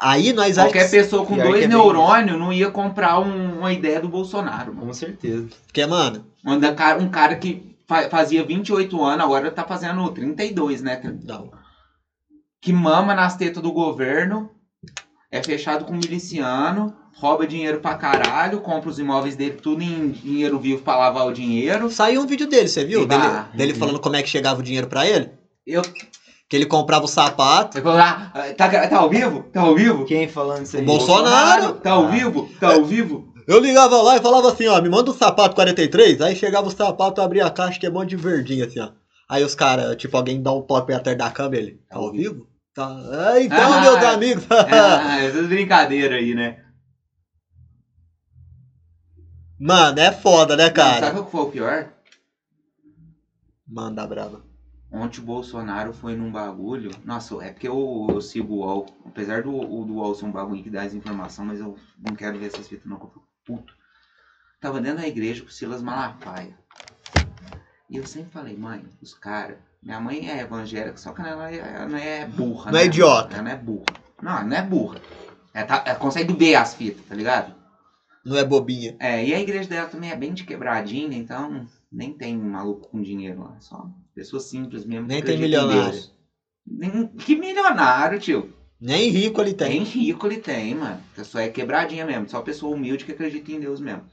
Aí 0.00 0.32
nós 0.32 0.54
Qualquer 0.56 0.78
achamos 0.84 0.90
que... 0.90 0.96
pessoa 0.96 1.26
com 1.26 1.36
dois 1.36 1.56
é 1.56 1.58
bem 1.60 1.68
neurônios 1.68 2.38
não 2.38 2.52
ia 2.52 2.70
comprar 2.70 3.18
um- 3.18 3.58
uma 3.58 3.72
ideia 3.72 4.00
do 4.00 4.08
Bolsonaro, 4.08 4.72
mano. 4.72 4.86
Com 4.86 4.92
certeza. 4.94 5.48
Porque, 5.66 5.84
mano, 5.86 6.24
Um 6.46 6.60
cara- 6.74 6.98
um 7.02 7.08
cara 7.08 7.34
que 7.36 7.76
fa- 7.86 8.08
fazia 8.08 8.44
28 8.44 9.02
anos, 9.02 9.24
agora 9.24 9.50
tá 9.50 9.64
fazendo 9.64 10.08
32, 10.12 10.82
né? 10.82 11.00
não. 11.24 11.50
que 12.60 12.72
mama 12.72 13.14
nas 13.14 13.36
tetas 13.36 13.62
do 13.62 13.70
governo, 13.72 14.50
é 15.30 15.40
fechado 15.40 15.84
com 15.84 15.92
miliciano, 15.92 16.92
rouba 17.14 17.46
dinheiro 17.46 17.78
pra 17.80 17.94
caralho, 17.94 18.60
compra 18.60 18.90
os 18.90 18.98
imóveis 18.98 19.36
dele 19.36 19.58
tudo 19.62 19.80
em 19.80 20.10
dinheiro 20.10 20.58
vivo 20.58 20.82
pra 20.82 20.96
lavar 20.96 21.26
o 21.28 21.32
dinheiro. 21.32 21.88
Saiu 21.88 22.20
um 22.20 22.26
vídeo 22.26 22.48
dele, 22.48 22.66
você 22.68 22.84
viu? 22.84 23.06
Dele, 23.06 23.22
dele 23.54 23.72
uhum. 23.74 23.78
falando 23.78 24.00
como 24.00 24.16
é 24.16 24.22
que 24.24 24.28
chegava 24.28 24.58
o 24.58 24.62
dinheiro 24.62 24.88
pra 24.88 25.06
ele. 25.06 25.30
Eu, 25.68 25.82
Que 26.48 26.56
ele 26.56 26.64
comprava 26.64 27.04
o 27.04 27.08
sapato. 27.08 27.76
eu 27.76 27.82
falo, 27.82 27.98
ah, 27.98 28.32
tá, 28.56 28.88
tá 28.88 28.96
ao 28.98 29.10
vivo? 29.10 29.42
Tá 29.52 29.60
ao 29.60 29.74
vivo? 29.74 30.06
Quem 30.06 30.26
falando 30.26 30.62
isso 30.64 30.76
aí? 30.78 30.82
O 30.82 30.86
Bolsonaro. 30.86 31.74
Tá 31.74 31.90
ao 31.92 32.06
Ah. 32.06 32.10
vivo? 32.10 32.48
Tá 32.58 32.68
ao 32.74 32.84
vivo? 32.86 33.34
Eu 33.46 33.60
ligava 33.60 34.00
lá 34.02 34.16
e 34.16 34.20
falava 34.20 34.50
assim, 34.50 34.66
ó, 34.66 34.80
me 34.80 34.88
manda 34.88 35.10
um 35.10 35.14
sapato 35.14 35.54
43. 35.54 36.20
Aí 36.22 36.34
chegava 36.34 36.66
o 36.68 36.70
sapato, 36.70 37.20
eu 37.20 37.24
abria 37.24 37.46
a 37.46 37.50
caixa 37.50 37.78
que 37.78 37.86
é 37.86 37.90
um 37.90 37.92
monte 37.94 38.10
de 38.10 38.16
verdinho, 38.16 38.64
assim, 38.66 38.80
ó. 38.80 38.90
Aí 39.28 39.44
os 39.44 39.54
caras, 39.54 39.94
tipo, 39.96 40.16
alguém 40.16 40.42
dá 40.42 40.52
um 40.52 40.62
toque 40.62 40.92
atrás 40.92 41.16
da 41.18 41.30
câmera, 41.30 41.62
ele, 41.62 41.80
tá 41.88 41.98
ao 41.98 42.10
vivo? 42.12 42.46
Tá. 42.74 42.86
Ah, 42.86 43.40
então, 43.40 43.72
Ah, 43.74 43.80
meus 43.82 43.96
amigos. 44.04 44.44
Ah, 44.50 45.22
essas 45.22 45.46
brincadeiras 45.48 46.18
aí, 46.18 46.34
né? 46.34 46.64
Mano, 49.60 49.98
é 50.00 50.12
foda, 50.12 50.56
né, 50.56 50.66
Não, 50.68 50.72
cara? 50.74 51.06
sabe 51.08 51.20
o 51.20 51.24
que 51.24 51.30
foi 51.30 51.40
o 51.42 51.50
pior? 51.50 51.88
Manda 53.66 54.06
brava. 54.06 54.47
Ontem 54.90 55.20
o 55.20 55.24
Bolsonaro 55.24 55.92
foi 55.92 56.16
num 56.16 56.32
bagulho. 56.32 56.90
Nossa, 57.04 57.34
é 57.44 57.52
porque 57.52 57.68
eu, 57.68 58.06
eu 58.10 58.20
sigo 58.22 58.54
o 58.54 58.58
UOL. 58.58 58.86
Apesar 59.04 59.42
do, 59.42 59.52
do 59.84 59.94
UOL 59.94 60.14
ser 60.14 60.24
um 60.24 60.32
bagulho 60.32 60.62
que 60.62 60.70
dá 60.70 60.82
as 60.82 60.94
informações, 60.94 61.46
mas 61.46 61.60
eu 61.60 61.76
não 61.98 62.16
quero 62.16 62.38
ver 62.38 62.46
essas 62.46 62.66
fitas, 62.66 62.86
não, 62.86 62.98
que 62.98 63.04
eu 63.04 63.10
fico 63.10 63.28
puto. 63.44 63.74
Tava 64.60 64.80
dentro 64.80 64.98
da 64.98 65.06
igreja 65.06 65.42
com 65.42 65.48
o 65.48 65.52
Silas 65.52 65.82
Malafaia. 65.82 66.56
E 67.90 67.96
eu 67.96 68.06
sempre 68.06 68.30
falei, 68.30 68.56
mãe, 68.56 68.84
os 69.00 69.14
caras. 69.14 69.58
Minha 69.82 70.00
mãe 70.00 70.28
é 70.28 70.40
evangélica, 70.40 70.96
só 70.96 71.12
que 71.12 71.20
ela, 71.20 71.50
ela 71.50 71.86
não 71.86 71.98
é 71.98 72.26
burra. 72.26 72.72
Não 72.72 72.78
é 72.78 72.82
né? 72.82 72.86
idiota. 72.88 73.34
Ela 73.34 73.42
não 73.42 73.50
é 73.50 73.56
burra. 73.56 73.84
Não, 74.20 74.32
ela 74.32 74.44
não 74.44 74.56
é 74.56 74.62
burra. 74.62 75.00
Ela, 75.54 75.66
tá- 75.66 75.84
ela 75.86 75.98
consegue 75.98 76.32
ver 76.32 76.54
as 76.56 76.74
fitas, 76.74 77.04
tá 77.06 77.14
ligado? 77.14 77.54
Não 78.24 78.36
é 78.36 78.44
bobinha. 78.44 78.96
É, 78.98 79.24
e 79.24 79.32
a 79.32 79.40
igreja 79.40 79.68
dela 79.68 79.88
também 79.88 80.10
é 80.10 80.16
bem 80.16 80.34
de 80.34 80.44
quebradinha, 80.44 81.16
então 81.16 81.66
nem 81.90 82.12
tem 82.12 82.36
maluco 82.36 82.88
com 82.90 83.00
dinheiro 83.00 83.42
lá. 83.42 83.56
Só 83.60 83.88
pessoas 84.18 84.44
simples 84.44 84.84
mesmo. 84.84 85.06
Nem 85.06 85.22
tem 85.22 85.38
milionário. 85.38 86.02
Nem- 86.66 87.06
Que 87.06 87.36
milionário, 87.36 88.18
tio? 88.18 88.52
Nem 88.80 89.10
rico 89.10 89.40
ele 89.40 89.54
tem. 89.54 89.68
Tem 89.70 89.82
rico 89.84 90.26
ele 90.26 90.38
tem, 90.38 90.74
mano. 90.74 91.00
Só 91.24 91.38
é 91.38 91.48
quebradinha 91.48 92.04
mesmo. 92.04 92.28
Só 92.28 92.42
pessoa 92.42 92.74
humilde 92.74 93.04
que 93.04 93.12
acredita 93.12 93.52
em 93.52 93.60
Deus 93.60 93.80
mesmo. 93.80 94.04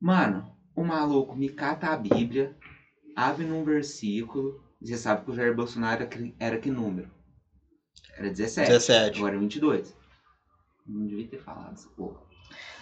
Mano, 0.00 0.50
o 0.74 0.84
maluco 0.84 1.34
me 1.36 1.48
cata 1.48 1.88
a 1.88 1.96
Bíblia, 1.96 2.56
abre 3.14 3.44
num 3.44 3.64
versículo. 3.64 4.60
Você 4.80 4.96
sabe 4.96 5.24
que 5.24 5.30
o 5.30 5.34
Jair 5.34 5.54
Bolsonaro 5.54 6.08
era 6.38 6.58
que- 6.58 6.70
número? 6.70 7.10
Era 8.16 8.30
17. 8.30 8.68
17. 8.70 9.18
Agora 9.18 9.34
é 9.34 9.38
22. 9.38 9.94
Não 10.86 11.06
devia 11.06 11.26
ter 11.28 11.38
falado 11.42 11.72
essa 11.74 11.88
porra. 11.90 12.20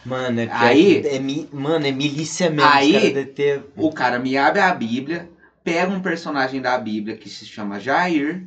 Mano, 0.06 0.40
é 0.40 0.48
Aí- 0.50 1.06
é, 1.06 1.18
mi- 1.18 1.48
mano, 1.52 1.86
é 1.86 1.90
milícia 1.92 2.48
mesmo. 2.48 2.70
Aí- 2.70 2.92
devem 2.92 3.26
ter... 3.26 3.64
O 3.76 3.92
cara 3.92 4.18
me 4.18 4.36
abre 4.36 4.60
a 4.60 4.72
Bíblia, 4.72 5.28
pega 5.68 5.92
um 5.92 6.00
personagem 6.00 6.62
da 6.62 6.78
Bíblia 6.78 7.14
que 7.18 7.28
se 7.28 7.44
chama 7.44 7.78
Jair 7.78 8.42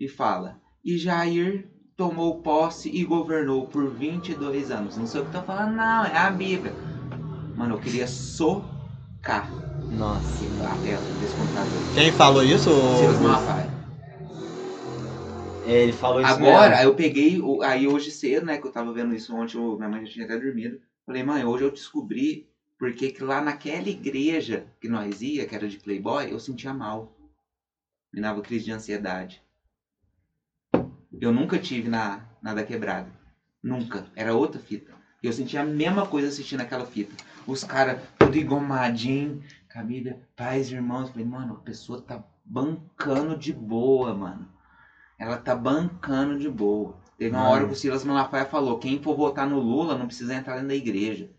e 0.00 0.08
fala: 0.08 0.58
E 0.82 0.96
Jair 0.96 1.68
tomou 1.94 2.40
posse 2.40 2.88
e 2.88 3.04
governou 3.04 3.66
por 3.66 3.90
22 3.90 4.70
anos. 4.70 4.96
Não 4.96 5.06
sei 5.06 5.20
o 5.20 5.26
que 5.26 5.32
tá 5.32 5.42
falando, 5.42 5.76
não, 5.76 6.06
é 6.06 6.16
a 6.16 6.30
Bíblia. 6.30 6.72
Mano, 7.54 7.74
eu 7.74 7.78
queria 7.78 8.06
socar 8.06 9.50
Nossa, 9.92 10.44
a 10.64 10.76
tela 10.82 11.02
desse 11.20 11.34
computador. 11.36 11.94
Quem 11.94 12.12
falou 12.12 12.42
isso? 12.42 12.70
Silas 12.98 13.20
Malafaia. 13.20 13.70
é, 15.66 15.82
ele 15.82 15.92
falou 15.92 16.22
isso 16.22 16.30
Agora, 16.30 16.76
mesmo. 16.76 16.84
eu 16.84 16.94
peguei, 16.94 17.42
aí 17.64 17.86
hoje 17.86 18.10
cedo, 18.10 18.46
né, 18.46 18.56
que 18.56 18.66
eu 18.66 18.72
tava 18.72 18.92
vendo 18.94 19.14
isso 19.14 19.34
ontem, 19.36 19.58
minha 19.58 19.88
mãe 19.88 20.06
já 20.06 20.12
tinha 20.12 20.24
até 20.24 20.38
dormido. 20.38 20.80
Falei, 21.04 21.22
mãe, 21.22 21.44
hoje 21.44 21.64
eu 21.64 21.70
descobri 21.70 22.48
porque 22.78 23.10
que 23.10 23.24
lá 23.24 23.40
naquela 23.40 23.88
igreja 23.88 24.66
que 24.80 24.88
nós 24.88 25.22
ia, 25.22 25.46
que 25.46 25.54
era 25.54 25.68
de 25.68 25.78
Playboy, 25.78 26.30
eu 26.30 26.38
sentia 26.38 26.74
mal. 26.74 27.16
Me 28.12 28.20
dava 28.20 28.42
crise 28.42 28.66
de 28.66 28.72
ansiedade. 28.72 29.42
Eu 31.20 31.32
nunca 31.32 31.58
tive 31.58 31.88
na, 31.88 32.28
na 32.42 32.52
da 32.52 32.64
quebrada. 32.64 33.10
Nunca. 33.62 34.06
Era 34.14 34.34
outra 34.34 34.60
fita. 34.60 34.94
Eu 35.22 35.32
sentia 35.32 35.62
a 35.62 35.66
mesma 35.66 36.06
coisa 36.06 36.28
assistindo 36.28 36.60
aquela 36.60 36.86
fita. 36.86 37.16
Os 37.46 37.64
caras 37.64 38.00
tudo 38.18 38.36
engomadinho, 38.36 39.42
com 39.72 39.78
a 39.78 39.82
Bíblia, 39.82 40.20
pais, 40.36 40.70
irmãos. 40.70 41.06
Eu 41.06 41.12
Falei, 41.12 41.26
mano, 41.26 41.54
a 41.54 41.60
pessoa 41.60 42.02
tá 42.02 42.22
bancando 42.44 43.36
de 43.36 43.52
boa, 43.52 44.14
mano. 44.14 44.48
Ela 45.18 45.38
tá 45.38 45.54
bancando 45.54 46.38
de 46.38 46.48
boa. 46.48 47.00
Teve 47.18 47.34
uma 47.34 47.48
hora 47.48 47.66
que 47.66 47.72
o 47.72 47.76
Silas 47.76 48.04
Malafaia 48.04 48.44
falou: 48.44 48.78
quem 48.78 49.02
for 49.02 49.16
votar 49.16 49.48
no 49.48 49.58
Lula 49.58 49.96
não 49.96 50.06
precisa 50.06 50.34
entrar 50.34 50.54
dentro 50.54 50.68
da 50.68 50.74
igreja. 50.74 51.30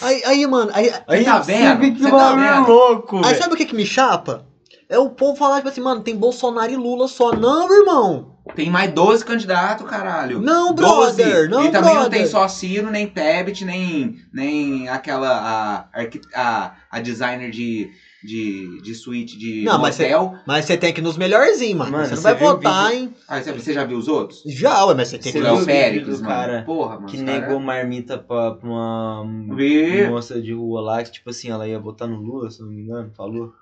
Aí, 0.00 0.24
aí, 0.24 0.46
mano, 0.46 0.70
aí, 0.74 0.92
Aí 1.06 1.24
tá 1.24 1.38
vendo? 1.38 1.80
que 1.80 1.98
Você 2.02 2.10
tá 2.10 2.16
bagulho 2.16 2.40
vendo? 2.54 2.66
louco, 2.68 3.24
aí 3.24 3.34
sabe 3.36 3.54
o 3.54 3.56
que 3.56 3.64
que 3.66 3.74
me 3.74 3.86
chapa? 3.86 4.44
É 4.88 4.98
o 4.98 5.10
povo 5.10 5.36
falar, 5.38 5.56
tipo 5.58 5.68
assim, 5.68 5.80
mano, 5.80 6.00
tem 6.02 6.16
Bolsonaro 6.16 6.72
e 6.72 6.76
Lula 6.76 7.06
só. 7.06 7.32
Não, 7.32 7.72
irmão. 7.72 8.34
Tem 8.56 8.68
mais 8.68 8.90
12 8.92 9.24
candidatos, 9.24 9.88
caralho. 9.88 10.40
Não, 10.40 10.74
12. 10.74 11.14
brother. 11.22 11.48
Não, 11.48 11.64
e 11.64 11.70
também 11.70 11.94
não 11.94 12.00
brother. 12.00 12.18
tem 12.18 12.26
só 12.26 12.48
Ciro, 12.48 12.90
nem 12.90 13.06
Tebet, 13.06 13.64
nem, 13.64 14.16
nem 14.32 14.88
aquela 14.88 15.86
a, 15.94 16.00
a, 16.34 16.72
a 16.90 17.00
designer 17.00 17.50
de, 17.52 17.90
de, 18.22 18.80
de 18.82 18.94
suíte 18.94 19.38
de 19.38 19.62
Não, 19.64 19.78
mas 19.80 19.98
motel. 19.98 20.34
Mas 20.46 20.64
você 20.66 20.76
tem 20.76 20.92
que 20.92 21.00
ir 21.00 21.02
nos 21.04 21.16
melhorzinhos, 21.16 21.78
mano. 21.78 21.92
Mano, 21.92 22.06
você 22.06 22.14
não 22.16 22.22
vai 22.22 22.34
viu 22.34 22.46
o 22.46 22.50
votar, 22.52 22.92
hein? 22.94 23.14
Ah, 23.26 23.40
você, 23.42 23.52
você 23.52 23.72
já 23.72 23.84
viu 23.84 23.96
os 23.98 24.08
outros? 24.08 24.42
Já, 24.46 24.84
ué, 24.86 24.94
mas 24.94 25.08
você 25.08 25.18
tem 25.18 25.32
Você 25.32 25.38
que 25.38 25.44
viu 25.44 25.54
o 25.54 25.58
vídeo 25.58 25.72
Félix, 25.72 26.06
do 26.06 26.12
mano. 26.24 26.26
cara 26.28 26.62
Porra, 26.64 26.94
mano. 26.96 27.06
Que 27.06 27.16
os 27.16 27.22
negou 27.22 27.48
cara- 27.48 27.60
marmita 27.60 28.18
pra, 28.18 28.50
pra 28.52 28.68
uma 28.68 29.24
Vi. 29.56 30.06
moça 30.08 30.40
de 30.40 30.52
rua 30.52 30.80
lá, 30.80 31.02
que 31.02 31.12
tipo 31.12 31.30
assim, 31.30 31.48
ela 31.50 31.66
ia 31.66 31.78
votar 31.78 32.06
no 32.08 32.16
Lula, 32.20 32.50
se 32.50 32.60
eu 32.60 32.66
não 32.66 32.72
me 32.72 32.82
engano, 32.82 33.10
falou. 33.16 33.52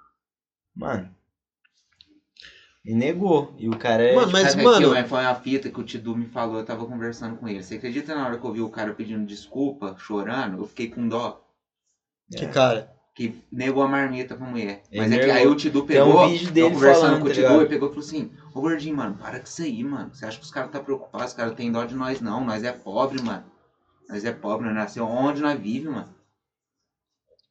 Mano. 0.75 1.09
E 2.85 2.95
negou. 2.95 3.55
E 3.59 3.69
o 3.69 3.77
cara 3.77 4.03
é. 4.03 4.15
Mano, 4.15 4.33
mas, 4.33 4.51
Sabe 4.53 4.63
mano- 4.65 4.91
aquilo, 4.93 5.09
foi 5.09 5.21
uma 5.23 5.35
fita 5.35 5.69
que 5.71 5.81
o 5.81 5.85
Tidu 5.85 6.17
me 6.17 6.27
falou, 6.27 6.59
eu 6.59 6.65
tava 6.65 6.87
conversando 6.87 7.37
com 7.37 7.47
ele. 7.47 7.63
Você 7.63 7.75
acredita 7.75 8.15
na 8.15 8.27
hora 8.27 8.39
que 8.39 8.45
eu 8.47 8.53
vi 8.53 8.61
o 8.61 8.71
cara 8.71 8.95
pedindo 8.95 9.27
desculpa, 9.27 9.95
chorando? 9.99 10.59
Eu 10.63 10.67
fiquei 10.67 10.89
com 10.89 11.07
dó. 11.07 11.45
Que 12.35 12.47
cara. 12.47 12.91
Que 13.19 13.43
negou 13.51 13.83
a 13.83 13.89
marmita 13.89 14.37
pra 14.37 14.47
mulher. 14.47 14.85
Ele 14.93 15.01
Mas 15.01 15.11
é 15.11 15.19
que 15.19 15.29
aí 15.29 15.45
o 15.45 15.57
Tidu 15.57 15.83
Tem 15.83 16.01
um 16.01 16.07
pegou, 16.07 16.29
vídeo 16.29 16.53
dele 16.53 16.71
conversando 16.73 17.01
falando, 17.03 17.19
com 17.19 17.25
o 17.25 17.29
tá 17.29 17.35
Tidu, 17.35 17.49
ligado? 17.49 17.63
e 17.65 17.69
pegou 17.69 17.89
e 17.89 17.91
falou 17.91 18.07
assim, 18.07 18.31
ô 18.55 18.61
gordinho, 18.61 18.97
mano, 18.97 19.17
para 19.17 19.41
com 19.41 19.45
isso 19.45 19.61
aí, 19.61 19.83
mano. 19.83 20.15
Você 20.15 20.25
acha 20.25 20.39
que 20.39 20.45
os 20.45 20.53
caras 20.53 20.71
tá 20.71 20.79
preocupados, 20.79 21.33
os 21.33 21.37
caras 21.37 21.55
têm 21.55 21.73
dó 21.73 21.85
de 21.85 21.97
nós 21.97 22.21
não. 22.21 22.45
Nós 22.45 22.63
é 22.63 22.71
pobre, 22.71 23.21
mano. 23.21 23.43
Nós 24.09 24.25
é 24.25 24.31
pobre, 24.31 24.67
nós 24.67 24.75
nasceu 24.77 25.05
onde 25.05 25.43
nós 25.43 25.59
vive, 25.59 25.89
mano. 25.89 26.15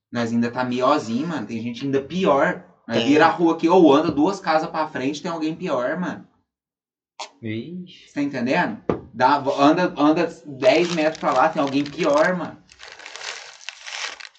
Nós 0.09 0.31
ainda 0.31 0.49
tá 0.49 0.63
miozinho, 0.63 1.27
mano. 1.27 1.45
Tem 1.45 1.61
gente 1.61 1.83
ainda 1.83 2.01
pior. 2.01 2.63
Nós 2.87 2.99
Tem. 2.99 3.07
vira 3.07 3.25
a 3.25 3.29
rua 3.29 3.55
aqui 3.55 3.67
ou 3.67 3.93
anda 3.93 4.09
duas 4.09 4.39
casas 4.39 4.69
pra 4.69 4.87
frente, 4.87 5.21
tem 5.21 5.29
alguém 5.29 5.53
pior, 5.53 5.99
mano. 5.99 6.25
Ixi. 7.43 8.07
Você 8.07 8.13
tá 8.13 8.21
entendendo? 8.21 8.81
Dá, 9.13 9.35
anda, 9.59 9.93
anda 9.97 10.33
10 10.45 10.95
metros 10.95 11.19
pra 11.19 11.33
lá, 11.33 11.49
tem 11.49 11.61
alguém 11.61 11.83
pior, 11.83 12.37
mano. 12.37 12.57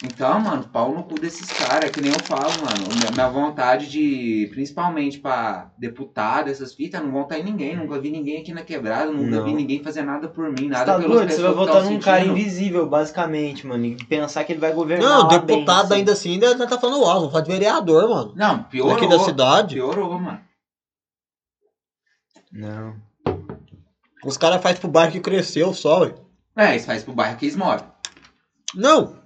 Então, 0.05 0.39
mano, 0.39 0.63
pau 0.63 0.95
no 0.95 1.03
cu 1.03 1.19
desses 1.19 1.51
caras, 1.51 1.87
é 1.87 1.89
que 1.89 2.01
nem 2.01 2.13
eu 2.13 2.21
falo, 2.21 2.53
mano. 2.65 2.87
Minha, 3.13 3.29
vontade 3.29 3.91
de, 3.91 4.49
principalmente 4.53 5.19
pra 5.19 5.73
deputado, 5.77 6.49
essas 6.49 6.73
fitas, 6.73 7.03
não 7.03 7.11
votar 7.11 7.41
em 7.41 7.43
ninguém. 7.43 7.77
Nunca 7.77 7.99
vi 7.99 8.09
ninguém 8.09 8.41
aqui 8.41 8.53
na 8.53 8.63
quebrada, 8.63 9.11
nunca 9.11 9.37
Não. 9.37 9.45
vi 9.45 9.53
ninguém 9.53 9.83
fazer 9.83 10.03
nada 10.03 10.29
por 10.29 10.53
mim, 10.53 10.69
nada 10.69 10.93
tá 10.93 10.99
doido? 10.99 11.29
Você 11.29 11.43
vai 11.43 11.53
votar 11.53 11.83
num 11.83 11.99
cara 11.99 12.25
invisível, 12.25 12.89
basicamente, 12.89 13.67
mano. 13.67 13.87
E 13.87 13.97
pensar 14.05 14.45
que 14.45 14.53
ele 14.53 14.61
vai 14.61 14.73
governar. 14.73 15.09
Não, 15.09 15.23
lá 15.23 15.37
deputado 15.37 15.89
bem, 15.89 15.99
ainda 15.99 16.13
assim, 16.13 16.35
ainda 16.35 16.51
ainda 16.51 16.67
tá 16.69 16.79
falando, 16.79 17.03
ó, 17.03 17.15
vamos 17.15 17.33
falar 17.33 17.43
de 17.45 17.51
vereador, 17.51 18.09
mano. 18.09 18.33
Não, 18.37 18.63
piorou. 18.63 18.95
Aqui 18.95 19.09
da 19.09 19.19
cidade. 19.19 19.75
Piorou, 19.75 20.17
mano. 20.17 20.41
Não. 22.53 22.95
Os 24.25 24.37
caras 24.37 24.63
fazem 24.63 24.81
pro 24.81 24.89
bairro 24.89 25.11
que 25.11 25.21
cresceu 25.21 25.75
só, 25.75 26.03
ué. 26.03 26.15
É, 26.57 26.77
isso 26.77 26.87
faz 26.87 27.03
pro 27.03 27.13
bairro 27.13 27.37
que 27.37 27.47
eles 27.47 27.57
moram. 27.57 27.85
Não. 28.77 29.18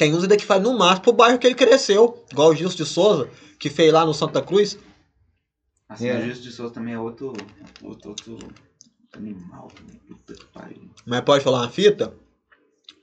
Tem 0.00 0.14
uns 0.14 0.22
ainda 0.22 0.34
que 0.34 0.46
faz 0.46 0.62
no 0.62 0.78
máximo 0.78 1.02
pro 1.02 1.12
bairro 1.12 1.38
que 1.38 1.46
ele 1.46 1.54
cresceu. 1.54 2.24
Igual 2.32 2.48
o 2.48 2.54
Gilson 2.54 2.74
de 2.78 2.86
Souza, 2.86 3.28
que 3.58 3.68
fez 3.68 3.92
lá 3.92 4.02
no 4.02 4.14
Santa 4.14 4.40
Cruz. 4.40 4.78
Assim, 5.86 6.08
É. 6.08 6.16
o 6.16 6.22
Justo 6.26 6.42
de 6.42 6.52
Souza 6.52 6.72
também 6.72 6.94
é 6.94 6.98
outro, 6.98 7.34
outro, 7.82 8.08
outro 8.08 8.38
animal. 9.14 9.68
também. 9.76 10.00
Puta 10.08 10.32
que 10.32 10.44
pariu. 10.46 10.88
Mas 11.04 11.20
pode 11.20 11.44
falar 11.44 11.58
uma 11.58 11.68
fita? 11.68 12.14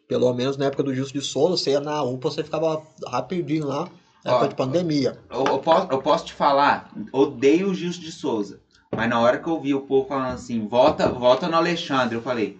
Pelo 0.07 0.33
menos 0.33 0.57
na 0.57 0.65
época 0.65 0.81
do 0.81 0.95
Gilson 0.95 1.13
de 1.13 1.21
Souza, 1.21 1.55
você 1.57 1.69
ia 1.69 1.79
na 1.79 2.01
UPA, 2.01 2.31
você 2.31 2.43
ficava 2.43 2.81
rapidinho 3.05 3.67
lá. 3.67 3.87
Na 4.25 4.31
Ó, 4.31 4.35
época 4.37 4.47
de 4.49 4.55
pandemia. 4.55 5.19
Eu, 5.29 5.45
eu 5.45 5.59
posso, 5.59 5.87
eu 5.91 6.01
posso 6.01 6.25
te 6.25 6.33
falar, 6.33 6.91
odeio 7.13 7.69
o 7.69 7.75
Gilson 7.75 8.01
de 8.01 8.11
Souza. 8.11 8.59
Mas 8.91 9.07
na 9.07 9.19
hora 9.19 9.37
que 9.37 9.47
eu 9.47 9.61
vi 9.61 9.75
o 9.75 9.81
povo 9.81 10.07
falando 10.07 10.33
assim, 10.33 10.67
vota, 10.67 11.07
vota 11.09 11.47
no 11.47 11.57
Alexandre, 11.57 12.15
eu 12.15 12.23
falei. 12.23 12.57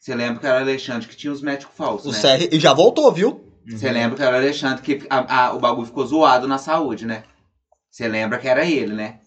Você 0.00 0.14
lembra 0.14 0.40
que 0.40 0.46
era 0.46 0.56
o 0.60 0.62
Alexandre 0.62 1.06
que 1.06 1.14
tinha 1.16 1.30
os 1.32 1.42
médicos 1.42 1.76
falsos, 1.76 2.06
O 2.06 2.12
né? 2.12 2.38
CR. 2.38 2.48
E 2.50 2.58
já 2.58 2.72
voltou, 2.72 3.12
viu? 3.12 3.43
Você 3.66 3.90
lembra 3.90 4.16
que 4.16 4.22
era 4.22 4.36
o 4.36 4.38
Alexandre 4.38 4.82
que 4.82 5.06
a- 5.08 5.46
a- 5.46 5.52
o 5.54 5.58
bagulho 5.58 5.86
ficou 5.86 6.06
zoado 6.06 6.46
na 6.46 6.58
saúde, 6.58 7.06
né? 7.06 7.24
Você 7.90 8.06
lembra 8.08 8.38
que 8.38 8.48
era 8.48 8.64
ele, 8.64 8.92
né? 8.94 9.20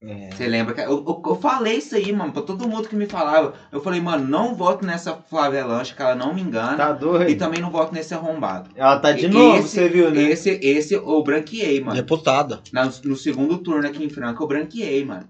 É. 0.00 0.30
Você 0.30 0.46
lembra 0.46 0.74
que. 0.74 0.80
Eu, 0.80 1.04
eu, 1.04 1.22
eu 1.26 1.34
falei 1.34 1.78
isso 1.78 1.96
aí, 1.96 2.12
mano, 2.12 2.32
pra 2.32 2.42
todo 2.42 2.68
mundo 2.68 2.88
que 2.88 2.94
me 2.94 3.06
falava. 3.06 3.54
Eu 3.72 3.80
falei, 3.82 4.00
mano, 4.00 4.26
não 4.28 4.54
voto 4.54 4.86
nessa 4.86 5.12
Flávia 5.16 5.66
Lanche, 5.66 5.92
que 5.92 6.00
ela 6.00 6.14
não 6.14 6.32
me 6.32 6.40
engana. 6.40 6.76
Tá 6.76 6.92
doido? 6.92 7.28
E 7.28 7.34
também 7.34 7.60
não 7.60 7.70
voto 7.70 7.92
nesse 7.92 8.14
arrombado. 8.14 8.70
Ela 8.76 9.00
tá 9.00 9.10
de 9.10 9.26
E- 9.26 9.28
novo, 9.28 9.58
esse- 9.58 9.68
você 9.70 9.88
viu, 9.88 10.08
né? 10.10 10.22
Esse, 10.22 10.50
esse 10.62 10.94
eu 10.94 11.22
branqueei, 11.24 11.80
mano. 11.80 11.96
Deputada. 11.96 12.62
Na- 12.72 12.92
no 13.04 13.16
segundo 13.16 13.58
turno 13.58 13.88
aqui 13.88 14.04
em 14.04 14.08
Franca, 14.08 14.40
eu 14.40 14.46
branqueei, 14.46 15.04
mano. 15.04 15.28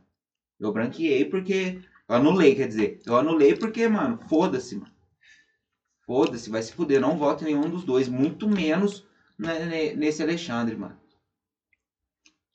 Eu 0.60 0.70
branqueei 0.70 1.24
porque. 1.24 1.78
Eu 2.06 2.16
anulei, 2.16 2.54
quer 2.54 2.68
dizer. 2.68 3.00
Eu 3.06 3.16
anulei 3.16 3.54
porque, 3.54 3.88
mano, 3.88 4.18
foda-se, 4.28 4.76
mano. 4.76 4.90
Foda-se, 6.08 6.48
vai 6.48 6.62
se 6.62 6.72
fuder. 6.72 7.02
Não 7.02 7.18
voto 7.18 7.44
em 7.44 7.48
nenhum 7.48 7.68
dos 7.68 7.84
dois. 7.84 8.08
Muito 8.08 8.48
menos 8.48 9.04
ne- 9.38 9.66
ne- 9.66 9.94
nesse 9.94 10.22
Alexandre, 10.22 10.74
mano. 10.74 10.96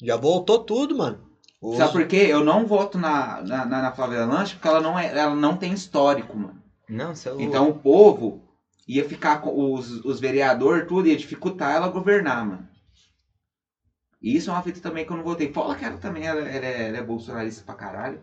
Já 0.01 0.17
voltou 0.17 0.57
tudo, 0.63 0.97
mano. 0.97 1.29
Sabe 1.77 1.91
por 1.93 2.07
quê? 2.07 2.25
Eu 2.27 2.43
não 2.43 2.65
voto 2.65 2.97
na, 2.97 3.41
na, 3.43 3.63
na, 3.63 3.81
na 3.83 3.91
Flávia 3.91 4.25
Lanche 4.25 4.55
porque 4.55 4.67
ela 4.67 4.81
não, 4.81 4.97
é, 4.97 5.15
ela 5.15 5.35
não 5.35 5.55
tem 5.55 5.71
histórico, 5.71 6.35
mano. 6.35 6.61
Não, 6.89 7.13
você 7.15 7.29
é. 7.29 7.33
Então 7.37 7.69
o 7.69 7.79
povo 7.79 8.41
ia 8.87 9.07
ficar 9.07 9.39
com 9.39 9.71
os, 9.73 10.03
os 10.03 10.19
vereadores, 10.19 10.87
tudo, 10.87 11.07
ia 11.07 11.15
dificultar 11.15 11.75
ela 11.75 11.87
governar, 11.89 12.43
mano. 12.45 12.67
E 14.19 14.35
isso 14.35 14.49
é 14.49 14.53
uma 14.53 14.63
fita 14.63 14.79
também 14.81 15.05
que 15.05 15.11
eu 15.11 15.17
não 15.17 15.23
votei. 15.23 15.53
Fala 15.53 15.75
que 15.75 15.85
ela 15.85 15.97
também 15.97 16.25
ela, 16.25 16.41
ela 16.41 16.65
é, 16.65 16.87
ela 16.87 16.97
é 16.97 17.03
bolsonarista 17.03 17.63
pra 17.63 17.75
caralho. 17.75 18.19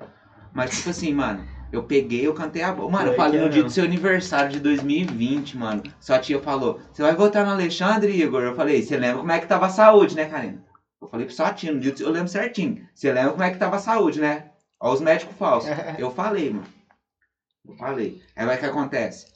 Mas, 0.53 0.71
tipo 0.77 0.91
assim, 0.91 1.15
mano, 1.15 1.47
eu 1.73 1.85
peguei, 1.85 2.27
eu 2.27 2.35
cantei 2.35 2.63
a 2.63 2.73
bola. 2.73 2.91
Mano, 2.91 3.09
eu 3.09 3.13
É 3.13 3.17
falei 3.17 3.33
que 3.33 3.37
é 3.39 3.41
no 3.43 3.51
dia 3.51 3.63
do 3.63 3.71
seu 3.71 3.85
aniversário 3.85 4.51
de 4.51 4.61
2020, 4.61 5.57
mano. 5.57 5.83
Sua 6.01 6.19
tia 6.19 6.41
falou: 6.41 6.81
Você 6.93 7.03
vai 7.03 7.15
votar 7.15 7.45
no 7.45 7.53
Alexandre, 7.53 8.13
Igor? 8.21 8.43
Eu 8.43 8.55
falei: 8.55 8.83
Você 8.83 8.97
lembra 8.97 9.19
como 9.19 9.33
é 9.33 9.39
que 9.39 9.47
tava 9.47 9.67
a 9.67 9.71
saúde, 9.71 10.17
né, 10.17 10.27
Karina? 10.27 10.65
Eu 11.01 11.09
falei 11.09 11.27
pra 11.27 11.35
sua 11.35 11.53
tia, 11.53 11.73
no 11.73 11.81
dia 11.81 11.93
do 11.93 11.99
seu, 11.99 12.07
eu 12.07 12.13
lembro 12.13 12.29
certinho. 12.29 12.87
Você 12.95 13.13
lembra 13.13 13.31
como 13.33 13.43
é 13.43 13.51
que 13.51 13.59
tava 13.59 13.77
a 13.77 13.81
saúde, 13.81 14.21
né? 14.21 14.51
Ó, 14.81 14.93
os 14.93 15.01
médicos 15.01 15.35
falsos. 15.37 15.71
Eu 15.99 16.11
falei, 16.11 16.51
mano. 16.51 16.67
Eu 17.67 17.75
falei. 17.75 18.21
Aí 18.35 18.47
vai 18.47 18.59
que 18.59 18.65
acontece. 18.65 19.27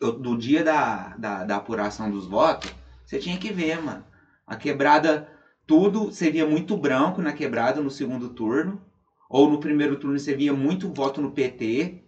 Eu, 0.00 0.18
no 0.18 0.36
dia 0.36 0.62
da, 0.64 1.14
da, 1.16 1.44
da 1.44 1.56
apuração 1.56 2.10
dos 2.10 2.26
votos, 2.26 2.70
você 3.04 3.18
tinha 3.18 3.38
que 3.38 3.50
ver, 3.50 3.78
mano. 3.80 4.04
A 4.46 4.56
quebrada, 4.56 5.28
tudo, 5.66 6.10
via 6.10 6.46
muito 6.46 6.76
branco 6.76 7.20
na 7.20 7.32
quebrada 7.32 7.80
no 7.80 7.90
segundo 7.90 8.30
turno. 8.30 8.80
Ou 9.28 9.50
no 9.50 9.60
primeiro 9.60 9.96
turno 9.96 10.18
você 10.18 10.34
via 10.34 10.52
muito 10.52 10.92
voto 10.92 11.20
no 11.20 11.32
PT. 11.32 12.02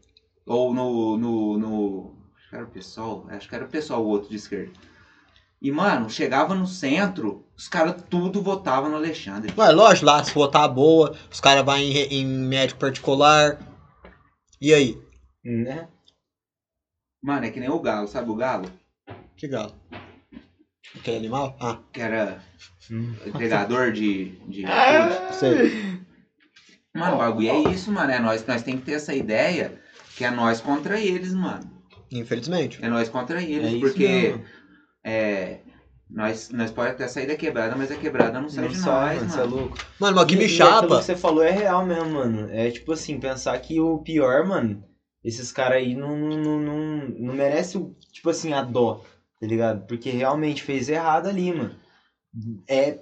Ou 0.47 0.73
no. 0.73 1.16
no, 1.18 1.59
no 1.59 2.16
acho 2.37 2.49
que 2.49 2.55
era 2.57 2.64
o 2.64 2.71
PSOL. 2.71 3.27
Acho 3.29 3.49
que 3.49 3.55
era 3.55 3.64
o 3.64 3.68
PSOL, 3.68 4.05
o 4.05 4.09
outro 4.09 4.31
de 4.31 4.37
esquerda. 4.37 4.73
E, 5.62 5.71
mano, 5.71 6.09
chegava 6.09 6.55
no 6.55 6.66
centro, 6.66 7.45
os 7.55 7.68
caras 7.68 8.03
tudo 8.09 8.41
votavam 8.41 8.89
no 8.89 8.97
Alexandre. 8.97 9.53
Ué, 9.59 9.71
lógico, 9.71 10.07
lá 10.07 10.25
se 10.25 10.33
votar 10.33 10.66
boa, 10.73 11.14
os 11.31 11.39
caras 11.39 11.62
vão 11.62 11.77
em, 11.77 11.93
em 11.99 12.25
médico 12.27 12.81
particular. 12.81 13.59
E 14.59 14.73
aí? 14.73 14.99
Né? 15.45 15.87
Mano, 17.23 17.45
é 17.45 17.51
que 17.51 17.61
nem 17.61 17.68
o 17.68 17.79
galo, 17.79 18.09
sabe 18.09 18.31
o 18.31 18.35
galo? 18.35 18.73
Que 19.37 19.47
galo? 19.47 19.75
Aquele 20.97 21.18
animal? 21.18 21.55
Ah, 21.61 21.79
Que 21.93 22.01
era 22.01 22.43
Hum. 22.91 23.14
entregador 23.27 23.93
de, 23.93 24.31
de 24.49 24.62
iFood. 24.64 25.35
sei. 25.35 26.01
Mano, 26.95 27.14
o 27.14 27.18
bagulho 27.18 27.49
é 27.51 27.59
isso, 27.72 27.91
mano. 27.93 28.11
É 28.11 28.18
nós, 28.18 28.45
nós 28.47 28.62
tem 28.62 28.76
que 28.76 28.84
ter 28.84 28.93
essa 28.93 29.14
ideia 29.14 29.80
que 30.16 30.24
é 30.24 30.30
nós 30.30 30.61
contra 30.61 31.01
eles, 31.01 31.32
mano. 31.34 31.70
Infelizmente. 32.11 32.78
É 32.84 32.88
nós 32.88 33.09
contra 33.09 33.41
É 33.41 33.45
eles, 33.45 33.70
isso 33.72 33.80
porque 33.80 34.34
é, 35.05 35.61
nós, 36.11 36.51
nós 36.51 36.70
podemos 36.72 36.97
até 36.97 37.07
sair 37.09 37.26
da 37.26 37.36
quebrada, 37.36 37.76
mas 37.76 37.91
a 37.91 37.97
quebrada 37.97 38.41
não 38.41 38.49
sai 38.49 38.64
Não 38.64 38.70
de 38.70 38.76
sai, 38.78 39.14
nós, 39.14 39.18
mano, 39.18 39.30
você 39.30 39.38
é 39.38 39.43
mano. 39.45 39.57
louco. 39.57 39.78
Mano, 40.01 40.16
mas 40.16 40.24
o 40.24 40.26
que 40.26 40.34
E- 40.34 40.38
me 40.38 40.45
aquilo 40.45 40.59
chapa. 40.59 40.99
que 40.99 41.05
você 41.05 41.16
falou 41.16 41.43
é 41.43 41.51
real 41.51 41.86
mesmo, 41.86 42.11
mano. 42.11 42.49
É 42.51 42.70
tipo 42.70 42.93
assim, 42.93 43.20
pensar 43.20 43.57
que 43.61 43.80
o 43.80 43.99
pior, 43.99 44.45
mano, 44.45 44.82
esses 45.22 45.53
caras 45.53 45.78
aí 45.78 45.95
não, 45.95 46.16
não, 46.16 46.36
não, 46.38 46.59
não, 46.61 47.09
não 47.09 47.34
merece, 47.34 47.78
o- 47.78 47.95
tipo 48.12 48.28
assim, 48.30 48.53
a 48.53 48.62
dó, 48.62 49.05
tá 49.41 49.47
ligado? 49.47 49.86
Porque 49.86 50.11
realmente 50.11 50.62
fez 50.64 50.88
errado 50.88 51.28
ali, 51.28 51.53
mano. 51.53 51.76
É 52.68 52.99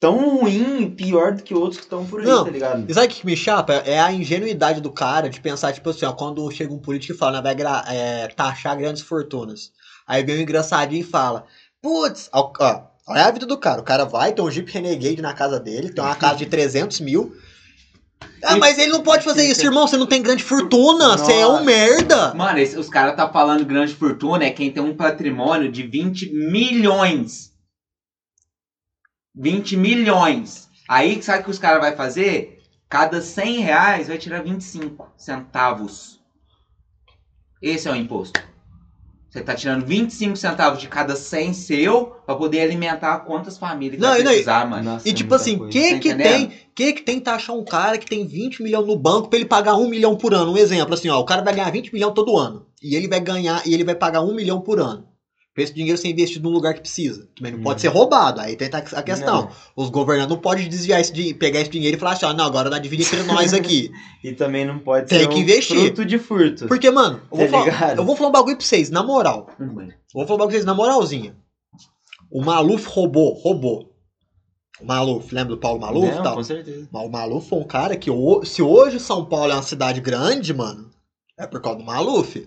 tão 0.00 0.38
ruim 0.38 0.80
e 0.82 0.90
pior 0.90 1.34
do 1.34 1.42
que 1.42 1.54
outros 1.54 1.76
que 1.76 1.82
estão 1.84 2.06
por 2.06 2.20
aí, 2.20 2.26
Não, 2.26 2.44
tá 2.44 2.50
ligado? 2.50 2.84
E 2.88 2.94
sabe 2.94 3.06
o 3.06 3.10
que 3.10 3.26
me 3.26 3.36
chapa? 3.36 3.74
É 3.74 4.00
a 4.00 4.10
ingenuidade 4.10 4.80
do 4.80 4.90
cara 4.90 5.28
de 5.28 5.38
pensar, 5.40 5.72
tipo 5.74 5.90
assim, 5.90 6.06
ó, 6.06 6.12
quando 6.12 6.50
chega 6.50 6.72
um 6.72 6.78
político 6.78 7.12
e 7.12 7.16
fala, 7.16 7.42
né, 7.42 7.54
vai 7.54 7.94
é, 7.94 8.26
taxar 8.28 8.76
grandes 8.78 9.02
fortunas. 9.02 9.70
Aí 10.06 10.24
vem 10.24 10.38
um 10.38 10.40
engraçadinho 10.40 11.02
e 11.02 11.04
fala, 11.04 11.44
putz, 11.82 12.30
ó, 12.32 12.50
ó, 12.58 12.80
olha 13.06 13.26
a 13.26 13.30
vida 13.30 13.44
do 13.44 13.58
cara. 13.58 13.80
O 13.82 13.84
cara 13.84 14.04
vai, 14.06 14.32
tem 14.32 14.42
um 14.42 14.50
Jeep 14.50 14.72
Renegade 14.72 15.20
na 15.20 15.34
casa 15.34 15.60
dele, 15.60 15.92
tem 15.92 16.02
uma 16.02 16.16
casa 16.16 16.36
de 16.38 16.46
300 16.46 16.98
mil. 17.00 17.32
Ah, 18.42 18.56
mas 18.56 18.78
ele 18.78 18.92
não 18.92 19.02
pode 19.02 19.22
fazer 19.24 19.44
isso, 19.46 19.64
irmão. 19.66 19.86
Você 19.86 19.98
não 19.98 20.06
tem 20.06 20.22
grande 20.22 20.42
fortuna. 20.42 21.16
Você 21.18 21.32
é 21.32 21.46
um 21.46 21.62
merda. 21.62 22.32
Mano, 22.34 22.58
esse- 22.58 22.78
os 22.78 22.88
caras 22.88 23.14
tá 23.14 23.28
falando 23.28 23.64
grande 23.66 23.94
fortuna 23.94 24.44
é 24.44 24.50
quem 24.50 24.70
tem 24.70 24.82
um 24.82 24.94
patrimônio 24.96 25.70
de 25.70 25.82
20 25.82 26.30
milhões. 26.32 27.49
20 29.40 29.74
milhões. 29.76 30.68
Aí 30.86 31.22
sabe 31.22 31.40
o 31.40 31.44
que 31.44 31.50
os 31.50 31.58
caras 31.58 31.80
vai 31.80 31.96
fazer? 31.96 32.58
Cada 32.88 33.22
100 33.22 33.60
reais 33.60 34.08
vai 34.08 34.18
tirar 34.18 34.42
25 34.42 35.10
centavos. 35.16 36.20
Esse 37.62 37.88
é 37.88 37.92
o 37.92 37.96
imposto. 37.96 38.38
Você 39.30 39.40
tá 39.40 39.54
tirando 39.54 39.86
25 39.86 40.36
centavos 40.36 40.80
de 40.80 40.88
cada 40.88 41.14
100 41.14 41.54
seu 41.54 42.06
pra 42.26 42.34
poder 42.34 42.60
alimentar 42.62 43.20
quantas 43.20 43.56
famílias 43.56 43.94
que 43.96 44.02
Não, 44.02 44.10
vai 44.10 44.22
não, 44.24 44.30
precisar, 44.30 44.68
mano. 44.68 44.82
Nossa, 44.82 45.08
E 45.08 45.12
é 45.12 45.14
tipo 45.14 45.32
assim, 45.34 45.56
coisa. 45.56 45.72
que 45.72 45.80
Tá 45.94 45.98
que 46.00 46.08
entendendo? 46.08 46.48
tem, 46.48 46.52
que 46.74 46.92
que 46.94 47.02
tem 47.02 47.20
taxar 47.20 47.56
um 47.56 47.64
cara 47.64 47.96
que 47.96 48.06
tem 48.06 48.26
20 48.26 48.60
milhões 48.62 48.86
no 48.86 48.96
banco 48.96 49.28
pra 49.28 49.38
ele 49.38 49.48
pagar 49.48 49.76
1 49.76 49.88
milhão 49.88 50.16
por 50.16 50.34
ano? 50.34 50.52
Um 50.52 50.56
exemplo, 50.58 50.94
assim, 50.94 51.08
ó, 51.08 51.18
o 51.20 51.24
cara 51.24 51.42
vai 51.42 51.54
ganhar 51.54 51.70
20 51.70 51.92
milhões 51.94 52.12
todo 52.12 52.36
ano. 52.36 52.66
E 52.82 52.96
ele 52.96 53.06
vai 53.06 53.20
ganhar, 53.20 53.62
e 53.64 53.72
ele 53.72 53.84
vai 53.84 53.94
pagar 53.94 54.20
1 54.20 54.34
milhão 54.34 54.60
por 54.60 54.80
ano. 54.80 55.06
Pra 55.60 55.64
esse 55.64 55.74
dinheiro 55.74 55.98
ser 55.98 56.08
investido 56.08 56.48
num 56.48 56.54
lugar 56.54 56.72
que 56.72 56.80
precisa. 56.80 57.28
Também 57.36 57.52
não 57.52 57.58
Hum. 57.60 57.62
pode 57.62 57.80
ser 57.82 57.88
roubado. 57.88 58.40
Aí 58.40 58.56
tem 58.56 58.68
a 58.72 59.02
questão. 59.02 59.42
Não. 59.42 59.50
Os 59.76 59.90
governantes 59.90 60.30
não 60.34 60.40
podem 60.40 60.66
desviar 60.68 61.00
esse 61.00 61.34
pegar 61.34 61.60
esse 61.60 61.68
dinheiro 61.70 61.96
e 61.96 62.00
falar 62.00 62.12
assim, 62.12 62.24
ó, 62.24 62.32
não, 62.32 62.44
agora 62.46 62.70
nós 62.70 62.80
dividir 62.80 63.04
entre 63.06 63.22
nós 63.24 63.52
aqui. 63.52 63.90
E 64.24 64.32
também 64.32 64.66
não 64.66 64.78
pode 64.78 65.06
Tem 65.08 65.18
ser 65.20 65.28
que 65.28 65.34
um 65.34 65.38
investir. 65.38 65.76
fruto 65.78 66.04
de 66.04 66.18
furto. 66.18 66.66
Porque, 66.66 66.90
mano, 66.90 67.20
eu 67.32 67.38
vou, 67.38 67.64
Tá 67.64 67.72
falar, 67.72 67.96
eu 67.96 68.04
vou 68.04 68.14
falar 68.16 68.28
um 68.28 68.32
bagulho 68.32 68.56
pra 68.56 68.66
vocês, 68.66 68.90
na 68.90 69.02
moral. 69.02 69.48
Um. 69.58 69.80
Eu 69.80 69.88
vou 70.14 70.26
falar 70.26 70.34
um 70.36 70.38
bagulho 70.38 70.38
pra 70.38 70.50
vocês, 70.50 70.64
na 70.66 70.74
moralzinha. 70.74 71.34
O 72.30 72.42
Maluf 72.44 72.86
roubou, 72.86 73.32
roubou. 73.34 73.90
O 74.80 74.84
Maluf, 74.86 75.34
lembra 75.34 75.54
do 75.54 75.60
Paulo 75.60 75.80
Maluf 75.80 76.14
Não, 76.14 76.22
tal? 76.22 76.34
com 76.36 76.44
certeza. 76.44 76.88
Mas 76.92 77.02
o 77.06 77.08
Maluf 77.10 77.48
foi 77.48 77.58
um 77.58 77.64
cara 77.66 77.96
que, 77.96 78.10
se 78.44 78.62
hoje 78.62 79.00
São 79.00 79.24
Paulo 79.26 79.52
é 79.52 79.54
uma 79.54 79.62
cidade 79.62 80.00
grande, 80.00 80.52
mano, 80.54 80.90
é 81.38 81.46
por 81.46 81.60
causa 81.62 81.78
do 81.78 81.84
Maluf. 81.84 82.46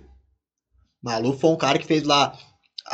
Maluf 1.04 1.40
foi 1.40 1.50
um 1.50 1.58
cara 1.58 1.78
que 1.80 1.86
fez 1.86 2.04
lá 2.04 2.34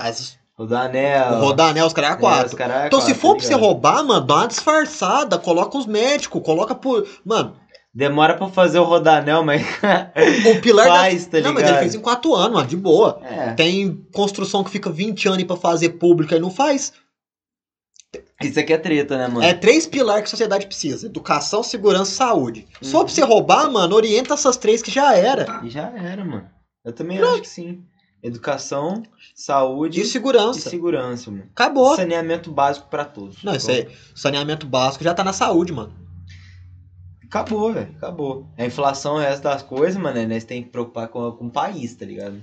as, 0.02 0.38
O 0.58 0.66
Danel. 0.66 1.34
o 1.34 1.40
Rodanel, 1.42 1.86
os 1.88 1.94
caras 1.94 2.12
É, 2.12 2.14
os 2.16 2.20
quatro. 2.20 2.58
cara 2.58 2.88
Então, 2.88 3.02
se 3.02 3.14
for 3.14 3.34
tá 3.34 3.38
pra 3.40 3.48
você 3.48 3.54
roubar, 3.54 4.04
mano, 4.04 4.26
dá 4.26 4.36
uma 4.36 4.48
disfarçada, 4.48 5.38
coloca 5.38 5.78
os 5.78 5.86
médicos, 5.86 6.42
coloca 6.44 6.74
por. 6.76 7.08
Mano, 7.26 7.56
Demora 7.92 8.36
pra 8.36 8.48
fazer 8.50 8.78
o 8.78 8.84
Rodanel, 8.84 9.44
mas. 9.44 9.64
o 10.56 10.62
pilar 10.62 10.86
Faz, 10.90 11.26
da. 11.26 11.42
tá 11.42 11.48
não, 11.48 11.54
mas 11.56 11.68
ele 11.68 11.80
fez 11.80 11.96
em 11.96 12.00
quatro 12.00 12.36
anos, 12.36 12.54
mano, 12.54 12.68
de 12.68 12.78
boa. 12.78 13.20
É. 13.24 13.54
Tem 13.56 14.06
construção 14.14 14.64
que 14.64 14.70
fica 14.70 14.92
20 14.92 15.28
anos 15.28 15.44
pra 15.46 15.56
fazer 15.56 15.90
pública 15.90 16.36
e 16.36 16.40
não 16.40 16.52
faz. 16.52 16.94
Isso 18.42 18.60
aqui 18.60 18.72
é 18.74 18.78
treta, 18.78 19.18
né, 19.18 19.28
mano? 19.28 19.44
É 19.44 19.54
três 19.54 19.86
pilares 19.88 20.22
que 20.24 20.28
a 20.28 20.30
sociedade 20.30 20.68
precisa: 20.68 21.08
educação, 21.08 21.62
segurança 21.64 22.12
e 22.12 22.16
saúde. 22.16 22.68
Só 22.82 23.00
Uhum. 23.00 23.06
pra 23.06 23.14
você 23.14 23.22
roubar, 23.24 23.70
mano, 23.72 23.96
orienta 23.96 24.36
essas 24.36 24.56
três 24.56 24.82
que 24.84 24.92
já 24.92 25.16
era. 25.16 25.60
E 25.64 25.70
já 25.70 25.92
era, 25.92 26.24
mano. 26.24 26.48
Eu 26.86 26.94
também 26.94 27.20
acho 27.20 27.42
que 27.42 27.48
sim. 27.50 27.84
Educação, 28.22 29.04
saúde 29.34 30.02
De 30.02 30.06
segurança. 30.06 30.60
e 30.60 30.62
segurança, 30.64 31.32
mano. 31.32 31.44
Acabou. 31.52 31.96
Saneamento 31.96 32.52
básico 32.52 32.88
pra 32.90 33.06
todos. 33.06 33.42
Não, 33.44 33.56
isso 33.56 33.72
aí, 33.72 33.88
saneamento 34.14 34.68
básico 34.68 35.04
já 35.04 35.14
tá 35.14 35.24
na 35.24 35.32
saúde, 35.34 35.72
mano. 35.72 35.94
Acabou, 37.26 37.72
velho. 37.72 37.94
Acabou. 37.98 38.48
A 38.58 38.66
inflação 38.66 39.18
é 39.22 39.26
o 39.26 39.30
resto 39.30 39.44
das 39.44 39.62
coisas, 39.62 40.02
mano. 40.02 40.28
Nós 40.28 40.44
tem 40.44 40.64
que 40.64 40.70
preocupar 40.70 41.08
com, 41.08 41.32
com 41.32 41.46
o 41.46 41.52
país, 41.52 41.96
tá 41.96 42.06
ligado? 42.06 42.42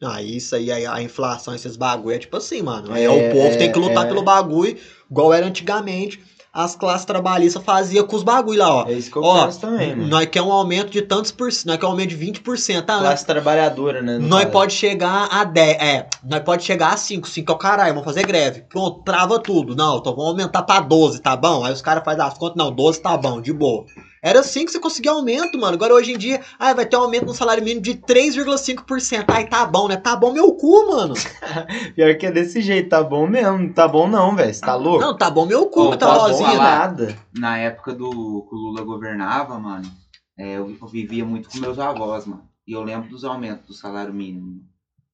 Não, 0.00 0.10
aí 0.10 0.36
isso 0.36 0.54
aí, 0.56 0.70
a, 0.86 0.94
a 0.94 1.02
inflação, 1.02 1.54
esses 1.54 1.76
bagulho 1.76 2.14
é 2.14 2.18
tipo 2.18 2.36
assim, 2.36 2.62
mano. 2.62 2.94
É, 2.96 3.04
É, 3.04 3.10
o 3.10 3.32
povo 3.32 3.48
é, 3.48 3.56
tem 3.56 3.70
que 3.72 3.78
lutar 3.78 4.06
é. 4.06 4.08
pelo 4.08 4.22
bagulho, 4.22 4.78
igual 5.10 5.34
era 5.34 5.46
antigamente. 5.46 6.22
As 6.52 6.74
classes 6.74 7.04
trabalhistas 7.04 7.62
faziam 7.62 8.04
com 8.04 8.16
os 8.16 8.24
bagulho 8.24 8.58
lá, 8.58 8.74
ó. 8.74 8.88
É 8.88 8.92
isso 8.92 9.08
que 9.08 9.16
eu 9.16 9.22
Ó, 9.22 9.44
penso 9.44 9.60
também, 9.60 9.94
mano. 9.94 10.08
Nós 10.08 10.26
quer 10.26 10.42
um 10.42 10.50
aumento 10.50 10.90
de 10.90 11.00
tantos 11.00 11.30
por 11.30 11.52
cento, 11.52 11.66
nós 11.68 11.76
quer 11.78 11.86
um 11.86 11.90
aumento 11.90 12.08
de 12.08 12.16
20%, 12.16 12.82
tá? 12.84 12.98
Classe 12.98 13.24
trabalhadora, 13.24 14.02
né? 14.02 14.18
Nós 14.18 14.40
caso. 14.42 14.52
pode 14.52 14.72
chegar 14.72 15.28
a 15.30 15.44
10, 15.44 15.76
é, 15.80 16.08
nós 16.24 16.42
pode 16.42 16.64
chegar 16.64 16.92
a 16.92 16.96
5, 16.96 17.28
5 17.28 17.52
é 17.52 17.54
o 17.54 17.58
caralho, 17.58 17.90
vamos 17.94 18.04
fazer 18.04 18.26
greve. 18.26 18.62
Pronto, 18.68 19.00
trava 19.04 19.38
tudo. 19.38 19.76
Não, 19.76 19.98
então 19.98 20.12
vamos 20.12 20.30
aumentar 20.30 20.62
pra 20.62 20.80
12, 20.80 21.20
tá 21.20 21.36
bom? 21.36 21.64
Aí 21.64 21.72
os 21.72 21.82
caras 21.82 22.02
fazem 22.04 22.24
as 22.24 22.36
contas, 22.36 22.56
não, 22.56 22.72
12 22.72 23.00
tá 23.00 23.16
bom, 23.16 23.40
de 23.40 23.52
boa. 23.52 23.84
Era 24.22 24.40
assim 24.40 24.66
que 24.66 24.70
você 24.72 24.78
conseguia 24.78 25.12
aumento, 25.12 25.58
mano. 25.58 25.74
Agora 25.74 25.94
hoje 25.94 26.12
em 26.12 26.18
dia, 26.18 26.42
ah, 26.58 26.74
vai 26.74 26.84
ter 26.84 26.96
um 26.96 27.00
aumento 27.02 27.24
no 27.26 27.34
salário 27.34 27.62
mínimo 27.62 27.80
de 27.80 27.94
3,5%. 27.94 29.24
Ai, 29.28 29.46
tá 29.48 29.64
bom, 29.64 29.88
né? 29.88 29.96
Tá 29.96 30.14
bom 30.14 30.32
meu 30.32 30.52
cu, 30.52 30.90
mano. 30.90 31.14
Pior 31.96 32.14
que 32.18 32.26
é 32.26 32.30
desse 32.30 32.60
jeito, 32.60 32.90
tá 32.90 33.02
bom 33.02 33.26
mesmo. 33.26 33.72
Tá 33.72 33.88
bom 33.88 34.06
não, 34.06 34.36
velho. 34.36 34.52
Você 34.52 34.60
tá 34.60 34.74
louco? 34.74 35.00
Não, 35.00 35.16
tá 35.16 35.30
bom 35.30 35.46
meu 35.46 35.66
cu, 35.66 35.84
Ô, 35.84 35.90
tá 35.96 36.06
tá 36.06 36.12
rosinha. 36.14 36.54
nada. 36.54 37.16
Na 37.34 37.56
época 37.56 37.94
do 37.94 38.10
que 38.10 38.54
o 38.54 38.58
Lula 38.58 38.82
governava, 38.82 39.58
mano, 39.58 39.90
é, 40.38 40.56
eu, 40.58 40.76
eu 40.80 40.86
vivia 40.88 41.24
muito 41.24 41.48
com 41.48 41.58
meus 41.58 41.78
avós, 41.78 42.26
mano. 42.26 42.44
E 42.66 42.72
eu 42.72 42.82
lembro 42.82 43.08
dos 43.08 43.24
aumentos 43.24 43.66
do 43.66 43.72
salário 43.74 44.12
mínimo. 44.12 44.60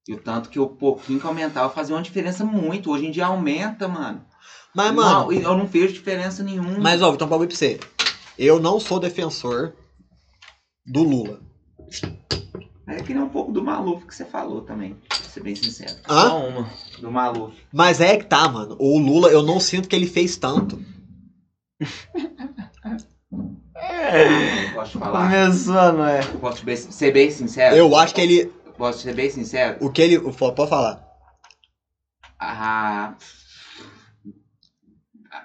E 0.05 0.13
o 0.13 0.17
tanto 0.19 0.49
que 0.49 0.59
o 0.59 0.67
pouquinho 0.67 1.19
que 1.19 1.27
aumentava 1.27 1.69
fazia 1.69 1.95
uma 1.95 2.01
diferença 2.01 2.43
muito. 2.45 2.91
Hoje 2.91 3.05
em 3.07 3.11
dia 3.11 3.25
aumenta, 3.27 3.87
mano. 3.87 4.21
Mas, 4.75 4.93
Não, 4.93 4.95
mano, 4.95 5.31
eu 5.33 5.57
não 5.57 5.65
vejo 5.65 5.93
diferença 5.93 6.43
nenhuma. 6.43 6.77
mas 6.79 7.01
ó, 7.01 7.13
então 7.13 7.25
um 7.25 7.29
bagulho 7.29 7.47
pra 7.49 7.57
você. 7.57 7.79
Eu 8.37 8.59
não 8.59 8.79
sou 8.79 8.99
defensor 8.99 9.73
do 10.85 11.03
Lula. 11.03 11.39
É 12.87 12.95
que 13.01 13.13
nem 13.13 13.21
um 13.23 13.29
pouco 13.29 13.51
do 13.51 13.61
Maluf 13.63 14.05
que 14.05 14.15
você 14.15 14.23
falou 14.23 14.61
também, 14.61 14.95
pra 15.09 15.17
ser 15.17 15.41
bem 15.41 15.55
sincero. 15.55 15.95
Hã? 16.07 16.29
Só 16.29 16.47
uma. 16.47 16.69
Do 16.99 17.11
Maluf. 17.11 17.53
Mas 17.73 17.99
é 17.99 18.15
que 18.17 18.25
tá, 18.25 18.47
mano. 18.47 18.75
O 18.79 18.97
Lula, 18.97 19.29
eu 19.29 19.43
não 19.43 19.59
sinto 19.59 19.89
que 19.89 19.95
ele 19.95 20.07
fez 20.07 20.37
tanto. 20.37 20.79
Posso 24.73 24.91
te 24.91 24.97
falar? 24.97 25.29
Começou, 25.29 25.93
não 25.93 26.05
é? 26.05 26.21
Eu 26.21 26.39
Posso 26.39 26.63
bem- 26.63 26.77
ser 26.77 27.11
bem 27.11 27.29
sincero? 27.29 27.75
Eu 27.75 27.95
acho 27.95 28.15
que 28.15 28.21
ele. 28.21 28.45
Posso 28.77 28.99
ser 28.99 29.13
bem 29.13 29.29
sincero? 29.29 29.77
O 29.85 29.91
que 29.91 30.01
ele. 30.01 30.19
Pode 30.19 30.69
falar. 30.69 31.05
A... 32.39 33.15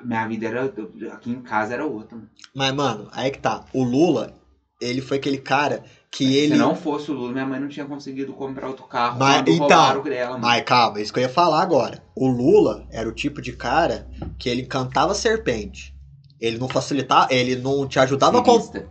Minha 0.04 0.26
vida 0.26 0.46
era. 0.46 0.64
Aqui 1.12 1.30
em 1.30 1.40
casa 1.40 1.74
era 1.74 1.86
outra. 1.86 2.16
mano. 2.16 2.28
Mas, 2.54 2.74
mano, 2.74 3.08
aí 3.12 3.30
que 3.30 3.38
tá. 3.38 3.64
O 3.72 3.82
Lula, 3.82 4.34
ele 4.80 5.00
foi 5.00 5.18
aquele 5.18 5.38
cara 5.38 5.84
que 6.10 6.36
ele. 6.36 6.54
Se 6.54 6.58
não 6.58 6.74
fosse 6.74 7.10
o 7.10 7.14
Lula, 7.14 7.32
minha 7.32 7.46
mãe 7.46 7.60
não 7.60 7.68
tinha 7.68 7.86
conseguido 7.86 8.32
comprar 8.32 8.68
outro 8.68 8.84
carro. 8.84 9.18
Mas, 9.18 9.42
então, 9.46 10.02
dela, 10.02 10.30
mano. 10.32 10.42
Mas 10.42 10.62
calma, 10.64 11.00
isso 11.00 11.12
que 11.12 11.18
eu 11.18 11.22
ia 11.22 11.28
falar 11.28 11.62
agora. 11.62 12.02
O 12.14 12.28
Lula 12.28 12.86
era 12.90 13.08
o 13.08 13.12
tipo 13.12 13.40
de 13.40 13.52
cara 13.52 14.08
que 14.38 14.48
ele 14.48 14.62
encantava 14.62 15.14
serpente. 15.14 15.94
Ele 16.40 16.58
não 16.58 16.68
facilitava, 16.68 17.32
ele 17.32 17.56
não 17.56 17.86
te 17.86 17.98
ajudava 18.00 18.40
a 18.40 18.42
comprar. 18.42 18.84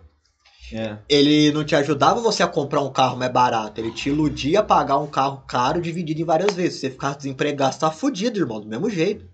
É. 0.74 0.98
Ele 1.10 1.52
não 1.52 1.66
te 1.66 1.76
ajudava 1.76 2.22
você 2.22 2.42
a 2.42 2.48
comprar 2.48 2.82
um 2.82 2.92
carro 2.92 3.18
mais 3.18 3.32
barato. 3.32 3.80
Ele 3.80 3.92
te 3.92 4.10
iludia 4.10 4.62
a 4.62 4.64
pagar 4.64 4.98
um 5.00 5.08
carro 5.08 5.44
caro 5.46 5.82
dividido 5.82 6.22
em 6.22 6.26
várias 6.26 6.54
vezes. 6.54 6.76
Se 6.76 6.80
você 6.82 6.92
ficar 6.92 7.16
desempregado, 7.16 7.74
você 7.74 7.80
tá 7.80 7.92
fudido, 7.92 8.40
irmão, 8.40 8.62
do 8.62 8.68
mesmo 8.68 8.90
jeito. 8.90 9.26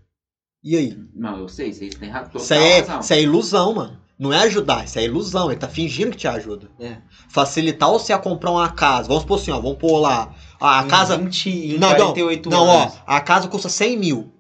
E 0.70 0.76
aí? 0.76 0.98
Não, 1.16 1.38
eu 1.40 1.48
sei, 1.48 1.72
vocês 1.72 1.96
têm 1.96 2.10
ra- 2.10 2.24
total 2.26 2.42
Isso 2.42 2.54
é, 2.54 2.80
razão. 2.82 3.00
isso 3.00 3.14
é 3.14 3.22
ilusão, 3.22 3.74
mano. 3.74 3.98
Não 4.20 4.34
é 4.34 4.40
ajudar, 4.40 4.84
isso 4.84 5.00
é 5.00 5.04
ilusão. 5.06 5.50
Ele 5.50 5.60
tá 5.60 5.70
fingindo 5.70 6.12
que 6.12 6.18
te 6.18 6.28
ajuda. 6.28 6.70
É. 6.80 6.98
Facilitar 7.30 7.90
você 7.90 8.12
a 8.12 8.18
comprar 8.18 8.52
uma 8.52 8.70
casa. 8.70 9.08
Vamos 9.08 9.22
supor 9.24 9.40
assim, 9.40 9.52
ó. 9.52 9.62
Vamos 9.62 9.78
pôr 9.78 10.00
lá. 10.00 10.34
A 10.60 10.84
Em 10.84 10.88
casa. 10.88 11.18
20, 11.18 11.50
em 11.50 11.78
Não, 11.78 11.90
não, 11.92 11.96
48 11.98 12.50
Não, 12.50 12.66
ó. 12.68 12.82
anos. 12.84 12.96
A 13.06 13.22
casa 13.22 13.48
custa 13.48 13.70
100 13.70 13.96
mil. 13.98 14.34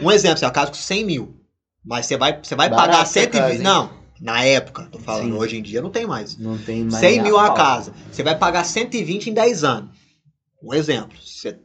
Um 0.00 0.10
exemplo, 0.10 0.36
assim, 0.36 0.46
a 0.46 0.50
casa 0.50 0.70
custa 0.70 0.84
100 0.86 1.04
mil. 1.04 1.36
Mas 1.84 2.06
você 2.06 2.16
vai, 2.16 2.40
você 2.42 2.54
vai 2.54 2.70
Barata 2.70 2.88
pagar 2.92 3.02
a 3.02 3.06
120. 3.06 3.40
casa, 3.40 3.54
hein? 3.54 3.60
não, 3.60 3.90
na 4.20 4.44
época, 4.44 4.88
tô 4.90 4.98
falando. 5.00 5.32
Sim. 5.32 5.38
Hoje 5.38 5.58
em 5.58 5.62
dia 5.62 5.82
não 5.82 5.90
tem 5.90 6.06
mais. 6.06 6.38
Não 6.38 6.56
tem 6.56 6.84
mais. 6.84 6.94
100 7.00 7.12
nem 7.16 7.22
mil 7.22 7.38
a 7.38 7.46
pau. 7.48 7.54
casa. 7.56 7.92
Você 8.10 8.22
vai 8.22 8.36
pagar 8.38 8.64
120 8.64 9.28
em 9.30 9.34
10 9.34 9.64
anos. 9.64 9.90
Um 10.62 10.72
exemplo. 10.72 11.16
Você- 11.22 11.58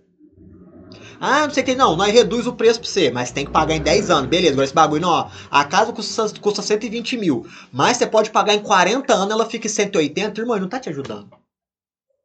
Ah, 1.26 1.48
não 1.48 1.54
sei 1.54 1.64
o 1.64 1.66
que. 1.66 1.76
Não, 1.76 1.96
nós 1.96 2.12
reduz 2.12 2.46
o 2.48 2.54
preço 2.54 2.82
pra 2.82 2.90
você, 2.90 3.10
mas 3.10 3.32
tem 3.32 3.46
que 3.46 3.52
pagar 3.52 3.74
em 3.76 3.82
10 3.82 4.10
anos. 4.10 4.30
Beleza, 4.30 4.52
agora 4.54 4.66
esse 4.66 4.74
bagulho, 4.74 5.02
não, 5.02 5.10
ó. 5.10 5.30
A 5.50 5.64
casa 5.64 5.94
custa, 5.94 6.28
custa 6.42 6.62
120 6.62 7.16
mil. 7.18 7.46
Mas 7.72 7.96
você 7.98 8.06
pode 8.06 8.30
pagar 8.30 8.54
em 8.54 8.60
40 8.60 9.14
anos, 9.14 9.32
ela 9.32 9.46
fica 9.46 9.68
em 9.68 9.70
180. 9.70 10.42
Irmão, 10.42 10.56
ele 10.56 10.64
não 10.64 10.70
tá 10.70 10.80
te 10.80 10.90
ajudando. 10.90 11.30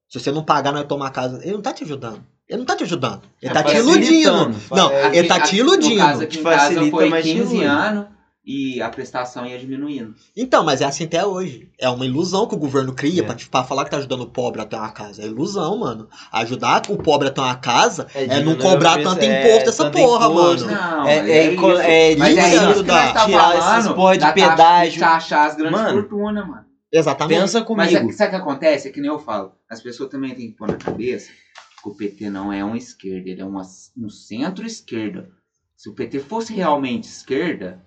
Se 0.08 0.18
você 0.18 0.32
não 0.32 0.42
pagar, 0.42 0.72
nós 0.72 0.84
tomar 0.86 1.06
a 1.06 1.10
casa. 1.10 1.40
Ele 1.44 1.52
não 1.52 1.62
tá 1.62 1.72
te 1.72 1.84
ajudando. 1.84 2.24
Ele 2.48 2.58
não 2.58 2.64
tá 2.66 2.74
te 2.74 2.82
ajudando. 2.84 3.22
Ele 3.42 3.50
É, 3.50 3.54
tá 3.54 3.62
te 3.62 3.76
iludindo. 3.76 4.54
Não, 4.70 4.90
É, 4.90 5.16
ele 5.16 5.28
tá 5.28 5.34
te 5.36 5.40
aqui- 5.48 5.56
iludindo. 5.58 5.94
No 5.94 6.00
caso, 6.00 6.22
aqui 6.22 6.38
em 6.38 6.42
casa 6.42 6.58
Facilita, 6.64 6.90
foi 6.90 7.08
mas 7.10 7.24
te 7.24 7.32
15 7.34 7.50
ilude. 7.54 7.64
anos 7.66 8.06
e 8.50 8.80
a 8.80 8.88
prestação 8.88 9.44
ia 9.44 9.58
diminuindo. 9.58 10.14
Então, 10.34 10.64
mas 10.64 10.80
é 10.80 10.86
assim 10.86 11.04
até 11.04 11.26
hoje. 11.26 11.68
É 11.78 11.86
uma 11.90 12.06
ilusão 12.06 12.46
que 12.48 12.54
o 12.54 12.58
governo 12.58 12.94
cria 12.94 13.20
É. 13.20 13.24
pra, 13.26 13.36
pra 13.50 13.62
falar 13.62 13.84
que 13.84 13.90
tá 13.90 13.98
ajudando 13.98 14.22
o 14.22 14.26
pobre 14.30 14.62
a 14.62 14.64
ter 14.64 14.76
uma 14.76 14.90
casa. 14.90 15.22
É 15.22 15.26
ilusão, 15.26 15.76
mano. 15.78 16.08
Ajudar 16.32 16.80
o 16.88 16.96
pobre 16.96 17.28
a 17.28 17.30
ter 17.30 17.42
uma 17.42 17.54
casa 17.56 18.06
é, 18.14 18.26
não 18.26 18.36
diminuir 18.36 18.62
cobrar 18.62 18.94
preço, 18.94 19.10
tanto 19.10 19.22
é, 19.22 19.26
imposto 19.50 19.64
dessa 19.66 19.84
tanto 19.84 19.98
porra, 19.98 20.26
imposto. 20.28 20.64
mano. 20.66 20.80
Não, 20.80 21.06
É- 21.08 21.20
mas 21.20 21.28
é 21.28 21.32
é, 21.38 21.52
isso. 21.52 21.66
é 21.80 22.16
mas 22.16 22.30
isso 22.30 22.40
é 22.40 22.48
isso 22.48 22.58
que 22.64 22.64
ajudar. 22.70 23.04
nós 23.04 23.12
tá 23.12 23.26
Tirar 23.26 23.50
essas 23.56 23.64
falando 23.84 23.94
porra 23.94 24.16
de 24.18 24.32
pedágio. 24.32 25.04
achar 25.04 25.46
as 25.46 25.54
grandes 25.56 25.80
Mano. 25.80 26.00
fortunas, 26.00 26.48
mano. 26.48 26.64
Exatamente. 26.90 27.40
Pensa 27.40 27.58
Mas 27.58 27.66
comigo. 27.66 28.10
é, 28.10 28.12
sabe 28.14 28.28
o 28.28 28.30
que 28.30 28.36
acontece? 28.42 28.88
É 28.88 28.90
que 28.90 29.00
nem 29.02 29.10
eu 29.10 29.18
falo. 29.18 29.52
As 29.70 29.82
pessoas 29.82 30.08
também 30.08 30.34
têm 30.34 30.50
que 30.50 30.56
pôr 30.56 30.68
na 30.68 30.76
cabeça 30.78 31.28
que 31.82 31.88
o 31.90 31.94
PT 31.94 32.30
não 32.30 32.50
é 32.50 32.64
um 32.64 32.74
esquerda, 32.74 33.28
ele 33.28 33.42
é 33.42 33.44
uma, 33.44 33.60
um 33.96 34.08
centro-esquerda. 34.08 35.28
Se 35.76 35.88
o 35.88 35.94
PT 35.94 36.18
fosse 36.20 36.52
realmente 36.54 37.04
esquerda, 37.04 37.80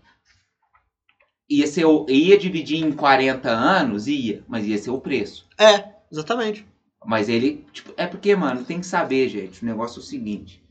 ia, 1.60 1.68
ser, 1.68 1.86
o- 1.86 2.06
ia 2.10 2.38
dividir 2.38 2.84
em 2.84 2.92
40 2.92 3.50
anos, 3.50 4.08
ia, 4.08 4.44
mas 4.48 4.66
ia 4.66 4.78
ser 4.78 4.92
o 4.92 5.00
preço. 5.00 5.46
É, 5.60 5.86
exatamente. 6.12 6.66
Mas 7.06 7.28
ele, 7.30 7.66
tipo, 7.74 7.94
é 7.98 8.06
porque, 8.08 8.36
mano, 8.36 8.64
tem 8.64 8.80
que 8.80 8.86
saber, 8.86 9.28
gente, 9.28 9.62
o 9.64 9.66
negócio 9.66 10.00
é 10.00 10.04
o 10.04 10.06
seguinte. 10.06 10.62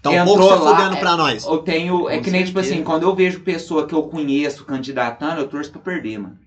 Então, 0.00 0.12
um 0.14 0.24
pouco 0.24 0.42
lá, 0.64 0.76
fudendo 0.76 0.96
é- 0.96 1.00
pra 1.00 1.16
nós. 1.16 1.44
Eu 1.46 1.58
tenho, 1.58 2.08
é 2.08 2.18
que 2.18 2.30
nem, 2.30 2.44
tipo 2.44 2.58
assim, 2.58 2.82
quando 2.82 3.04
eu 3.04 3.14
vejo 3.14 3.40
pessoa 3.40 3.86
que 3.86 3.94
eu 3.94 4.02
conheço 4.04 4.64
candidatando, 4.64 5.40
eu 5.42 5.48
torço 5.48 5.70
pra 5.70 5.80
perder, 5.80 6.18
mano. 6.18 6.38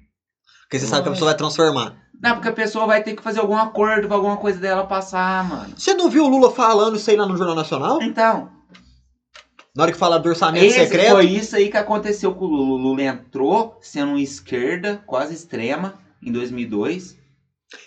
Porque 0.64 0.80
você 0.80 0.88
sabe 0.88 1.04
que 1.04 1.10
a 1.10 1.12
pessoa 1.14 1.30
vai 1.32 1.38
transformar. 1.38 1.96
Não, 2.22 2.34
porque 2.34 2.50
a 2.50 2.54
pessoa 2.54 2.86
vai 2.88 3.04
ter 3.04 3.16
que 3.16 3.22
fazer 3.22 3.40
algum 3.40 3.56
acordo 3.56 4.08
pra 4.08 4.18
alguma 4.18 4.36
coisa 4.38 4.60
dela 4.60 4.86
passar, 4.86 5.48
mano. 5.48 5.74
Você 5.78 5.94
não 5.94 6.10
viu 6.10 6.26
o 6.26 6.28
Lula 6.28 6.52
falando 6.52 6.96
isso 6.98 7.10
aí 7.10 7.16
lá 7.16 7.26
no 7.26 7.38
Jornal 7.38 7.56
Nacional? 7.56 8.02
Então, 8.02 8.50
Na 9.76 9.84
hora 9.84 9.92
que 9.92 9.98
fala 9.98 10.18
do 10.18 10.30
orçamento 10.30 10.64
esse 10.64 10.80
secreto? 10.80 11.12
foi 11.12 11.26
isso 11.26 11.54
aí 11.54 11.70
que 11.70 11.76
aconteceu 11.76 12.34
com 12.34 12.46
o 12.46 12.48
Lula. 12.48 12.74
O 12.76 12.78
Lula 12.78 13.04
entrou 13.04 13.78
sendo 13.82 14.14
um 14.14 14.18
esquerda, 14.18 15.04
quase 15.06 15.34
extrema, 15.34 16.00
em 16.24 16.32
2002. 16.32 17.18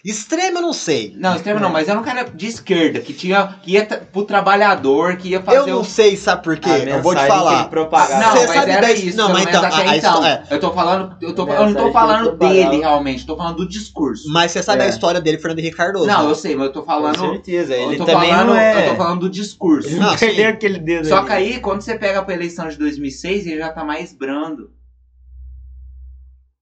Extremo 0.04 0.58
eu 0.58 0.62
não 0.62 0.72
sei. 0.72 1.14
Não, 1.16 1.34
extrema 1.36 1.60
não, 1.60 1.70
mas 1.70 1.88
era 1.88 1.98
um 1.98 2.02
cara 2.02 2.24
de 2.24 2.46
esquerda, 2.46 3.00
que, 3.00 3.12
tinha, 3.12 3.56
que 3.62 3.72
ia 3.72 3.84
pro 3.84 4.22
trabalhador, 4.24 5.16
que 5.16 5.28
ia 5.30 5.42
fazer 5.42 5.58
Eu 5.58 5.66
não 5.66 5.80
o... 5.80 5.84
sei, 5.84 6.16
sabe 6.16 6.42
por 6.42 6.58
quê? 6.58 6.68
A 6.70 6.78
eu 6.78 7.02
vou 7.02 7.14
te 7.14 7.26
falar. 7.26 7.60
ele 7.60 7.68
propagava. 7.68 8.20
Não, 8.20 8.30
Você 8.32 8.46
mas 8.46 8.56
sabe 8.56 8.70
era 8.72 8.80
da- 8.80 8.92
isso, 8.92 9.16
não, 9.16 9.32
mas 9.32 9.42
então, 9.42 9.64
até 9.64 9.76
a- 9.76 9.90
a 9.90 9.96
então. 9.96 10.24
é. 10.26 10.42
Eu 10.50 10.60
tô 10.60 10.72
falando, 10.72 11.16
eu, 11.20 11.34
tô, 11.34 11.48
eu 11.48 11.66
não 11.70 11.74
tô 11.74 11.92
falando 11.92 12.36
dele 12.36 12.78
realmente, 12.78 13.26
tô 13.26 13.36
falando 13.36 13.56
do 13.56 13.68
discurso. 13.68 14.28
Mas 14.30 14.52
você 14.52 14.62
sabe 14.62 14.82
É. 14.82 14.86
a 14.86 14.88
história 14.88 15.20
dele, 15.20 15.38
Fernando 15.38 15.58
Henrique 15.58 15.76
Cardoso. 15.76 16.06
Não, 16.06 16.24
né? 16.24 16.30
eu 16.30 16.34
sei, 16.34 16.54
mas 16.56 16.66
eu 16.66 16.72
tô 16.72 16.80
Com 16.82 16.86
falando... 16.86 17.18
certeza. 17.18 17.74
Eu 17.74 17.88
Ele 17.88 17.96
tô 17.98 18.04
também 18.06 18.30
falando, 18.30 18.48
não 18.48 18.56
é. 18.56 18.86
eu 18.86 18.90
tô 18.90 18.96
falando 18.96 19.20
do 19.20 19.28
discurso. 19.30 19.88
Ele 19.88 19.98
Não, 20.00 20.10
não 20.10 20.16
perdeu 20.16 20.48
aquele 20.48 20.78
dedo 20.78 21.08
Só 21.08 21.18
ali. 21.18 21.26
que 21.26 21.32
aí, 21.32 21.60
quando 21.60 21.82
você 21.82 21.96
pega 21.98 22.22
pra 22.22 22.34
eleição 22.34 22.68
de 22.68 22.76
2006, 22.78 23.46
ele 23.46 23.58
já 23.58 23.70
tá 23.70 23.84
mais 23.84 24.12
brando. 24.12 24.70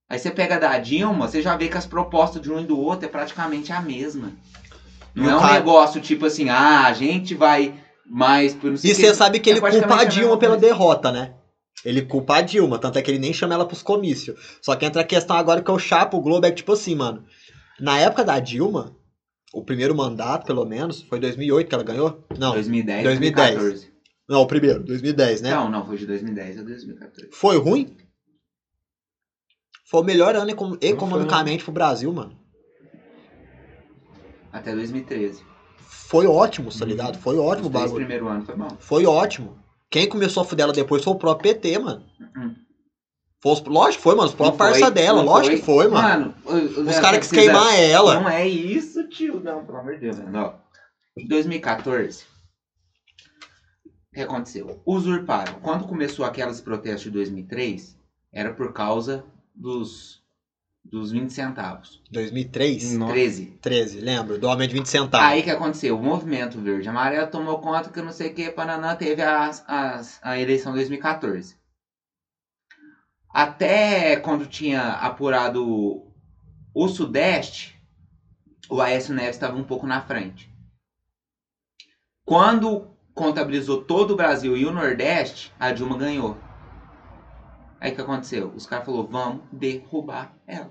Aí 0.09 0.19
você 0.19 0.31
pega 0.31 0.59
da 0.59 0.79
Dilma, 0.79 1.27
você 1.27 1.43
já 1.43 1.57
vê 1.57 1.69
que 1.69 1.77
as 1.77 1.87
propostas 1.87 2.41
de 2.41 2.51
um 2.51 2.61
e 2.61 2.65
do 2.65 2.79
outro 2.79 3.07
é 3.07 3.09
praticamente 3.09 3.73
a 3.73 3.81
mesma. 3.81 4.33
Não 5.15 5.31
é 5.31 5.37
um 5.37 5.53
negócio 5.55 6.01
tipo 6.01 6.27
assim, 6.27 6.49
ah, 6.49 6.87
a 6.87 6.93
gente 6.93 7.35
vai 7.35 7.75
mais 8.05 8.55
por 8.55 8.71
não 8.71 8.77
sei 8.77 8.93
E 8.93 8.95
você 8.95 9.15
sabe 9.15 9.41
que 9.41 9.51
É 9.51 9.55
ele 9.55 9.61
culpa 9.61 9.73
praticamente 9.77 10.07
a 10.07 10.21
Dilma 10.21 10.39
pela 10.39 10.57
derrota, 10.57 11.11
né? 11.11 11.35
Ele 11.85 12.03
culpa 12.03 12.37
a 12.37 12.41
Dilma, 12.41 12.79
tanto 12.79 12.99
é 12.99 13.03
que 13.03 13.11
ele 13.11 13.19
nem 13.19 13.33
chama 13.33 13.55
ela 13.55 13.67
pros 13.67 13.83
comícios. 13.83 14.39
Só 14.61 14.77
que 14.77 14.85
entra 14.85 15.03
a 15.03 15.05
questão 15.05 15.37
agora 15.37 15.63
que 15.63 15.71
eu 15.71 15.79
chapo 15.79 16.17
o 16.17 16.21
Globo, 16.21 16.47
é 16.47 16.51
que 16.51 16.57
tipo 16.57 16.73
assim, 16.73 16.95
mano. 16.95 17.25
Na 17.81 17.99
época 17.99 18.25
da 18.25 18.39
Dilma, 18.39 18.97
o 19.53 19.65
primeiro 19.65 19.95
mandato, 19.95 20.47
pelo 20.47 20.65
menos, 20.65 21.03
foi 21.03 21.19
2008 21.19 21.69
que 21.69 21.75
ela 21.75 21.85
ganhou? 21.85 22.25
Não, 22.39 22.53
2010, 22.53 23.05
2010. 23.05 23.55
2014. 23.55 23.93
não, 24.29 24.43
o 24.43 24.47
primeiro, 24.47 24.83
2010, 24.85 25.41
né? 25.43 25.51
Não, 25.51 25.71
não, 25.71 25.87
foi 25.87 25.97
de 25.97 26.07
2010 26.07 26.59
a 26.59 26.63
2014. 26.63 27.31
Foi 27.33 27.59
ruim? 27.59 27.97
Foi 29.89 30.01
o 30.01 30.05
melhor 30.05 30.35
ano 30.35 30.51
econ- 30.51 30.71
foi, 30.81 30.89
economicamente 30.89 31.63
pro 31.65 31.73
Brasil, 31.73 32.13
mano. 32.13 32.37
Até 34.53 34.75
2013. 34.75 35.45
Foi 35.79 36.27
ótimo, 36.27 36.71
tá 36.71 36.79
Uhum. 36.85 36.87
ligado? 36.87 37.19
Foi 37.19 37.37
ótimo 37.39 37.65
o 37.67 37.69
Os 37.69 37.73
bagulho. 37.73 37.95
primeiros 37.95 38.29
anos 38.29 38.47
foi 38.47 38.57
bom. 38.57 38.69
Foi 38.79 39.07
ótimo. 39.07 39.59
Quem 39.91 40.09
começou 40.09 40.43
a 40.43 40.47
fuder 40.47 40.65
ela 40.65 40.73
depois 40.73 41.03
foi 41.05 41.13
o 41.13 41.17
próprio 41.19 41.53
PT, 41.55 41.79
mano. 41.79 42.05
Uhum. 42.21 42.55
Foi 43.43 43.53
os, 43.53 43.61
lógico 43.65 43.97
que 43.99 44.03
foi, 44.03 44.15
mano. 44.15 44.29
Os 44.29 44.35
próprios 44.35 44.59
foi, 44.59 44.81
parça 44.81 44.91
dela, 44.91 45.19
não 45.23 45.27
lógico 45.33 45.57
que 45.57 45.63
foi, 45.63 45.89
mano. 45.89 46.35
Mano, 46.45 46.59
Os 46.65 46.73
você 46.85 47.01
caras 47.01 47.19
quis 47.21 47.31
queimar 47.31 47.75
ela. 47.79 48.21
Não 48.21 48.29
é 48.29 48.47
isso, 48.49 49.07
tio. 49.09 49.41
Não, 49.41 49.65
pelo 49.65 49.79
amor 49.79 49.95
de 49.95 50.01
Deus, 50.01 50.19
mano. 50.19 50.39
Ó, 50.39 50.55
Em 51.19 51.27
2014, 51.29 52.25
o 53.87 54.15
que 54.15 54.21
aconteceu? 54.21 54.83
Usurparam. 54.87 55.55
Quando 55.61 55.87
começou 55.87 56.25
aquelas 56.25 56.61
protestos 56.61 57.05
de 57.05 57.11
2003, 57.11 57.97
era 58.33 58.53
por 58.53 58.73
causa 58.73 59.25
dos, 59.57 60.23
dos 60.85 61.11
20 61.11 61.31
centavos. 61.33 62.03
2003, 62.11 62.93
Nossa. 62.99 63.13
13. 63.15 63.47
13, 63.61 64.01
lembro? 64.01 64.39
Do 64.39 64.47
Homem 64.47 64.69
de 64.69 64.75
20 64.75 64.87
centavos. 64.87 65.27
Aí 65.27 65.41
o 65.41 65.45
que 65.45 65.51
aconteceu? 65.51 65.99
O 65.99 66.03
movimento 66.03 66.61
verde 66.61 66.89
amarelo 66.89 67.31
tomou 67.31 67.59
conta 67.59 67.91
que 67.91 68.03
não 68.03 68.13
sei 68.13 68.31
o 68.31 68.35
que, 68.35 68.51
Pananã 68.51 68.95
teve 68.95 69.23
as, 69.23 69.65
as, 69.67 70.21
a 70.23 70.39
eleição 70.39 70.73
de 70.73 70.79
2014. 70.79 71.57
Até 73.31 74.17
quando 74.17 74.47
tinha 74.47 74.93
apurado 74.93 76.07
o 76.73 76.89
Sudeste, 76.89 77.79
o 78.69 78.81
Aécio 78.81 79.15
Neves 79.15 79.37
estava 79.37 79.57
um 79.57 79.65
pouco 79.65 79.87
na 79.87 80.01
frente. 80.01 80.51
Quando 82.25 82.91
contabilizou 83.15 83.83
todo 83.83 84.13
o 84.13 84.17
Brasil 84.17 84.57
e 84.57 84.67
o 84.67 84.73
Nordeste, 84.73 85.53
a 85.59 85.71
Dilma 85.73 85.97
ganhou. 85.97 86.37
Aí 87.81 87.93
o 87.93 87.95
que 87.95 88.01
aconteceu? 88.01 88.53
Os 88.55 88.67
caras 88.67 88.85
falaram, 88.87 89.07
vamos 89.07 89.43
derrubar 89.53 90.33
ela. 90.47 90.71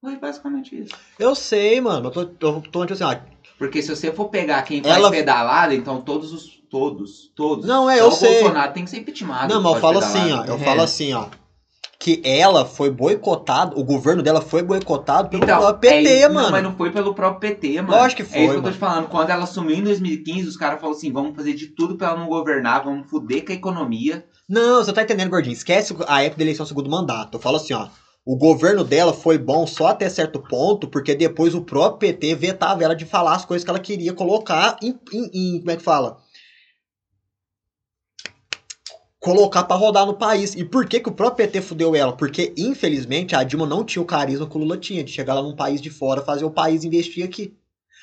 Foi 0.00 0.16
basicamente 0.16 0.80
isso. 0.82 0.94
Eu 1.18 1.34
sei, 1.34 1.80
mano. 1.80 2.06
Eu 2.08 2.10
tô, 2.10 2.20
eu 2.46 2.62
tô 2.70 2.86
tipo 2.86 2.92
assim, 2.94 3.04
ó. 3.04 3.16
Porque 3.58 3.82
se 3.82 3.94
você 3.94 4.10
for 4.12 4.28
pegar 4.30 4.62
quem 4.62 4.82
faz 4.82 4.94
Ela- 4.96 5.10
pedalada, 5.10 5.74
então 5.74 6.00
todos 6.00 6.32
os. 6.32 6.60
Todos, 6.70 7.32
todos. 7.34 7.66
Não, 7.66 7.90
é, 7.90 7.98
Só 7.98 8.04
eu 8.04 8.08
o 8.08 8.12
sei. 8.12 8.40
Bolsonaro 8.42 8.72
tem 8.72 8.84
que 8.84 8.90
ser 8.90 8.98
impeachmentado. 8.98 9.52
Não, 9.52 9.60
mas 9.60 9.74
eu 9.74 9.80
falo 9.80 9.98
assim, 9.98 10.32
ó. 10.32 10.44
Eu 10.44 10.54
É. 10.54 10.58
falo 10.58 10.82
assim, 10.82 11.12
ó. 11.12 11.26
que 11.98 12.18
ela 12.24 12.64
foi 12.64 12.88
boicotada, 12.88 13.76
o 13.78 13.84
governo 13.84 14.22
dela 14.22 14.40
foi 14.40 14.62
boicotado 14.62 15.28
pelo 15.28 15.42
Então, 15.44 15.58
próprio 15.58 15.90
PT, 15.90 16.08
é, 16.08 16.28
mano. 16.28 16.42
Não, 16.44 16.50
mas 16.50 16.62
não 16.62 16.74
foi 16.74 16.90
pelo 16.90 17.12
próprio 17.12 17.40
PT, 17.40 17.82
mano. 17.82 17.94
Lógico 17.94 18.22
que 18.22 18.28
foi, 18.30 18.38
É 18.38 18.44
isso 18.44 18.52
que 18.54 18.58
eu 18.58 18.62
tô 18.62 18.70
te 18.70 18.78
falando. 18.78 19.08
Quando 19.08 19.28
ela 19.28 19.44
assumiu 19.44 19.76
em 19.76 19.82
2015, 19.82 20.48
os 20.48 20.56
caras 20.56 20.80
falaram 20.80 20.96
assim: 20.96 21.12
vamos 21.12 21.36
fazer 21.36 21.52
de 21.52 21.66
tudo 21.66 21.96
pra 21.98 22.06
ela 22.08 22.18
não 22.20 22.26
governar, 22.28 22.84
vamos 22.84 23.10
foder 23.10 23.44
com 23.44 23.52
a 23.52 23.54
economia. 23.54 24.24
Não, 24.50 24.82
você 24.82 24.92
tá 24.92 25.02
entendendo, 25.04 25.30
gordinho. 25.30 25.52
Esquece 25.52 25.94
a 26.08 26.24
época 26.24 26.38
da 26.38 26.42
eleição 26.42 26.64
do 26.64 26.68
segundo 26.68 26.90
mandato. 26.90 27.36
Eu 27.36 27.40
falo 27.40 27.56
assim, 27.56 27.72
ó. 27.72 27.88
O 28.26 28.36
governo 28.36 28.82
dela 28.82 29.12
foi 29.14 29.38
bom 29.38 29.64
só 29.64 29.86
até 29.86 30.08
certo 30.08 30.40
ponto, 30.40 30.88
porque 30.88 31.14
depois 31.14 31.54
o 31.54 31.62
próprio 31.62 32.12
PT 32.12 32.34
vetava 32.34 32.82
ela 32.82 32.96
de 32.96 33.04
falar 33.06 33.36
as 33.36 33.44
coisas 33.44 33.62
que 33.64 33.70
ela 33.70 33.78
queria 33.78 34.12
colocar 34.12 34.76
em. 34.82 34.98
em- 35.12 35.30
em- 35.32 35.58
como 35.60 35.70
é 35.70 35.76
que 35.76 35.82
fala? 35.84 36.18
Colocar 39.20 39.62
pra 39.64 39.76
rodar 39.76 40.04
no 40.04 40.14
país. 40.14 40.56
E 40.56 40.64
por 40.64 40.84
que, 40.84 40.98
que 40.98 41.08
o 41.08 41.12
próprio 41.12 41.46
PT 41.46 41.60
fudeu 41.60 41.94
ela? 41.94 42.12
Porque, 42.12 42.52
infelizmente, 42.56 43.36
a 43.36 43.44
Dilma 43.44 43.66
não 43.66 43.84
tinha 43.84 44.02
o 44.02 44.06
carisma 44.06 44.48
que 44.48 44.56
o 44.56 44.60
Lula 44.60 44.76
tinha, 44.76 45.04
de 45.04 45.12
chegar 45.12 45.34
lá 45.34 45.42
num 45.42 45.54
país 45.54 45.80
de 45.80 45.90
fora, 45.90 46.22
fazer 46.22 46.44
o 46.44 46.50
país 46.50 46.82
investir 46.82 47.24
aqui. 47.24 47.54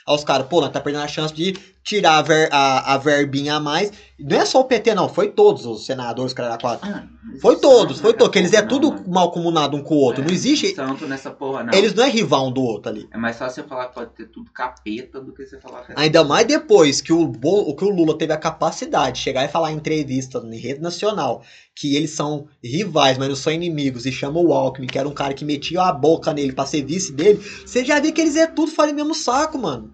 Aí 0.07 0.15
os 0.15 0.23
caras, 0.23 0.47
pô, 0.47 0.61
nós 0.61 0.71
tá 0.71 0.79
perdendo 0.79 1.03
a 1.03 1.07
chance 1.09 1.33
de 1.33 1.53
tirar 1.87 2.17
a, 2.17 2.21
ver- 2.21 2.49
a- 2.51 2.93
a 2.93 2.97
verbinha 2.97 3.55
a 3.55 3.59
mais. 3.59 3.91
Não 4.19 4.35
é 4.37 4.45
só 4.45 4.59
o 4.61 4.65
PT, 4.65 4.93
não, 4.95 5.07
foi 5.07 5.29
todos 5.29 5.65
os 5.65 5.85
senadores, 5.85 6.33
cara, 6.33 6.49
da 6.49 6.57
quatro. 6.57 6.89
Ah, 6.89 7.03
Foi 7.39 7.55
todos, 7.57 7.99
foi 7.99 8.11
nessa 8.11 8.17
todos. 8.17 8.33
Que 8.33 8.39
eles 8.39 8.51
é 8.51 8.57
porra, 8.63 8.67
tudo 8.69 8.89
não, 8.89 8.97
mano. 8.97 9.09
mal 9.13 9.31
comunado 9.31 9.77
um 9.77 9.83
com 9.83 9.93
o 9.93 9.99
outro. 9.99 10.21
É, 10.23 10.25
Não 10.25 10.33
existe. 10.33 10.73
Santo 10.75 11.05
nessa 11.07 11.29
porra, 11.29 11.63
não. 11.63 11.73
Eles 11.73 11.93
não 11.93 12.03
é 12.03 12.09
rival 12.09 12.47
um 12.47 12.51
do 12.51 12.61
outro 12.61 12.89
ali. 12.91 13.07
É 13.13 13.17
mais 13.17 13.37
fácil 13.37 13.61
você 13.63 13.69
falar 13.69 13.87
que 13.89 13.93
pode 13.93 14.09
ter 14.15 14.25
tudo 14.25 14.51
capeta 14.51 15.21
do 15.21 15.31
que 15.33 15.45
você 15.45 15.59
falar 15.59 15.83
que 15.85 15.91
é 15.91 15.95
Ainda 15.97 16.23
mais 16.23 16.47
depois 16.47 16.99
que 16.99 17.13
o, 17.13 17.27
Bo- 17.27 17.73
que 17.75 17.85
o 17.85 17.89
Lula 17.89 18.17
teve 18.17 18.33
a 18.33 18.37
capacidade 18.37 19.17
de 19.17 19.23
chegar 19.23 19.45
e 19.45 19.47
falar 19.47 19.71
em 19.71 19.75
entrevista 19.75 20.39
em 20.39 20.57
rede 20.57 20.81
nacional 20.81 21.43
que 21.75 21.95
eles 21.95 22.09
são 22.09 22.47
rivais, 22.63 23.19
mas 23.19 23.29
não 23.29 23.35
são 23.35 23.53
inimigos, 23.53 24.07
e 24.07 24.11
chama 24.11 24.39
o 24.39 24.51
Alckmin, 24.51 24.87
que 24.87 24.97
era 24.97 25.07
um 25.07 25.13
cara 25.13 25.35
que 25.35 25.45
metia 25.45 25.83
a 25.83 25.91
boca 25.93 26.33
nele 26.33 26.51
pra 26.53 26.65
ser 26.65 26.83
vice 26.83 27.13
dele, 27.13 27.39
você 27.63 27.85
já 27.85 27.99
vê 27.99 28.11
que 28.11 28.19
eles 28.19 28.35
é 28.35 28.47
tudo 28.47 28.71
falam 28.71 28.95
mesmo 28.95 29.13
saco, 29.13 29.59
mano. 29.59 29.93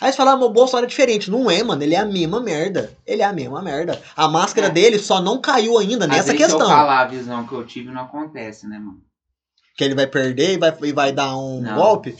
Aí 0.00 0.10
você 0.10 0.16
fala, 0.16 0.32
ah, 0.32 0.36
mas 0.36 0.46
o 0.46 0.52
Bolsonaro 0.52 0.86
é 0.86 0.88
diferente. 0.88 1.30
Não 1.30 1.50
é, 1.50 1.62
mano. 1.62 1.82
Ele 1.82 1.94
é 1.94 1.98
a 1.98 2.04
mesma 2.04 2.40
merda. 2.40 2.96
Ele 3.06 3.22
é 3.22 3.24
a 3.24 3.32
mesma 3.32 3.62
merda. 3.62 4.00
A 4.16 4.28
máscara 4.28 4.66
É. 4.66 4.70
dele 4.70 4.98
só 4.98 5.20
não 5.22 5.40
caiu 5.40 5.78
ainda 5.78 6.04
Às 6.04 6.10
nessa 6.10 6.32
vezes, 6.32 6.46
Se 6.46 6.46
questão. 6.52 6.60
eu 6.60 6.66
falar 6.76 7.00
a 7.00 7.06
visão 7.06 7.46
que 7.46 7.52
eu 7.54 7.64
tive, 7.66 7.90
não 7.90 8.02
acontece, 8.02 8.66
né, 8.66 8.78
mano? 8.78 9.00
Que 9.76 9.84
ele 9.84 9.94
vai 9.94 10.06
perder 10.06 10.54
e 10.54 10.58
vai, 10.58 10.76
e 10.82 10.92
vai 10.92 11.12
dar 11.12 11.36
um 11.36 11.60
Não. 11.60 11.76
golpe. 11.76 12.16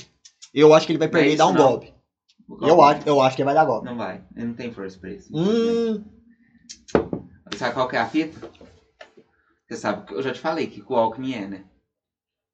Eu 0.53 0.73
acho 0.73 0.87
que 0.87 0.93
ele 0.93 0.99
vai 0.99 1.09
é 1.09 1.11
perder 1.11 1.27
e 1.31 1.35
isso, 1.35 1.39
dar 1.39 1.47
um 1.49 1.53
não. 1.53 1.63
golpe. 1.69 1.93
Eu 2.63 2.81
acho, 2.83 3.01
eu 3.07 3.21
acho 3.21 3.37
que 3.37 3.43
ele 3.43 3.47
vai 3.47 3.55
dar 3.55 3.65
golpe. 3.65 3.87
Não 3.87 3.97
vai. 3.97 4.23
Ele 4.37 4.47
não 4.47 4.55
tem 4.55 4.73
força 4.73 4.99
pra 4.99 5.11
isso. 5.11 5.29
Hum, 5.37 6.05
Sabe 7.57 7.75
qual 7.75 7.89
que 7.89 7.97
é 7.97 8.01
a 8.01 8.07
fita? 8.09 8.51
Você 9.69 9.77
sabe 9.77 10.07
que 10.07 10.15
eu 10.15 10.23
já 10.23 10.33
te 10.33 10.41
falei 10.41 10.67
que 10.67 10.83
o 10.87 10.95
Alckmin 10.97 11.35
é, 11.35 11.47
né? 11.47 11.65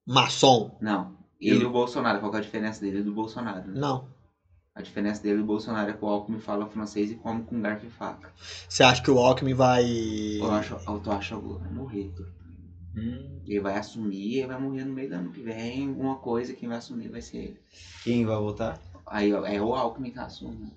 maçom. 0.06 0.76
Não. 0.80 1.16
Ele 1.40 1.62
e 1.62 1.64
o 1.66 1.70
Bolsonaro. 1.70 2.20
Qual 2.20 2.30
que 2.30 2.36
é 2.36 2.40
a 2.40 2.42
diferença 2.42 2.80
dele 2.80 2.98
e 2.98 3.02
do 3.02 3.12
Bolsonaro? 3.12 3.66
né? 3.68 3.72
Não. 3.80 4.08
A 4.74 4.82
diferença 4.82 5.22
dele 5.22 5.36
e 5.36 5.40
do 5.40 5.46
Bolsonaro 5.46 5.90
é 5.90 5.92
que 5.92 6.04
o 6.04 6.08
Alckmin 6.08 6.40
fala 6.40 6.66
francês 6.66 7.10
e 7.10 7.16
come 7.16 7.42
com 7.44 7.60
garfo 7.60 7.86
e 7.86 7.90
faca. 7.90 8.32
Você 8.68 8.82
acha 8.82 9.02
que 9.02 9.10
o 9.10 9.18
Alckmin 9.18 9.54
vai. 9.54 9.84
Eu 9.84 10.50
acho, 10.52 10.74
eu 10.86 11.00
tô 11.00 11.10
achando 11.10 11.40
que 11.42 11.46
o 11.48 11.58
vai 11.58 11.72
morrer. 11.72 12.12
Tô. 12.16 12.22
Hum, 12.96 13.42
Ele 13.46 13.60
vai 13.60 13.76
assumir 13.76 14.38
e 14.42 14.46
vai 14.46 14.58
morrer 14.60 14.84
no 14.84 14.92
meio 14.92 15.08
do 15.08 15.14
ano 15.16 15.32
que 15.32 15.42
vem. 15.42 15.88
Alguma 15.88 16.16
coisa, 16.16 16.54
quem 16.54 16.68
vai 16.68 16.78
assumir 16.78 17.08
vai 17.08 17.20
ser 17.20 17.36
ele. 17.38 17.60
quem 18.04 18.24
vai 18.24 18.36
votar? 18.36 18.80
Aí 19.06 19.30
é 19.30 19.60
o 19.60 19.74
Alckmin 19.74 20.12
que 20.12 20.18
assume. 20.18 20.72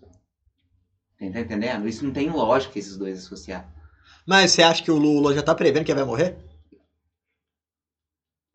Tá 1.19 1.39
entendendo? 1.39 1.87
Isso 1.87 2.03
não 2.03 2.11
tem 2.11 2.29
lógica 2.29 2.77
esses 2.77 2.97
dois 2.97 3.19
associar. 3.19 3.65
Mas 4.25 4.51
você 4.51 4.61
acha 4.61 4.83
que 4.83 4.91
o 4.91 4.97
Lula 4.97 5.33
já 5.33 5.41
tá 5.43 5.55
prevendo 5.55 5.85
que 5.85 5.91
ele 5.91 5.99
vai 5.99 6.07
morrer? 6.07 6.35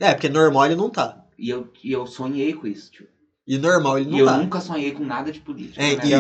É, 0.01 0.15
porque 0.15 0.29
normal 0.29 0.67
ele 0.67 0.77
não 0.77 0.91
tá. 0.91 1.25
E 1.39 1.49
eu, 1.49 1.73
e 1.83 1.93
eu 1.93 2.07
sonhei 2.07 2.53
com 2.53 2.67
isso, 2.67 2.91
tio. 2.91 3.09
E 3.49 3.57
normal 3.57 3.99
ele 3.99 4.09
e 4.09 4.13
não 4.13 4.19
eu 4.19 4.27
tá. 4.27 4.37
nunca 4.37 4.61
sonhei 4.61 4.93
com 4.93 5.05
nada 5.07 5.33
de 5.33 5.41
política. 5.41 5.83
É, 5.83 5.97
na 5.97 6.05
e-. 6.05 6.11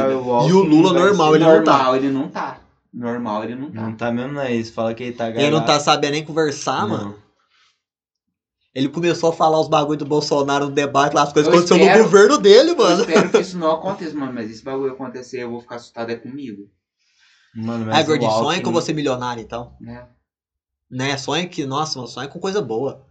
E 0.48 0.52
o 0.52 0.62
Lula 0.64 0.94
vai 0.94 1.02
normal, 1.02 1.30
ser- 1.32 1.36
ele 1.36 1.44
não 1.44 1.62
tá. 1.62 1.72
Normal, 1.76 1.96
ele 1.96 2.10
não 2.10 2.28
tá. 2.28 2.60
Normal, 2.90 3.44
ele 3.44 3.54
não 3.54 3.70
tá. 3.70 3.80
Não 3.82 3.94
tá 3.94 4.10
mesmo, 4.10 4.32
não 4.32 4.40
é 4.40 4.54
isso. 4.54 4.72
Fala 4.72 4.94
que 4.94 5.02
ele 5.02 5.12
tá 5.12 5.28
Ele 5.28 5.50
não 5.50 5.62
tá 5.64 5.78
sabendo 5.78 6.12
nem 6.12 6.24
conversar, 6.24 6.80
Não. 6.82 6.88
mano. 6.88 7.22
Ele 8.74 8.88
começou 8.88 9.30
a 9.30 9.32
falar 9.32 9.60
os 9.60 9.68
bagulho 9.68 9.98
do 9.98 10.04
Bolsonaro 10.06 10.66
no 10.66 10.70
debate 10.72 11.14
lá, 11.14 11.22
as 11.22 11.32
coisas 11.32 11.52
Eu 11.52 11.58
aconteceu 11.58 11.78
no 11.84 12.02
governo 12.04 12.38
dele, 12.38 12.70
Eu 12.70 12.76
mano. 12.76 13.00
espero 13.02 13.30
que 13.30 13.38
isso 13.40 13.58
não 13.58 13.72
aconteça, 13.72 14.14
mano. 14.16 14.32
Mas 14.32 14.50
esse 14.50 14.62
bagulho 14.64 14.92
acontecer, 14.92 15.42
eu 15.42 15.50
vou 15.50 15.60
ficar 15.60 15.76
assustado 15.76 16.10
é 16.10 16.16
comigo. 16.16 16.70
Mano, 17.54 17.86
mas 17.86 18.04
o 18.04 18.08
gordinho, 18.08 18.30
sonha 18.30 18.42
Alckmin- 18.44 18.62
com 18.62 18.72
você 18.72 18.92
milionário, 18.92 19.42
então. 19.42 19.74
Né? 19.80 20.06
Né? 20.90 21.16
Sonha 21.16 21.46
que, 21.48 21.66
nossa, 21.66 21.98
mano, 21.98 22.08
sonha 22.08 22.28
com 22.28 22.38
coisa 22.38 22.62
boa. 22.62 23.04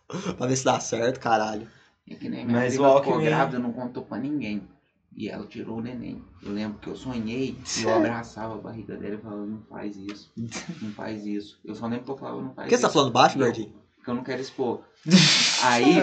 pra 0.38 0.46
ver 0.46 0.56
se 0.56 0.64
dá 0.64 0.80
certo, 0.80 1.20
caralho. 1.20 1.68
É 2.10 2.14
que 2.16 2.28
nem 2.28 2.44
minha 2.44 2.58
Mas 2.58 2.72
o 2.72 2.76
ficou 2.76 2.86
Alckmin- 2.86 3.24
grávida, 3.24 3.58
não 3.58 3.72
contou 3.72 4.02
pra 4.04 4.18
ninguém. 4.18 4.68
E 5.16 5.28
ela 5.28 5.46
tirou 5.46 5.78
o 5.78 5.80
neném. 5.80 6.22
Eu 6.42 6.52
lembro 6.52 6.78
que 6.78 6.88
eu 6.88 6.96
sonhei 6.96 7.56
e 7.78 7.82
eu 7.82 7.90
abraçava 7.94 8.54
a 8.54 8.58
barriga 8.58 8.96
dela 8.96 9.14
e 9.14 9.18
falava, 9.18 9.44
não 9.46 9.62
faz 9.62 9.96
isso, 9.96 10.32
não 10.36 10.92
faz 10.92 11.24
isso. 11.26 11.58
Eu 11.64 11.74
só 11.74 11.86
lembro 11.86 12.04
que 12.04 12.10
eu 12.12 12.16
falava, 12.16 12.40
não 12.42 12.54
faz 12.54 12.66
Por 12.66 12.68
que 12.68 12.74
isso. 12.74 12.80
você 12.82 12.86
tá 12.88 12.92
falando 12.92 13.12
baixo, 13.12 13.38
gordinho? 13.38 13.72
Porque 13.96 14.10
eu 14.10 14.14
não 14.14 14.22
quero 14.24 14.40
expor. 14.40 14.82
Aí, 15.64 15.96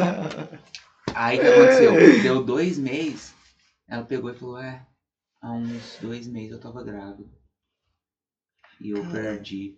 aí 1.16 1.38
o 1.38 1.42
que 1.42 1.48
aconteceu? 1.48 2.22
Deu 2.22 2.44
dois 2.44 2.78
meses, 2.78 3.34
ela 3.88 4.04
pegou 4.04 4.30
e 4.30 4.36
falou, 4.36 4.58
é, 4.60 4.86
há 5.42 5.52
uns 5.52 5.98
dois 6.02 6.28
meses 6.28 6.52
eu 6.52 6.60
tava 6.60 6.84
grávida. 6.84 7.30
E 8.80 8.92
eu 8.92 9.04
perdi. 9.12 9.76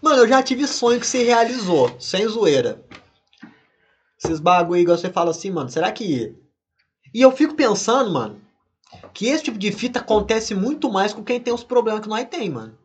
Mano, 0.00 0.18
eu 0.22 0.28
já 0.28 0.42
tive 0.42 0.66
sonho 0.66 1.00
que 1.00 1.06
se 1.06 1.22
realizou, 1.24 1.98
sem 2.00 2.26
zoeira. 2.28 2.84
Esses 4.22 4.40
bagulho 4.40 4.80
igual 4.80 4.96
você 4.96 5.10
fala 5.10 5.30
assim, 5.30 5.50
mano, 5.50 5.68
será 5.68 5.92
que. 5.92 6.34
E 7.14 7.20
eu 7.20 7.30
fico 7.32 7.54
pensando, 7.54 8.10
mano, 8.10 8.40
que 9.12 9.26
esse 9.26 9.44
tipo 9.44 9.58
de 9.58 9.72
fita 9.72 10.00
acontece 10.00 10.54
muito 10.54 10.90
mais 10.90 11.12
com 11.12 11.22
quem 11.22 11.40
tem 11.40 11.52
os 11.52 11.64
problemas 11.64 12.02
que 12.02 12.08
nós 12.08 12.26
tem, 12.28 12.50
mano. 12.50 12.76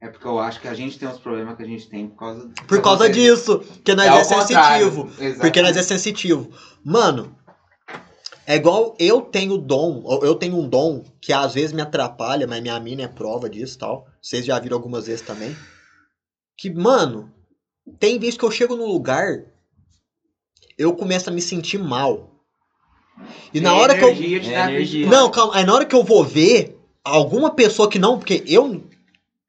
É 0.00 0.08
porque 0.08 0.26
eu 0.26 0.38
acho 0.38 0.60
que 0.60 0.68
a 0.68 0.74
gente 0.74 0.98
tem 0.98 1.08
os 1.08 1.18
problemas 1.18 1.56
que 1.56 1.62
a 1.62 1.66
gente 1.66 1.88
tem 1.88 2.06
por 2.08 2.18
causa 2.18 2.50
Por 2.68 2.82
causa 2.82 3.08
disso, 3.08 3.60
que 3.82 3.94
nós 3.94 4.06
é, 4.06 4.34
contrário. 4.34 4.46
sensitivo. 4.46 5.08
Exatamente. 5.08 5.40
Porque 5.40 5.62
nós 5.62 5.76
é 5.76 5.82
sensitivo. 5.82 6.50
Mano, 6.84 7.34
é 8.46 8.56
igual 8.56 8.94
eu 8.98 9.22
tenho 9.22 9.56
dom, 9.58 10.04
eu 10.22 10.34
tenho 10.34 10.56
um 10.56 10.68
dom 10.68 11.02
que 11.20 11.32
às 11.32 11.54
vezes 11.54 11.72
me 11.72 11.80
atrapalha, 11.82 12.46
mas 12.46 12.62
minha 12.62 12.78
mina 12.78 13.02
é 13.02 13.08
prova 13.08 13.48
disso 13.48 13.74
e 13.74 13.78
tal. 13.78 14.06
Vocês 14.22 14.44
já 14.44 14.58
viram 14.58 14.76
algumas 14.76 15.06
vezes 15.06 15.22
também. 15.22 15.56
Que, 16.56 16.70
mano, 16.70 17.32
tem 17.98 18.18
vezes 18.18 18.36
que 18.36 18.44
eu 18.44 18.50
chego 18.50 18.76
num 18.76 18.86
lugar, 18.86 19.44
eu 20.78 20.92
começo 20.94 21.28
a 21.30 21.32
me 21.32 21.40
sentir 21.40 21.78
mal. 21.78 22.30
E 23.52 23.60
na 23.60 23.70
É 23.70 23.72
hora 23.72 23.94
que 23.98 24.04
eu. 24.04 24.08
É. 25.06 25.08
Não, 25.08 25.30
calma. 25.30 25.54
Aí 25.56 25.64
na 25.64 25.74
hora 25.74 25.84
que 25.86 25.94
eu 25.94 26.02
vou 26.04 26.22
ver 26.22 26.78
alguma 27.04 27.50
pessoa 27.50 27.88
que 27.88 27.98
não. 27.98 28.18
Porque 28.18 28.42
eu. 28.46 28.82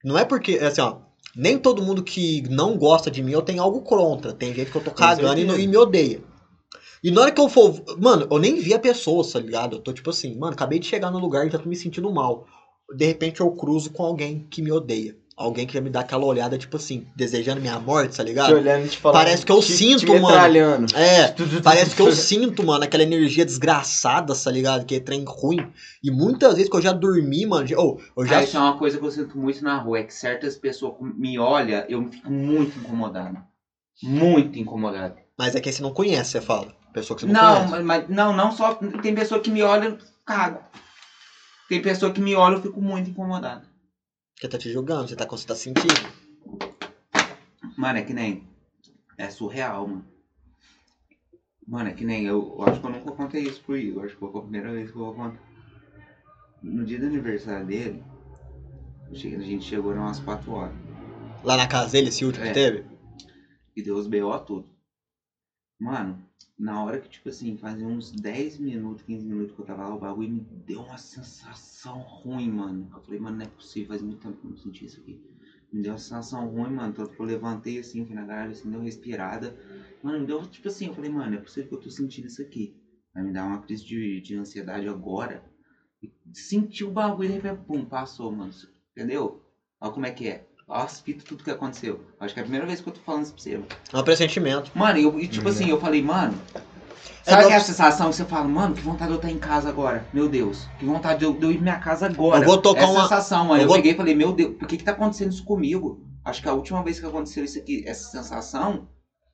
Não 0.04 0.18
é 0.18 0.24
porque. 0.24 0.54
Assim, 0.56 0.82
ó. 0.82 0.98
Nem 1.36 1.58
todo 1.60 1.84
mundo 1.84 2.02
que 2.04 2.42
não 2.50 2.78
gosta 2.78 3.12
de 3.12 3.22
mim 3.22 3.32
eu 3.32 3.42
tenho 3.42 3.62
algo 3.62 3.82
contra. 3.82 4.34
Tem 4.34 4.54
gente 4.54 4.72
que 4.72 4.78
eu 4.78 4.84
tô 4.84 4.92
cagando 4.92 5.40
e, 5.40 5.44
não- 5.46 5.60
e 5.60 5.68
me 5.68 5.78
odeia. 5.78 6.22
E 7.04 7.12
na 7.12 7.22
hora 7.22 7.32
que 7.32 7.40
eu 7.42 7.50
for. 7.50 7.84
Mano, 8.00 8.28
eu 8.32 8.40
nem 8.40 8.56
vi 8.56 8.74
a 8.74 8.80
pessoa, 8.80 9.24
tá 9.30 9.40
ligado? 9.40 9.76
Eu 9.76 9.80
tô 9.82 9.94
tipo 9.94 10.10
assim, 10.10 10.36
mano, 10.36 10.54
acabei 10.54 10.80
de 10.80 10.88
chegar 10.88 11.12
no 11.12 11.20
lugar 11.20 11.46
e 11.46 11.52
já 11.52 11.60
tô 11.60 11.70
me 11.70 11.76
sentindo 11.76 12.12
mal. 12.12 12.48
De 12.96 13.06
repente 13.06 13.42
eu 13.42 13.52
cruzo 13.52 13.92
com 13.92 14.04
alguém 14.04 14.48
que 14.50 14.62
me 14.62 14.72
odeia. 14.72 15.16
Alguém 15.38 15.68
que 15.68 15.74
já 15.76 15.82
me 15.82 15.92
dá 15.92 16.00
aquela 16.00 16.26
olhada, 16.26 16.58
tipo 16.58 16.78
assim, 16.78 17.06
desejando 17.16 17.62
minha 17.62 17.80
morte, 17.80 18.18
tá 18.18 18.24
Te 18.24 18.28
ligado? 18.28 18.56
olhando 18.56 18.88
e 18.88 18.90
te 18.90 18.98
falando. 18.98 19.20
Parece 19.22 19.46
que 19.46 19.52
eu 19.52 19.60
te- 19.60 19.72
sinto, 19.72 20.00
te 20.00 20.20
mano. 20.20 20.88
É, 20.96 21.28
Parece 21.64 21.96
que 21.96 22.02
eu 22.02 22.12
sinto, 22.12 22.66
mano, 22.66 22.84
aquela 22.84 23.04
energia 23.04 23.46
desgraçada, 23.46 24.34
tá 24.36 24.50
ligado? 24.50 24.84
Que 24.84 24.96
é 24.96 25.00
trem 25.00 25.24
ruim. 25.28 25.72
E 26.04 26.10
muitas 26.10 26.56
vezes 26.56 26.68
que 26.72 26.76
eu 26.76 26.82
já 26.82 26.92
dormi, 26.92 27.46
mano. 27.46 27.68
já- 27.68 27.78
Oh, 27.78 28.00
eu 28.18 28.26
já. 28.26 28.40
Ah, 28.40 28.44
isso 28.44 28.58
é 28.58 28.60
uma 28.60 28.80
coisa 28.80 28.98
que 28.98 29.06
eu 29.06 29.12
sinto 29.12 29.38
muito 29.38 29.64
na 29.64 29.78
rua, 29.78 30.00
é 30.00 30.04
que 30.04 30.14
certas 30.14 30.56
pessoas 30.56 30.96
me 31.00 31.38
olham, 31.38 31.86
eu 31.88 32.04
fico 32.10 32.32
muito 32.32 32.80
incomodado. 32.80 33.38
Muito 34.02 34.58
incomodado. 34.58 35.18
Mas 35.38 35.56
é 35.56 35.62
que 35.62 35.72
você 35.72 35.84
não 35.84 35.92
conhece, 35.94 36.32
você 36.32 36.42
fala. 36.42 36.74
Pessoa 36.94 37.16
que 37.16 37.28
você 37.28 37.32
não, 37.32 37.42
Não, 37.42 37.56
conhece. 37.68 37.72
mas, 37.72 37.84
mas- 37.86 38.10
não, 38.10 38.36
não 38.36 38.52
só. 38.52 38.74
Tem 38.74 39.14
pessoa 39.14 39.40
que 39.40 39.52
me 39.52 39.62
olha, 39.62 39.86
eu 39.90 39.98
cago. 40.26 40.62
Tem 41.70 41.80
pessoa 41.80 42.12
que 42.12 42.20
me 42.22 42.34
olha, 42.34 42.56
eu 42.56 42.62
fico 42.64 42.82
muito 42.82 43.12
incomodado. 43.12 43.68
Porque 44.38 44.48
tá 44.48 44.58
te 44.60 44.72
julgando, 44.72 45.08
você 45.08 45.16
tá, 45.16 45.26
você 45.26 45.48
tá 45.48 45.56
sentindo. 45.56 46.14
Mano, 47.76 47.98
é 47.98 48.04
que 48.04 48.14
nem. 48.14 48.48
É 49.18 49.32
surreal, 49.32 49.88
mano. 49.88 50.06
Mano, 51.68 51.90
é 51.90 51.94
que 51.94 52.06
nem. 52.06 52.26
Eu, 52.28 52.56
eu 52.60 52.64
acho 52.70 52.80
que 52.80 52.86
eu 52.86 52.92
nunca 52.92 53.12
contei 53.14 53.42
isso 53.42 53.64
pro 53.64 53.76
Igor. 53.76 54.06
Acho 54.06 54.14
que 54.14 54.20
foi 54.20 54.30
a 54.30 54.42
primeira 54.44 54.72
vez 54.72 54.92
que 54.92 54.96
eu 54.96 55.06
vou 55.06 55.14
contar. 55.16 55.42
No 56.62 56.86
dia 56.86 57.00
do 57.00 57.08
aniversário 57.08 57.66
dele, 57.66 58.04
cheguei- 59.16 59.40
a 59.40 59.42
gente 59.42 59.66
chegou 59.66 59.92
umas 59.94 60.20
4 60.20 60.52
horas. 60.52 60.76
Lá 61.44 61.58
na 61.58 61.68
casa 61.68 61.92
dele, 61.92 62.10
esse 62.10 62.24
último 62.24 62.46
É. 62.46 62.50
que 62.50 62.54
teve. 62.54 62.86
E 63.76 63.82
deu 63.82 63.96
os 63.96 64.06
BO 64.08 64.38
tudo. 64.40 64.70
Mano, 65.80 66.24
na 66.58 66.84
hora 66.84 67.00
que, 67.00 67.08
tipo 67.08 67.30
assim, 67.30 67.56
fazia 67.58 67.86
uns 67.86 68.12
10 68.12 68.58
minutos, 68.58 69.04
15 69.04 69.26
minutos 69.26 69.56
que 69.56 69.62
eu 69.62 69.66
tava 69.66 69.88
lá, 69.88 69.94
o 69.94 70.00
bagulho 70.00 70.30
me 70.30 70.40
deu 70.66 70.82
uma 70.82 70.98
sensação 70.98 72.00
ruim, 72.00 72.50
mano. 72.50 72.90
Eu 72.92 73.02
falei, 73.02 73.20
mano, 73.20 73.38
não 73.38 73.46
é 73.46 73.48
possível, 73.48 73.90
faz 73.90 74.02
muito 74.02 74.20
tempo 74.20 74.38
que 74.40 74.46
eu 74.46 74.50
não 74.50 74.58
senti 74.58 74.86
isso 74.86 75.00
aqui. 75.00 75.22
Me 75.72 75.82
deu 75.82 75.92
uma 75.92 75.98
sensação 76.00 76.48
ruim, 76.48 76.72
mano. 76.72 76.94
Tanto 76.94 77.14
que 77.14 77.20
eu 77.20 77.26
levantei 77.26 77.78
assim, 77.78 78.04
fui 78.06 78.16
na 78.16 78.26
garagem, 78.26 78.52
assim, 78.54 78.70
deu 78.72 78.82
respirada. 78.82 79.56
Mano, 80.02 80.20
me 80.20 80.26
deu 80.26 80.46
tipo 80.48 80.68
assim, 80.68 80.88
eu 80.88 80.94
falei, 80.94 81.12
mano, 81.12 81.36
é 81.36 81.40
possível 81.40 81.70
que 81.70 81.76
eu 81.76 81.80
tô 81.82 81.90
sentindo 81.92 82.26
isso 82.28 82.42
aqui. 82.42 82.76
Vai 83.14 83.24
me 83.24 83.32
dar 83.32 83.46
uma 83.46 83.60
crise 83.60 83.86
de, 83.86 84.20
de 84.22 84.36
ansiedade 84.36 84.88
agora. 84.88 85.44
E 86.02 86.10
senti 86.34 86.84
o 86.84 86.90
bagulho, 86.92 87.30
repente, 87.34 87.62
pum, 87.66 87.86
passou, 87.86 88.32
mano. 88.32 88.52
Entendeu? 88.92 89.44
Olha 89.80 89.92
como 89.94 90.06
é 90.08 90.12
que 90.12 90.28
é. 90.28 90.47
As 90.70 91.00
fitas, 91.00 91.24
tudo 91.24 91.44
que 91.44 91.50
aconteceu. 91.52 92.06
Acho 92.20 92.34
que 92.34 92.40
é 92.40 92.44
a 92.44 92.46
primeira 92.46 92.66
vez 92.68 92.82
que 92.82 92.90
eu 92.90 92.94
tô 92.94 93.00
falando 93.02 93.24
isso 93.24 93.34
pra 93.34 93.42
você. 93.42 93.52
mano. 93.58 93.68
É 93.94 93.98
um 93.98 94.04
pressentimento. 94.04 94.72
Mano, 94.76 95.00
eu, 95.00 95.20
e 95.20 95.28
tipo 95.28 95.48
Hum, 95.48 95.52
assim, 95.52 95.70
eu 95.70 95.80
falei, 95.80 96.02
mano. 96.02 96.38
É 97.26 97.32
Sabe 97.32 97.44
aquela 97.46 97.60
sensação 97.62 98.10
que 98.10 98.16
você 98.16 98.26
fala, 98.26 98.48
mano, 98.48 98.74
que 98.76 98.82
vontade 98.82 99.08
de 99.10 99.14
eu 99.14 99.18
estar 99.18 99.30
em 99.32 99.38
casa 99.38 99.68
agora? 99.70 100.06
Meu 100.14 100.28
Deus, 100.30 100.66
que 100.80 100.86
vontade 100.86 101.20
de 101.20 101.26
eu, 101.26 101.34
de 101.34 101.44
eu 101.44 101.52
ir 101.52 101.56
pra 101.56 101.64
minha 101.64 101.80
casa 101.80 102.06
agora. 102.08 102.40
Eu 102.42 102.46
vou 102.46 102.58
tocar 102.58 102.82
Essa 102.84 102.92
uma- 102.92 103.02
sensação, 103.04 103.46
mano. 103.46 103.60
eu 103.60 103.64
Eu, 103.64 103.68
vou- 103.68 103.76
peguei 103.78 103.92
e 103.94 103.96
falei, 103.96 104.16
meu 104.16 104.32
Deus, 104.34 104.56
por 104.58 104.68
que 104.68 104.78
que 104.78 104.84
tá 104.84 104.92
acontecendo 104.92 105.32
isso 105.32 105.44
comigo? 105.44 106.06
Acho 106.24 106.42
que 106.42 106.50
a 106.50 106.54
última 106.54 106.84
vez 106.84 107.00
que 107.00 107.06
aconteceu 107.06 107.44
isso 107.44 107.58
aqui, 107.60 107.84
essa 107.86 108.10
sensação, 108.12 108.90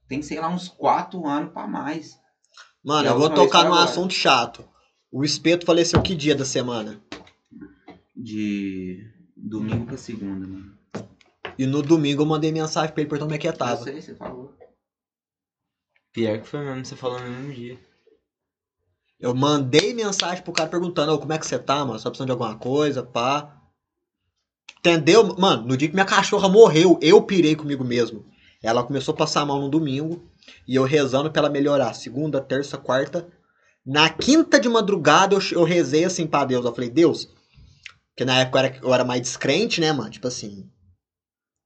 tem, 0.08 0.22
sei 0.22 0.40
lá, 0.40 0.50
uns 0.50 0.68
quatro 0.68 1.26
anos 1.28 1.52
pra 1.52 1.68
mais. 1.68 2.16
Mano, 2.84 3.08
eu 3.08 3.18
vou 3.18 3.30
tocar 3.30 3.64
num 3.64 3.74
assunto 3.74 4.14
chato. 4.14 4.64
O 5.12 5.24
espeto 5.24 5.66
faleceu 5.66 6.02
que 6.02 6.16
dia 6.16 6.36
da 6.36 6.46
semana? 6.46 7.00
De 8.16 9.00
domingo 9.38 9.86
pra 9.86 9.98
segunda, 9.98 10.48
mano. 10.48 10.74
E 11.58 11.66
no 11.66 11.82
domingo 11.82 12.22
eu 12.22 12.26
mandei 12.26 12.52
mensagem 12.52 12.94
pra 12.94 13.02
ele 13.02 13.10
perguntando 13.10 13.28
como 13.30 13.36
é 13.36 13.38
que 13.38 13.48
ele 13.48 13.54
Eu 13.54 13.58
tava. 13.58 13.84
sei, 13.84 14.02
você 14.02 14.16
falou. 14.16 14.54
Pior 16.12 16.40
que 16.40 16.48
foi 16.48 16.60
mesmo, 16.64 16.86
você 16.86 16.96
falou 16.96 17.20
no 17.20 17.30
mesmo 17.30 17.54
dia. 17.54 17.80
Eu 19.20 19.34
mandei 19.34 19.94
mensagem 19.94 20.44
pro 20.44 20.52
cara 20.54 20.70
perguntando, 20.70 21.14
ô, 21.14 21.18
como 21.20 21.32
é 21.34 21.38
que 21.38 21.48
você 21.48 21.58
tá, 21.58 21.86
mano? 21.86 21.98
Você 21.98 22.04
tá 22.04 22.10
precisando 22.10 22.28
de 22.28 22.32
alguma 22.34 22.58
coisa, 22.58 23.02
pá. 23.04 23.60
Entendeu? 24.80 25.36
Mano, 25.38 25.66
no 25.66 25.78
dia 25.78 25.88
que 25.88 25.94
minha 25.94 26.06
cachorra 26.06 26.50
morreu, 26.50 27.00
eu 27.02 27.22
pirei 27.22 27.56
comigo 27.56 27.84
mesmo. 27.84 28.26
Ela 28.62 28.84
começou 28.84 29.14
a 29.14 29.18
passar 29.18 29.46
mal 29.46 29.60
no 29.60 29.70
domingo 29.70 30.30
e 30.68 30.76
eu 30.76 30.84
rezando 30.84 31.32
pra 31.32 31.42
ela 31.42 31.50
melhorar. 31.50 31.94
Segunda, 31.94 32.42
terça, 32.42 32.78
quarta. 32.78 33.28
Na 33.86 34.10
quinta 34.10 34.60
de 34.60 34.68
madrugada 34.70 35.36
eu, 35.36 35.42
eu 35.52 35.64
rezei 35.64 36.04
assim 36.06 36.28
pra 36.28 36.46
Deus. 36.46 36.66
Eu 36.66 36.74
falei, 36.74 36.90
Deus, 36.90 37.30
porque 38.10 38.26
na 38.26 38.42
época 38.42 38.60
eu 38.60 38.66
era, 38.66 38.78
eu 38.84 38.94
era 38.94 39.04
mais 39.06 39.22
descrente, 39.22 39.80
né, 39.80 39.92
mano? 39.94 40.10
Tipo 40.10 40.28
assim. 40.28 40.70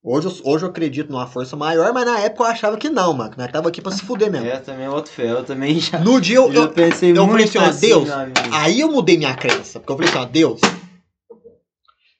Hoje 0.09 0.25
eu, 0.25 0.53
hoje 0.53 0.63
eu 0.63 0.69
acredito 0.69 1.11
numa 1.11 1.27
força 1.27 1.57
maior, 1.57 1.91
mas 1.91 2.05
na 2.05 2.17
época 2.21 2.43
eu 2.43 2.47
achava 2.47 2.77
que 2.77 2.89
não, 2.89 3.11
mano. 3.11 3.29
Que 3.29 3.37
nós 3.37 3.51
tava 3.51 3.67
aqui 3.67 3.81
pra 3.81 3.91
se 3.91 4.03
fuder 4.03 4.31
mesmo. 4.31 4.47
É, 4.47 4.55
eu 4.55 4.63
também 4.63 4.87
boto 4.87 5.09
fé, 5.09 5.29
eu 5.29 5.43
também 5.43 5.77
já, 5.81 5.99
No 5.99 6.21
dia 6.21 6.37
eu, 6.37 6.53
eu, 6.53 6.71
pensei 6.71 7.11
eu 7.11 7.27
muito 7.27 7.31
falei 7.31 7.43
assim, 7.43 7.57
ó, 7.57 7.63
assim, 7.63 7.87
Deus. 7.87 8.09
Aí 8.53 8.79
eu 8.79 8.89
mudei 8.89 9.17
minha 9.17 9.35
crença. 9.35 9.81
Porque 9.81 9.91
eu 9.91 9.97
falei 9.97 10.09
assim, 10.09 10.19
ó, 10.19 10.25
Deus, 10.25 10.61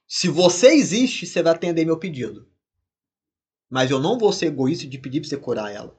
se 0.06 0.28
você 0.28 0.74
existe, 0.74 1.26
você 1.26 1.42
vai 1.42 1.54
atender 1.54 1.86
meu 1.86 1.96
pedido. 1.96 2.46
Mas 3.70 3.90
eu 3.90 4.02
não 4.02 4.18
vou 4.18 4.34
ser 4.34 4.48
egoísta 4.48 4.86
de 4.86 4.98
pedir 4.98 5.22
pra 5.22 5.30
você 5.30 5.38
curar 5.38 5.74
ela. 5.74 5.96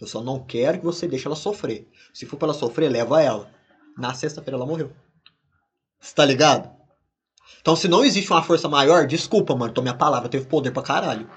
Eu 0.00 0.08
só 0.08 0.20
não 0.20 0.44
quero 0.44 0.80
que 0.80 0.84
você 0.84 1.06
deixe 1.06 1.28
ela 1.28 1.36
sofrer. 1.36 1.88
Se 2.12 2.26
for 2.26 2.36
pra 2.36 2.46
ela 2.46 2.54
sofrer, 2.54 2.90
leva 2.90 3.22
ela. 3.22 3.48
Na 3.96 4.12
sexta-feira 4.12 4.56
ela 4.56 4.66
morreu. 4.66 4.90
Você 6.00 6.12
tá 6.12 6.24
ligado? 6.24 6.75
Então, 7.66 7.74
se 7.74 7.88
não 7.88 8.04
existe 8.04 8.30
uma 8.30 8.44
força 8.44 8.68
maior, 8.68 9.08
desculpa, 9.08 9.56
mano. 9.56 9.72
Então, 9.72 9.82
minha 9.82 9.92
palavra 9.92 10.28
teve 10.28 10.46
poder 10.46 10.70
pra 10.70 10.84
caralho. 10.84 11.28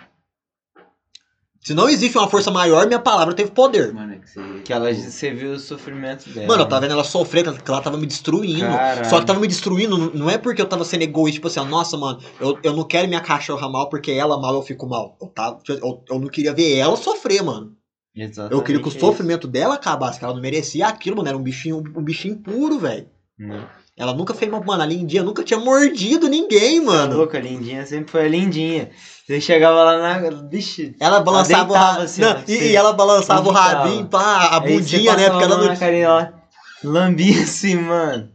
Se 1.60 1.74
não 1.74 1.90
existe 1.90 2.16
uma 2.20 2.30
força 2.30 2.52
maior, 2.52 2.86
minha 2.86 3.00
palavra 3.00 3.34
teve 3.34 3.50
poder. 3.50 3.92
Mano, 3.92 4.14
é 4.14 4.18
que 4.20 4.30
você. 4.30 4.40
Que 4.64 4.72
ela, 4.72 4.94
você 4.94 5.34
viu 5.34 5.54
o 5.54 5.60
sofrimento 5.60 6.30
dela. 6.30 6.46
Mano, 6.46 6.62
eu 6.62 6.68
tava 6.68 6.82
vendo 6.82 6.92
ela 6.92 7.04
sofrer, 7.04 7.44
que 7.64 7.72
ela 7.72 7.82
tava 7.82 7.98
me 7.98 8.06
destruindo. 8.06 8.60
Caralho. 8.60 9.10
Só 9.10 9.20
que 9.20 9.26
tava 9.26 9.40
me 9.40 9.48
destruindo, 9.48 10.14
não- 10.16 10.30
é 10.30 10.38
porque 10.38 10.62
eu 10.62 10.70
tava 10.70 10.86
sendo 10.86 11.02
egoísta, 11.02 11.38
tipo 11.38 11.48
assim, 11.48 11.68
nossa, 11.68 11.98
mano, 11.98 12.20
eu, 12.40 12.60
eu 12.62 12.74
não 12.76 12.84
quero 12.84 13.08
minha 13.08 13.22
cachorra 13.22 13.68
mal 13.68 13.90
porque 13.90 14.12
ela 14.12 14.40
mal 14.40 14.54
eu 14.54 14.62
fico 14.62 14.86
mal. 14.88 15.18
Eu, 15.20 15.30
tava, 15.30 15.60
eu, 15.68 16.04
eu 16.08 16.20
não 16.20 16.28
queria 16.28 16.54
ver 16.54 16.78
ela 16.78 16.96
sofrer, 16.96 17.42
mano. 17.42 17.76
Exatamente 18.16 18.54
Eu 18.54 18.62
queria 18.64 18.82
que 18.84 18.88
o 18.88 18.92
isso. 18.92 19.00
sofrimento 19.00 19.48
dela 19.48 19.74
acabasse, 19.74 20.20
que 20.20 20.26
ela 20.26 20.36
não 20.36 20.42
merecia 20.44 20.88
aquilo, 20.88 21.18
mano. 21.18 21.28
Era 21.30 21.38
um 21.40 21.42
bichinho, 21.44 21.78
um 21.80 22.04
bichinho 22.04 22.38
puro, 22.38 22.78
velho. 22.78 23.10
Não. 23.36 23.79
Ela 24.00 24.14
nunca 24.14 24.34
fez 24.34 24.50
mal, 24.50 24.64
mano. 24.64 24.82
A 24.82 24.86
lindinha 24.86 25.22
nunca 25.24 25.44
tinha 25.44 25.60
mordido 25.60 26.30
ninguém, 26.30 26.80
mano. 26.80 27.18
Louca, 27.18 27.38
a 27.38 27.42
lindinha 27.42 27.86
sempre 27.86 28.10
foi 28.10 28.26
a 28.28 28.30
lindinha. 28.30 28.92
Você 29.28 29.42
chegava 29.42 29.84
lá 29.84 29.98
na. 29.98 30.30
Vixe. 30.50 30.96
Ela 31.02 31.20
balançava 31.20 31.64
o 31.66 31.74
deitava 31.74 32.04
assim, 32.04 32.24
ó, 32.24 32.38
e, 32.48 32.56
você 32.56 32.72
e 32.72 32.76
ela 32.78 32.94
balançava 32.94 33.50
o 33.50 33.52
rabinho, 33.52 34.08
pá, 34.08 34.56
a 34.56 34.60
bundinha, 34.62 35.18
né? 35.18 35.30
Porque 35.30 35.44
ela 35.44 35.58
não. 35.58 35.76
carinha, 35.76 36.06
ela 36.06 36.34
lambia 36.82 37.44
assim, 37.44 37.76
mano. 37.76 38.30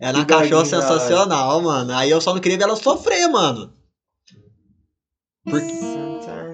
Era 0.00 0.18
uma 0.18 0.26
cachorra 0.26 0.64
sensacional, 0.64 1.62
mano. 1.62 1.94
Aí 1.94 2.10
eu 2.10 2.20
só 2.20 2.34
não 2.34 2.40
queria 2.40 2.58
ver 2.58 2.64
ela 2.64 2.76
sofrer, 2.76 3.28
mano. 3.28 3.72
Por- 5.44 5.62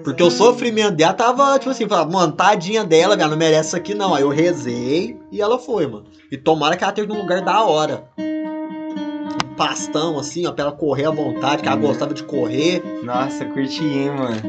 Porque 0.03 0.21
o 0.21 0.29
sofrimento 0.29 0.91
dela 0.95 1.13
tava, 1.13 1.57
tipo 1.57 1.71
assim, 1.71 1.87
falava, 1.87 2.11
mano, 2.11 2.33
tadinha 2.33 2.83
dela, 2.83 3.15
cara, 3.15 3.29
não 3.29 3.37
merece 3.37 3.67
isso 3.69 3.75
aqui 3.75 3.93
não. 3.93 4.13
Aí 4.13 4.23
eu 4.23 4.29
rezei 4.29 5.17
e 5.31 5.41
ela 5.41 5.57
foi, 5.57 5.87
mano. 5.87 6.05
E 6.31 6.37
tomara 6.37 6.75
que 6.75 6.83
ela 6.83 6.91
esteja 6.91 7.07
num 7.07 7.21
lugar 7.21 7.41
da 7.41 7.63
hora. 7.63 8.03
Um 8.19 9.55
pastão, 9.55 10.19
assim, 10.19 10.45
ó, 10.45 10.51
pra 10.51 10.65
ela 10.65 10.71
correr 10.73 11.05
à 11.05 11.11
vontade, 11.11 11.61
que 11.61 11.67
ela 11.67 11.77
gostava 11.77 12.13
de 12.13 12.23
correr, 12.23 12.81
Nossa, 13.03 13.45
curti, 13.45 13.83
hein, 13.83 14.09
mano. 14.11 14.41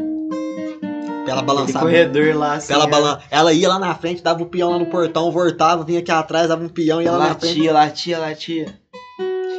pra 1.25 1.33
ela 1.33 1.41
Aquele 1.41 1.43
balançar. 1.43 1.83
corredor 1.83 2.37
lá, 2.37 2.55
assim. 2.55 2.73
Ela, 2.73 2.87
balan... 2.87 3.19
ela 3.31 3.53
ia 3.53 3.69
lá 3.69 3.79
na 3.79 3.95
frente, 3.95 4.23
dava 4.23 4.43
o 4.43 4.47
peão 4.47 4.71
lá 4.71 4.79
no 4.79 4.87
portão, 4.87 5.31
voltava, 5.31 5.85
vinha 5.85 6.01
aqui 6.01 6.11
atrás, 6.11 6.49
dava 6.49 6.65
um 6.65 6.69
peão 6.69 7.01
e 7.03 7.07
ela 7.07 7.19
na 7.19 7.35
frente. 7.35 7.69
Latia, 7.71 7.73
latia, 7.73 8.19
latia. 8.19 8.75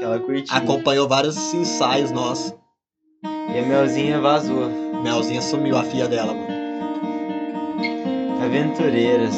Ela 0.01 0.19
curtia. 0.19 0.55
Acompanhou 0.57 1.07
vários 1.07 1.53
ensaios 1.53 2.11
nossos. 2.11 2.53
E 3.53 3.59
a 3.59 3.61
Melzinha 3.65 4.19
vazou. 4.19 4.69
Melzinha 5.03 5.41
sumiu, 5.41 5.77
a 5.77 5.83
filha 5.83 6.07
dela, 6.07 6.33
mano. 6.33 6.45
Aventureiras. 8.43 9.33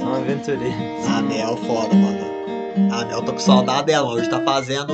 São 0.00 0.14
aventureiras. 0.14 1.06
A 1.08 1.22
Mel, 1.22 1.56
foda, 1.56 1.94
mano. 1.94 2.32
A 2.92 3.04
Mel, 3.04 3.22
tô 3.22 3.32
com 3.32 3.38
saudade 3.38 3.86
dela. 3.86 4.08
Hoje 4.10 4.28
tá 4.28 4.40
fazendo 4.40 4.92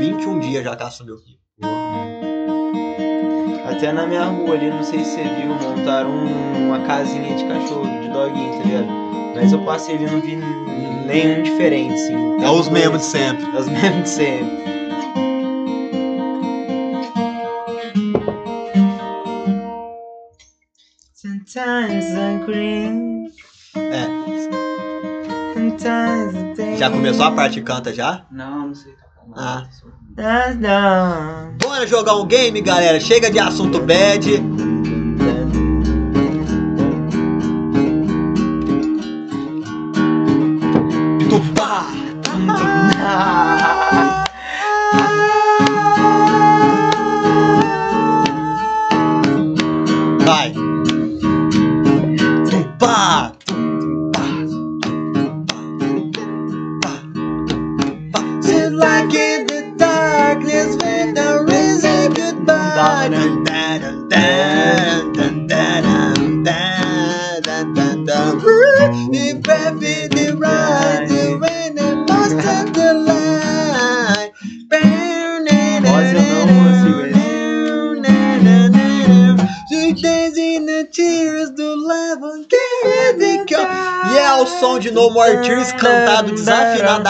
21 0.00 0.38
dias 0.40 0.64
já 0.64 0.76
que 0.76 0.82
ela 0.82 0.90
sumiu. 0.90 1.16
Até 3.68 3.92
na 3.92 4.06
minha 4.06 4.24
rua 4.24 4.54
ali, 4.54 4.68
não 4.70 4.82
sei 4.82 5.04
se 5.04 5.12
você 5.12 5.22
viu, 5.22 5.54
montaram 5.54 6.10
um- 6.10 6.66
uma 6.68 6.80
casinha 6.80 7.34
de 7.34 7.44
cachorro, 7.44 7.84
de 8.02 8.08
doguinho, 8.08 8.58
tá 8.58 8.64
ligado? 8.64 8.86
Mas 9.34 9.52
eu 9.52 9.58
passei 9.60 9.94
ali 9.96 10.04
e 10.04 10.10
não 10.10 10.20
vi 10.20 10.36
nenhum 11.06 11.42
diferente, 11.42 11.94
assim. 11.94 12.14
É 12.44 12.50
os 12.50 12.68
mesmos 12.68 12.98
de 13.00 13.04
sempre. 13.06 13.44
É 13.56 13.60
os 13.60 13.68
mesmos 13.68 14.02
de 14.02 14.08
sempre. 14.08 14.79
Sometimes 21.60 22.14
I 22.16 22.44
green. 22.46 23.26
É. 23.76 24.06
Sometimes 25.52 26.34
I 26.34 26.54
think- 26.56 26.78
Já 26.78 26.90
começou 26.90 27.24
a 27.26 27.32
parte 27.32 27.56
que 27.56 27.62
canta 27.66 27.92
já? 27.92 28.22
Não, 28.30 28.68
não 28.68 28.74
sei 28.74 28.92
tocar 28.92 29.36
Ah. 29.36 29.66
Ah, 30.16 30.54
não. 30.54 31.52
Bora 31.58 31.86
jogar 31.86 32.16
um 32.16 32.24
game, 32.24 32.62
galera. 32.62 32.98
Chega 32.98 33.30
de 33.30 33.38
assunto 33.38 33.78
bad. 33.80 34.26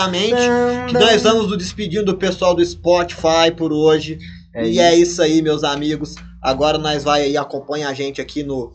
Desafinadamente 0.09 0.89
que 0.89 0.95
nós 0.95 1.23
vamos 1.23 1.49
nos 1.49 1.59
despedindo 1.59 2.05
do 2.07 2.17
pessoal 2.17 2.55
do 2.55 2.65
Spotify 2.65 3.51
por 3.57 3.73
hoje. 3.73 4.19
É 4.55 4.67
e 4.67 4.79
é 4.79 4.95
isso 4.95 5.23
aí, 5.23 5.41
meus 5.43 5.63
amigos. 5.65 6.15
Agora 6.43 6.79
nós 6.79 7.05
vai 7.05 7.23
aí 7.23 7.37
acompanha 7.37 7.89
a 7.89 7.95
gente 7.95 8.21
aqui 8.21 8.43
no 8.43 8.73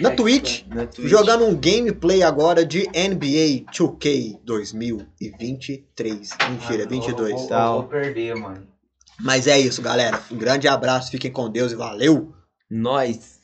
na 0.00 0.10
Twitch, 0.10 0.64
Na 0.66 0.84
Twitch. 0.86 1.08
jogando 1.08 1.44
um 1.46 1.54
gameplay 1.54 2.22
agora 2.24 2.66
de 2.66 2.88
NBA 2.88 3.64
2K 3.72 4.38
2023. 4.44 6.30
Mentira, 6.50 6.84
Ah, 6.84 6.88
22. 6.88 7.30
Eu 7.30 7.36
vou, 7.38 7.48
Tal. 7.48 7.74
eu 7.76 7.80
vou 7.82 7.88
perder, 7.90 8.34
mano. 8.34 8.66
Mas 9.20 9.46
é 9.46 9.58
isso, 9.60 9.80
galera. 9.80 10.20
Um 10.30 10.36
grande 10.36 10.66
abraço, 10.66 11.10
fiquem 11.10 11.30
com 11.30 11.48
Deus 11.48 11.72
e 11.72 11.76
valeu! 11.76 12.32
Nós. 12.70 13.39